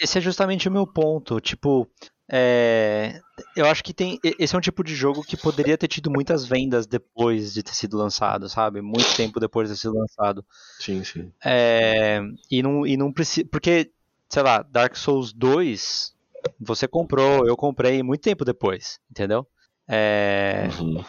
esse 0.00 0.18
é 0.18 0.20
justamente 0.20 0.68
o 0.68 0.72
meu 0.72 0.86
ponto. 0.86 1.40
Tipo, 1.40 1.88
é, 2.30 3.20
eu 3.56 3.66
acho 3.66 3.82
que 3.84 3.92
tem. 3.92 4.18
Esse 4.38 4.54
é 4.54 4.58
um 4.58 4.60
tipo 4.60 4.82
de 4.84 4.94
jogo 4.94 5.22
que 5.22 5.36
poderia 5.36 5.76
ter 5.76 5.88
tido 5.88 6.10
muitas 6.10 6.44
vendas 6.44 6.86
depois 6.86 7.52
de 7.52 7.62
ter 7.62 7.74
sido 7.74 7.96
lançado, 7.96 8.48
sabe? 8.48 8.80
Muito 8.80 9.14
tempo 9.16 9.40
depois 9.40 9.68
de 9.68 9.74
ter 9.74 9.80
sido 9.80 9.94
lançado. 9.94 10.44
Sim, 10.80 11.02
sim. 11.04 11.32
É, 11.44 12.20
e 12.50 12.62
não, 12.62 12.86
e 12.86 12.96
não 12.96 13.12
precisa. 13.12 13.46
Porque, 13.50 13.90
sei 14.28 14.42
lá, 14.42 14.62
Dark 14.62 14.94
Souls 14.96 15.32
2, 15.32 16.14
você 16.60 16.86
comprou, 16.88 17.46
eu 17.46 17.56
comprei 17.56 18.02
muito 18.02 18.22
tempo 18.22 18.44
depois, 18.44 18.98
entendeu? 19.10 19.46
É, 19.88 20.68
Uhum. 20.80 21.04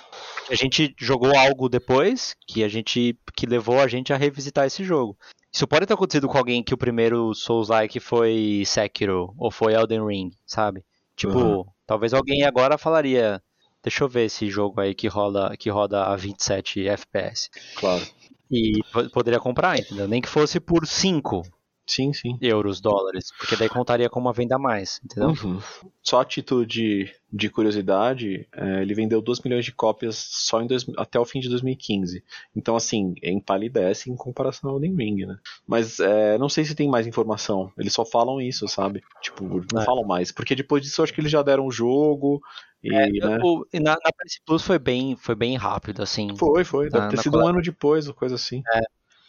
A 0.50 0.56
gente 0.56 0.94
jogou 1.00 1.36
algo 1.38 1.68
depois 1.70 2.36
que 2.48 2.64
a 2.64 2.68
gente 2.68 3.18
que 3.36 3.46
levou 3.46 3.80
a 3.80 3.88
gente 3.88 4.12
a 4.14 4.18
revisitar 4.18 4.66
esse 4.66 4.84
jogo. 4.84 5.18
Isso 5.54 5.68
pode 5.68 5.86
ter 5.86 5.94
acontecido 5.94 6.28
com 6.28 6.38
alguém 6.38 6.64
que 6.64 6.74
o 6.74 6.78
primeiro 6.78 7.34
Souls-like 7.34 8.00
foi 8.00 8.64
Sekiro 8.66 9.34
ou 9.38 9.50
foi 9.52 9.74
Elden 9.74 10.06
Ring, 10.06 10.32
sabe? 10.46 10.84
Tipo, 11.16 11.40
Uhum. 11.40 11.66
talvez 11.86 12.14
alguém 12.14 12.44
agora 12.44 12.78
falaria, 12.78 13.42
deixa 13.84 14.04
eu 14.04 14.10
ver 14.10 14.26
esse 14.26 14.50
jogo 14.50 14.80
aí 14.82 14.94
que 14.94 15.08
roda 15.08 15.56
que 15.58 15.70
roda 15.70 16.04
a 16.06 16.16
27 16.16 16.88
FPS 16.88 17.50
Claro. 17.76 18.06
e 18.52 18.82
po- 18.94 19.10
poderia 19.10 19.40
comprar, 19.40 19.80
entendeu? 19.80 20.08
Nem 20.08 20.22
que 20.22 20.30
fosse 20.30 20.60
por 20.60 20.86
5 20.86 21.42
Sim, 21.88 22.12
sim. 22.14 22.38
euros, 22.42 22.82
dólares, 22.82 23.32
porque 23.40 23.56
daí 23.56 23.70
contaria 23.70 24.10
como 24.10 24.28
uma 24.28 24.34
venda 24.34 24.56
a 24.56 24.60
mais, 24.60 25.00
entendeu? 25.04 25.30
Uhum. 25.30 25.62
Só 26.04 26.20
a 26.20 26.26
título 26.26 26.66
de, 26.66 27.10
de 27.32 27.50
curiosidade, 27.50 28.46
é, 28.54 28.82
ele 28.82 28.94
vendeu 28.94 29.22
2 29.22 29.40
milhões 29.40 29.64
de 29.64 29.72
cópias 29.72 30.16
só 30.18 30.62
em 30.62 30.68
dois, 30.68 30.86
até 30.98 31.18
o 31.18 31.24
fim 31.26 31.40
de 31.40 31.48
2015. 31.48 32.24
Então, 32.54 32.76
assim, 32.76 33.16
empalidece 33.24 34.12
em 34.12 34.16
comparação 34.18 34.70
ao 34.70 34.76
Elden 34.76 34.96
Ring, 34.96 35.26
né? 35.26 35.38
Mas 35.66 36.00
é, 36.02 36.38
não 36.38 36.50
sei 36.50 36.66
se 36.66 36.76
tem 36.76 36.90
mais 36.90 37.08
informação. 37.08 37.72
Eles 37.78 37.94
só 37.94 38.06
falam 38.06 38.42
isso, 38.42 38.68
sabe? 38.68 39.02
Tipo, 39.22 39.66
não 39.74 39.82
É. 39.82 39.86
falam 39.86 40.06
mais. 40.06 40.32
Porque 40.32 40.56
depois 40.56 40.84
disso, 40.84 41.00
eu 41.00 41.04
acho 41.04 41.14
que 41.14 41.22
eles 41.22 41.32
já 41.32 41.42
deram 41.42 41.66
o 41.66 41.72
jogo. 41.72 42.42
E, 42.84 42.92
né? 42.92 43.40
O- 43.42 43.66
e 43.74 43.80
na, 43.80 43.92
na 43.92 44.12
PS 44.12 44.42
Plus 44.46 44.62
foi 44.64 44.78
bem, 44.78 45.16
foi 45.16 45.36
bem 45.36 45.56
rápido, 45.56 46.04
assim. 46.04 46.36
Foi, 46.38 46.64
foi. 46.66 46.90
Deve 46.90 47.00
na- 47.06 47.10
ter 47.10 47.16
na 47.16 47.24
sido 47.24 47.38
um 47.40 47.48
ano 47.48 47.62
depois, 47.62 48.08
ou 48.08 48.14
coisa 48.14 48.36
assim. 48.36 48.62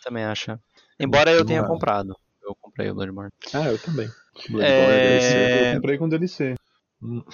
Também 0.03 0.25
acho. 0.25 0.59
Embora 0.99 1.31
eu 1.33 1.45
tenha 1.45 1.61
é. 1.61 1.67
comprado. 1.67 2.17
Comprei 2.79 2.91
o 2.91 2.95
Bloodborne. 2.95 3.33
Ah, 3.53 3.69
eu 3.69 3.79
também. 3.79 4.09
É, 4.61 5.71
Eu 5.73 5.75
comprei 5.75 5.99
com 5.99 6.09
DLC. 6.09 6.55
Uhum. 7.03 7.25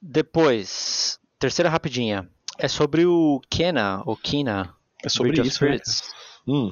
Depois, 0.00 1.18
terceira 1.38 1.68
rapidinha. 1.70 2.28
É 2.58 2.66
sobre 2.66 3.06
o 3.06 3.40
Kena, 3.48 4.02
ou 4.04 4.16
Kina, 4.16 4.74
É 5.04 5.08
sobre 5.08 5.32
Bridge 5.32 5.48
isso, 5.48 5.64
né? 5.64 5.78
Spirits. 5.78 6.02
Hum, 6.46 6.70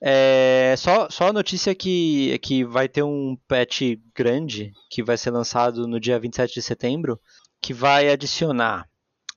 É, 0.00 0.74
só, 0.78 1.10
só 1.10 1.28
a 1.28 1.32
notícia 1.32 1.74
que, 1.74 2.32
é 2.32 2.38
que 2.38 2.64
vai 2.64 2.88
ter 2.88 3.02
um 3.02 3.36
patch 3.46 3.82
grande 4.14 4.72
que 4.90 5.02
vai 5.02 5.16
ser 5.18 5.30
lançado 5.30 5.86
no 5.86 6.00
dia 6.00 6.18
27 6.18 6.54
de 6.54 6.62
setembro, 6.62 7.20
que 7.60 7.74
vai 7.74 8.08
adicionar 8.08 8.88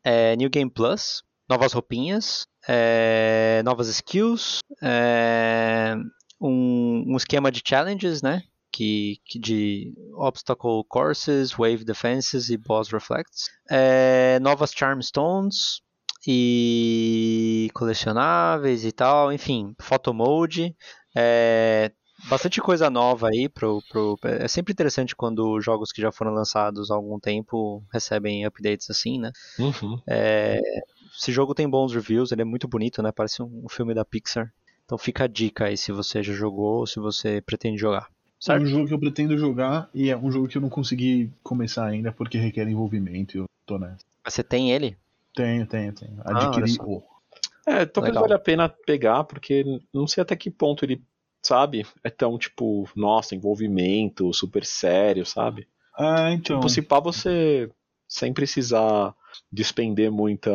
é, 0.03 0.35
New 0.37 0.49
Game 0.49 0.69
Plus, 0.71 1.21
novas 1.49 1.73
roupinhas, 1.73 2.45
é, 2.67 3.61
novas 3.65 3.87
skills, 3.89 4.59
é, 4.81 5.95
um, 6.41 7.05
um 7.07 7.17
esquema 7.17 7.51
de 7.51 7.61
challenges, 7.65 8.21
né? 8.21 8.43
Que, 8.73 9.17
que 9.25 9.37
de 9.37 9.93
obstacle 10.15 10.83
courses, 10.87 11.51
wave 11.51 11.83
defenses 11.83 12.49
e 12.49 12.57
boss 12.57 12.89
reflects, 12.89 13.49
é, 13.69 14.39
novas 14.39 14.71
charm 14.71 15.01
stones, 15.01 15.81
e 16.25 17.69
colecionáveis 17.73 18.85
e 18.85 18.91
tal, 18.91 19.33
enfim, 19.33 19.75
photo 19.79 20.13
mode, 20.13 20.75
é, 21.15 21.91
bastante 22.29 22.61
coisa 22.61 22.89
nova 22.89 23.29
aí 23.29 23.49
pro, 23.49 23.81
pro. 23.89 24.17
É 24.23 24.47
sempre 24.47 24.71
interessante 24.71 25.15
quando 25.15 25.59
jogos 25.59 25.91
que 25.91 26.01
já 26.01 26.11
foram 26.11 26.33
lançados 26.33 26.91
há 26.91 26.95
algum 26.95 27.19
tempo 27.19 27.83
recebem 27.91 28.45
updates 28.45 28.89
assim, 28.89 29.19
né? 29.19 29.31
Uhum. 29.57 29.99
É, 30.07 30.59
esse 31.17 31.31
jogo 31.31 31.55
tem 31.55 31.69
bons 31.69 31.93
reviews, 31.93 32.31
ele 32.31 32.43
é 32.43 32.45
muito 32.45 32.67
bonito, 32.67 33.01
né? 33.01 33.11
Parece 33.11 33.41
um, 33.41 33.63
um 33.65 33.69
filme 33.69 33.93
da 33.93 34.05
Pixar. 34.05 34.51
Então 34.91 34.97
fica 34.97 35.23
a 35.23 35.27
dica 35.27 35.67
aí 35.67 35.77
se 35.77 35.89
você 35.93 36.21
já 36.21 36.33
jogou 36.33 36.79
ou 36.79 36.85
se 36.85 36.99
você 36.99 37.39
pretende 37.39 37.77
jogar. 37.77 38.09
É 38.09 38.43
Certo? 38.43 38.63
um 38.63 38.65
jogo 38.65 38.87
que 38.89 38.93
eu 38.93 38.99
pretendo 38.99 39.37
jogar 39.37 39.89
e 39.93 40.09
é 40.09 40.17
um 40.17 40.29
jogo 40.29 40.49
que 40.49 40.57
eu 40.57 40.61
não 40.61 40.67
consegui 40.67 41.31
começar 41.41 41.85
ainda 41.85 42.11
porque 42.11 42.37
requer 42.37 42.67
envolvimento. 42.67 43.37
Eu 43.37 43.45
tô 43.65 43.79
nessa. 43.79 44.03
Mas 44.21 44.33
Você 44.33 44.43
tem 44.43 44.69
ele? 44.69 44.97
Tenho, 45.33 45.65
tenho, 45.65 45.93
tenho. 45.93 46.21
Ah, 46.25 46.31
Adquiri. 46.31 46.71
só. 46.71 46.83
o. 46.83 47.01
É, 47.65 47.85
talvez 47.85 48.15
Legal. 48.15 48.23
valha 48.23 48.35
a 48.35 48.43
pena 48.43 48.67
pegar, 48.67 49.23
porque 49.23 49.63
não 49.93 50.05
sei 50.05 50.23
até 50.23 50.35
que 50.35 50.51
ponto 50.51 50.83
ele, 50.83 51.01
sabe, 51.41 51.87
é 52.03 52.09
tão, 52.09 52.37
tipo, 52.37 52.85
nossa, 52.93 53.33
envolvimento, 53.33 54.33
super 54.33 54.65
sério, 54.65 55.25
sabe? 55.25 55.69
Ah, 55.97 56.33
então. 56.33 56.57
Tipo, 56.57 56.67
se 56.67 56.81
pá, 56.81 56.99
você, 56.99 57.71
sem 58.09 58.33
precisar 58.33 59.15
despender 59.49 60.11
muita. 60.11 60.51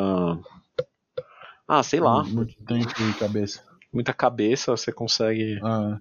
Ah, 1.66 1.82
sei 1.82 2.00
lá, 2.00 2.22
Muito 2.22 2.54
tempo 2.66 2.92
e 3.00 3.14
cabeça. 3.14 3.64
Muita 3.96 4.12
cabeça, 4.14 4.70
você 4.76 4.92
consegue 4.92 5.58
Ah, 5.62 5.98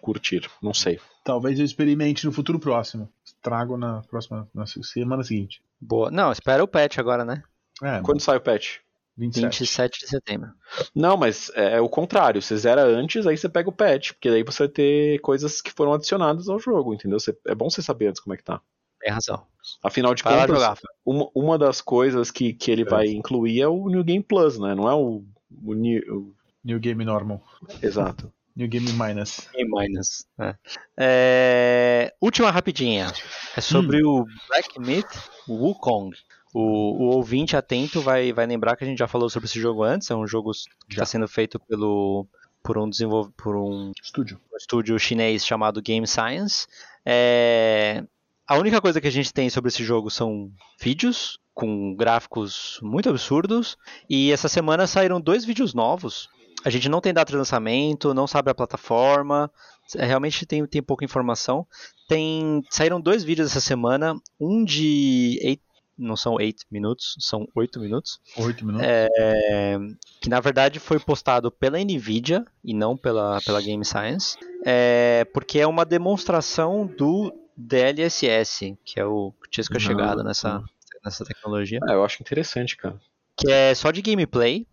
curtir, 0.00 0.48
não 0.62 0.72
sei. 0.74 1.00
talvez 1.24 1.58
eu 1.58 1.64
experimente 1.64 2.24
no 2.26 2.32
futuro 2.32 2.58
próximo. 2.58 3.08
Trago 3.42 3.76
na 3.76 4.02
próxima 4.02 4.48
na 4.54 4.64
semana 4.66 5.22
seguinte. 5.22 5.62
Boa. 5.80 6.10
Não, 6.10 6.32
espera 6.32 6.62
o 6.62 6.68
patch 6.68 6.98
agora, 6.98 7.24
né? 7.24 7.42
É, 7.82 8.00
Quando 8.00 8.20
sai 8.20 8.36
o 8.36 8.40
patch? 8.40 8.78
27. 9.16 9.44
27 9.60 10.00
de 10.00 10.06
setembro. 10.08 10.50
Não, 10.94 11.16
mas 11.16 11.50
é, 11.54 11.74
é 11.76 11.80
o 11.80 11.88
contrário. 11.88 12.40
Você 12.40 12.56
zera 12.56 12.84
antes, 12.84 13.26
aí 13.26 13.36
você 13.36 13.48
pega 13.48 13.68
o 13.68 13.72
patch, 13.72 14.12
porque 14.12 14.30
daí 14.30 14.42
você 14.44 14.64
vai 14.64 14.68
ter 14.68 15.20
coisas 15.20 15.60
que 15.60 15.72
foram 15.72 15.92
adicionadas 15.92 16.48
ao 16.48 16.58
jogo, 16.60 16.94
entendeu? 16.94 17.18
Você- 17.18 17.36
é 17.46 17.54
bom 17.54 17.68
você 17.68 17.82
saber 17.82 18.06
antes 18.08 18.20
como 18.20 18.34
é 18.34 18.36
que 18.36 18.44
tá. 18.44 18.60
Tem 19.00 19.12
razão. 19.12 19.44
Afinal 19.82 20.14
de 20.14 20.22
contas, 20.24 20.80
uma, 21.04 21.28
uma 21.34 21.58
das 21.58 21.80
coisas 21.80 22.30
que, 22.30 22.52
que 22.52 22.70
ele 22.70 22.84
vai 22.84 23.06
incluir 23.08 23.60
é 23.60 23.68
o 23.68 23.88
New 23.88 24.02
Game 24.04 24.22
Plus, 24.24 24.58
né? 24.58 24.74
Não 24.74 24.88
é 24.88 24.94
o, 24.94 25.24
o 25.64 25.74
o- 25.74 26.34
New 26.64 26.78
Game 26.80 27.04
Normal. 27.04 27.42
Exato. 27.82 28.32
New 28.56 28.66
Game 28.68 28.92
Minus. 28.92 29.48
E 29.54 29.64
minus. 29.64 30.26
É. 30.40 30.54
É, 30.98 32.14
Última 32.20 32.50
rapidinha. 32.50 33.12
É 33.56 33.60
sobre 33.60 34.02
o 34.04 34.24
Black 34.48 34.80
Myth 34.80 35.30
Wukong. 35.48 36.16
O, 36.52 36.60
o 36.60 37.14
ouvinte 37.14 37.56
atento 37.56 38.00
vai, 38.00 38.32
vai 38.32 38.46
lembrar 38.46 38.74
que 38.74 38.82
a 38.82 38.86
gente 38.86 38.98
já 38.98 39.06
falou 39.06 39.30
sobre 39.30 39.46
esse 39.46 39.60
jogo 39.60 39.84
antes. 39.84 40.10
É 40.10 40.16
um 40.16 40.26
jogo 40.26 40.50
que 40.88 40.94
está 40.94 41.04
sendo 41.06 41.28
feito 41.28 41.60
pelo, 41.60 42.26
por, 42.62 42.76
um 42.78 42.88
desenvolv... 42.90 43.30
por 43.36 43.54
um 43.54 43.92
Estúdio. 44.02 44.40
estúdio 44.58 44.98
chinês 44.98 45.46
chamado 45.46 45.80
Game 45.80 46.06
Science. 46.06 46.66
É, 47.06 48.02
A 48.48 48.56
única 48.56 48.80
coisa 48.80 49.00
que 49.00 49.06
a 49.06 49.12
gente 49.12 49.32
tem 49.32 49.48
sobre 49.50 49.68
esse 49.68 49.84
jogo 49.84 50.10
são 50.10 50.50
vídeos 50.80 51.38
com 51.54 51.94
gráficos 51.94 52.80
muito 52.82 53.08
absurdos. 53.08 53.76
E 54.10 54.32
essa 54.32 54.48
semana 54.48 54.86
saíram 54.86 55.20
dois 55.20 55.44
vídeos 55.44 55.74
novos. 55.74 56.28
A 56.64 56.70
gente 56.70 56.88
não 56.88 57.00
tem 57.00 57.12
data 57.14 57.30
de 57.30 57.36
lançamento, 57.38 58.12
não 58.14 58.26
sabe 58.26 58.50
a 58.50 58.54
plataforma. 58.54 59.50
é, 59.96 60.04
Realmente 60.04 60.44
tem, 60.46 60.66
tem 60.66 60.82
pouca 60.82 61.04
informação. 61.04 61.66
Tem 62.08 62.62
saíram 62.70 63.00
dois 63.00 63.22
vídeos 63.24 63.50
essa 63.50 63.60
semana, 63.60 64.14
um 64.40 64.64
de 64.64 65.38
eight, 65.42 65.62
não 66.00 66.16
são 66.16 66.34
8 66.34 66.64
minutos, 66.70 67.16
são 67.18 67.44
8 67.56 67.80
minutos, 67.80 68.20
Oito 68.36 68.64
minutos. 68.64 68.86
é, 68.88 69.76
que 70.20 70.28
na 70.28 70.38
verdade 70.38 70.78
foi 70.78 71.00
postado 71.00 71.50
pela 71.50 71.76
Nvidia 71.76 72.44
e 72.62 72.72
não 72.72 72.96
pela, 72.96 73.40
pela 73.40 73.60
Game 73.60 73.84
Science, 73.84 74.36
é, 74.64 75.26
porque 75.34 75.58
é 75.58 75.66
uma 75.66 75.84
demonstração 75.84 76.86
do 76.86 77.32
DLSS, 77.56 78.78
que 78.84 79.00
é 79.00 79.04
o 79.04 79.32
que 79.42 79.50
tinha 79.50 79.64
Ah, 79.74 79.78
chegado 79.80 80.22
nessa, 80.22 80.62
nessa 81.04 81.24
tecnologia, 81.24 81.80
É, 81.88 81.94
eu 81.94 82.04
acho 82.04 82.22
interessante, 82.22 82.76
cara. 82.76 82.96
que 83.36 83.50
é 83.50 83.74
só 83.74 83.90
de 83.90 84.00
gameplay, 84.00 84.66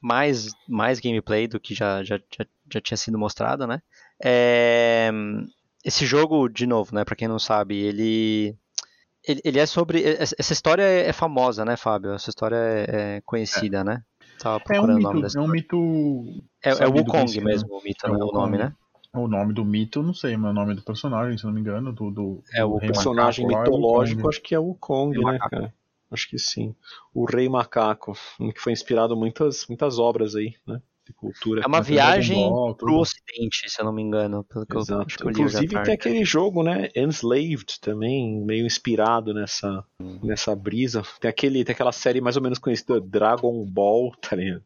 mais, 0.00 0.50
mais 0.68 0.98
gameplay 1.00 1.46
do 1.46 1.60
que 1.60 1.74
já, 1.74 2.02
já, 2.02 2.18
já, 2.18 2.46
já 2.72 2.80
tinha 2.80 2.96
sido 2.96 3.18
mostrado, 3.18 3.66
né? 3.66 3.82
É, 4.22 5.10
esse 5.84 6.06
jogo, 6.06 6.48
de 6.48 6.66
novo, 6.66 6.94
né, 6.94 7.04
para 7.04 7.16
quem 7.16 7.28
não 7.28 7.38
sabe, 7.38 7.76
ele 7.76 8.56
ele, 9.26 9.40
ele 9.44 9.58
é 9.58 9.66
sobre. 9.66 10.02
Essa 10.02 10.52
história 10.52 10.82
é, 10.82 11.08
é 11.08 11.12
famosa, 11.12 11.64
né, 11.64 11.76
Fábio? 11.76 12.12
Essa 12.14 12.30
história 12.30 12.56
é, 12.56 13.16
é 13.16 13.22
conhecida, 13.24 13.84
né? 13.84 14.02
Tava 14.38 14.56
É 14.56 14.58
um 14.58 14.60
procurando 14.60 14.96
o 14.96 15.02
nome 15.02 15.14
mito. 15.16 15.22
dessa. 15.22 15.38
É 15.38 15.42
um 15.42 15.48
mito. 15.48 16.24
É, 16.64 16.70
é 16.70 16.86
o 16.86 16.90
Wukong 16.90 17.10
conhecido. 17.10 17.44
mesmo, 17.44 17.68
o 17.76 17.82
mito, 17.82 18.06
É 18.06 18.10
o 18.10 18.14
o 18.14 18.32
nome, 18.32 18.56
né? 18.56 18.72
O 19.12 19.28
nome 19.28 19.52
do 19.52 19.64
mito, 19.64 19.98
eu 19.98 20.02
não 20.04 20.14
sei, 20.14 20.36
mas 20.36 20.52
o 20.52 20.54
nome 20.54 20.74
do 20.74 20.82
personagem, 20.82 21.36
se 21.36 21.44
não 21.44 21.52
me 21.52 21.60
engano, 21.60 21.92
do. 21.92 22.10
do 22.10 22.42
É, 22.54 22.64
o 22.64 22.78
Personagem 22.78 23.44
macaco 23.44 23.62
é 23.68 23.70
mitológico, 23.70 24.28
acho 24.28 24.40
que 24.40 24.54
é 24.54 24.58
o 24.58 24.74
Kong, 24.74 25.18
né, 25.22 25.38
cara? 25.38 25.74
Acho 26.10 26.28
que 26.28 26.38
sim. 26.38 26.74
O 27.14 27.24
Rei 27.24 27.48
Macaco, 27.48 28.12
que 28.52 28.60
foi 28.60 28.72
inspirado 28.72 29.14
em 29.14 29.18
muitas, 29.18 29.66
muitas 29.68 29.98
obras 29.98 30.34
aí, 30.34 30.54
né? 30.66 30.82
De 31.06 31.12
cultura. 31.12 31.62
É 31.62 31.66
uma 31.66 31.80
viagem 31.80 32.36
Ball, 32.36 32.74
tudo. 32.74 32.86
pro 32.86 32.98
ocidente, 33.00 33.70
se 33.70 33.80
eu 33.80 33.84
não 33.84 33.92
me 33.92 34.02
engano, 34.02 34.44
pelo 34.44 34.66
que 34.66 34.76
eu 34.76 34.80
Exato. 34.80 35.06
acho 35.06 35.16
que 35.18 35.24
eu 35.24 35.28
à 35.28 35.30
Inclusive 35.30 35.82
tem 35.82 35.94
aquele 35.94 36.24
jogo, 36.24 36.62
né? 36.62 36.88
Enslaved 36.94 37.80
também, 37.80 38.40
meio 38.44 38.66
inspirado 38.66 39.32
nessa, 39.32 39.84
nessa 40.22 40.54
brisa. 40.54 41.02
Tem, 41.20 41.28
aquele, 41.28 41.64
tem 41.64 41.72
aquela 41.72 41.92
série 41.92 42.20
mais 42.20 42.36
ou 42.36 42.42
menos 42.42 42.58
conhecida, 42.58 43.00
Dragon 43.00 43.64
Ball, 43.64 44.12
tá 44.20 44.34
ligado? 44.36 44.62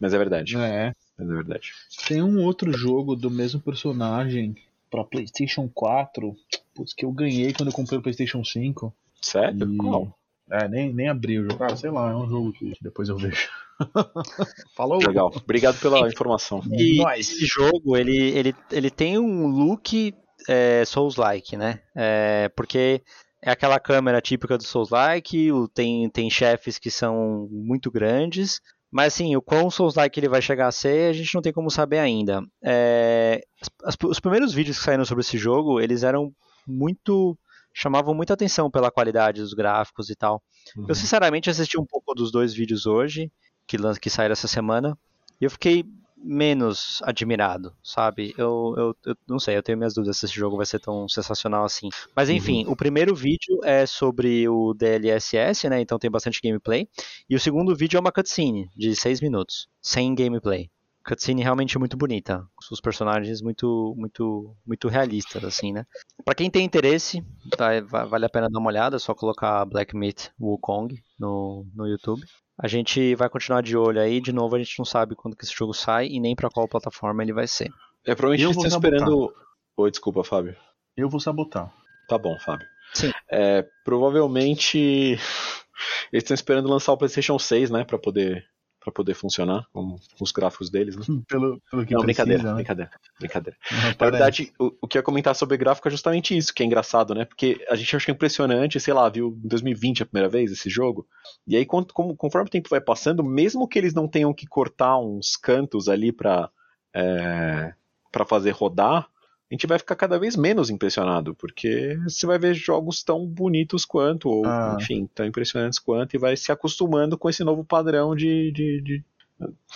Mas 0.00 0.14
é 0.14 0.18
verdade. 0.18 0.56
É. 0.56 0.94
Mas 1.18 1.30
é 1.30 1.34
verdade. 1.34 1.72
Tem 2.08 2.22
um 2.22 2.42
outro 2.42 2.72
jogo 2.72 3.14
do 3.14 3.30
mesmo 3.30 3.60
personagem 3.60 4.56
pra 4.90 5.04
PlayStation 5.04 5.68
4. 5.68 6.34
Putz, 6.74 6.92
que 6.94 7.04
eu 7.04 7.12
ganhei 7.12 7.52
quando 7.52 7.68
eu 7.68 7.74
comprei 7.74 7.98
o 7.98 8.02
PlayStation 8.02 8.42
5. 8.42 8.92
Sério? 9.20 9.72
E- 9.72 9.76
Qual? 9.76 10.18
É, 10.52 10.68
nem, 10.68 10.92
nem 10.92 11.08
abri 11.08 11.38
o 11.38 11.44
jogo. 11.50 11.64
Ah, 11.64 11.74
sei 11.74 11.90
lá, 11.90 12.10
é 12.10 12.14
um 12.14 12.28
jogo 12.28 12.52
que 12.52 12.74
depois 12.80 13.08
eu 13.08 13.16
vejo. 13.16 13.48
Falou! 14.76 14.98
Legal. 14.98 15.30
Obrigado 15.34 15.78
pela 15.80 16.06
informação. 16.08 16.62
E 16.70 16.98
Nós. 16.98 17.20
esse 17.20 17.46
jogo, 17.46 17.96
ele, 17.96 18.16
ele, 18.36 18.54
ele 18.70 18.90
tem 18.90 19.18
um 19.18 19.46
look 19.46 20.14
é, 20.48 20.84
Souls-like, 20.84 21.56
né? 21.56 21.80
É, 21.96 22.50
porque 22.54 23.00
é 23.40 23.50
aquela 23.50 23.80
câmera 23.80 24.20
típica 24.20 24.56
do 24.58 24.62
Souls-like, 24.64 25.48
tem, 25.74 26.08
tem 26.10 26.30
chefes 26.30 26.78
que 26.78 26.90
são 26.90 27.48
muito 27.50 27.90
grandes, 27.90 28.60
mas 28.90 29.14
assim, 29.14 29.34
o 29.34 29.42
quão 29.42 29.70
Souls-like 29.70 30.20
ele 30.20 30.28
vai 30.28 30.42
chegar 30.42 30.66
a 30.68 30.72
ser, 30.72 31.10
a 31.10 31.12
gente 31.14 31.34
não 31.34 31.42
tem 31.42 31.52
como 31.52 31.70
saber 31.70 31.98
ainda. 31.98 32.42
É, 32.62 33.40
as- 33.84 33.96
os 34.04 34.20
primeiros 34.20 34.52
vídeos 34.52 34.78
que 34.78 34.84
saíram 34.84 35.04
sobre 35.04 35.22
esse 35.22 35.38
jogo, 35.38 35.80
eles 35.80 36.02
eram 36.02 36.30
muito... 36.66 37.36
chamavam 37.72 38.14
muita 38.14 38.34
atenção 38.34 38.70
pela 38.70 38.90
qualidade 38.90 39.40
dos 39.40 39.54
gráficos 39.54 40.10
e 40.10 40.14
tal. 40.14 40.42
Uhum. 40.76 40.86
Eu 40.88 40.94
sinceramente 40.94 41.50
assisti 41.50 41.78
um 41.78 41.86
pouco 41.86 42.14
dos 42.14 42.30
dois 42.30 42.52
vídeos 42.54 42.86
hoje, 42.86 43.30
que, 43.66 43.76
que 44.00 44.10
saíram 44.10 44.32
essa 44.32 44.48
semana, 44.48 44.96
e 45.40 45.44
eu 45.44 45.50
fiquei 45.50 45.84
menos 46.24 47.00
admirado, 47.02 47.74
sabe? 47.82 48.32
Eu, 48.38 48.74
eu, 48.76 48.96
eu 49.06 49.16
não 49.28 49.38
sei, 49.38 49.56
eu 49.56 49.62
tenho 49.62 49.76
minhas 49.76 49.94
dúvidas 49.94 50.16
se 50.16 50.26
esse 50.26 50.34
jogo 50.34 50.56
vai 50.56 50.64
ser 50.64 50.78
tão 50.78 51.08
sensacional 51.08 51.64
assim. 51.64 51.88
Mas 52.14 52.30
enfim, 52.30 52.64
o 52.68 52.76
primeiro 52.76 53.14
vídeo 53.14 53.58
é 53.64 53.84
sobre 53.86 54.48
o 54.48 54.72
DLSS, 54.72 55.68
né? 55.68 55.80
Então 55.80 55.98
tem 55.98 56.10
bastante 56.10 56.40
gameplay. 56.42 56.88
E 57.28 57.34
o 57.34 57.40
segundo 57.40 57.74
vídeo 57.74 57.96
é 57.96 58.00
uma 58.00 58.12
cutscene 58.12 58.70
de 58.76 58.94
6 58.94 59.20
minutos, 59.20 59.68
sem 59.80 60.14
gameplay. 60.14 60.70
Cutscene 61.04 61.42
realmente 61.42 61.78
muito 61.78 61.96
bonita, 61.96 62.46
os 62.70 62.80
personagens 62.80 63.42
muito, 63.42 63.94
muito, 63.96 64.56
muito 64.66 64.88
realistas, 64.88 65.42
assim, 65.44 65.72
né? 65.72 65.84
Pra 66.24 66.34
quem 66.34 66.50
tem 66.50 66.64
interesse, 66.64 67.24
tá, 67.56 67.80
va- 67.80 68.04
vale 68.04 68.24
a 68.26 68.28
pena 68.30 68.48
dar 68.48 68.58
uma 68.58 68.68
olhada, 68.68 68.96
é 68.96 68.98
só 68.98 69.14
colocar 69.14 69.64
Black 69.64 69.96
Myth 69.96 70.30
Wukong 70.40 70.94
no, 71.18 71.66
no 71.74 71.86
YouTube. 71.86 72.22
A 72.58 72.68
gente 72.68 73.14
vai 73.14 73.28
continuar 73.28 73.62
de 73.62 73.76
olho 73.76 74.00
aí, 74.00 74.20
de 74.20 74.32
novo 74.32 74.54
a 74.54 74.58
gente 74.58 74.78
não 74.78 74.84
sabe 74.84 75.14
quando 75.16 75.36
que 75.36 75.44
esse 75.44 75.54
jogo 75.54 75.72
sai 75.74 76.06
e 76.08 76.20
nem 76.20 76.36
pra 76.36 76.50
qual 76.50 76.68
plataforma 76.68 77.22
ele 77.22 77.32
vai 77.32 77.46
ser. 77.48 77.70
É, 78.06 78.14
provavelmente 78.14 78.42
Eu 78.42 78.48
eles 78.50 78.56
vou 78.56 78.66
estão 78.66 78.78
esperando. 78.78 79.34
Oi, 79.76 79.90
desculpa, 79.90 80.22
Fábio. 80.22 80.54
Eu 80.96 81.08
vou 81.08 81.18
sabotar. 81.18 81.72
Tá 82.08 82.18
bom, 82.18 82.38
Fábio. 82.38 82.66
Sim. 82.94 83.10
É, 83.30 83.66
provavelmente 83.84 84.78
eles 86.12 86.22
estão 86.22 86.34
esperando 86.34 86.68
lançar 86.68 86.92
o 86.92 86.96
PlayStation 86.98 87.38
6, 87.38 87.70
né, 87.70 87.84
Pra 87.84 87.98
poder 87.98 88.44
para 88.82 88.92
poder 88.92 89.14
funcionar 89.14 89.66
com 89.72 89.96
os 90.20 90.32
gráficos 90.32 90.68
deles, 90.70 90.96
né? 90.96 91.04
Pelo, 91.28 91.60
pelo 91.70 91.86
que 91.86 91.94
Não, 91.94 92.00
precisa, 92.02 92.24
brincadeira, 92.24 92.42
né? 92.42 92.54
brincadeira, 92.54 92.90
brincadeira. 93.18 93.58
Não, 93.70 93.78
Na 93.82 94.10
verdade, 94.10 94.52
o, 94.58 94.72
o 94.82 94.88
que 94.88 94.98
eu 94.98 95.00
ia 95.00 95.04
comentar 95.04 95.34
sobre 95.34 95.56
gráfico 95.56 95.86
é 95.88 95.90
justamente 95.90 96.36
isso, 96.36 96.52
que 96.52 96.62
é 96.62 96.66
engraçado, 96.66 97.14
né? 97.14 97.24
Porque 97.24 97.64
a 97.68 97.76
gente 97.76 97.94
acha 97.94 98.10
impressionante, 98.10 98.80
sei 98.80 98.92
lá, 98.92 99.08
viu 99.08 99.38
em 99.44 99.48
2020 99.48 100.02
a 100.02 100.06
primeira 100.06 100.28
vez 100.28 100.50
esse 100.50 100.68
jogo, 100.68 101.06
e 101.46 101.56
aí 101.56 101.64
quando- 101.64 101.92
como- 101.92 102.16
conforme 102.16 102.48
o 102.48 102.50
tempo 102.50 102.68
vai 102.68 102.80
passando, 102.80 103.22
mesmo 103.22 103.68
que 103.68 103.78
eles 103.78 103.94
não 103.94 104.08
tenham 104.08 104.34
que 104.34 104.46
cortar 104.46 104.98
uns 104.98 105.36
cantos 105.36 105.88
ali 105.88 106.10
pra, 106.12 106.50
é, 106.94 107.72
pra 108.10 108.24
fazer 108.26 108.50
rodar, 108.50 109.08
a 109.52 109.54
gente 109.54 109.66
vai 109.66 109.78
ficar 109.78 109.94
cada 109.96 110.18
vez 110.18 110.34
menos 110.34 110.70
impressionado, 110.70 111.34
porque 111.34 111.98
você 112.04 112.26
vai 112.26 112.38
ver 112.38 112.54
jogos 112.54 113.02
tão 113.02 113.26
bonitos 113.26 113.84
quanto, 113.84 114.28
ou 114.30 114.46
Ah. 114.46 114.78
enfim, 114.80 115.06
tão 115.14 115.26
impressionantes 115.26 115.78
quanto, 115.78 116.14
e 116.14 116.18
vai 116.18 116.34
se 116.38 116.50
acostumando 116.50 117.18
com 117.18 117.28
esse 117.28 117.44
novo 117.44 117.62
padrão 117.62 118.16
de, 118.16 118.50
de, 118.50 118.80
de- 118.80 119.04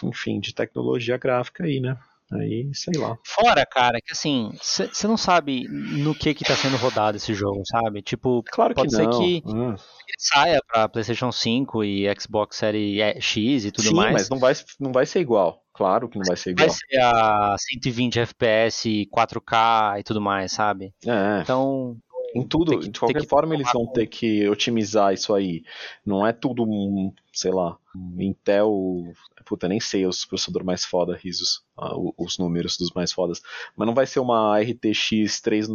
enfim, 0.03 0.41
de 0.41 0.55
tecnologia 0.55 1.19
gráfica 1.19 1.65
aí, 1.65 1.79
né? 1.79 1.99
Aí, 2.33 2.69
sei 2.75 2.99
lá. 3.01 3.17
Fora, 3.25 3.65
cara, 3.65 4.01
que 4.01 4.13
assim, 4.13 4.51
você 4.61 5.07
não 5.07 5.17
sabe 5.17 5.67
no 5.69 6.15
que 6.15 6.35
que 6.35 6.45
tá 6.45 6.57
sendo 6.57 6.77
rodado 6.77 7.17
esse 7.17 7.33
jogo, 7.35 7.63
sabe? 7.71 8.03
Tipo, 8.03 8.43
Claro 8.51 8.75
que 8.75 8.81
pode 8.81 8.95
ser 8.95 9.05
não. 9.05 9.19
que 9.19 9.43
ele 9.47 9.77
saia 10.19 10.59
pra 10.67 10.89
PlayStation 10.89 11.31
5 11.31 11.85
e 11.85 12.07
Xbox 12.21 12.57
Series 12.57 13.23
X 13.25 13.65
e 13.67 13.71
tudo 13.71 13.89
Sim, 13.89 13.95
mais. 13.95 14.13
mas 14.13 14.29
não 14.29 14.39
vai, 14.39 14.55
não 14.81 14.93
vai 14.93 15.07
ser 15.07 15.21
igual. 15.21 15.63
Claro 15.73 16.09
que 16.09 16.19
não 16.19 16.25
vai 16.27 16.37
ser 16.37 16.55
vai 16.55 16.65
igual. 16.67 16.79
ser 16.79 16.99
a 17.01 17.55
120 17.59 18.19
FPS, 18.21 19.07
4K 19.15 20.01
e 20.01 20.03
tudo 20.03 20.21
mais, 20.21 20.51
sabe? 20.53 20.93
É, 21.07 21.43
Então, 21.43 21.97
em 22.37 22.47
tudo, 22.47 22.79
que- 22.79 22.89
de 22.89 22.99
qualquer 22.99 23.23
que 23.23 23.29
forma 23.29 23.55
eles 23.55 23.71
vão 23.73 23.87
ter 23.87 24.07
que 24.07 24.49
otimizar 24.49 25.13
isso 25.15 25.35
aí. 25.35 25.63
Não 26.05 26.27
é 26.27 26.33
tudo, 26.33 26.63
um, 26.65 27.13
sei 27.33 27.51
lá, 27.53 27.77
um 27.95 28.21
Intel, 28.23 29.05
puta, 29.45 29.69
nem 29.69 29.81
sei 29.81 30.07
os 30.07 30.25
processadores 30.25 30.67
mais 30.67 30.85
foda, 30.85 31.17
risos, 31.17 31.63
ah, 31.77 31.95
os 32.17 32.39
números 32.39 32.77
dos 32.77 32.91
mais 32.93 33.13
fodas, 33.13 33.41
mas 33.77 33.87
não 33.87 33.95
vai 33.95 34.07
ser 34.07 34.21
uma 34.21 34.59
RTX 34.61 35.41
3, 35.41 35.69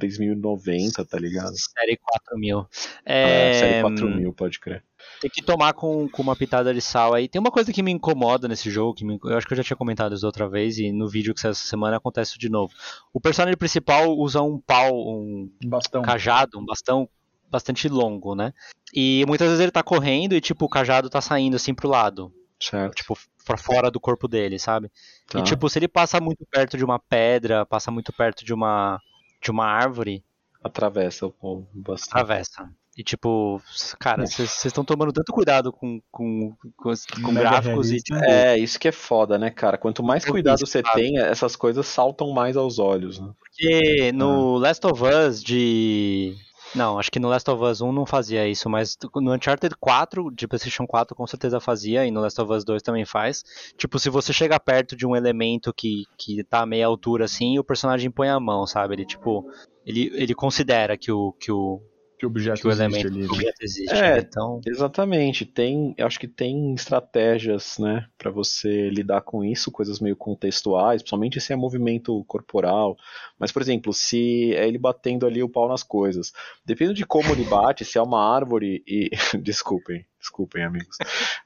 3090, 0.00 1.04
tá 1.04 1.18
ligado? 1.18 1.54
série 1.56 1.96
4000. 1.96 2.66
É, 3.04 3.48
É, 3.50 3.52
série 3.54 3.80
4000, 3.80 4.32
pode 4.32 4.58
crer. 4.60 4.84
Tem 5.20 5.30
que 5.30 5.42
tomar 5.42 5.72
com, 5.72 6.08
com 6.08 6.22
uma 6.22 6.36
pitada 6.36 6.74
de 6.74 6.80
sal 6.80 7.14
aí. 7.14 7.28
Tem 7.28 7.40
uma 7.40 7.50
coisa 7.50 7.72
que 7.72 7.82
me 7.82 7.90
incomoda 7.90 8.46
nesse 8.46 8.70
jogo, 8.70 8.94
que 8.94 9.04
me- 9.04 9.18
eu 9.24 9.36
acho 9.36 9.46
que 9.46 9.52
eu 9.54 9.56
já 9.56 9.62
tinha 9.64 9.76
comentado 9.76 10.14
isso 10.14 10.26
outra 10.26 10.48
vez, 10.48 10.78
e 10.78 10.92
no 10.92 11.08
vídeo 11.08 11.34
que 11.34 11.40
saiu 11.40 11.52
essa 11.52 11.66
semana 11.66 11.96
acontece 11.96 12.32
isso 12.32 12.38
de 12.38 12.48
novo. 12.50 12.72
O 13.12 13.20
personagem 13.20 13.56
principal 13.56 14.10
usa 14.16 14.42
um 14.42 14.58
pau, 14.58 14.92
um 14.94 15.50
Bastão. 15.64 16.02
cajado, 16.02 16.58
um 16.58 16.64
bastão 16.64 17.08
bastante 17.50 17.88
longo, 17.88 18.34
né? 18.34 18.52
E 18.92 19.24
muitas 19.26 19.46
vezes 19.48 19.60
ele 19.62 19.70
tá 19.72 19.82
correndo 19.82 20.34
e, 20.34 20.40
tipo, 20.40 20.64
o 20.64 20.68
cajado 20.68 21.08
tá 21.08 21.20
saindo 21.20 21.56
assim 21.56 21.72
pro 21.72 21.88
lado, 21.88 22.32
Certo. 22.60 22.94
tipo, 22.94 23.16
pra 23.44 23.56
fora 23.56 23.90
do 23.90 24.00
corpo 24.00 24.26
dele, 24.26 24.58
sabe? 24.58 24.90
Tá. 25.28 25.38
E, 25.38 25.42
tipo, 25.44 25.68
se 25.70 25.78
ele 25.78 25.88
passa 25.88 26.20
muito 26.20 26.44
perto 26.50 26.76
de 26.76 26.84
uma 26.84 26.98
pedra, 26.98 27.64
passa 27.64 27.90
muito 27.90 28.12
perto 28.12 28.44
de 28.44 28.52
uma, 28.52 29.00
de 29.46 29.50
uma 29.52 29.64
árvore, 29.64 30.24
Atravessa 30.62 31.26
o 31.26 31.30
povo 31.30 31.68
bastante. 31.72 32.10
atravessa. 32.10 32.68
E 32.96 33.04
tipo, 33.04 33.62
cara, 34.00 34.26
vocês 34.26 34.64
estão 34.64 34.82
tomando 34.84 35.12
tanto 35.12 35.30
cuidado 35.30 35.70
com, 35.70 36.00
com, 36.10 36.56
com, 36.76 36.92
com 37.22 37.34
gráficos 37.34 37.92
e 37.92 37.98
tipo, 37.98 38.18
É, 38.24 38.58
isso 38.58 38.80
que 38.80 38.88
é 38.88 38.92
foda, 38.92 39.38
né, 39.38 39.50
cara? 39.50 39.76
Quanto 39.76 40.02
mais 40.02 40.24
cuidado 40.24 40.56
isso, 40.56 40.66
você 40.66 40.82
tem, 40.82 41.18
essas 41.18 41.54
coisas 41.54 41.86
saltam 41.86 42.32
mais 42.32 42.56
aos 42.56 42.78
olhos, 42.78 43.20
né? 43.20 43.30
porque 43.38 44.10
no 44.12 44.56
Last 44.56 44.84
of 44.86 45.02
Us 45.04 45.42
de. 45.42 46.34
Não, 46.74 46.98
acho 46.98 47.10
que 47.10 47.18
no 47.18 47.28
Last 47.28 47.50
of 47.50 47.62
Us 47.62 47.80
1 47.80 47.92
não 47.92 48.04
fazia 48.04 48.46
isso, 48.46 48.68
mas 48.68 48.96
no 49.14 49.32
Uncharted 49.32 49.74
4, 49.78 50.30
de 50.30 50.46
PlayStation 50.46 50.86
4, 50.86 51.14
com 51.14 51.26
certeza 51.26 51.60
fazia, 51.60 52.04
e 52.04 52.10
no 52.10 52.20
Last 52.20 52.40
of 52.40 52.52
Us 52.52 52.64
2 52.64 52.82
também 52.82 53.04
faz. 53.04 53.44
Tipo, 53.76 53.98
se 53.98 54.10
você 54.10 54.32
chega 54.32 54.58
perto 54.58 54.96
de 54.96 55.06
um 55.06 55.14
elemento 55.14 55.72
que, 55.72 56.04
que 56.18 56.42
tá 56.44 56.60
a 56.60 56.66
meia 56.66 56.86
altura 56.86 57.24
assim, 57.24 57.58
o 57.58 57.64
personagem 57.64 58.10
põe 58.10 58.28
a 58.28 58.40
mão, 58.40 58.66
sabe? 58.66 58.94
Ele, 58.94 59.06
tipo, 59.06 59.48
ele, 59.84 60.10
ele 60.14 60.34
considera 60.34 60.96
que 60.96 61.10
o, 61.12 61.32
que 61.32 61.50
o, 61.52 61.80
Que 62.18 62.24
o 62.24 62.28
objeto 62.28 62.60
que 62.60 62.66
o 62.66 62.70
existe 62.70 62.82
elemento 62.82 63.06
ali. 63.08 63.20
né? 63.20 63.26
objeto 63.26 63.62
existe. 63.62 63.94
É. 63.94 64.14
né? 64.14 64.18
Então, 64.18 64.60
Exatamente, 64.66 65.44
tem, 65.44 65.94
acho 65.98 66.18
que 66.18 66.26
tem 66.28 66.74
estratégias, 66.74 67.78
né, 67.78 68.06
Pra 68.16 68.30
você 68.30 68.88
lidar 68.88 69.20
com 69.20 69.44
isso, 69.44 69.70
coisas 69.70 70.00
meio 70.00 70.16
contextuais, 70.16 71.02
principalmente 71.02 71.40
se 71.40 71.52
é 71.52 71.56
movimento 71.56 72.24
corporal. 72.24 72.96
Mas, 73.38 73.52
por 73.52 73.60
exemplo, 73.60 73.92
se 73.92 74.54
é 74.54 74.66
ele 74.66 74.78
batendo 74.78 75.26
ali 75.26 75.42
o 75.42 75.48
pau 75.48 75.68
nas 75.68 75.82
coisas, 75.82 76.32
dependendo 76.64 76.94
de 76.94 77.04
como 77.04 77.30
ele 77.32 77.44
bate, 77.44 77.84
se 77.84 77.98
é 77.98 78.02
uma 78.02 78.34
árvore 78.34 78.82
e 78.86 79.10
desculpem, 79.42 80.06
desculpem, 80.18 80.64
amigos, 80.64 80.96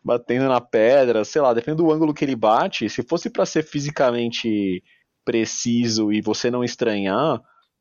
batendo 0.02 0.48
na 0.48 0.60
pedra, 0.60 1.24
sei 1.24 1.42
lá, 1.42 1.52
dependendo 1.52 1.84
do 1.84 1.92
ângulo 1.92 2.14
que 2.14 2.24
ele 2.24 2.36
bate, 2.36 2.88
se 2.88 3.02
fosse 3.02 3.28
pra 3.28 3.44
ser 3.44 3.64
fisicamente 3.64 4.82
preciso 5.24 6.12
e 6.12 6.20
você 6.20 6.50
não 6.50 6.64
estranhar, 6.64 7.40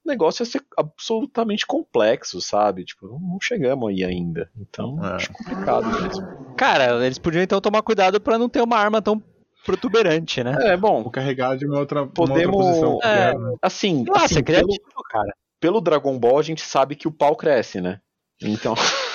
negócio 0.09 0.41
ia 0.41 0.45
ser 0.45 0.61
absolutamente 0.77 1.65
complexo, 1.65 2.41
sabe? 2.41 2.83
Tipo, 2.83 3.07
não 3.07 3.37
chegamos 3.41 3.89
aí 3.89 4.03
ainda. 4.03 4.49
Então, 4.59 4.97
É. 5.05 5.15
acho 5.15 5.31
complicado 5.31 5.85
mesmo. 6.01 6.55
cara, 6.57 7.05
eles 7.05 7.17
podiam 7.17 7.41
então 7.43 7.61
tomar 7.61 7.81
cuidado 7.81 8.19
pra 8.19 8.37
não 8.37 8.49
ter 8.49 8.61
uma 8.61 8.77
arma 8.77 9.01
tão 9.01 9.23
protuberante, 9.65 10.43
né? 10.43 10.57
É, 10.61 10.75
bom, 10.77 11.03
Vou 11.03 11.11
carregar 11.11 11.55
de 11.57 11.65
uma 11.65 11.79
outra, 11.79 12.01
uma 12.03 12.07
Podemos- 12.11 12.55
outra 12.55 12.69
posição. 12.71 12.99
é, 13.03 13.31
porque- 13.33 13.57
assim, 13.61 14.03
Nossa, 14.05 14.25
assim 14.25 14.39
é 14.39 14.43
pelo, 14.43 14.67
criativo, 14.67 15.03
cara. 15.09 15.33
pelo 15.59 15.81
Dragon 15.81 16.17
Ball 16.19 16.39
a 16.39 16.43
gente 16.43 16.61
sabe 16.61 16.95
que 16.95 17.07
o 17.07 17.11
pau 17.11 17.35
cresce, 17.35 17.79
né? 17.79 17.99
Então. 18.41 18.73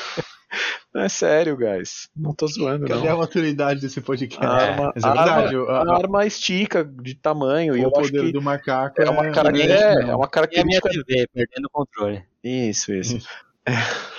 Não 0.95 1.03
é 1.03 1.09
sério, 1.09 1.57
guys. 1.57 2.09
Não 2.17 2.33
tô 2.35 2.47
zoando, 2.47 2.87
Cadê 2.87 3.07
não. 3.09 3.15
a 3.15 3.19
maturidade 3.19 3.81
desse 3.81 4.01
podcast? 4.01 4.45
A 4.45 4.49
arma, 4.51 4.93
é 4.95 4.99
a 5.07 5.13
verdade. 5.13 5.31
arma- 5.57 5.63
o- 5.65 5.69
a 5.71 5.79
a- 5.83 5.97
arma 5.99 6.27
estica 6.27 6.85
de 6.85 7.15
tamanho 7.15 7.77
e 7.77 7.81
o 7.81 7.85
eu 7.85 7.89
acho 7.97 8.11
poder 8.13 8.27
que 8.27 8.33
do 8.33 8.43
macaco 8.43 9.01
é 9.03 9.11
uma, 9.11 9.31
cara- 9.31 9.49
evidente, 9.51 9.73
é, 9.83 9.95
não. 10.03 10.11
é 10.11 10.17
uma 10.17 10.29
E 10.53 10.59
a 10.59 10.65
minha 10.65 10.81
característica 10.81 10.91
TV, 10.91 11.27
perdendo 11.33 11.67
o 11.67 11.71
controle. 11.71 12.23
Isso, 12.43 12.93
isso. 12.93 13.19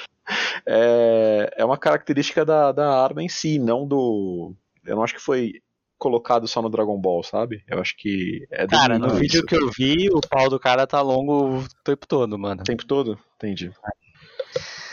É, 0.65 1.53
é 1.57 1.63
uma 1.65 1.77
característica 1.77 2.43
da, 2.43 2.71
da 2.71 3.03
arma 3.03 3.21
em 3.21 3.29
si, 3.29 3.59
não 3.59 3.87
do. 3.87 4.55
Eu 4.83 4.95
não 4.95 5.03
acho 5.03 5.13
que 5.13 5.21
foi 5.21 5.61
colocado 5.97 6.47
só 6.47 6.61
no 6.61 6.69
Dragon 6.69 6.99
Ball, 6.99 7.23
sabe? 7.23 7.63
Eu 7.67 7.79
acho 7.79 7.95
que 7.95 8.45
é 8.49 8.65
do 8.65 8.71
Cara, 8.71 8.97
no 8.97 9.07
mundo 9.07 9.19
vídeo 9.19 9.37
isso. 9.37 9.45
que 9.45 9.55
eu 9.55 9.69
vi, 9.77 10.09
o 10.11 10.19
pau 10.27 10.49
do 10.49 10.59
cara 10.59 10.87
tá 10.87 11.01
longo 11.01 11.59
o 11.59 11.63
tempo 11.83 12.07
todo, 12.07 12.37
mano. 12.39 12.61
O 12.61 12.63
tempo 12.63 12.85
todo? 12.85 13.17
Entendi. 13.35 13.71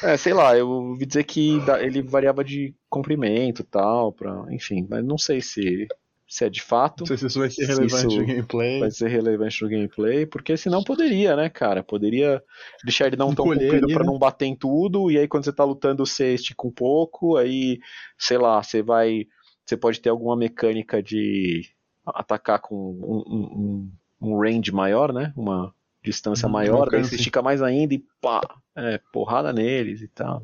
É, 0.04 0.16
sei 0.16 0.32
lá, 0.34 0.56
eu 0.56 0.68
ouvi 0.68 1.06
dizer 1.06 1.24
que 1.24 1.58
ele 1.80 2.02
variava 2.02 2.42
de 2.44 2.74
comprimento 2.90 3.62
e 3.62 3.64
tal, 3.64 4.12
pra, 4.12 4.44
enfim, 4.50 4.86
mas 4.88 5.04
não 5.04 5.16
sei 5.16 5.40
se, 5.40 5.86
se 6.26 6.44
é 6.44 6.50
de 6.50 6.60
fato. 6.60 7.00
Não 7.02 7.06
sei 7.06 7.16
se 7.18 7.26
isso 7.26 7.38
vai 7.38 7.50
ser 7.50 7.66
Se 7.66 7.72
relevante 7.72 8.16
no 8.18 8.26
gameplay. 8.26 8.80
vai 8.80 8.90
ser 8.90 9.08
relevante 9.08 9.62
no 9.62 9.68
gameplay, 9.70 10.26
porque 10.26 10.56
senão 10.56 10.82
poderia, 10.82 11.36
né, 11.36 11.48
cara? 11.48 11.82
Poderia 11.84 12.42
deixar 12.84 13.06
ele 13.06 13.16
não 13.16 13.32
tão 13.32 13.44
Encolher 13.44 13.60
comprido 13.60 13.84
ali, 13.84 13.94
pra 13.94 14.02
né? 14.02 14.10
não 14.10 14.18
bater 14.18 14.46
em 14.46 14.56
tudo, 14.56 15.10
e 15.10 15.18
aí 15.18 15.28
quando 15.28 15.44
você 15.44 15.52
tá 15.52 15.62
lutando 15.64 16.04
você 16.04 16.34
estica 16.34 16.66
um 16.66 16.72
pouco, 16.72 17.36
aí, 17.36 17.78
sei 18.18 18.38
lá, 18.38 18.62
você 18.62 18.82
vai. 18.82 19.26
Você 19.64 19.76
pode 19.76 20.00
ter 20.00 20.08
alguma 20.10 20.36
mecânica 20.36 21.00
de 21.00 21.62
atacar 22.04 22.60
com 22.60 22.74
um, 22.74 23.22
um- 23.26 23.90
um- 24.20 24.32
um 24.34 24.40
range 24.40 24.72
maior, 24.72 25.12
né? 25.12 25.32
Uma 25.36 25.72
distância 26.02 26.46
Uhum, 26.46 26.52
maior, 26.52 26.90
daí 26.90 27.04
você 27.04 27.16
estica 27.16 27.42
mais 27.42 27.62
ainda 27.62 27.94
e 27.94 28.04
pá, 28.20 28.40
é, 28.76 29.00
porrada 29.12 29.52
neles 29.52 30.02
e 30.02 30.08
tal. 30.08 30.42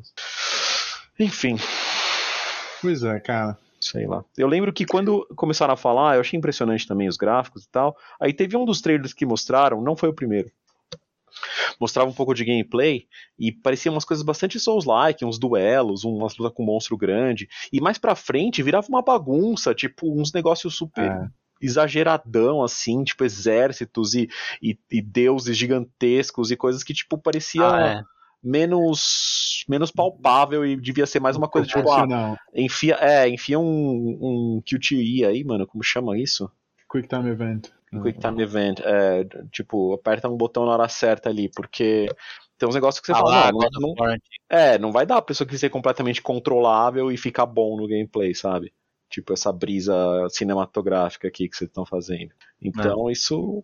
Enfim, 1.19 1.57
Pois 2.81 3.03
é, 3.03 3.19
cara. 3.19 3.57
Sei 3.79 4.05
lá. 4.05 4.23
Eu 4.37 4.47
lembro 4.47 4.73
que 4.73 4.85
quando 4.85 5.25
começaram 5.35 5.73
a 5.73 5.77
falar, 5.77 6.15
eu 6.15 6.21
achei 6.21 6.37
impressionante 6.37 6.87
também 6.87 7.07
os 7.07 7.17
gráficos 7.17 7.63
e 7.63 7.69
tal. 7.69 7.95
Aí 8.19 8.33
teve 8.33 8.57
um 8.57 8.65
dos 8.65 8.81
trailers 8.81 9.13
que 9.13 9.25
mostraram, 9.25 9.81
não 9.81 9.95
foi 9.95 10.09
o 10.09 10.13
primeiro. 10.13 10.51
Mostrava 11.79 12.09
um 12.09 12.13
pouco 12.13 12.33
de 12.33 12.43
gameplay 12.43 13.05
e 13.37 13.51
parecia 13.51 13.91
umas 13.91 14.03
coisas 14.03 14.25
bastante 14.25 14.59
Souls-like, 14.59 15.23
uns 15.23 15.39
duelos, 15.39 16.03
umas 16.03 16.35
lutas 16.37 16.55
com 16.55 16.63
um 16.63 16.65
monstro 16.65 16.97
grande. 16.97 17.47
E 17.71 17.79
mais 17.79 17.97
pra 17.97 18.15
frente 18.15 18.63
virava 18.63 18.87
uma 18.89 19.01
bagunça, 19.01 19.73
tipo 19.73 20.11
uns 20.11 20.33
negócios 20.33 20.75
super 20.75 21.05
É. 21.05 21.27
exageradão, 21.61 22.63
assim, 22.63 23.03
tipo 23.03 23.23
exércitos 23.23 24.13
e, 24.13 24.29
e, 24.61 24.77
e 24.91 25.01
deuses 25.01 25.57
gigantescos 25.57 26.51
e 26.51 26.57
coisas 26.57 26.83
que, 26.83 26.93
tipo, 26.93 27.17
parecia 27.17 27.67
Ah, 27.67 27.87
é. 27.87 28.03
menos, 28.43 29.65
menos 29.67 29.91
palpável 29.91 30.65
e 30.65 30.75
devia 30.75 31.05
ser 31.05 31.19
mais 31.19 31.35
uma 31.35 31.47
coisa 31.47 31.67
tipo, 31.67 31.79
ah, 31.79 31.83
Proporcional. 31.83 32.37
Enfia, 32.53 32.95
é, 32.95 33.27
enfia 33.29 33.59
um, 33.59 34.17
um 34.21 34.61
QTE 34.61 35.25
aí, 35.25 35.43
mano, 35.43 35.67
como 35.67 35.83
chama 35.83 36.17
isso? 36.17 36.49
Quick 36.89 37.07
Time 37.07 37.29
Event. 37.29 37.67
Quick 38.03 38.19
Time 38.19 38.41
Event. 38.41 38.79
É, 38.81 39.25
tipo, 39.51 39.93
aperta 39.93 40.29
um 40.29 40.37
botão 40.37 40.65
na 40.65 40.73
hora 40.73 40.87
certa 40.87 41.29
ali, 41.29 41.49
porque 41.49 42.07
tem 42.57 42.67
uns 42.67 42.75
negócios 42.75 42.99
que 42.99 43.07
você 43.07 43.13
Ah 43.13 43.17
fala, 43.17 43.45
lá, 43.45 43.51
não, 43.51 43.59
não, 43.59 44.05
antigo. 44.05 44.21
é, 44.49 44.77
não 44.77 44.91
vai 44.91 45.05
dar 45.05 45.15
pra 45.15 45.23
pessoa 45.23 45.47
que 45.47 45.57
ser 45.57 45.69
completamente 45.69 46.21
controlável 46.21 47.11
e 47.11 47.17
ficar 47.17 47.45
bom 47.45 47.77
no 47.77 47.87
gameplay, 47.87 48.35
sabe? 48.35 48.73
Tipo, 49.09 49.33
essa 49.33 49.51
brisa 49.51 49.95
cinematográfica 50.29 51.27
aqui 51.27 51.47
que 51.49 51.55
vocês 51.57 51.69
estão 51.69 51.85
fazendo. 51.85 52.31
Então, 52.61 53.09
isso, 53.09 53.63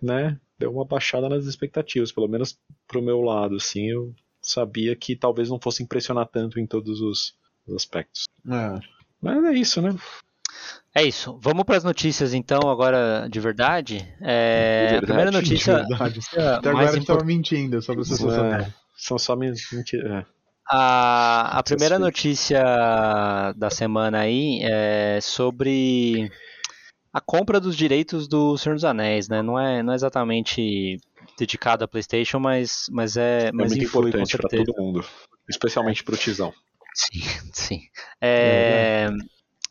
né, 0.00 0.38
deu 0.58 0.72
uma 0.72 0.84
baixada 0.84 1.28
nas 1.28 1.44
expectativas, 1.46 2.12
pelo 2.12 2.28
menos 2.28 2.58
pro 2.86 3.02
meu 3.02 3.20
lado, 3.20 3.56
assim, 3.56 3.90
eu 3.90 4.14
sabia 4.40 4.94
que 4.94 5.16
talvez 5.16 5.48
não 5.50 5.60
fosse 5.60 5.82
impressionar 5.82 6.26
tanto 6.28 6.60
em 6.60 6.66
todos 6.66 7.00
os 7.00 7.34
os 7.66 7.74
aspectos. 7.74 8.24
É. 8.48 8.80
Mas 9.20 9.44
é 9.44 9.52
isso, 9.52 9.80
né? 9.80 9.94
É 10.94 11.02
isso. 11.04 11.38
Vamos 11.40 11.64
para 11.64 11.76
as 11.76 11.84
notícias 11.84 12.34
então, 12.34 12.68
agora 12.68 13.28
de 13.28 13.40
verdade. 13.40 14.06
É, 14.20 14.88
De 14.88 14.94
A 14.96 15.02
primeira 15.02 15.30
verdade, 15.30 15.50
notícia, 15.50 15.76
verdade. 15.76 16.00
notícia 16.02 16.56
Até 16.56 16.72
mais 16.72 16.88
agora 16.88 16.96
eu 16.98 17.02
importante. 17.02 17.06
tava 17.06 17.24
mentindo, 17.24 17.80
você 17.80 18.16
saber. 18.16 18.60
É, 18.62 18.74
são 18.96 19.18
só 19.18 19.36
mentiras. 19.36 20.26
A, 20.74 21.58
a 21.58 21.62
primeira 21.62 21.98
notícia 21.98 22.62
da 23.56 23.68
semana 23.68 24.20
aí 24.20 24.60
é 24.62 25.18
sobre 25.20 26.32
a 27.12 27.20
compra 27.20 27.60
dos 27.60 27.76
direitos 27.76 28.26
do 28.26 28.56
Senhor 28.56 28.74
dos 28.74 28.84
Anéis, 28.84 29.28
né? 29.28 29.42
Não 29.42 29.60
é, 29.60 29.82
não 29.82 29.92
é 29.92 29.96
exatamente 29.96 30.98
dedicado 31.38 31.84
à 31.84 31.88
PlayStation, 31.88 32.38
mas, 32.38 32.86
mas 32.90 33.18
é, 33.18 33.48
É 33.48 33.52
mas 33.52 33.72
muito 33.72 33.84
influi, 33.84 34.08
importante 34.08 34.30
certeza. 34.30 34.64
todo 34.64 34.82
mundo. 34.82 35.04
Especialmente 35.46 36.02
pro 36.02 36.16
Tizão. 36.16 36.54
Sim, 36.94 37.20
sim. 37.52 37.80
É, 38.18 39.10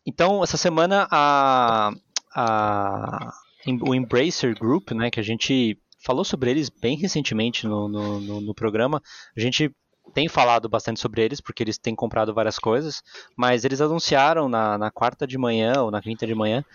então, 0.06 0.44
essa 0.44 0.58
semana 0.58 1.08
a, 1.10 1.92
a, 2.36 3.34
o 3.82 3.96
Embracer 3.96 4.56
Group, 4.56 4.92
né, 4.92 5.10
que 5.10 5.20
a 5.20 5.24
gente 5.24 5.80
falou 6.06 6.24
sobre 6.24 6.52
eles 6.52 6.70
bem 6.70 6.96
recentemente 6.96 7.66
no, 7.66 7.88
no, 7.88 8.22
no, 8.22 8.42
no 8.42 8.54
programa. 8.54 9.02
A 9.36 9.40
gente 9.40 9.72
tem 10.14 10.28
falado 10.28 10.68
bastante 10.68 11.00
sobre 11.00 11.24
eles, 11.24 11.40
porque 11.40 11.64
eles 11.64 11.78
têm 11.78 11.96
comprado 11.96 12.34
várias 12.34 12.60
coisas, 12.60 13.02
mas 13.36 13.64
eles 13.64 13.82
anunciaram 13.82 14.50
na, 14.50 14.78
na 14.78 14.92
quarta 14.92 15.26
de 15.26 15.38
manhã 15.38 15.82
ou 15.82 15.92
na 15.92 16.02
quinta 16.02 16.28
de 16.28 16.36
manhã 16.36 16.66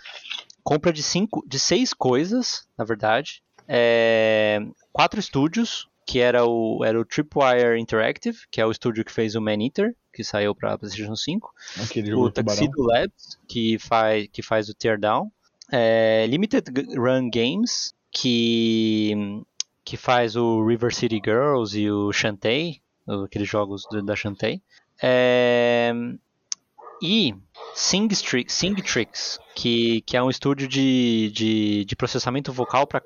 compra 0.67 0.91
de 0.91 1.01
cinco, 1.01 1.41
de 1.47 1.57
seis 1.57 1.93
coisas, 1.93 2.67
na 2.77 2.83
verdade, 2.83 3.41
é, 3.69 4.59
quatro 4.91 5.17
estúdios, 5.17 5.87
que 6.05 6.19
era 6.19 6.45
o, 6.45 6.83
era 6.83 6.99
o 6.99 7.05
Tripwire 7.05 7.79
Interactive, 7.79 8.39
que 8.51 8.59
é 8.59 8.65
o 8.65 8.71
estúdio 8.71 9.05
que 9.05 9.11
fez 9.13 9.33
o 9.35 9.41
Man 9.41 9.63
Eater, 9.63 9.95
que 10.11 10.25
saiu 10.25 10.53
para 10.53 10.77
PlayStation 10.77 11.15
5, 11.15 11.53
Aquele 11.85 12.11
jogo 12.11 12.25
o 12.25 12.31
Tuxedo 12.31 12.83
Labs, 12.83 13.39
que 13.47 13.79
faz, 13.79 14.27
que 14.29 14.41
faz 14.41 14.67
o 14.67 14.73
Teardown, 14.73 15.31
é, 15.71 16.25
Limited 16.27 16.65
Run 16.97 17.29
Games, 17.33 17.93
que, 18.11 19.13
que 19.85 19.95
faz 19.95 20.35
o 20.35 20.65
River 20.65 20.93
City 20.93 21.21
Girls 21.23 21.79
e 21.79 21.89
o 21.89 22.11
Shantae, 22.11 22.81
aqueles 23.25 23.47
jogos 23.47 23.83
da 24.03 24.15
Shantae. 24.15 24.61
É, 25.01 25.93
e 27.01 27.35
Singtrix, 27.75 28.53
Singtrix 28.53 29.39
que, 29.55 30.01
que 30.01 30.17
é 30.17 30.23
um 30.23 30.29
estúdio 30.29 30.67
de, 30.67 31.31
de, 31.33 31.85
de 31.85 31.95
processamento 31.95 32.51
vocal 32.51 32.87
para 32.87 33.01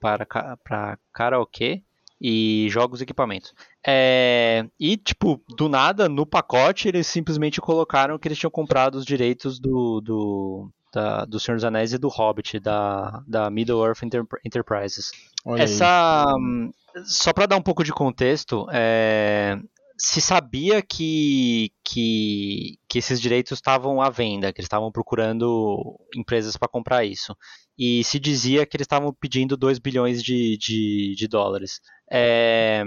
para, 0.00 0.26
para 0.56 0.98
karaokê 1.12 1.82
e 2.20 2.68
jogos 2.70 3.00
e 3.00 3.04
equipamentos. 3.04 3.52
É, 3.86 4.66
e, 4.80 4.96
tipo, 4.96 5.42
do 5.56 5.68
nada, 5.68 6.08
no 6.08 6.24
pacote, 6.24 6.88
eles 6.88 7.06
simplesmente 7.06 7.60
colocaram 7.60 8.18
que 8.18 8.28
eles 8.28 8.38
tinham 8.38 8.50
comprado 8.50 8.94
os 8.94 9.04
direitos 9.04 9.58
do, 9.58 10.00
do, 10.00 10.70
da, 10.92 11.24
do 11.24 11.38
Senhor 11.38 11.56
dos 11.56 11.64
Anéis 11.64 11.92
e 11.92 11.98
do 11.98 12.08
Hobbit, 12.08 12.58
da, 12.60 13.22
da 13.26 13.50
Middle-earth 13.50 14.02
Enterprises. 14.44 15.10
Olha 15.44 15.62
Essa. 15.62 16.24
Aí. 16.24 16.70
Só 17.04 17.32
para 17.32 17.46
dar 17.46 17.56
um 17.56 17.62
pouco 17.62 17.82
de 17.82 17.92
contexto, 17.92 18.66
é, 18.70 19.56
se 19.96 20.20
sabia 20.20 20.82
que, 20.82 21.72
que, 21.84 22.78
que 22.88 22.98
esses 22.98 23.20
direitos 23.20 23.58
estavam 23.58 24.00
à 24.00 24.10
venda, 24.10 24.52
que 24.52 24.60
eles 24.60 24.66
estavam 24.66 24.90
procurando 24.90 25.98
empresas 26.14 26.56
para 26.56 26.68
comprar 26.68 27.04
isso. 27.04 27.36
E 27.78 28.04
se 28.04 28.18
dizia 28.20 28.66
que 28.66 28.76
eles 28.76 28.84
estavam 28.84 29.12
pedindo 29.12 29.56
2 29.56 29.78
bilhões 29.78 30.22
de, 30.22 30.56
de, 30.56 31.14
de 31.16 31.28
dólares. 31.28 31.80
É, 32.10 32.84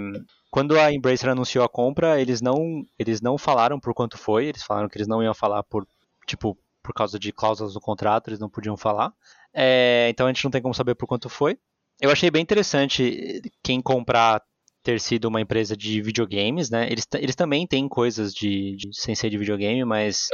quando 0.50 0.78
a 0.78 0.92
Embracer 0.92 1.28
anunciou 1.28 1.64
a 1.64 1.68
compra, 1.68 2.20
eles 2.20 2.40
não, 2.40 2.82
eles 2.98 3.20
não 3.20 3.36
falaram 3.36 3.78
por 3.78 3.92
quanto 3.92 4.16
foi, 4.16 4.46
eles 4.46 4.62
falaram 4.62 4.88
que 4.88 4.96
eles 4.96 5.08
não 5.08 5.22
iam 5.22 5.34
falar 5.34 5.62
por, 5.62 5.86
tipo, 6.26 6.56
por 6.82 6.94
causa 6.94 7.18
de 7.18 7.32
cláusulas 7.32 7.74
do 7.74 7.80
contrato, 7.80 8.28
eles 8.28 8.38
não 8.40 8.48
podiam 8.48 8.76
falar. 8.76 9.12
É, 9.52 10.08
então 10.10 10.26
a 10.26 10.32
gente 10.32 10.44
não 10.44 10.50
tem 10.50 10.62
como 10.62 10.74
saber 10.74 10.94
por 10.94 11.06
quanto 11.06 11.28
foi. 11.28 11.58
Eu 12.00 12.10
achei 12.10 12.30
bem 12.30 12.42
interessante 12.42 13.42
quem 13.62 13.80
comprar 13.80 14.42
ter 14.82 15.00
sido 15.00 15.26
uma 15.26 15.40
empresa 15.40 15.76
de 15.76 16.00
videogames, 16.00 16.70
né? 16.70 16.90
Eles, 16.90 17.06
eles 17.14 17.36
também 17.36 17.66
têm 17.66 17.88
coisas 17.88 18.32
de, 18.32 18.76
de 18.76 18.88
sem 18.92 19.14
ser 19.14 19.28
de 19.28 19.36
videogame, 19.36 19.84
mas, 19.84 20.28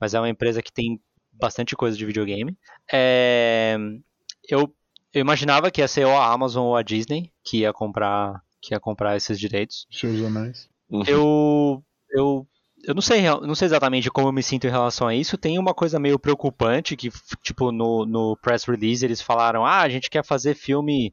mas 0.00 0.12
é 0.14 0.20
uma 0.20 0.28
empresa 0.28 0.62
que 0.62 0.72
tem 0.72 1.00
bastante 1.32 1.74
coisa 1.76 1.96
de 1.96 2.04
videogame. 2.04 2.56
É, 2.92 3.76
eu, 4.48 4.74
eu 5.12 5.20
imaginava 5.20 5.70
que 5.70 5.80
ia 5.80 5.88
ser 5.88 6.04
ou 6.04 6.16
a 6.16 6.32
Amazon 6.32 6.66
ou 6.66 6.76
a 6.76 6.82
Disney 6.82 7.32
que 7.42 7.58
ia 7.58 7.72
comprar 7.72 8.42
que 8.60 8.74
ia 8.74 8.80
comprar 8.80 9.16
esses 9.16 9.38
direitos. 9.38 9.86
Seus 9.90 10.22
anéis. 10.22 10.68
Uhum. 10.90 11.02
Eu 11.06 11.84
eu 12.10 12.46
eu 12.86 12.94
não 12.94 13.02
sei, 13.02 13.22
não 13.22 13.54
sei 13.54 13.66
exatamente 13.66 14.10
como 14.10 14.28
eu 14.28 14.32
me 14.32 14.42
sinto 14.42 14.66
em 14.66 14.70
relação 14.70 15.06
a 15.08 15.14
isso. 15.14 15.38
Tem 15.38 15.58
uma 15.58 15.74
coisa 15.74 15.98
meio 15.98 16.18
preocupante 16.18 16.96
que, 16.96 17.10
tipo, 17.42 17.72
no, 17.72 18.04
no 18.06 18.36
press 18.36 18.64
release 18.64 19.04
eles 19.04 19.20
falaram: 19.20 19.64
ah, 19.64 19.80
a 19.80 19.88
gente 19.88 20.10
quer 20.10 20.24
fazer 20.24 20.54
filme 20.54 21.12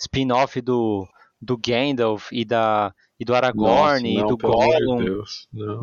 spin-off 0.00 0.60
do, 0.60 1.06
do 1.40 1.56
Gandalf 1.56 2.30
e 2.32 2.44
da 2.44 2.92
e 3.18 3.24
do 3.24 3.34
Aragorn 3.34 3.68
Nossa, 3.68 4.00
não, 4.00 4.10
e 4.10 4.28
do 4.28 4.36
Gollum 4.36 5.22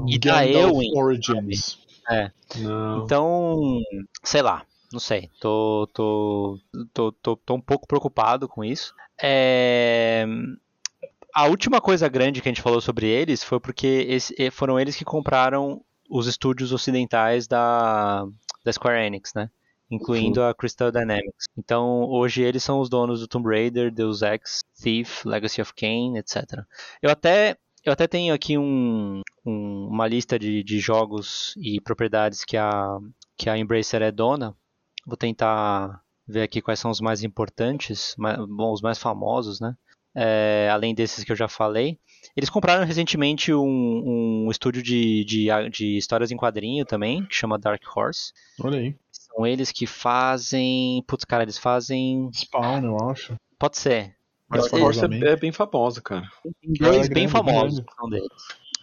e 0.08 0.20
da 0.20 0.46
Eowyn. 0.46 0.92
Origins. 0.96 1.80
É. 2.10 2.32
Então, 3.04 3.80
sei 4.24 4.42
lá, 4.42 4.66
não 4.92 5.00
sei. 5.00 5.30
Tô, 5.40 5.88
tô, 5.94 6.60
tô, 6.94 7.12
tô, 7.12 7.36
tô 7.38 7.54
um 7.54 7.62
pouco 7.62 7.88
preocupado 7.88 8.48
com 8.48 8.64
isso. 8.64 8.94
É... 9.22 10.26
A 11.36 11.46
última 11.46 11.80
coisa 11.80 12.08
grande 12.08 12.42
que 12.42 12.50
a 12.50 12.52
gente 12.52 12.62
falou 12.62 12.82
sobre 12.82 13.08
eles 13.08 13.44
foi 13.44 13.60
porque 13.60 14.06
esse, 14.10 14.50
foram 14.52 14.80
eles 14.80 14.96
que 14.96 15.06
compraram 15.06 15.82
os 16.10 16.28
estúdios 16.28 16.72
ocidentais 16.72 17.48
da, 17.48 18.26
da 18.64 18.74
Square 18.74 19.06
Enix, 19.06 19.34
né? 19.34 19.50
incluindo 19.90 20.44
a 20.44 20.54
Crystal 20.54 20.92
Dynamics. 20.92 21.48
Então, 21.58 22.04
hoje 22.06 22.44
eles 22.44 22.64
são 22.64 22.80
os 22.80 22.90
donos 22.90 23.22
do 23.22 23.28
Tomb 23.28 23.50
Raider, 23.50 23.92
Deus 23.92 24.22
Ex, 24.22 24.64
Thief, 24.82 25.26
Legacy 25.26 25.62
of 25.62 25.74
Kain, 25.74 26.18
etc. 26.18 26.64
Eu 27.02 27.10
até 27.10 27.58
eu 27.84 27.94
até 27.94 28.08
tenho 28.08 28.34
aqui 28.34 28.58
um, 28.58 29.22
um, 29.46 29.88
uma 29.88 30.06
lista 30.06 30.38
de, 30.38 30.62
de, 30.64 30.80
jogos 30.80 31.56
e 31.58 31.80
propriedades 31.80 32.44
que 32.44 32.58
a, 32.58 33.00
que 33.38 33.50
a 33.50 33.58
Embracer 33.58 34.02
é 34.02 34.12
dona. 34.12 34.56
Vou 35.06 35.16
tentar 35.16 36.02
ver 36.28 36.42
aqui 36.42 36.62
quais 36.62 36.80
são 36.80 36.92
os 36.92 37.00
mais 37.00 37.24
importantes, 37.24 38.16
mais, 38.18 38.38
bom, 38.38 38.74
os 38.74 38.82
mais 38.82 39.00
famosos, 39.00 39.60
né? 39.60 39.76
É, 40.22 40.70
além 40.70 40.94
desses 40.94 41.24
que 41.24 41.32
eu 41.32 41.36
já 41.36 41.48
falei. 41.48 41.98
Eles 42.36 42.50
compraram 42.50 42.86
recentemente 42.86 43.54
um, 43.54 44.46
um 44.46 44.52
estúdio 44.52 44.84
de, 44.84 45.24
de, 45.24 45.48
de, 45.70 45.98
histórias 45.98 46.30
em 46.30 46.36
quadrinho 46.36 46.84
também, 46.86 47.26
que 47.26 47.34
chama 47.36 47.58
Dark 47.58 47.82
Horse. 47.96 48.34
Olha 48.62 48.80
aí. 48.80 48.96
São 49.12 49.48
eles 49.48 49.72
que 49.72 49.88
fazem. 49.88 51.02
Putz, 51.08 51.24
cara, 51.24 51.44
eles 51.44 51.58
fazem. 51.58 52.30
Spawn, 52.34 52.84
eu 52.84 53.10
acho. 53.10 53.36
Pode 53.58 53.78
ser. 53.78 54.14
Mas 54.50 54.64
Dark 54.64 54.84
Horse 54.84 55.06
é, 55.06 55.30
é, 55.30 55.36
bem 55.38 55.54
famosa, 55.54 56.02
cara. 56.02 56.30
Dois 56.78 57.10
é 57.10 57.14
bem 57.14 57.30
famosos 57.30 57.82
são 57.98 58.10
deles. 58.10 58.28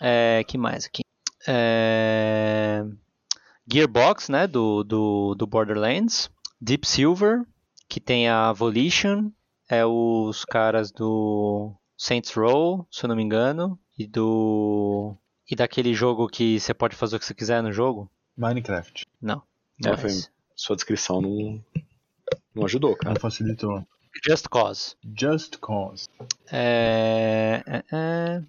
É, 0.00 0.42
que 0.46 0.56
mais 0.56 0.86
aqui? 0.86 1.02
É... 1.46 2.82
Gearbox, 3.70 4.30
né, 4.30 4.46
do, 4.46 4.82
do, 4.82 5.34
do 5.34 5.46
Borderlands. 5.46 6.30
Deep 6.60 6.86
Silver, 6.86 7.42
que 7.88 8.00
tem 8.00 8.28
a 8.28 8.52
Volition, 8.52 9.30
é 9.68 9.84
os 9.84 10.44
caras 10.44 10.90
do 10.90 11.74
Saints 11.96 12.32
Row, 12.32 12.86
se 12.90 13.04
eu 13.04 13.08
não 13.08 13.16
me 13.16 13.22
engano, 13.22 13.78
e 13.98 14.06
do 14.06 15.16
e 15.50 15.54
daquele 15.54 15.94
jogo 15.94 16.28
que 16.28 16.58
você 16.58 16.74
pode 16.74 16.96
fazer 16.96 17.16
o 17.16 17.18
que 17.18 17.24
você 17.24 17.34
quiser 17.34 17.62
no 17.62 17.72
jogo. 17.72 18.10
Minecraft. 18.36 19.06
Não. 19.20 19.42
É, 19.84 19.96
foi, 19.96 20.10
sua 20.54 20.76
descrição 20.76 21.20
não, 21.20 21.64
não 22.54 22.64
ajudou, 22.64 22.96
cara. 22.96 23.14
Não 23.14 23.20
facilitou. 23.20 23.86
Just 24.26 24.48
Cause. 24.48 24.96
Just 25.18 25.58
Cause. 25.58 26.08
É, 26.50 27.62
é, 27.66 27.84
é... 27.92 28.42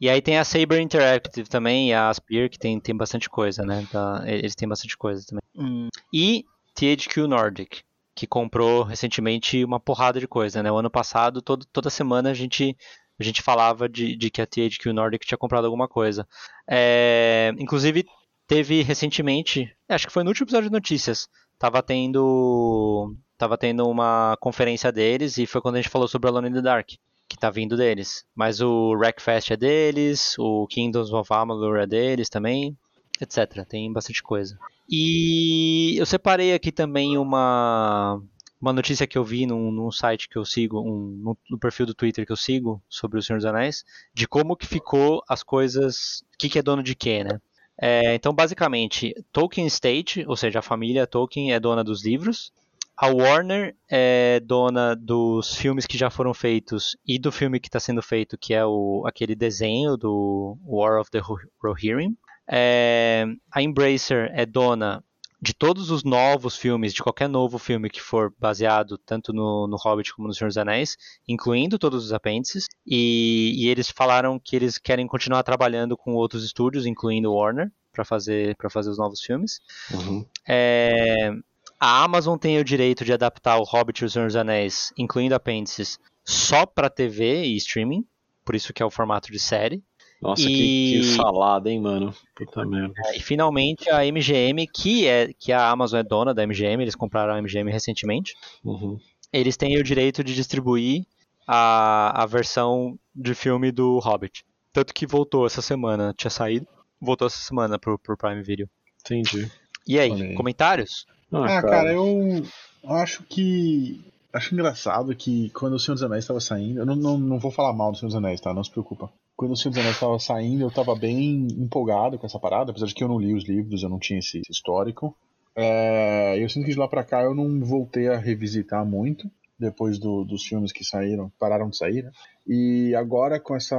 E 0.00 0.08
aí 0.08 0.20
tem 0.20 0.38
a 0.38 0.44
Saber 0.44 0.80
Interactive 0.80 1.48
também 1.48 1.90
e 1.90 1.92
a 1.92 2.08
Aspir, 2.08 2.48
que 2.50 2.58
tem, 2.58 2.80
tem 2.80 2.96
bastante 2.96 3.28
coisa, 3.28 3.64
né? 3.64 3.86
Tá, 3.90 4.22
eles 4.26 4.54
têm 4.54 4.68
bastante 4.68 4.96
coisa 4.96 5.24
também. 5.26 5.42
Hum. 5.56 5.88
E 6.12 6.44
THQ 6.74 7.26
Nordic, 7.26 7.82
que 8.22 8.26
comprou 8.28 8.84
recentemente 8.84 9.64
uma 9.64 9.80
porrada 9.80 10.20
de 10.20 10.28
coisa, 10.28 10.62
né? 10.62 10.70
O 10.70 10.76
ano 10.76 10.88
passado, 10.90 11.42
todo, 11.42 11.66
toda 11.66 11.90
semana 11.90 12.30
a 12.30 12.34
gente, 12.34 12.76
a 13.18 13.24
gente 13.24 13.42
falava 13.42 13.88
de, 13.88 14.14
de 14.16 14.30
que 14.30 14.40
a 14.40 14.46
THQ 14.46 14.92
Nordic 14.92 15.26
tinha 15.26 15.36
comprado 15.36 15.64
alguma 15.64 15.88
coisa. 15.88 16.24
É, 16.70 17.52
inclusive, 17.58 18.06
teve 18.46 18.80
recentemente, 18.82 19.74
acho 19.88 20.06
que 20.06 20.12
foi 20.12 20.22
no 20.22 20.30
último 20.30 20.44
episódio 20.44 20.68
de 20.68 20.72
notícias, 20.72 21.28
tava 21.58 21.82
tendo 21.82 23.12
tava 23.36 23.58
tendo 23.58 23.88
uma 23.88 24.36
conferência 24.40 24.92
deles 24.92 25.36
e 25.36 25.44
foi 25.44 25.60
quando 25.60 25.74
a 25.74 25.82
gente 25.82 25.90
falou 25.90 26.06
sobre 26.06 26.28
Alone 26.28 26.48
in 26.48 26.52
the 26.52 26.62
Dark, 26.62 26.90
que 27.28 27.36
tá 27.36 27.50
vindo 27.50 27.76
deles. 27.76 28.24
Mas 28.36 28.60
o 28.60 28.92
Wreckfest 28.92 29.50
é 29.50 29.56
deles, 29.56 30.36
o 30.38 30.64
Kingdoms 30.68 31.12
of 31.12 31.28
Amalur 31.32 31.76
é 31.76 31.88
deles 31.88 32.28
também, 32.28 32.78
etc. 33.20 33.64
Tem 33.66 33.92
bastante 33.92 34.22
coisa. 34.22 34.58
E 34.88 35.96
eu 35.98 36.06
separei 36.06 36.54
aqui 36.54 36.72
também 36.72 37.16
uma 37.16 38.20
uma 38.62 38.72
notícia 38.72 39.08
que 39.08 39.18
eu 39.18 39.24
vi 39.24 39.44
num, 39.44 39.72
num 39.72 39.90
site 39.90 40.28
que 40.28 40.38
eu 40.38 40.44
sigo, 40.44 40.80
um, 40.80 41.36
no, 41.50 41.58
perfil 41.58 41.84
do 41.84 41.94
Twitter 41.94 42.24
que 42.24 42.30
eu 42.30 42.36
sigo 42.36 42.80
sobre 42.88 43.18
o 43.18 43.22
Senhor 43.22 43.38
dos 43.38 43.44
Anéis, 43.44 43.84
de 44.14 44.28
como 44.28 44.56
que 44.56 44.68
ficou 44.68 45.20
as 45.28 45.42
coisas, 45.42 46.22
o 46.32 46.38
que, 46.38 46.48
que 46.48 46.60
é 46.60 46.62
dono 46.62 46.80
de 46.80 46.94
quê, 46.94 47.24
né? 47.24 47.40
É, 47.76 48.14
então, 48.14 48.32
basicamente, 48.32 49.12
Tolkien 49.32 49.66
State, 49.66 50.24
ou 50.28 50.36
seja, 50.36 50.60
a 50.60 50.62
família 50.62 51.08
Tolkien 51.08 51.52
é 51.52 51.58
dona 51.58 51.82
dos 51.82 52.04
livros. 52.04 52.52
A 52.96 53.08
Warner 53.08 53.74
é 53.90 54.38
dona 54.38 54.94
dos 54.94 55.56
filmes 55.56 55.84
que 55.84 55.98
já 55.98 56.08
foram 56.08 56.32
feitos 56.32 56.96
e 57.04 57.18
do 57.18 57.32
filme 57.32 57.58
que 57.58 57.66
está 57.66 57.80
sendo 57.80 58.00
feito, 58.00 58.38
que 58.38 58.54
é 58.54 58.64
o, 58.64 59.02
aquele 59.06 59.34
desenho 59.34 59.96
do 59.96 60.56
War 60.64 61.00
of 61.00 61.10
the 61.10 61.20
Rohirrim. 61.60 62.16
É, 62.54 63.24
a 63.50 63.62
Embracer 63.62 64.30
é 64.34 64.44
dona 64.44 65.02
de 65.40 65.54
todos 65.54 65.90
os 65.90 66.04
novos 66.04 66.54
filmes, 66.56 66.92
de 66.92 67.02
qualquer 67.02 67.28
novo 67.28 67.58
filme 67.58 67.88
que 67.88 68.00
for 68.00 68.32
baseado 68.38 68.98
tanto 68.98 69.32
no, 69.32 69.66
no 69.66 69.76
Hobbit 69.76 70.14
como 70.14 70.28
no 70.28 70.34
Senhor 70.34 70.48
dos 70.48 70.58
Anéis, 70.58 70.96
incluindo 71.26 71.78
todos 71.78 72.04
os 72.04 72.12
apêndices, 72.12 72.68
e, 72.86 73.52
e 73.56 73.68
eles 73.68 73.90
falaram 73.90 74.38
que 74.38 74.54
eles 74.54 74.76
querem 74.76 75.06
continuar 75.06 75.42
trabalhando 75.42 75.96
com 75.96 76.14
outros 76.14 76.44
estúdios, 76.44 76.84
incluindo 76.84 77.32
Warner, 77.32 77.72
para 77.90 78.04
fazer, 78.04 78.54
fazer 78.70 78.90
os 78.90 78.98
novos 78.98 79.20
filmes. 79.20 79.58
Uhum. 79.90 80.24
É, 80.46 81.32
a 81.80 82.04
Amazon 82.04 82.38
tem 82.38 82.58
o 82.58 82.64
direito 82.64 83.04
de 83.04 83.12
adaptar 83.12 83.56
o 83.58 83.64
Hobbit 83.64 84.02
e 84.02 84.04
o 84.04 84.10
Senhor 84.10 84.26
dos 84.26 84.36
Anéis, 84.36 84.92
incluindo 84.96 85.34
apêndices, 85.34 85.98
só 86.22 86.64
pra 86.66 86.88
TV 86.88 87.44
e 87.44 87.56
streaming, 87.56 88.06
por 88.44 88.54
isso 88.54 88.72
que 88.72 88.82
é 88.82 88.86
o 88.86 88.90
formato 88.90 89.32
de 89.32 89.38
série. 89.38 89.82
Nossa, 90.22 90.46
que, 90.46 90.52
E- 90.52 91.00
que 91.00 91.04
salada, 91.16 91.68
hein, 91.70 91.80
mano? 91.80 92.14
Puta 92.36 92.64
merda. 92.64 92.94
E 93.14 93.20
finalmente 93.20 93.90
a 93.90 94.04
MGM, 94.06 94.66
que 94.68 95.06
é 95.06 95.32
que 95.36 95.50
a 95.52 95.68
Amazon 95.68 95.98
é 96.00 96.02
dona 96.04 96.32
da 96.32 96.44
MGM, 96.46 96.80
eles 96.82 96.94
compraram 96.94 97.34
a 97.34 97.38
MGM 97.42 97.70
recentemente, 97.72 98.34
Uhum. 98.64 98.98
eles 99.32 99.56
têm 99.56 99.76
o 99.78 99.82
direito 99.82 100.22
de 100.22 100.32
distribuir 100.34 101.04
a, 101.46 102.22
a 102.22 102.26
versão 102.26 102.96
de 103.14 103.34
filme 103.34 103.72
do 103.72 103.98
Hobbit. 103.98 104.44
Tanto 104.72 104.94
que 104.94 105.06
voltou 105.06 105.44
essa 105.44 105.60
semana, 105.60 106.14
tinha 106.16 106.30
saído, 106.30 106.66
voltou 107.00 107.26
essa 107.26 107.38
semana 107.38 107.78
pro, 107.78 107.98
pro 107.98 108.16
Prime 108.16 108.42
Video. 108.42 108.68
Entendi. 109.04 109.50
E 109.86 109.98
aí, 109.98 110.34
comentários? 110.36 111.04
Ah, 111.32 111.60
cara, 111.62 111.92
eu 111.92 112.44
acho 112.84 113.24
que. 113.24 114.00
Acho 114.32 114.54
engraçado 114.54 115.14
que 115.16 115.50
quando 115.50 115.74
o 115.74 115.78
Senhor 115.78 115.94
dos 115.94 116.02
Anéis 116.04 116.24
estava 116.24 116.40
saindo. 116.40 116.80
Eu 116.80 116.86
não, 116.86 116.94
não, 116.96 117.18
não 117.18 117.38
vou 117.38 117.50
falar 117.50 117.72
mal 117.74 117.90
do 117.92 117.98
Senhor 117.98 118.08
dos 118.08 118.16
Anéis, 118.16 118.40
tá? 118.40 118.54
Não 118.54 118.62
se 118.64 118.70
preocupa. 118.70 119.10
Quando 119.36 119.52
o 119.52 119.56
Senhor 119.56 119.74
dos 119.74 119.84
estava 119.84 120.18
saindo, 120.18 120.62
eu 120.64 120.70
tava 120.70 120.94
bem 120.94 121.46
empolgado 121.58 122.18
com 122.18 122.26
essa 122.26 122.38
parada, 122.38 122.70
apesar 122.70 122.86
de 122.86 122.94
que 122.94 123.02
eu 123.02 123.08
não 123.08 123.18
li 123.18 123.34
os 123.34 123.44
livros, 123.48 123.82
eu 123.82 123.88
não 123.88 123.98
tinha 123.98 124.18
esse, 124.18 124.40
histórico. 124.48 125.16
É, 125.56 126.36
eu 126.42 126.48
sinto 126.48 126.64
que 126.64 126.72
de 126.72 126.78
lá 126.78 126.86
pra 126.88 127.04
cá 127.04 127.22
eu 127.22 127.34
não 127.34 127.60
voltei 127.64 128.08
a 128.08 128.16
revisitar 128.18 128.84
muito, 128.86 129.30
depois 129.58 129.98
do- 129.98 130.24
dos 130.24 130.44
filmes 130.44 130.72
que 130.72 130.84
saíram, 130.84 131.30
pararam 131.38 131.68
de 131.70 131.76
sair, 131.76 132.02
né? 132.04 132.10
E 132.46 132.94
agora 132.94 133.38
com 133.40 133.54
essa. 133.54 133.76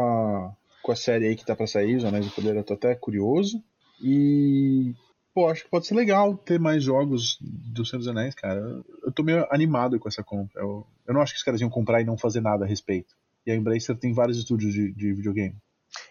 com 0.81 0.91
a 0.91 0.95
série 0.95 1.27
aí 1.27 1.35
que 1.35 1.45
tá 1.45 1.55
pra 1.55 1.65
sair, 1.65 1.95
Os 1.95 2.03
Anéis 2.05 2.25
do 2.25 2.31
Poder, 2.33 2.55
eu 2.55 2.63
tô 2.63 2.73
até 2.73 2.93
curioso. 2.95 3.61
E. 4.01 4.93
Pô, 5.33 5.47
acho 5.49 5.63
que 5.63 5.69
pode 5.69 5.87
ser 5.87 5.95
legal 5.95 6.35
ter 6.37 6.59
mais 6.59 6.83
jogos 6.83 7.37
do 7.41 7.85
Senhor 7.85 7.99
dos 7.99 8.07
Anéis, 8.07 8.35
cara. 8.35 8.59
Eu- 8.59 8.85
Eu 9.05 9.11
tô 9.11 9.23
meio 9.23 9.45
animado 9.49 9.97
com 9.99 10.07
essa 10.07 10.21
compra. 10.23 10.61
Eu, 10.61 10.85
eu 11.07 11.13
não 11.13 11.21
acho 11.21 11.33
que 11.33 11.37
os 11.37 11.43
caras 11.43 11.59
iam 11.61 11.69
comprar 11.69 12.01
e 12.01 12.05
não 12.05 12.17
fazer 12.17 12.39
nada 12.41 12.65
a 12.65 12.67
respeito. 12.67 13.15
E 13.45 13.51
a 13.51 13.55
Embracer 13.55 13.95
tem 13.97 14.13
vários 14.13 14.37
estúdios 14.37 14.73
de, 14.73 14.93
de 14.93 15.13
videogame. 15.13 15.55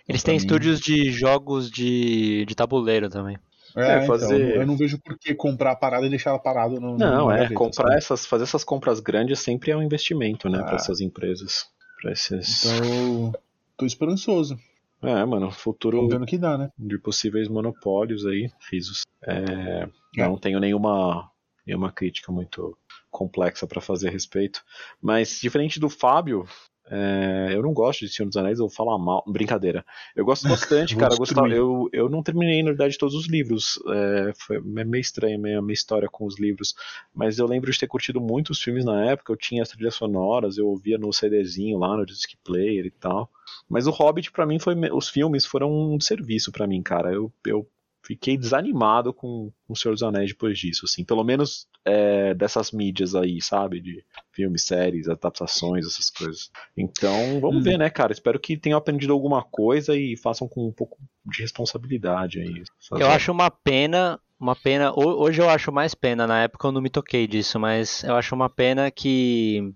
Eles 0.08 0.22
pra 0.22 0.26
têm 0.32 0.34
mim- 0.38 0.44
estúdios 0.44 0.80
de 0.80 1.10
jogos 1.10 1.70
de, 1.70 2.44
de 2.46 2.54
tabuleiro 2.54 3.08
também. 3.08 3.38
É, 3.74 4.02
fazer- 4.06 4.34
então, 4.50 4.60
eu 4.60 4.66
não 4.66 4.76
vejo 4.76 4.98
por 5.00 5.18
que 5.18 5.34
comprar 5.34 5.70
a 5.72 5.76
parada 5.76 6.04
e 6.06 6.10
deixar 6.10 6.30
ela 6.30 6.38
parada 6.38 6.78
no. 6.78 6.98
Não, 6.98 7.30
é, 7.30 7.36
gaveta, 7.38 7.54
comprar 7.54 7.84
sabe? 7.84 7.96
essas, 7.96 8.26
fazer 8.26 8.44
essas 8.44 8.62
compras 8.64 9.00
grandes 9.00 9.38
sempre 9.40 9.70
é 9.70 9.76
um 9.76 9.82
investimento, 9.82 10.48
né, 10.50 10.58
Ah. 10.60 10.64
pra 10.64 10.74
essas 10.76 11.00
empresas. 11.00 11.66
Pra 12.00 12.12
esses. 12.12 12.64
Então 12.66 12.84
eu 13.28 13.32
tô 13.78 13.86
esperançoso. 13.86 14.58
É, 15.00 15.24
mano, 15.24 15.50
futuro 15.50 16.06
no 16.06 16.26
que 16.26 16.36
dá, 16.38 16.56
né? 16.58 16.68
de 16.78 16.96
possíveis 16.98 17.48
monopólios 17.48 18.26
aí, 18.26 18.50
risos. 18.70 19.02
É, 19.24 19.88
É. 20.18 20.26
Não 20.28 20.36
tenho 20.36 20.60
nenhuma, 20.60 21.30
nenhuma 21.66 21.90
crítica 21.90 22.30
muito 22.30 22.76
complexa 23.10 23.66
pra 23.66 23.80
fazer 23.80 24.08
a 24.08 24.12
respeito. 24.12 24.62
Mas, 25.00 25.40
diferente 25.40 25.80
do 25.80 25.88
Fábio, 25.88 26.46
é, 26.94 27.54
eu 27.54 27.62
não 27.62 27.72
gosto 27.72 28.00
de 28.00 28.12
Senhor 28.12 28.28
dos 28.28 28.36
Anéis, 28.36 28.58
eu 28.58 28.66
vou 28.66 28.74
falar 28.76 28.98
mal. 28.98 29.24
Brincadeira. 29.26 29.82
Eu 30.14 30.26
gosto 30.26 30.46
bastante, 30.46 30.94
cara. 30.94 31.14
Eu, 31.14 31.18
gostava- 31.18 31.48
eu, 31.48 31.88
eu 31.90 32.08
não 32.10 32.22
terminei, 32.22 32.62
na 32.62 32.68
verdade, 32.68 32.98
todos 32.98 33.14
os 33.14 33.26
livros. 33.26 33.78
É, 33.88 34.32
foi 34.36 34.60
meio 34.60 35.00
estranha 35.00 35.36
a 35.36 35.38
minha, 35.38 35.62
minha 35.62 35.72
história 35.72 36.06
com 36.06 36.26
os 36.26 36.38
livros. 36.38 36.74
Mas 37.14 37.38
eu 37.38 37.46
lembro 37.46 37.72
de 37.72 37.78
ter 37.78 37.86
curtido 37.86 38.20
muito 38.20 38.50
os 38.50 38.60
filmes 38.62 38.84
na 38.84 39.06
época. 39.06 39.32
Eu 39.32 39.36
tinha 39.36 39.62
as 39.62 39.70
trilhas 39.70 39.94
sonoras, 39.94 40.58
eu 40.58 40.68
ouvia 40.68 40.98
no 40.98 41.12
CDzinho 41.12 41.78
lá, 41.78 41.96
no 41.96 42.04
disc 42.04 42.30
player 42.44 42.84
e 42.84 42.90
tal. 42.90 43.30
Mas 43.68 43.86
o 43.86 43.90
Hobbit, 43.90 44.30
pra 44.30 44.44
mim, 44.44 44.58
foi. 44.58 44.74
Os 44.92 45.08
filmes 45.08 45.46
foram 45.46 45.70
um 45.72 45.98
serviço 45.98 46.52
pra 46.52 46.66
mim, 46.66 46.82
cara. 46.82 47.10
Eu, 47.12 47.32
eu 47.46 47.66
fiquei 48.02 48.36
desanimado 48.36 49.12
com, 49.12 49.52
com 49.66 49.72
o 49.72 49.76
Senhor 49.76 49.94
dos 49.94 50.02
Anéis 50.02 50.30
depois 50.30 50.58
disso, 50.58 50.84
assim. 50.84 51.04
Pelo 51.04 51.22
menos 51.24 51.66
é, 51.84 52.34
dessas 52.34 52.72
mídias 52.72 53.14
aí, 53.14 53.40
sabe? 53.40 53.80
De 53.80 54.04
filmes, 54.32 54.64
séries, 54.64 55.08
adaptações, 55.08 55.86
essas 55.86 56.10
coisas. 56.10 56.50
Então, 56.76 57.40
vamos 57.40 57.60
Hum. 57.60 57.62
ver, 57.64 57.78
né, 57.78 57.88
cara? 57.90 58.12
Espero 58.12 58.38
que 58.40 58.56
tenham 58.56 58.78
aprendido 58.78 59.12
alguma 59.12 59.42
coisa 59.42 59.96
e 59.96 60.16
façam 60.16 60.48
com 60.48 60.66
um 60.68 60.72
pouco 60.72 60.98
de 61.24 61.40
responsabilidade 61.42 62.40
aí. 62.40 62.62
Eu 62.98 63.08
acho 63.08 63.30
uma 63.32 63.50
pena, 63.50 64.18
uma 64.38 64.56
pena. 64.56 64.90
ho- 64.92 65.20
Hoje 65.22 65.40
eu 65.40 65.48
acho 65.48 65.70
mais 65.72 65.94
pena. 65.94 66.26
Na 66.26 66.42
época 66.42 66.66
eu 66.68 66.72
não 66.72 66.80
me 66.80 66.90
toquei 66.90 67.26
disso, 67.26 67.58
mas 67.60 68.02
eu 68.04 68.14
acho 68.16 68.34
uma 68.34 68.50
pena 68.50 68.90
que 68.90 69.72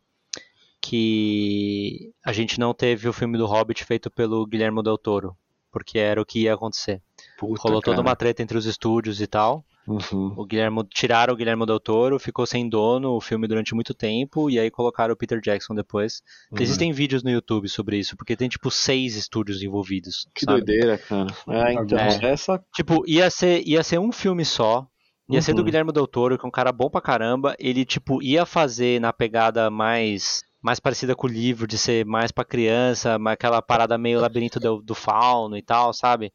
que 0.81 2.13
a 2.25 2.33
gente 2.33 2.59
não 2.61 2.73
teve 2.73 3.09
o 3.09 3.13
filme 3.13 3.37
do 3.39 3.47
Hobbit 3.47 3.85
feito 3.85 4.11
pelo 4.11 4.47
Guilherme 4.47 4.83
Del 4.83 4.99
Toro, 4.99 5.37
porque 5.71 5.99
era 5.99 6.21
o 6.21 6.25
que 6.27 6.43
ia 6.43 6.55
acontecer. 6.55 7.03
Puta, 7.39 7.63
Rolou 7.63 7.81
toda 7.81 7.97
cara. 7.97 8.09
uma 8.09 8.17
treta 8.17 8.43
entre 8.43 8.57
os 8.57 8.67
estúdios 8.67 9.21
e 9.21 9.27
tal. 9.27 9.65
Uhum. 9.87 10.35
O 10.37 10.45
Guilherme 10.45 10.83
tiraram 10.93 11.33
o 11.33 11.37
Guilherme 11.37 11.65
Del 11.65 11.79
Toro, 11.79 12.19
ficou 12.19 12.45
sem 12.45 12.69
dono 12.69 13.13
o 13.13 13.21
filme 13.21 13.47
durante 13.47 13.73
muito 13.73 13.95
tempo 13.95 14.51
e 14.51 14.59
aí 14.59 14.69
colocaram 14.69 15.15
o 15.15 15.17
Peter 15.17 15.41
Jackson 15.41 15.75
depois. 15.75 16.23
Uhum. 16.51 16.59
Existem 16.61 16.93
vídeos 16.93 17.23
no 17.23 17.31
YouTube 17.31 17.69
sobre 17.69 17.97
isso, 17.97 18.17
porque 18.17 18.35
tem 18.37 18.49
tipo 18.49 18.69
seis 18.71 19.15
estúdios 19.15 19.63
envolvidos. 19.63 20.27
Que 20.35 20.45
sabe? 20.45 20.65
doideira, 20.65 20.99
cara. 20.99 21.29
É, 21.49 21.73
então, 21.75 21.99
É. 21.99 22.33
essa. 22.33 22.61
Tipo, 22.75 23.05
ia 23.07 23.31
ser, 23.31 23.63
ia 23.65 23.83
ser 23.85 24.01
um 24.01 24.11
filme 24.11 24.45
só. 24.45 24.85
Ia 25.31 25.41
ser 25.43 25.53
do 25.55 25.59
Uhum. 25.59 25.65
Guilherme 25.65 25.93
Del 25.93 26.07
Toro, 26.07 26.37
que 26.39 26.45
é 26.45 26.49
um 26.49 26.53
cara 26.53 26.73
bom 26.73 26.89
pra 26.91 27.01
caramba. 27.01 27.55
Ele, 27.59 27.85
tipo, 27.85 28.21
ia 28.23 28.45
fazer 28.47 29.01
na 29.01 29.13
pegada 29.13 29.71
mais 29.71 30.43
mais 30.63 30.81
parecida 30.81 31.15
com 31.15 31.29
o 31.29 31.31
livro, 31.31 31.65
de 31.65 31.79
ser 31.79 32.05
mais 32.05 32.33
pra 32.33 32.45
criança, 32.45 33.17
aquela 33.27 33.63
parada 33.63 33.97
meio 33.97 34.21
labirinto 34.21 34.59
do, 34.59 34.83
do 34.83 34.97
fauno 34.97 35.57
e 35.57 35.63
tal, 35.63 35.93
sabe? 35.93 36.33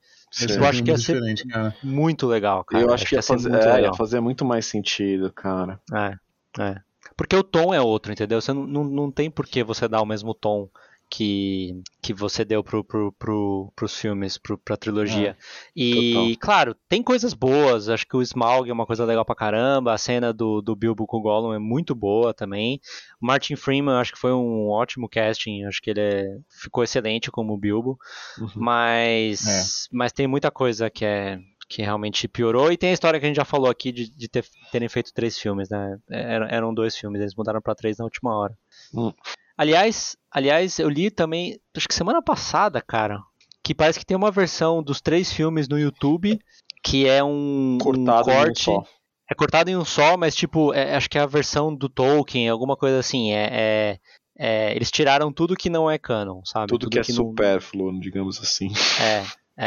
Eu 0.49 0.65
acho 0.65 0.83
que 0.83 0.91
ia 0.91 0.97
ser- 0.97 1.47
cara. 1.47 1.75
Muito 1.83 2.25
legal, 2.27 2.63
cara. 2.63 2.83
eu 2.83 2.93
acho 2.93 3.05
que 3.05 3.15
ia 3.15 3.21
fazer, 3.21 3.49
muito 3.49 3.63
é, 3.63 3.73
legal. 3.73 3.91
ia 3.91 3.93
fazer 3.93 4.19
muito 4.21 4.45
mais 4.45 4.65
sentido, 4.65 5.31
cara. 5.31 5.79
É, 5.93 6.15
é. 6.59 6.81
Porque 7.17 7.35
o 7.35 7.43
tom 7.43 7.73
é 7.73 7.81
outro, 7.81 8.11
entendeu? 8.11 8.39
Você 8.41 8.53
não, 8.53 8.65
não, 8.65 8.83
não 8.83 9.11
tem 9.11 9.29
por 9.29 9.45
que 9.45 9.63
você 9.63 9.87
dar 9.87 10.01
o 10.01 10.05
mesmo 10.05 10.33
tom 10.33 10.69
que, 11.13 11.81
que 12.01 12.13
você 12.13 12.45
deu 12.45 12.63
pro, 12.63 12.85
pro, 12.85 13.11
pro, 13.11 13.71
pros 13.75 13.99
filmes, 13.99 14.38
pro, 14.38 14.57
pra 14.57 14.77
trilogia. 14.77 15.38
e, 15.75 16.13
total. 16.13 16.38
claro, 16.39 16.75
tem 16.88 17.03
coisas 17.03 17.33
boas. 17.33 17.89
Acho 17.89 18.07
que 18.07 18.15
o 18.15 18.21
Smaug 18.21 18.69
é 18.69 18.73
uma 18.73 18.85
coisa 18.85 19.03
legal 19.03 19.25
pra 19.25 19.35
caramba. 19.35 19.93
A 19.93 19.97
cena 19.97 20.31
do, 20.31 20.61
do 20.61 20.73
Bilbo 20.73 21.05
com 21.05 21.17
o 21.17 21.21
Gollum 21.21 21.53
é 21.53 21.59
muito 21.59 21.93
boa 21.93 22.33
também. 22.33 22.79
O 23.21 23.25
Martin 23.25 23.57
Freeman, 23.57 23.95
acho 23.95 24.13
que 24.13 24.19
foi 24.19 24.31
um 24.31 24.69
ótimo 24.69 25.09
casting. 25.09 25.65
Acho 25.65 25.81
que 25.81 25.89
ele 25.89 25.99
é- 25.99 26.38
ficou 26.49 26.81
excelente 26.83 27.29
como 27.29 27.57
Bilbo. 27.57 27.99
Uhum. 28.39 28.49
Mas, 28.55 29.88
mas 29.91 30.13
tem 30.13 30.27
muita 30.27 30.49
coisa 30.49 30.89
que 30.89 31.03
é 31.03 31.38
que 31.67 31.81
realmente 31.81 32.27
piorou. 32.27 32.69
E 32.69 32.75
tem 32.75 32.89
a 32.89 32.93
história 32.93 33.17
que 33.17 33.25
a 33.25 33.29
gente 33.29 33.38
já 33.38 33.45
falou 33.45 33.69
aqui 33.69 33.93
de, 33.93 34.09
de 34.09 34.27
ter- 34.27 34.43
terem 34.73 34.89
feito 34.89 35.13
três 35.13 35.38
filmes, 35.39 35.69
né? 35.69 35.97
Eram, 36.09 36.45
eram 36.49 36.73
dois 36.73 36.97
filmes, 36.97 37.21
eles 37.21 37.33
mudaram 37.33 37.61
pra 37.61 37.73
três 37.73 37.97
na 37.97 38.03
última 38.03 38.38
hora. 38.38 38.53
Hum. 38.93 39.13
Aliás, 39.61 40.17
aliás, 40.31 40.79
eu 40.79 40.89
li 40.89 41.11
também, 41.11 41.59
acho 41.77 41.88
que 41.88 41.93
semana 41.93 42.19
passada, 42.19 42.81
cara, 42.81 43.19
que 43.63 43.75
parece 43.75 43.99
que 43.99 44.05
tem 44.05 44.17
uma 44.17 44.31
versão 44.31 44.81
dos 44.81 44.99
três 45.01 45.31
filmes 45.31 45.67
no 45.67 45.77
YouTube 45.77 46.39
que 46.83 47.05
é 47.07 47.23
um, 47.23 47.75
um 47.75 47.77
Cortado 47.79 48.31
em 48.31 48.33
um 48.33 48.38
corte. 48.38 48.63
só. 48.63 48.83
É 49.29 49.35
cortado 49.35 49.69
em 49.69 49.75
um 49.77 49.85
só, 49.85 50.17
mas 50.17 50.35
tipo, 50.35 50.73
é- 50.73 50.95
acho 50.95 51.07
que 51.07 51.15
é 51.19 51.21
a 51.21 51.27
versão 51.27 51.73
do 51.75 51.88
Tolkien, 51.88 52.49
alguma 52.49 52.75
coisa 52.75 52.97
assim. 52.97 53.31
É, 53.33 53.49
é- 53.51 53.99
é, 54.35 54.75
eles 54.75 54.89
tiraram 54.89 55.31
tudo 55.31 55.55
que 55.55 55.69
não 55.69 55.89
é 55.91 55.99
canon, 55.99 56.41
sabe? 56.43 56.65
Tudo, 56.69 56.89
que 56.89 56.97
é 56.97 57.03
não- 57.09 57.15
supérfluo, 57.15 57.99
digamos 57.99 58.39
assim. 58.41 58.71
É, 58.99 59.23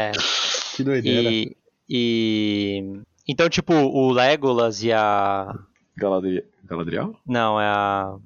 é. 0.09 0.11
Que 0.75 0.83
doideira. 0.83 1.29
E, 1.31 1.55
e- 1.89 3.01
então, 3.25 3.47
tipo, 3.49 3.73
o 3.73 4.11
Legolas 4.11 4.83
e 4.83 4.91
a. 4.91 5.47
Galadri... 5.95 6.43
Galadriel? 6.65 7.15
Não, 7.25 7.61
é 7.61 7.65
a. 7.65 8.17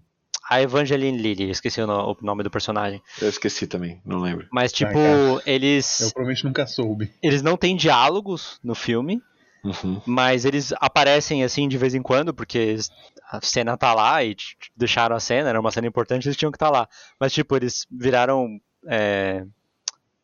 A 0.50 0.62
Evangeline 0.62 1.18
Lilly, 1.18 1.50
esqueci 1.52 1.80
o 1.82 1.86
no- 1.88 2.12
o 2.12 2.18
nome 2.22 2.42
do 2.44 2.50
personagem. 2.50 3.02
Eu 3.22 3.30
esqueci 3.30 3.68
também, 3.68 4.02
não 4.04 4.20
lembro. 4.20 4.48
Mas, 4.52 4.72
tipo, 4.72 4.92
cara. 4.94 5.42
eles. 5.46 6.02
Eu 6.02 6.12
provavelmente 6.12 6.44
nunca 6.46 6.66
soube. 6.66 7.14
Eles 7.22 7.42
não 7.42 7.56
têm 7.56 7.76
diálogos 7.76 8.60
no 8.64 8.74
filme, 8.74 9.22
Uhum. 9.64 10.02
mas 10.06 10.46
eles 10.46 10.74
aparecem 10.80 11.44
assim 11.44 11.68
de 11.68 11.78
vez 11.78 11.94
em 11.94 12.02
quando, 12.02 12.34
porque 12.34 12.78
a 13.32 13.40
cena 13.42 13.78
tá 13.78 13.94
lá 13.94 14.24
e 14.24 14.36
deixaram 14.76 15.16
a 15.16 15.20
cena, 15.20 15.50
era 15.50 15.60
uma 15.60 15.72
cena 15.72 15.86
importante, 15.88 16.28
eles 16.28 16.38
tinham 16.38 16.52
que 16.52 16.56
estar 16.56 16.70
lá. 16.72 16.88
Mas, 17.20 17.32
tipo, 17.34 17.56
eles 17.56 17.86
viraram. 17.92 18.48
é, 18.88 19.46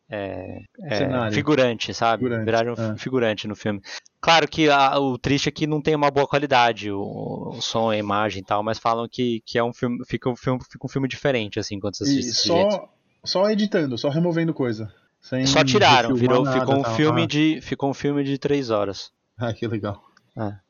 é, 0.08 0.58
é, 0.84 1.30
figurante, 1.32 1.92
sabe? 1.92 2.22
Figurante, 2.22 2.44
Viraram 2.44 2.74
é. 2.74 2.96
figurante 2.96 3.48
no 3.48 3.56
filme. 3.56 3.80
Claro 4.20 4.48
que 4.48 4.68
a- 4.68 4.98
o 4.98 5.18
triste 5.18 5.48
é 5.48 5.52
que 5.52 5.66
não 5.66 5.80
tem 5.80 5.94
uma 5.94 6.10
boa 6.10 6.26
qualidade, 6.26 6.90
o, 6.90 7.50
o 7.56 7.60
som, 7.60 7.90
a 7.90 7.96
imagem 7.96 8.42
e 8.42 8.44
tal, 8.44 8.62
mas 8.62 8.78
falam 8.78 9.08
que, 9.10 9.42
que 9.44 9.58
é 9.58 9.64
um 9.64 9.72
filme 9.72 9.98
fica, 10.06 10.28
um 10.30 10.36
filme. 10.36 10.60
fica 10.70 10.86
um 10.86 10.88
filme 10.88 11.08
diferente, 11.08 11.58
assim, 11.58 11.78
quando 11.80 11.96
você 11.96 12.04
E 12.04 12.18
assiste 12.20 12.48
jeito. 12.48 12.70
só, 12.72 12.88
só 13.24 13.50
editando, 13.50 13.96
só 13.98 14.08
removendo 14.08 14.54
coisa. 14.54 14.92
Sem 15.20 15.44
Só 15.44 15.64
tiraram, 15.64 16.14
virou, 16.14 16.44
nada, 16.44 16.60
ficou 16.60 16.76
um 16.78 16.82
tal. 16.82 16.94
filme 16.94 17.22
ah, 17.22 17.26
de. 17.26 17.60
Ficou 17.60 17.90
um 17.90 17.94
filme 17.94 18.22
de 18.22 18.38
três 18.38 18.70
horas. 18.70 19.10
Ah, 19.36 19.52
que 19.52 19.66
legal. 19.66 20.00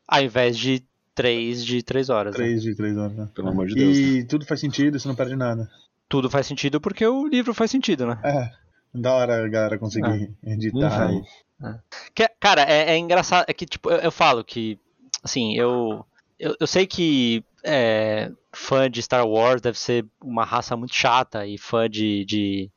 Ao 0.09 0.23
invés 0.23 0.57
de 0.57 0.83
três 1.15 1.65
de 1.65 1.83
três 1.83 2.09
horas. 2.09 2.33
né? 2.33 2.39
Três 2.45 2.63
de 2.63 2.75
três 2.75 2.97
horas, 2.97 3.15
né? 3.17 3.29
Pelo 3.35 3.49
amor 3.49 3.67
de 3.67 3.75
Deus. 3.75 3.97
E 3.97 4.25
tudo 4.25 4.47
faz 4.47 4.61
sentido, 4.61 4.99
você 4.99 5.07
não 5.09 5.15
perde 5.15 5.37
nada. 5.37 5.69
Tudo 6.09 6.31
faz 6.31 6.47
sentido 6.47 6.81
porque 6.81 7.05
o 7.07 7.27
livro 7.27 7.53
faz 7.53 7.71
sentido, 7.71 8.07
né? 8.07 8.19
É, 8.23 8.51
da 8.95 9.13
hora 9.15 9.45
a 9.45 9.49
galera 9.49 9.79
conseguir 9.79 10.35
editar. 10.45 11.11
Uhum. 11.11 11.79
Que- 12.15 12.29
cara, 12.41 12.63
é, 12.63 12.91
é 12.93 12.99
engraçado. 12.99 13.45
É 13.49 13.53
que, 13.55 13.67
tipo, 13.67 13.91
eu, 13.91 13.99
eu 13.99 14.11
falo 14.13 14.45
que. 14.45 14.79
Assim, 15.23 15.55
eu. 15.57 16.05
eu, 16.39 16.55
eu 16.61 16.67
sei 16.67 16.87
que 16.87 17.45
é, 17.65 18.31
fã 18.53 18.91
de 18.91 19.03
Star 19.03 19.27
Wars 19.27 19.61
deve 19.61 19.79
ser 19.79 20.05
uma 20.23 20.45
raça 20.45 20.77
muito 20.77 20.95
chata 20.95 21.47
e 21.47 21.59
fã 21.59 21.89
de, 21.89 22.25
de, 22.25 22.71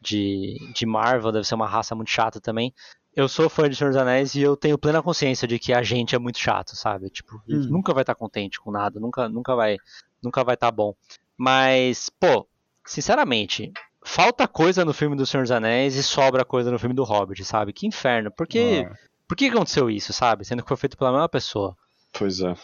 de, 0.00 0.56
de 0.74 0.86
Marvel 0.86 1.30
deve 1.32 1.46
ser 1.46 1.54
uma 1.54 1.68
raça 1.68 1.94
muito 1.94 2.10
chata 2.10 2.40
também. 2.40 2.72
Eu 3.14 3.28
sou 3.28 3.50
fã 3.50 3.68
de 3.68 3.76
Senhor 3.76 3.90
dos 3.90 4.00
Anéis 4.00 4.34
e 4.34 4.40
eu 4.40 4.56
tenho 4.56 4.78
plena 4.78 5.02
consciência 5.02 5.46
de 5.46 5.58
que 5.58 5.72
a 5.74 5.82
gente 5.82 6.14
é 6.14 6.18
muito 6.18 6.38
chato, 6.38 6.74
sabe? 6.74 7.10
Tipo, 7.10 7.34
Hum. 7.46 7.66
nunca 7.68 7.92
vai 7.92 8.02
estar 8.02 8.14
contente 8.14 8.58
com 8.58 8.70
nada, 8.70 8.98
nunca, 8.98 9.28
nunca 9.28 9.54
vai 9.54 9.76
nunca 10.22 10.42
vai 10.42 10.54
estar 10.54 10.70
bom. 10.70 10.94
Mas, 11.36 12.08
pô, 12.08 12.46
sinceramente, 12.86 13.70
falta 14.04 14.46
coisa 14.48 14.84
no 14.84 14.92
filme 14.92 15.16
do 15.16 15.26
Senhor 15.26 15.42
dos 15.42 15.50
Anéis 15.50 15.94
e 15.96 16.02
sobra 16.02 16.44
coisa 16.44 16.70
no 16.70 16.78
filme 16.78 16.94
do 16.94 17.04
Hobbit, 17.04 17.44
sabe? 17.44 17.72
Que 17.72 17.86
inferno. 17.86 18.30
Por 18.30 18.46
que, 18.46 18.86
Ah, 18.88 18.94
por 19.28 19.36
que 19.36 19.46
aconteceu 19.46 19.88
isso, 19.90 20.12
sabe? 20.12 20.44
Sendo 20.44 20.62
que 20.62 20.68
foi 20.68 20.76
feito 20.76 20.96
pela 20.96 21.12
mesma 21.12 21.28
pessoa. 21.28 21.76
Pois 22.12 22.40
é. 22.40 22.54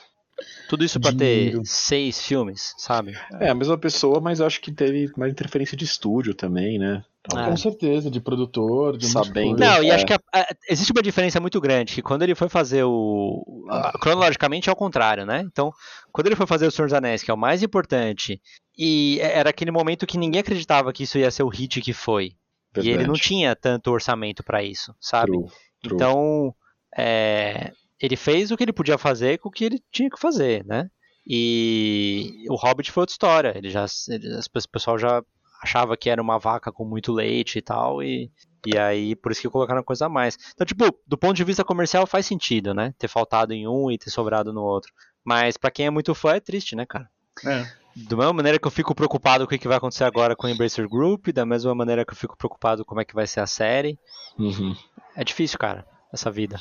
Tudo 0.69 0.85
isso 0.85 1.01
pra 1.01 1.11
Dinheiro. 1.11 1.63
ter 1.63 1.67
seis 1.69 2.21
filmes, 2.25 2.75
sabe? 2.79 3.19
É 3.41 3.49
a 3.49 3.55
mesma 3.55 3.77
pessoa, 3.79 4.21
mas 4.21 4.39
eu 4.41 4.47
acho 4.47 4.61
que 4.61 4.71
teve 4.71 5.11
mais 5.17 5.33
interferência 5.33 5.77
de 5.77 5.85
estúdio 5.85 6.35
também, 6.35 6.79
né? 6.79 7.03
Ah. 7.35 7.47
Com 7.47 7.57
certeza, 7.57 8.11
de 8.11 8.21
produtor, 8.21 8.97
de 8.97 9.07
Sabendo. 9.07 9.59
Não, 9.59 9.83
e 9.83 9.91
É. 9.91 9.95
acho 9.95 10.07
que 10.07 10.13
a- 10.15 10.21
a- 10.33 10.47
existe 10.71 10.93
uma 10.93 11.03
diferença 11.03 11.41
muito 11.41 11.61
grande, 11.61 11.93
que 11.95 12.03
quando 12.03 12.23
ele 12.23 12.35
foi 12.35 12.49
fazer 12.49 12.85
o. 12.85 13.67
a- 13.69 13.93
cronologicamente 14.01 14.69
é 14.69 14.71
ao 14.71 14.77
contrário, 14.77 15.27
né? 15.27 15.41
Então, 15.45 15.71
quando 16.13 16.27
ele 16.29 16.37
foi 16.37 16.47
fazer 16.47 16.67
o 16.67 16.71
Senhor 16.71 16.87
dos 16.87 16.95
Anéis, 16.95 17.23
que 17.23 17.31
é 17.31 17.35
o 17.35 17.39
mais 17.39 17.63
importante, 17.63 18.41
e 18.79 19.19
é- 19.21 19.39
era 19.39 19.51
aquele 19.51 19.71
momento 19.71 20.07
que 20.07 20.17
ninguém 20.17 20.41
acreditava 20.41 20.93
que 20.93 21.03
isso 21.03 21.19
ia 21.19 21.31
ser 21.31 21.43
o 21.43 21.49
hit 21.49 21.81
que 21.83 21.93
foi. 21.93 22.33
E 22.77 22.81
ele 22.81 22.91
não 22.91 22.97
Verdade. 23.15 23.21
tinha 23.23 23.57
tanto 23.57 23.91
orçamento 23.91 24.43
pra 24.45 24.63
isso, 24.63 24.95
sabe? 25.01 25.33
True, 25.33 25.47
true. 25.83 25.95
Então, 25.97 26.55
é, 26.97 27.73
ele 28.01 28.17
fez 28.17 28.51
o 28.51 28.57
que 28.57 28.65
ele 28.65 28.73
podia 28.73 28.99
fazer 28.99 29.39
com 29.39 29.49
o 29.49 29.53
que 29.53 29.65
ele 29.65 29.83
tinha 29.93 30.11
que 30.11 30.19
fazer, 30.21 30.65
né? 30.65 30.89
E 31.27 32.45
o 32.49 32.55
Hobbit 32.57 32.91
foi 32.91 33.03
outra 33.03 33.13
história. 33.13 33.53
Ele 33.57 33.71
já, 33.71 33.85
ele- 34.09 34.35
o 34.39 34.69
pessoal 34.71 34.99
já 34.99 35.23
achava 35.63 35.97
que 35.97 36.09
era 36.09 36.23
uma 36.23 36.39
vaca 36.39 36.73
com 36.73 36.85
muito 36.85 37.13
leite 37.13 37.59
e 37.59 37.63
tal, 37.63 38.03
e, 38.03 38.31
e 38.67 38.79
aí 38.79 39.15
por 39.17 39.33
isso 39.33 39.41
que 39.43 39.51
colocaram 39.51 39.83
coisa 39.83 40.07
a 40.07 40.09
mais. 40.09 40.39
Então, 40.55 40.67
tipo, 40.67 40.85
do 41.07 41.19
ponto 41.19 41.35
de 41.37 41.45
vista 41.45 41.65
comercial 41.65 42.07
faz 42.07 42.27
sentido, 42.27 42.73
né? 42.73 42.95
Ter 42.99 43.09
faltado 43.09 43.53
em 43.53 43.67
um 43.69 43.91
e 43.91 43.99
ter 43.99 44.11
sobrado 44.11 44.53
no 44.53 44.63
outro. 44.63 44.93
Mas 45.25 45.57
pra 45.57 45.71
quem 45.71 45.87
é 45.87 45.91
muito 45.91 46.15
fã 46.15 46.35
é 46.35 46.41
triste, 46.41 46.75
né, 46.75 46.87
cara? 46.87 47.09
É. 47.45 47.67
Da 47.97 48.17
mesma 48.17 48.33
maneira 48.33 48.59
que 48.59 48.67
eu 48.67 48.71
fico 48.71 48.95
preocupado 48.95 49.47
com 49.47 49.55
o 49.55 49.59
que 49.59 49.67
vai 49.69 49.77
acontecer 49.77 50.05
agora 50.05 50.37
com 50.37 50.47
o 50.47 50.51
Embracer 50.51 50.89
Group, 50.89 51.29
da 51.29 51.45
mesma 51.45 51.75
maneira 51.75 52.05
que 52.05 52.13
eu 52.13 52.17
fico 52.17 52.37
preocupado 52.37 52.85
com 52.85 52.91
como 52.91 53.01
é 53.01 53.05
que 53.05 53.15
vai 53.15 53.27
ser 53.27 53.41
a 53.41 53.47
série. 53.47 53.99
Uhum. 54.39 54.75
É 55.17 55.25
difícil, 55.25 55.59
cara, 55.59 55.85
essa 56.13 56.31
vida. 56.31 56.61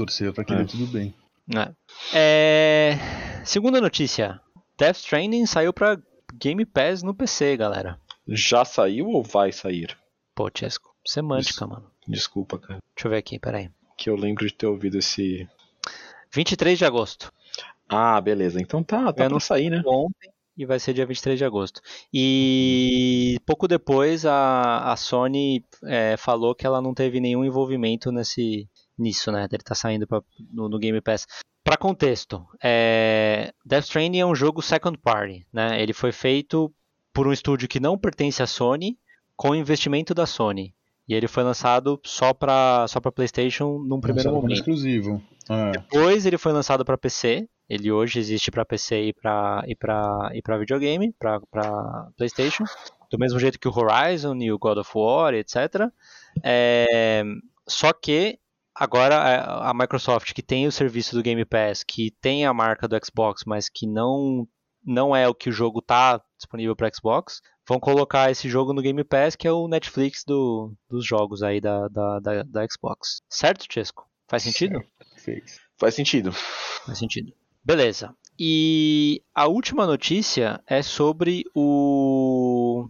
Torcer 0.00 0.32
pra 0.32 0.44
que 0.44 0.54
dê 0.54 0.64
tudo 0.64 0.86
bem. 0.86 1.14
É. 1.54 1.72
É, 2.14 2.98
Segunda 3.44 3.80
notícia: 3.80 4.40
Death 4.78 4.96
Stranding 4.96 5.44
saiu 5.46 5.72
pra 5.74 5.98
Game 6.34 6.64
Pass 6.64 7.02
no 7.02 7.14
PC, 7.14 7.56
galera. 7.56 7.98
Já 8.26 8.64
saiu 8.64 9.08
ou 9.08 9.22
vai 9.22 9.52
sair? 9.52 9.96
Pô, 10.34 10.48
Chesco, 10.56 10.94
semântica, 11.06 11.50
Isso. 11.64 11.68
mano. 11.68 11.90
Desculpa, 12.08 12.58
cara. 12.58 12.78
Deixa 12.94 13.06
eu 13.08 13.10
ver 13.10 13.18
aqui, 13.18 13.38
peraí. 13.38 13.68
Que 13.96 14.08
eu 14.08 14.16
lembro 14.16 14.46
de 14.46 14.54
ter 14.54 14.66
ouvido 14.66 14.96
esse. 14.98 15.46
23 16.32 16.78
de 16.78 16.84
agosto. 16.86 17.30
Ah, 17.88 18.20
beleza. 18.20 18.60
Então 18.60 18.82
tá, 18.82 19.02
tá 19.04 19.08
Eu 19.10 19.14
pra 19.14 19.28
não- 19.28 19.40
sair, 19.40 19.68
né? 19.68 19.82
Ontem 19.84 20.30
e 20.56 20.64
vai 20.66 20.78
ser 20.78 20.92
dia 20.94 21.06
23 21.06 21.38
de 21.38 21.44
agosto. 21.44 21.80
E 22.12 23.38
pouco 23.46 23.66
depois 23.66 24.24
a, 24.26 24.92
a 24.92 24.96
Sony 24.96 25.64
é, 25.84 26.16
falou 26.16 26.54
que 26.54 26.66
ela 26.66 26.80
não 26.82 26.92
teve 26.94 27.18
nenhum 27.20 27.44
envolvimento 27.44 28.12
nesse, 28.12 28.68
nisso, 29.00 29.32
né? 29.32 29.48
Ele 29.50 29.62
tá 29.62 29.74
saindo 29.74 30.06
pra, 30.06 30.22
no, 30.52 30.68
no 30.68 30.78
Game 30.78 31.00
Pass. 31.00 31.26
Pra 31.62 31.76
contexto, 31.76 32.46
é, 32.62 33.52
Death 33.64 33.84
Stranding 33.84 34.20
é 34.20 34.26
um 34.26 34.34
jogo 34.34 34.62
second 34.62 34.98
party, 34.98 35.46
né? 35.52 35.80
Ele 35.82 35.92
foi 35.92 36.12
feito 36.12 36.72
por 37.12 37.26
um 37.26 37.32
estúdio 37.32 37.68
que 37.68 37.80
não 37.80 37.98
pertence 37.98 38.42
à 38.42 38.46
Sony, 38.46 38.98
com 39.36 39.54
investimento 39.54 40.14
da 40.14 40.26
Sony. 40.26 40.74
E 41.08 41.14
ele 41.14 41.26
foi 41.26 41.42
lançado 41.42 42.00
só 42.04 42.32
pra, 42.32 42.86
só 42.88 43.00
pra 43.00 43.10
PlayStation 43.10 43.78
num 43.78 44.00
primeiro 44.00 44.30
Lançado 44.30 44.42
momento. 44.42 44.58
exclusivo. 44.58 45.22
É. 45.48 45.72
Depois 45.72 46.24
ele 46.24 46.38
foi 46.38 46.52
lançado 46.52 46.84
para 46.84 46.96
PC. 46.96 47.48
Ele 47.68 47.90
hoje 47.90 48.18
existe 48.18 48.50
para 48.50 48.64
PC 48.64 49.06
e 49.06 49.12
para 49.12 49.64
e 49.66 49.74
para 49.74 50.30
e 50.34 50.42
para 50.42 50.58
videogame, 50.58 51.12
para 51.18 51.40
PlayStation, 52.16 52.64
do 53.10 53.18
mesmo 53.18 53.38
jeito 53.38 53.58
que 53.58 53.68
o 53.68 53.72
Horizon 53.76 54.36
e 54.36 54.52
o 54.52 54.58
God 54.58 54.78
of 54.78 54.90
War, 54.94 55.34
etc. 55.34 55.88
É, 56.44 57.24
só 57.66 57.92
que 57.92 58.38
agora 58.74 59.16
a 59.16 59.70
a 59.70 59.74
Microsoft 59.74 60.32
que 60.32 60.42
tem 60.42 60.66
o 60.66 60.72
serviço 60.72 61.14
do 61.14 61.22
Game 61.22 61.44
Pass, 61.44 61.82
que 61.82 62.10
tem 62.20 62.46
a 62.46 62.54
marca 62.54 62.88
do 62.88 62.98
Xbox, 63.04 63.42
mas 63.46 63.68
que 63.68 63.86
não 63.86 64.46
não 64.84 65.14
é 65.14 65.28
o 65.28 65.34
que 65.34 65.50
o 65.50 65.52
jogo 65.52 65.82
tá 65.82 66.20
disponível 66.38 66.74
para 66.74 66.90
Xbox, 66.92 67.40
vão 67.68 67.78
colocar 67.78 68.30
esse 68.30 68.48
jogo 68.48 68.72
no 68.72 68.82
Game 68.82 69.04
Pass, 69.04 69.36
que 69.36 69.46
é 69.46 69.52
o 69.52 69.68
Netflix 69.68 70.24
do, 70.24 70.72
dos 70.88 71.04
jogos 71.04 71.42
aí 71.42 71.60
da, 71.60 71.86
da, 71.88 72.18
da, 72.18 72.42
da 72.42 72.66
Xbox. 72.66 73.20
Certo, 73.28 73.66
Chesco? 73.70 74.08
Faz 74.26 74.42
sentido? 74.42 74.82
Fez. 75.16 75.60
Faz 75.76 75.94
sentido. 75.94 76.32
Faz 76.32 76.98
sentido. 76.98 77.32
Beleza. 77.62 78.14
E 78.38 79.22
a 79.34 79.46
última 79.46 79.86
notícia 79.86 80.62
é 80.66 80.82
sobre 80.82 81.44
o 81.54 82.88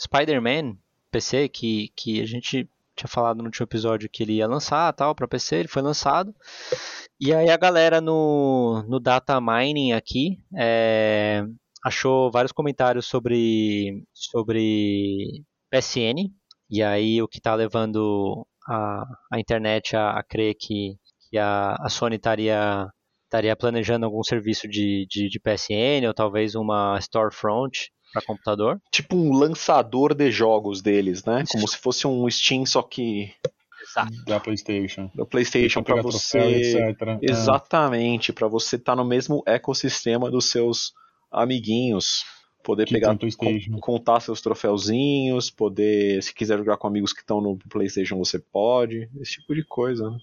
Spider-Man 0.00 0.76
PC, 1.10 1.48
que, 1.48 1.92
que 1.94 2.20
a 2.20 2.26
gente 2.26 2.68
tinha 2.96 3.08
falado 3.08 3.38
no 3.38 3.44
último 3.44 3.64
episódio 3.64 4.08
que 4.10 4.22
ele 4.22 4.34
ia 4.34 4.46
lançar 4.46 4.92
tal 4.92 5.14
para 5.14 5.28
PC, 5.28 5.56
ele 5.56 5.68
foi 5.68 5.82
lançado. 5.82 6.34
E 7.20 7.32
aí 7.32 7.50
a 7.50 7.56
galera 7.56 8.00
no, 8.00 8.84
no 8.88 9.00
data 9.00 9.40
mining 9.40 9.92
aqui 9.92 10.38
é, 10.56 11.44
achou 11.84 12.30
vários 12.30 12.52
comentários 12.52 13.06
sobre, 13.06 14.04
sobre 14.12 15.44
PSN. 15.70 16.30
E 16.70 16.82
aí 16.82 17.22
o 17.22 17.28
que 17.28 17.38
está 17.38 17.54
levando 17.54 18.46
a, 18.68 19.04
a 19.32 19.38
internet 19.38 19.96
a, 19.96 20.18
a 20.18 20.22
crer 20.22 20.54
que, 20.58 20.96
que 21.30 21.38
a, 21.38 21.76
a 21.80 21.88
Sony 21.88 22.16
estaria 22.16 22.88
estaria 23.24 23.56
planejando 23.56 24.06
algum 24.06 24.22
serviço 24.22 24.68
de, 24.68 25.06
de, 25.10 25.28
de 25.28 25.40
PSN 25.40 26.06
ou 26.06 26.14
talvez 26.14 26.54
uma 26.54 27.00
storefront 27.00 27.90
para 28.14 28.22
computador. 28.22 28.80
Tipo 28.90 29.16
um 29.16 29.32
lançador 29.36 30.14
de 30.14 30.30
jogos 30.30 30.80
deles, 30.80 31.24
né? 31.24 31.44
Como 31.50 31.68
se 31.68 31.76
fosse 31.76 32.06
um 32.06 32.30
Steam, 32.30 32.64
só 32.64 32.80
que 32.82 33.30
Exato. 33.82 34.24
Da 34.24 34.40
PlayStation. 34.40 35.10
da 35.14 35.26
PlayStation 35.26 35.82
Pra 35.82 35.94
para 35.94 36.02
você. 36.02 36.38
troféu, 36.38 36.88
etc. 36.90 37.02
É. 37.02 37.18
Exatamente, 37.30 38.32
para 38.32 38.48
você 38.48 38.76
estar 38.76 38.96
no 38.96 39.04
mesmo 39.04 39.42
ecossistema 39.46 40.30
dos 40.30 40.46
seus 40.46 40.92
amiguinhos. 41.30 42.24
Poder 42.62 42.86
Que 42.86 42.94
pegar, 42.94 43.14
contar 43.82 44.20
seus 44.20 44.40
troféuzinhos, 44.40 45.50
poder, 45.50 46.22
se 46.22 46.32
quiser 46.32 46.56
jogar 46.56 46.78
com 46.78 46.86
amigos 46.86 47.12
que 47.12 47.20
estão 47.20 47.38
no 47.38 47.58
PlayStation, 47.68 48.16
você 48.16 48.38
pode, 48.38 49.06
esse 49.20 49.32
tipo 49.32 49.54
de 49.54 49.62
coisa. 49.66 50.08
Né? 50.08 50.16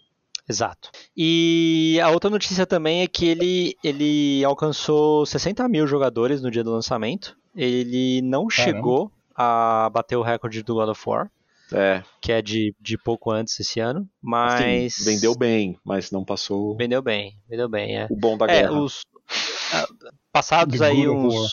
Exato. 0.50 0.90
E 1.16 2.00
a 2.04 2.10
outra 2.10 2.32
notícia 2.32 2.66
também 2.66 3.04
é 3.04 3.08
que 3.08 3.28
ele, 3.28 3.76
ele 3.84 4.44
alcançou 4.44 5.24
60 5.24 5.70
mil 5.70 5.86
jogadores 5.86 6.42
no 6.42 6.50
dia 6.50 6.64
do 6.64 6.72
lançamento. 6.72 7.38
Ele 7.56 8.22
não 8.22 8.48
Caramba. 8.48 8.72
chegou 8.78 9.12
a 9.36 9.90
bater 9.92 10.16
o 10.16 10.22
recorde 10.22 10.64
do 10.64 10.76
God 10.76 10.90
of 10.90 11.02
War, 11.08 11.30
É, 11.74 12.04
que 12.22 12.32
é 12.32 12.42
de, 12.42 12.74
de 12.80 12.98
pouco 12.98 13.32
antes 13.32 13.60
esse 13.60 13.80
ano, 13.80 14.08
mas 14.22 14.94
assim, 14.96 15.06
vendeu 15.06 15.36
bem, 15.36 15.78
mas 15.84 16.12
não 16.12 16.24
passou 16.24 16.76
Vendeu 16.78 17.02
bem, 17.02 17.38
vendeu 17.50 17.68
bem, 17.70 17.98
é. 17.98 18.08
o 18.10 18.16
bom 18.16 18.38
da 18.38 18.46
É, 18.46 18.62
guerra. 18.62 18.80
os 18.82 19.02
ah, 19.74 19.88
passados 20.32 20.82
aí 20.82 21.08
uns 21.08 21.52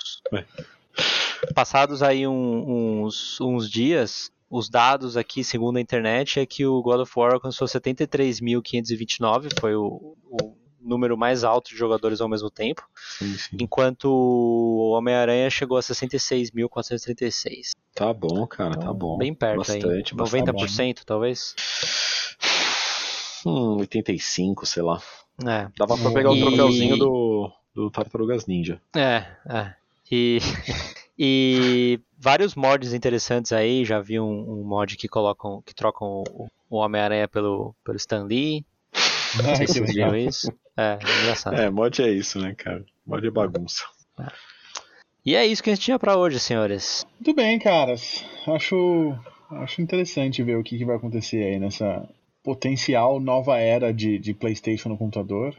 passados 1.55 2.03
aí 2.03 2.27
um- 2.27 3.03
uns, 3.05 3.41
uns 3.41 3.71
dias, 3.71 4.31
os 4.51 4.69
dados 4.69 5.17
aqui, 5.17 5.45
segundo 5.45 5.77
a 5.77 5.81
internet, 5.81 6.41
é 6.41 6.47
que 6.47 6.67
o 6.67 6.83
God 6.83 7.01
of 7.01 7.13
War 7.17 7.35
alcançou 7.35 7.67
73.529, 7.69 9.49
foi 9.61 9.75
o, 9.75 10.17
o 10.31 10.57
número 10.81 11.17
mais 11.17 11.45
alto 11.45 11.71
de 11.71 11.77
jogadores 11.77 12.21
ao 12.21 12.29
mesmo 12.29 12.51
tempo, 12.51 12.83
Sim, 13.19 13.35
sim. 13.37 13.57
enquanto 13.61 14.05
o 14.11 14.91
Homem-Aranha 14.97 15.49
chegou 15.51 15.77
a 15.77 15.81
66.436. 15.81 17.71
Tá 17.95 18.13
bom, 18.13 18.47
cara, 18.47 18.77
tá 18.79 18.93
bom. 18.93 19.19
Bem 19.19 19.35
perto 19.35 19.59
bastante, 19.59 19.87
aí, 19.87 20.03
bastante. 20.15 20.45
90% 20.53 21.01
talvez. 21.05 21.55
Hum, 23.47 23.79
85, 23.79 24.67
sei 24.67 24.83
lá. 24.83 25.01
É, 25.43 25.69
Dava 25.79 25.97
pra 25.97 26.11
pegar 26.13 26.31
o 26.31 26.37
E- 26.37 26.41
troféuzinho 26.41 26.97
do, 26.97 27.51
do 27.75 27.91
Tartarugas 27.91 28.47
Ninja. 28.47 28.81
É, 28.95 29.25
é. 29.49 29.75
E, 30.11 30.39
e 31.19 32.01
vários 32.19 32.55
mods 32.55 32.93
interessantes 32.93 33.53
aí. 33.53 33.85
Já 33.85 34.01
vi 34.01 34.19
um, 34.19 34.61
um 34.61 34.65
mod 34.65 34.97
que 34.97 35.07
colocam, 35.09 35.63
que 35.65 35.75
trocam 35.75 36.25
o, 36.29 36.49
o 36.69 36.77
Homem-Aranha 36.77 37.29
pelo, 37.29 37.75
pelo 37.85 37.97
Stan 37.97 38.25
Lee. 38.25 38.65
Não 39.45 39.55
sei 39.57 39.67
se 39.67 39.75
vocês 39.75 39.91
viram 39.95 40.17
isso. 40.17 40.53
É, 40.79 40.95
engraçado. 41.23 41.57
É, 41.57 41.69
mod 41.69 42.01
é 42.01 42.09
isso, 42.11 42.39
né, 42.39 42.55
cara? 42.55 42.85
Mod 43.05 43.27
é 43.27 43.31
bagunça. 43.31 43.85
E 45.27 45.35
é 45.35 45.45
isso 45.45 45.63
que 45.63 45.71
a 45.71 45.75
gente 45.75 45.85
tinha 45.85 45.99
pra 45.99 46.17
hoje, 46.17 46.39
senhores. 46.39 47.05
Muito 47.19 47.35
bem, 47.35 47.59
caras. 47.59 48.25
Acho, 48.47 49.13
acho 49.51 49.83
interessante 49.83 50.43
ver 50.43 50.57
o 50.57 50.63
que, 50.63 50.79
que 50.79 50.85
vai 50.85 50.97
acontecer 50.97 51.43
aí 51.43 51.59
nessa 51.59 52.09
potencial 52.45 53.19
nova 53.19 53.59
era 53.59 53.93
de, 53.93 54.19
de 54.19 54.33
PlayStation 54.33 54.89
no 54.91 54.97
computador. 54.97 55.55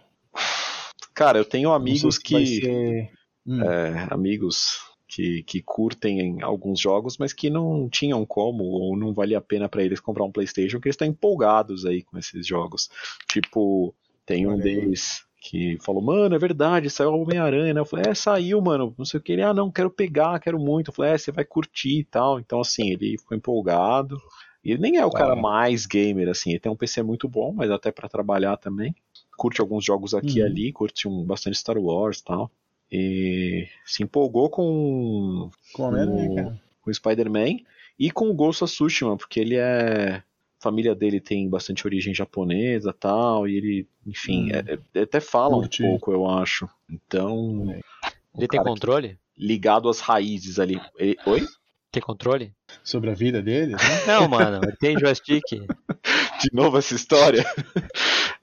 Cara, 1.14 1.38
eu 1.38 1.46
tenho 1.46 1.72
amigos 1.74 2.16
se 2.16 2.22
que. 2.22 2.46
ser- 2.62 3.12
Hum, 3.48 3.64
é, 3.64 4.08
amigos 4.12 4.80
que, 5.08 5.42
que 5.44 5.62
curtem 5.62 6.42
alguns 6.44 6.80
jogos, 6.80 7.18
mas 7.18 7.34
que 7.34 7.50
não 7.50 7.90
tinham 7.90 8.24
como, 8.26 8.64
ou 8.64 8.96
não 8.98 9.14
valia 9.14 9.40
a 9.40 9.42
pena 9.42 9.68
pra 9.68 9.82
eles 9.84 10.00
comprar 10.00 10.24
um 10.24 10.32
PlayStation, 10.32 10.80
que 10.80 10.88
eles 10.88 10.94
estão 10.94 11.08
empolgados 11.08 11.86
aí 11.86 12.04
com 12.04 12.18
esses 12.18 12.46
jogos. 12.46 12.90
Tipo, 13.28 13.96
tem 14.34 14.48
um 14.48 14.58
deles 14.58 15.24
que 15.42 15.78
falou, 15.82 16.02
mano, 16.02 16.36
é 16.36 16.38
verdade, 16.40 16.90
saiu 16.90 17.12
o 17.12 17.22
Homem-Aranha, 17.24 17.74
né? 17.74 17.80
Eu 17.80 17.86
falei, 17.86 18.06
é, 18.12 18.14
saiu, 18.14 18.62
mano, 18.62 18.94
não 18.98 19.06
sei 19.06 19.20
o 19.20 19.24
que. 19.24 19.32
Ele, 19.32 19.42
ah, 19.42 19.54
não, 19.54 19.72
quero 19.72 19.90
pegar, 19.90 20.40
quero 20.40 20.60
muito. 20.60 20.90
Eu 20.90 20.94
falei, 20.94 21.12
é, 21.14 21.18
você 21.18 21.32
vai 21.32 21.44
curtir 21.46 22.00
e 22.00 22.04
tal. 22.04 22.40
Então, 22.40 22.60
assim, 22.62 22.90
ele 22.92 23.18
ficou 23.18 23.36
empolgado. 23.38 24.18
E 24.64 24.72
ele 24.72 24.82
nem 24.82 24.98
é 24.98 25.06
o 25.06 25.10
cara 25.12 25.36
mais 25.36 25.86
gamer, 25.86 26.28
assim, 26.30 26.50
ele 26.52 26.60
tem 26.60 26.72
um 26.72 26.76
PC 26.76 27.02
muito 27.02 27.28
bom, 27.30 27.54
mas 27.54 27.72
até 27.72 27.92
pra 27.92 28.10
trabalhar 28.10 28.58
também. 28.58 28.94
Curte 29.38 29.62
alguns 29.62 29.86
jogos 29.86 30.14
aqui 30.14 30.40
e 30.40 30.42
Uhum. 30.42 30.48
ali, 30.48 30.72
curte 30.74 31.08
um, 31.08 31.24
bastante 31.24 31.58
Star 31.58 31.78
Wars 31.78 32.20
e 32.20 32.24
tal. 32.26 32.52
E 32.92 33.68
se 33.86 34.04
empolgou 34.04 34.50
com 34.50 35.50
com 35.74 35.84
o- 35.84 36.54
o 36.86 36.94
Spider-Man 36.94 37.60
e 37.98 38.12
com 38.12 38.30
o 38.30 38.34
Ghost 38.34 38.64
of 38.64 38.74
Tsushima, 38.74 39.16
porque 39.16 39.40
ele 39.40 39.56
é. 39.56 40.22
A 40.60 40.64
família 40.64 40.94
dele 40.94 41.22
tem 41.22 41.48
bastante 41.50 41.88
origem 41.88 42.14
japonesa 42.14 42.92
tal, 42.94 43.48
e 43.48 43.56
ele, 43.56 43.88
enfim, 44.06 44.52
Hum. 44.52 44.56
é- 44.56 44.80
é- 45.00 45.02
até 45.04 45.20
fala 45.22 45.56
Curte. 45.56 45.82
um 45.84 45.88
pouco, 45.92 46.12
eu 46.12 46.28
acho. 46.30 46.68
Então, 46.90 47.74
Ele 48.38 48.48
tem 48.48 48.62
controle? 48.62 49.18
ligado 49.38 49.88
às 49.88 50.00
raízes 50.02 50.60
ali. 50.60 50.80
Ele- 50.98 51.18
Oi? 51.26 51.46
Tem 51.92 52.04
controle? 52.04 52.54
Sobre 52.84 53.10
a 53.10 53.14
vida 53.16 53.42
dele, 53.42 53.72
né? 53.72 53.78
Não, 54.06 54.28
mano, 54.28 54.60
ele 54.64 54.76
tem 54.78 55.00
joystick. 55.00 55.44
De 56.42 56.50
novo 56.54 56.78
essa 56.78 56.94
história? 56.94 57.44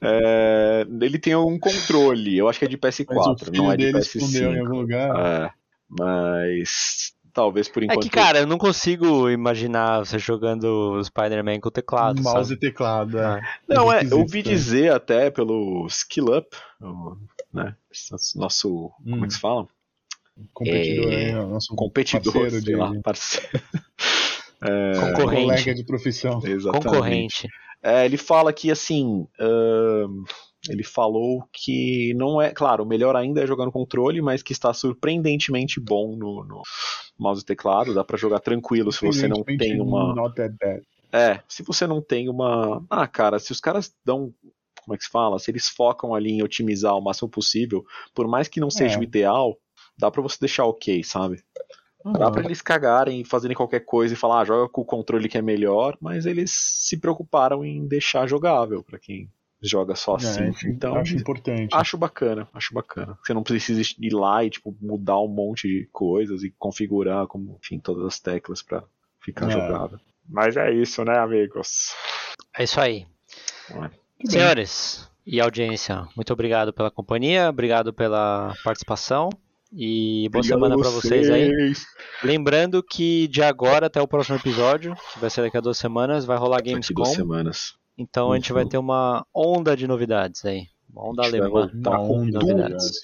É, 0.00 0.86
ele 1.00 1.18
tem 1.18 1.34
um 1.36 1.58
controle, 1.58 2.36
eu 2.36 2.48
acho 2.48 2.58
que 2.58 2.64
é 2.64 2.68
de 2.68 2.78
Mas 2.82 2.98
o 2.98 3.02
PS4, 3.04 3.44
filho 3.46 3.56
não 3.62 3.72
é 3.72 3.76
de 3.76 3.84
dele 3.86 3.98
escondeu 3.98 4.50
em 4.52 4.54
PS5. 4.56 4.60
algum 4.66 4.80
lugar. 4.80 5.16
É, 5.46 5.50
mas 5.88 7.14
talvez 7.36 7.68
por 7.68 7.82
É 7.82 7.86
enquanto. 7.86 8.02
que, 8.02 8.08
cara, 8.10 8.38
eu 8.40 8.46
não 8.46 8.56
consigo 8.56 9.28
imaginar 9.30 9.98
você 10.00 10.18
jogando 10.18 10.64
o 10.94 11.04
Spider-Man 11.04 11.60
com 11.60 11.70
teclado, 11.70 12.22
Mouse 12.22 12.48
sabe? 12.48 12.54
e 12.54 12.56
teclado, 12.56 13.18
é. 13.18 13.40
Não, 13.68 13.92
é, 13.92 14.02
eu 14.10 14.18
ouvi 14.20 14.38
né? 14.38 14.50
dizer 14.50 14.90
até 14.90 15.30
pelo 15.30 15.86
Skill 15.86 16.34
Up, 16.38 16.56
né, 17.52 17.76
nosso, 18.34 18.90
como 19.04 19.16
é 19.16 19.18
Hum. 19.18 19.26
que 19.28 19.34
se 19.34 19.38
fala? 19.40 19.68
Competidor 20.52 21.12
É, 21.12 21.16
aí, 21.26 21.34
ó, 21.36 21.46
nosso 21.46 21.74
Competidor, 21.76 22.32
parceiro 22.32 22.50
sei 22.50 22.60
de, 22.60 22.74
lá, 22.76 22.92
parceiro. 23.02 23.48
Concorrente. 25.16 25.44
colega 25.46 25.74
de 25.74 25.84
profissão. 25.84 26.40
Exatamente. 26.44 26.84
Concorrente. 26.88 27.48
É, 27.82 28.04
ele 28.04 28.16
fala 28.16 28.52
que, 28.52 28.70
assim, 28.70 29.26
ahn, 29.38 30.24
ele 30.72 30.82
falou 30.84 31.46
que 31.52 32.14
não 32.14 32.40
é, 32.40 32.50
claro, 32.50 32.84
o 32.84 32.86
melhor 32.86 33.14
ainda 33.16 33.42
é 33.42 33.46
jogar 33.46 33.64
no 33.66 33.72
controle, 33.72 34.20
mas 34.20 34.42
que 34.42 34.52
está 34.52 34.72
surpreendentemente 34.72 35.80
bom 35.80 36.16
no, 36.16 36.44
no 36.44 36.62
mouse 37.18 37.42
e 37.42 37.44
teclado, 37.44 37.94
dá 37.94 38.04
pra 38.04 38.16
jogar 38.16 38.40
tranquilo 38.40 38.90
se 38.92 39.04
você 39.06 39.28
não 39.28 39.42
tem 39.44 39.80
uma... 39.80 40.14
É, 41.12 41.40
se 41.48 41.62
você 41.62 41.86
não 41.86 42.02
tem 42.02 42.28
uma. 42.28 42.84
Ah, 42.90 43.06
cara, 43.06 43.38
se 43.38 43.52
os 43.52 43.60
caras 43.60 43.94
dão. 44.04 44.34
Como 44.82 44.94
é 44.94 44.98
que 44.98 45.04
se 45.04 45.10
fala? 45.10 45.38
Se 45.38 45.50
eles 45.50 45.68
focam 45.68 46.14
ali 46.14 46.30
em 46.32 46.42
otimizar 46.42 46.94
o 46.96 47.00
máximo 47.00 47.28
possível, 47.28 47.84
por 48.14 48.28
mais 48.28 48.48
que 48.48 48.60
não 48.60 48.70
seja 48.70 48.96
É. 48.96 48.98
o 48.98 49.02
ideal, 49.02 49.56
dá 49.98 50.10
pra 50.10 50.22
você 50.22 50.36
deixar 50.40 50.64
ok, 50.64 51.02
sabe? 51.02 51.42
Dá 52.04 52.26
Uhum. 52.26 52.32
pra 52.32 52.44
eles 52.44 52.62
cagarem 52.62 53.20
e 53.20 53.24
fazerem 53.24 53.56
qualquer 53.56 53.80
coisa 53.80 54.14
e 54.14 54.16
falar, 54.16 54.40
ah, 54.40 54.44
joga 54.44 54.68
com 54.68 54.82
o 54.82 54.84
controle 54.84 55.28
que 55.28 55.38
é 55.38 55.42
melhor, 55.42 55.96
mas 56.00 56.24
eles 56.24 56.52
se 56.52 56.96
preocuparam 56.98 57.64
em 57.64 57.84
deixar 57.86 58.28
jogável 58.28 58.82
pra 58.84 58.98
quem 58.98 59.28
joga 59.62 59.94
só 59.94 60.16
assim. 60.16 60.44
É, 60.44 60.48
acho, 60.48 60.68
então, 60.68 60.94
acho 60.96 61.14
importante. 61.16 61.74
acho 61.74 61.96
bacana, 61.96 62.48
acho 62.52 62.72
bacana. 62.74 63.18
Você 63.24 63.32
não 63.34 63.42
precisa 63.42 63.80
ir 64.00 64.12
lá 64.12 64.44
e 64.44 64.50
tipo 64.50 64.76
mudar 64.80 65.18
um 65.20 65.28
monte 65.28 65.66
de 65.66 65.88
coisas 65.92 66.42
e 66.42 66.50
configurar 66.58 67.26
como, 67.26 67.58
enfim, 67.62 67.78
todas 67.78 68.04
as 68.04 68.20
teclas 68.20 68.62
pra 68.62 68.84
ficar 69.20 69.48
É. 69.48 69.50
jogável. 69.52 69.98
Mas 70.28 70.56
é 70.56 70.72
isso, 70.72 71.04
né, 71.04 71.18
amigos? 71.18 71.94
É 72.56 72.64
isso 72.64 72.80
aí. 72.80 73.06
Bem. 73.70 73.90
Senhores 74.30 75.08
e 75.26 75.40
audiência, 75.40 76.06
muito 76.16 76.32
obrigado 76.32 76.72
pela 76.72 76.90
companhia, 76.90 77.48
obrigado 77.48 77.92
pela 77.92 78.54
participação 78.64 79.28
e 79.72 80.28
boa 80.30 80.40
Obrigado 80.40 80.58
semana 80.60 80.74
a 80.74 80.78
pra 80.78 80.90
vocês 80.90 81.28
aí. 81.30 81.48
vocês. 81.48 81.86
Lembrando 82.22 82.82
que 82.82 83.26
de 83.28 83.42
agora 83.42 83.86
até 83.86 84.00
o 84.00 84.06
próximo 84.08 84.36
episódio, 84.36 84.94
que 85.12 85.18
vai 85.18 85.28
ser 85.28 85.42
daqui 85.42 85.56
a 85.56 85.60
duas 85.60 85.76
semanas, 85.78 86.24
vai 86.24 86.36
rolar 86.38 86.58
Daqui 86.58 86.70
Gamescom. 86.70 86.94
duas 86.94 87.08
semanas. 87.14 87.74
Então 87.96 88.32
a 88.32 88.36
gente 88.36 88.52
vai 88.52 88.66
ter 88.66 88.78
uma 88.78 89.26
onda 89.34 89.76
de 89.76 89.86
novidades 89.86 90.44
aí. 90.44 90.66
Uma 90.90 91.10
onda 91.10 91.24
alemã. 91.24 91.70
Uma 91.72 91.96
com 91.96 92.20
onda, 92.20 92.38
tudo, 92.38 92.46
novidades. 92.46 93.00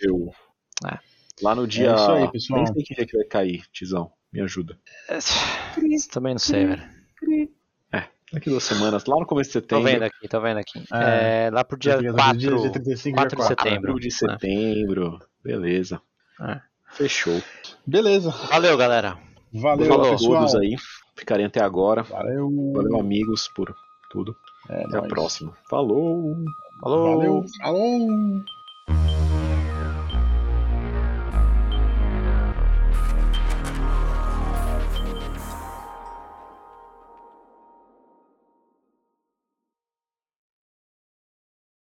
É. 0.86 0.98
Lá 1.42 1.54
no 1.54 1.66
dia. 1.66 1.94
isso 1.94 2.10
aí, 2.10 2.30
pessoal. 2.30 2.62
Nem 2.62 2.72
sei 2.72 2.82
que 2.84 2.94
dia 2.94 3.06
que 3.06 3.16
vai 3.16 3.26
cair, 3.26 3.64
Tizão. 3.72 4.12
Me 4.32 4.40
ajuda. 4.40 4.78
Também 6.10 6.34
não 6.34 6.38
sei, 6.38 6.66
velho. 6.66 7.02
Daqui 8.32 8.48
duas 8.48 8.64
semanas, 8.64 9.04
lá 9.04 9.16
no 9.20 9.26
começo 9.26 9.50
de 9.50 9.60
Tô 9.60 9.76
setembro. 9.76 9.92
vendo 9.92 10.02
aqui, 10.04 10.26
tô 10.26 10.40
vendo 10.40 10.56
aqui. 10.56 10.82
É. 10.90 11.46
É, 11.46 11.50
lá 11.50 11.62
pro 11.62 11.76
dia 11.76 11.98
Dia 11.98 12.14
4, 12.14 12.38
dia 12.38 12.72
35, 12.72 13.14
4 13.14 13.36
de 13.36 13.46
setembro. 13.46 13.92
4 13.92 14.00
de 14.00 14.06
né? 14.06 14.10
setembro. 14.10 15.18
Beleza. 15.44 16.00
É. 16.40 16.60
Fechou. 16.92 17.42
Beleza. 17.86 18.30
Valeu, 18.30 18.74
galera. 18.78 19.18
Valeu, 19.52 19.86
Falou. 19.86 20.10
Pessoal. 20.12 20.38
todos 20.38 20.54
aí. 20.54 20.76
Ficarem 21.14 21.44
até 21.44 21.60
agora. 21.60 22.04
Valeu. 22.04 22.50
Valeu, 22.72 22.98
amigos, 22.98 23.48
por 23.54 23.74
tudo. 24.10 24.34
É 24.68 24.84
Até 24.84 24.96
a 24.96 25.00
nóis. 25.00 25.08
próxima. 25.08 25.52
Falou! 25.68 26.36
Falou. 26.80 27.04
Valeu. 27.04 27.44
Falou. 27.60 28.08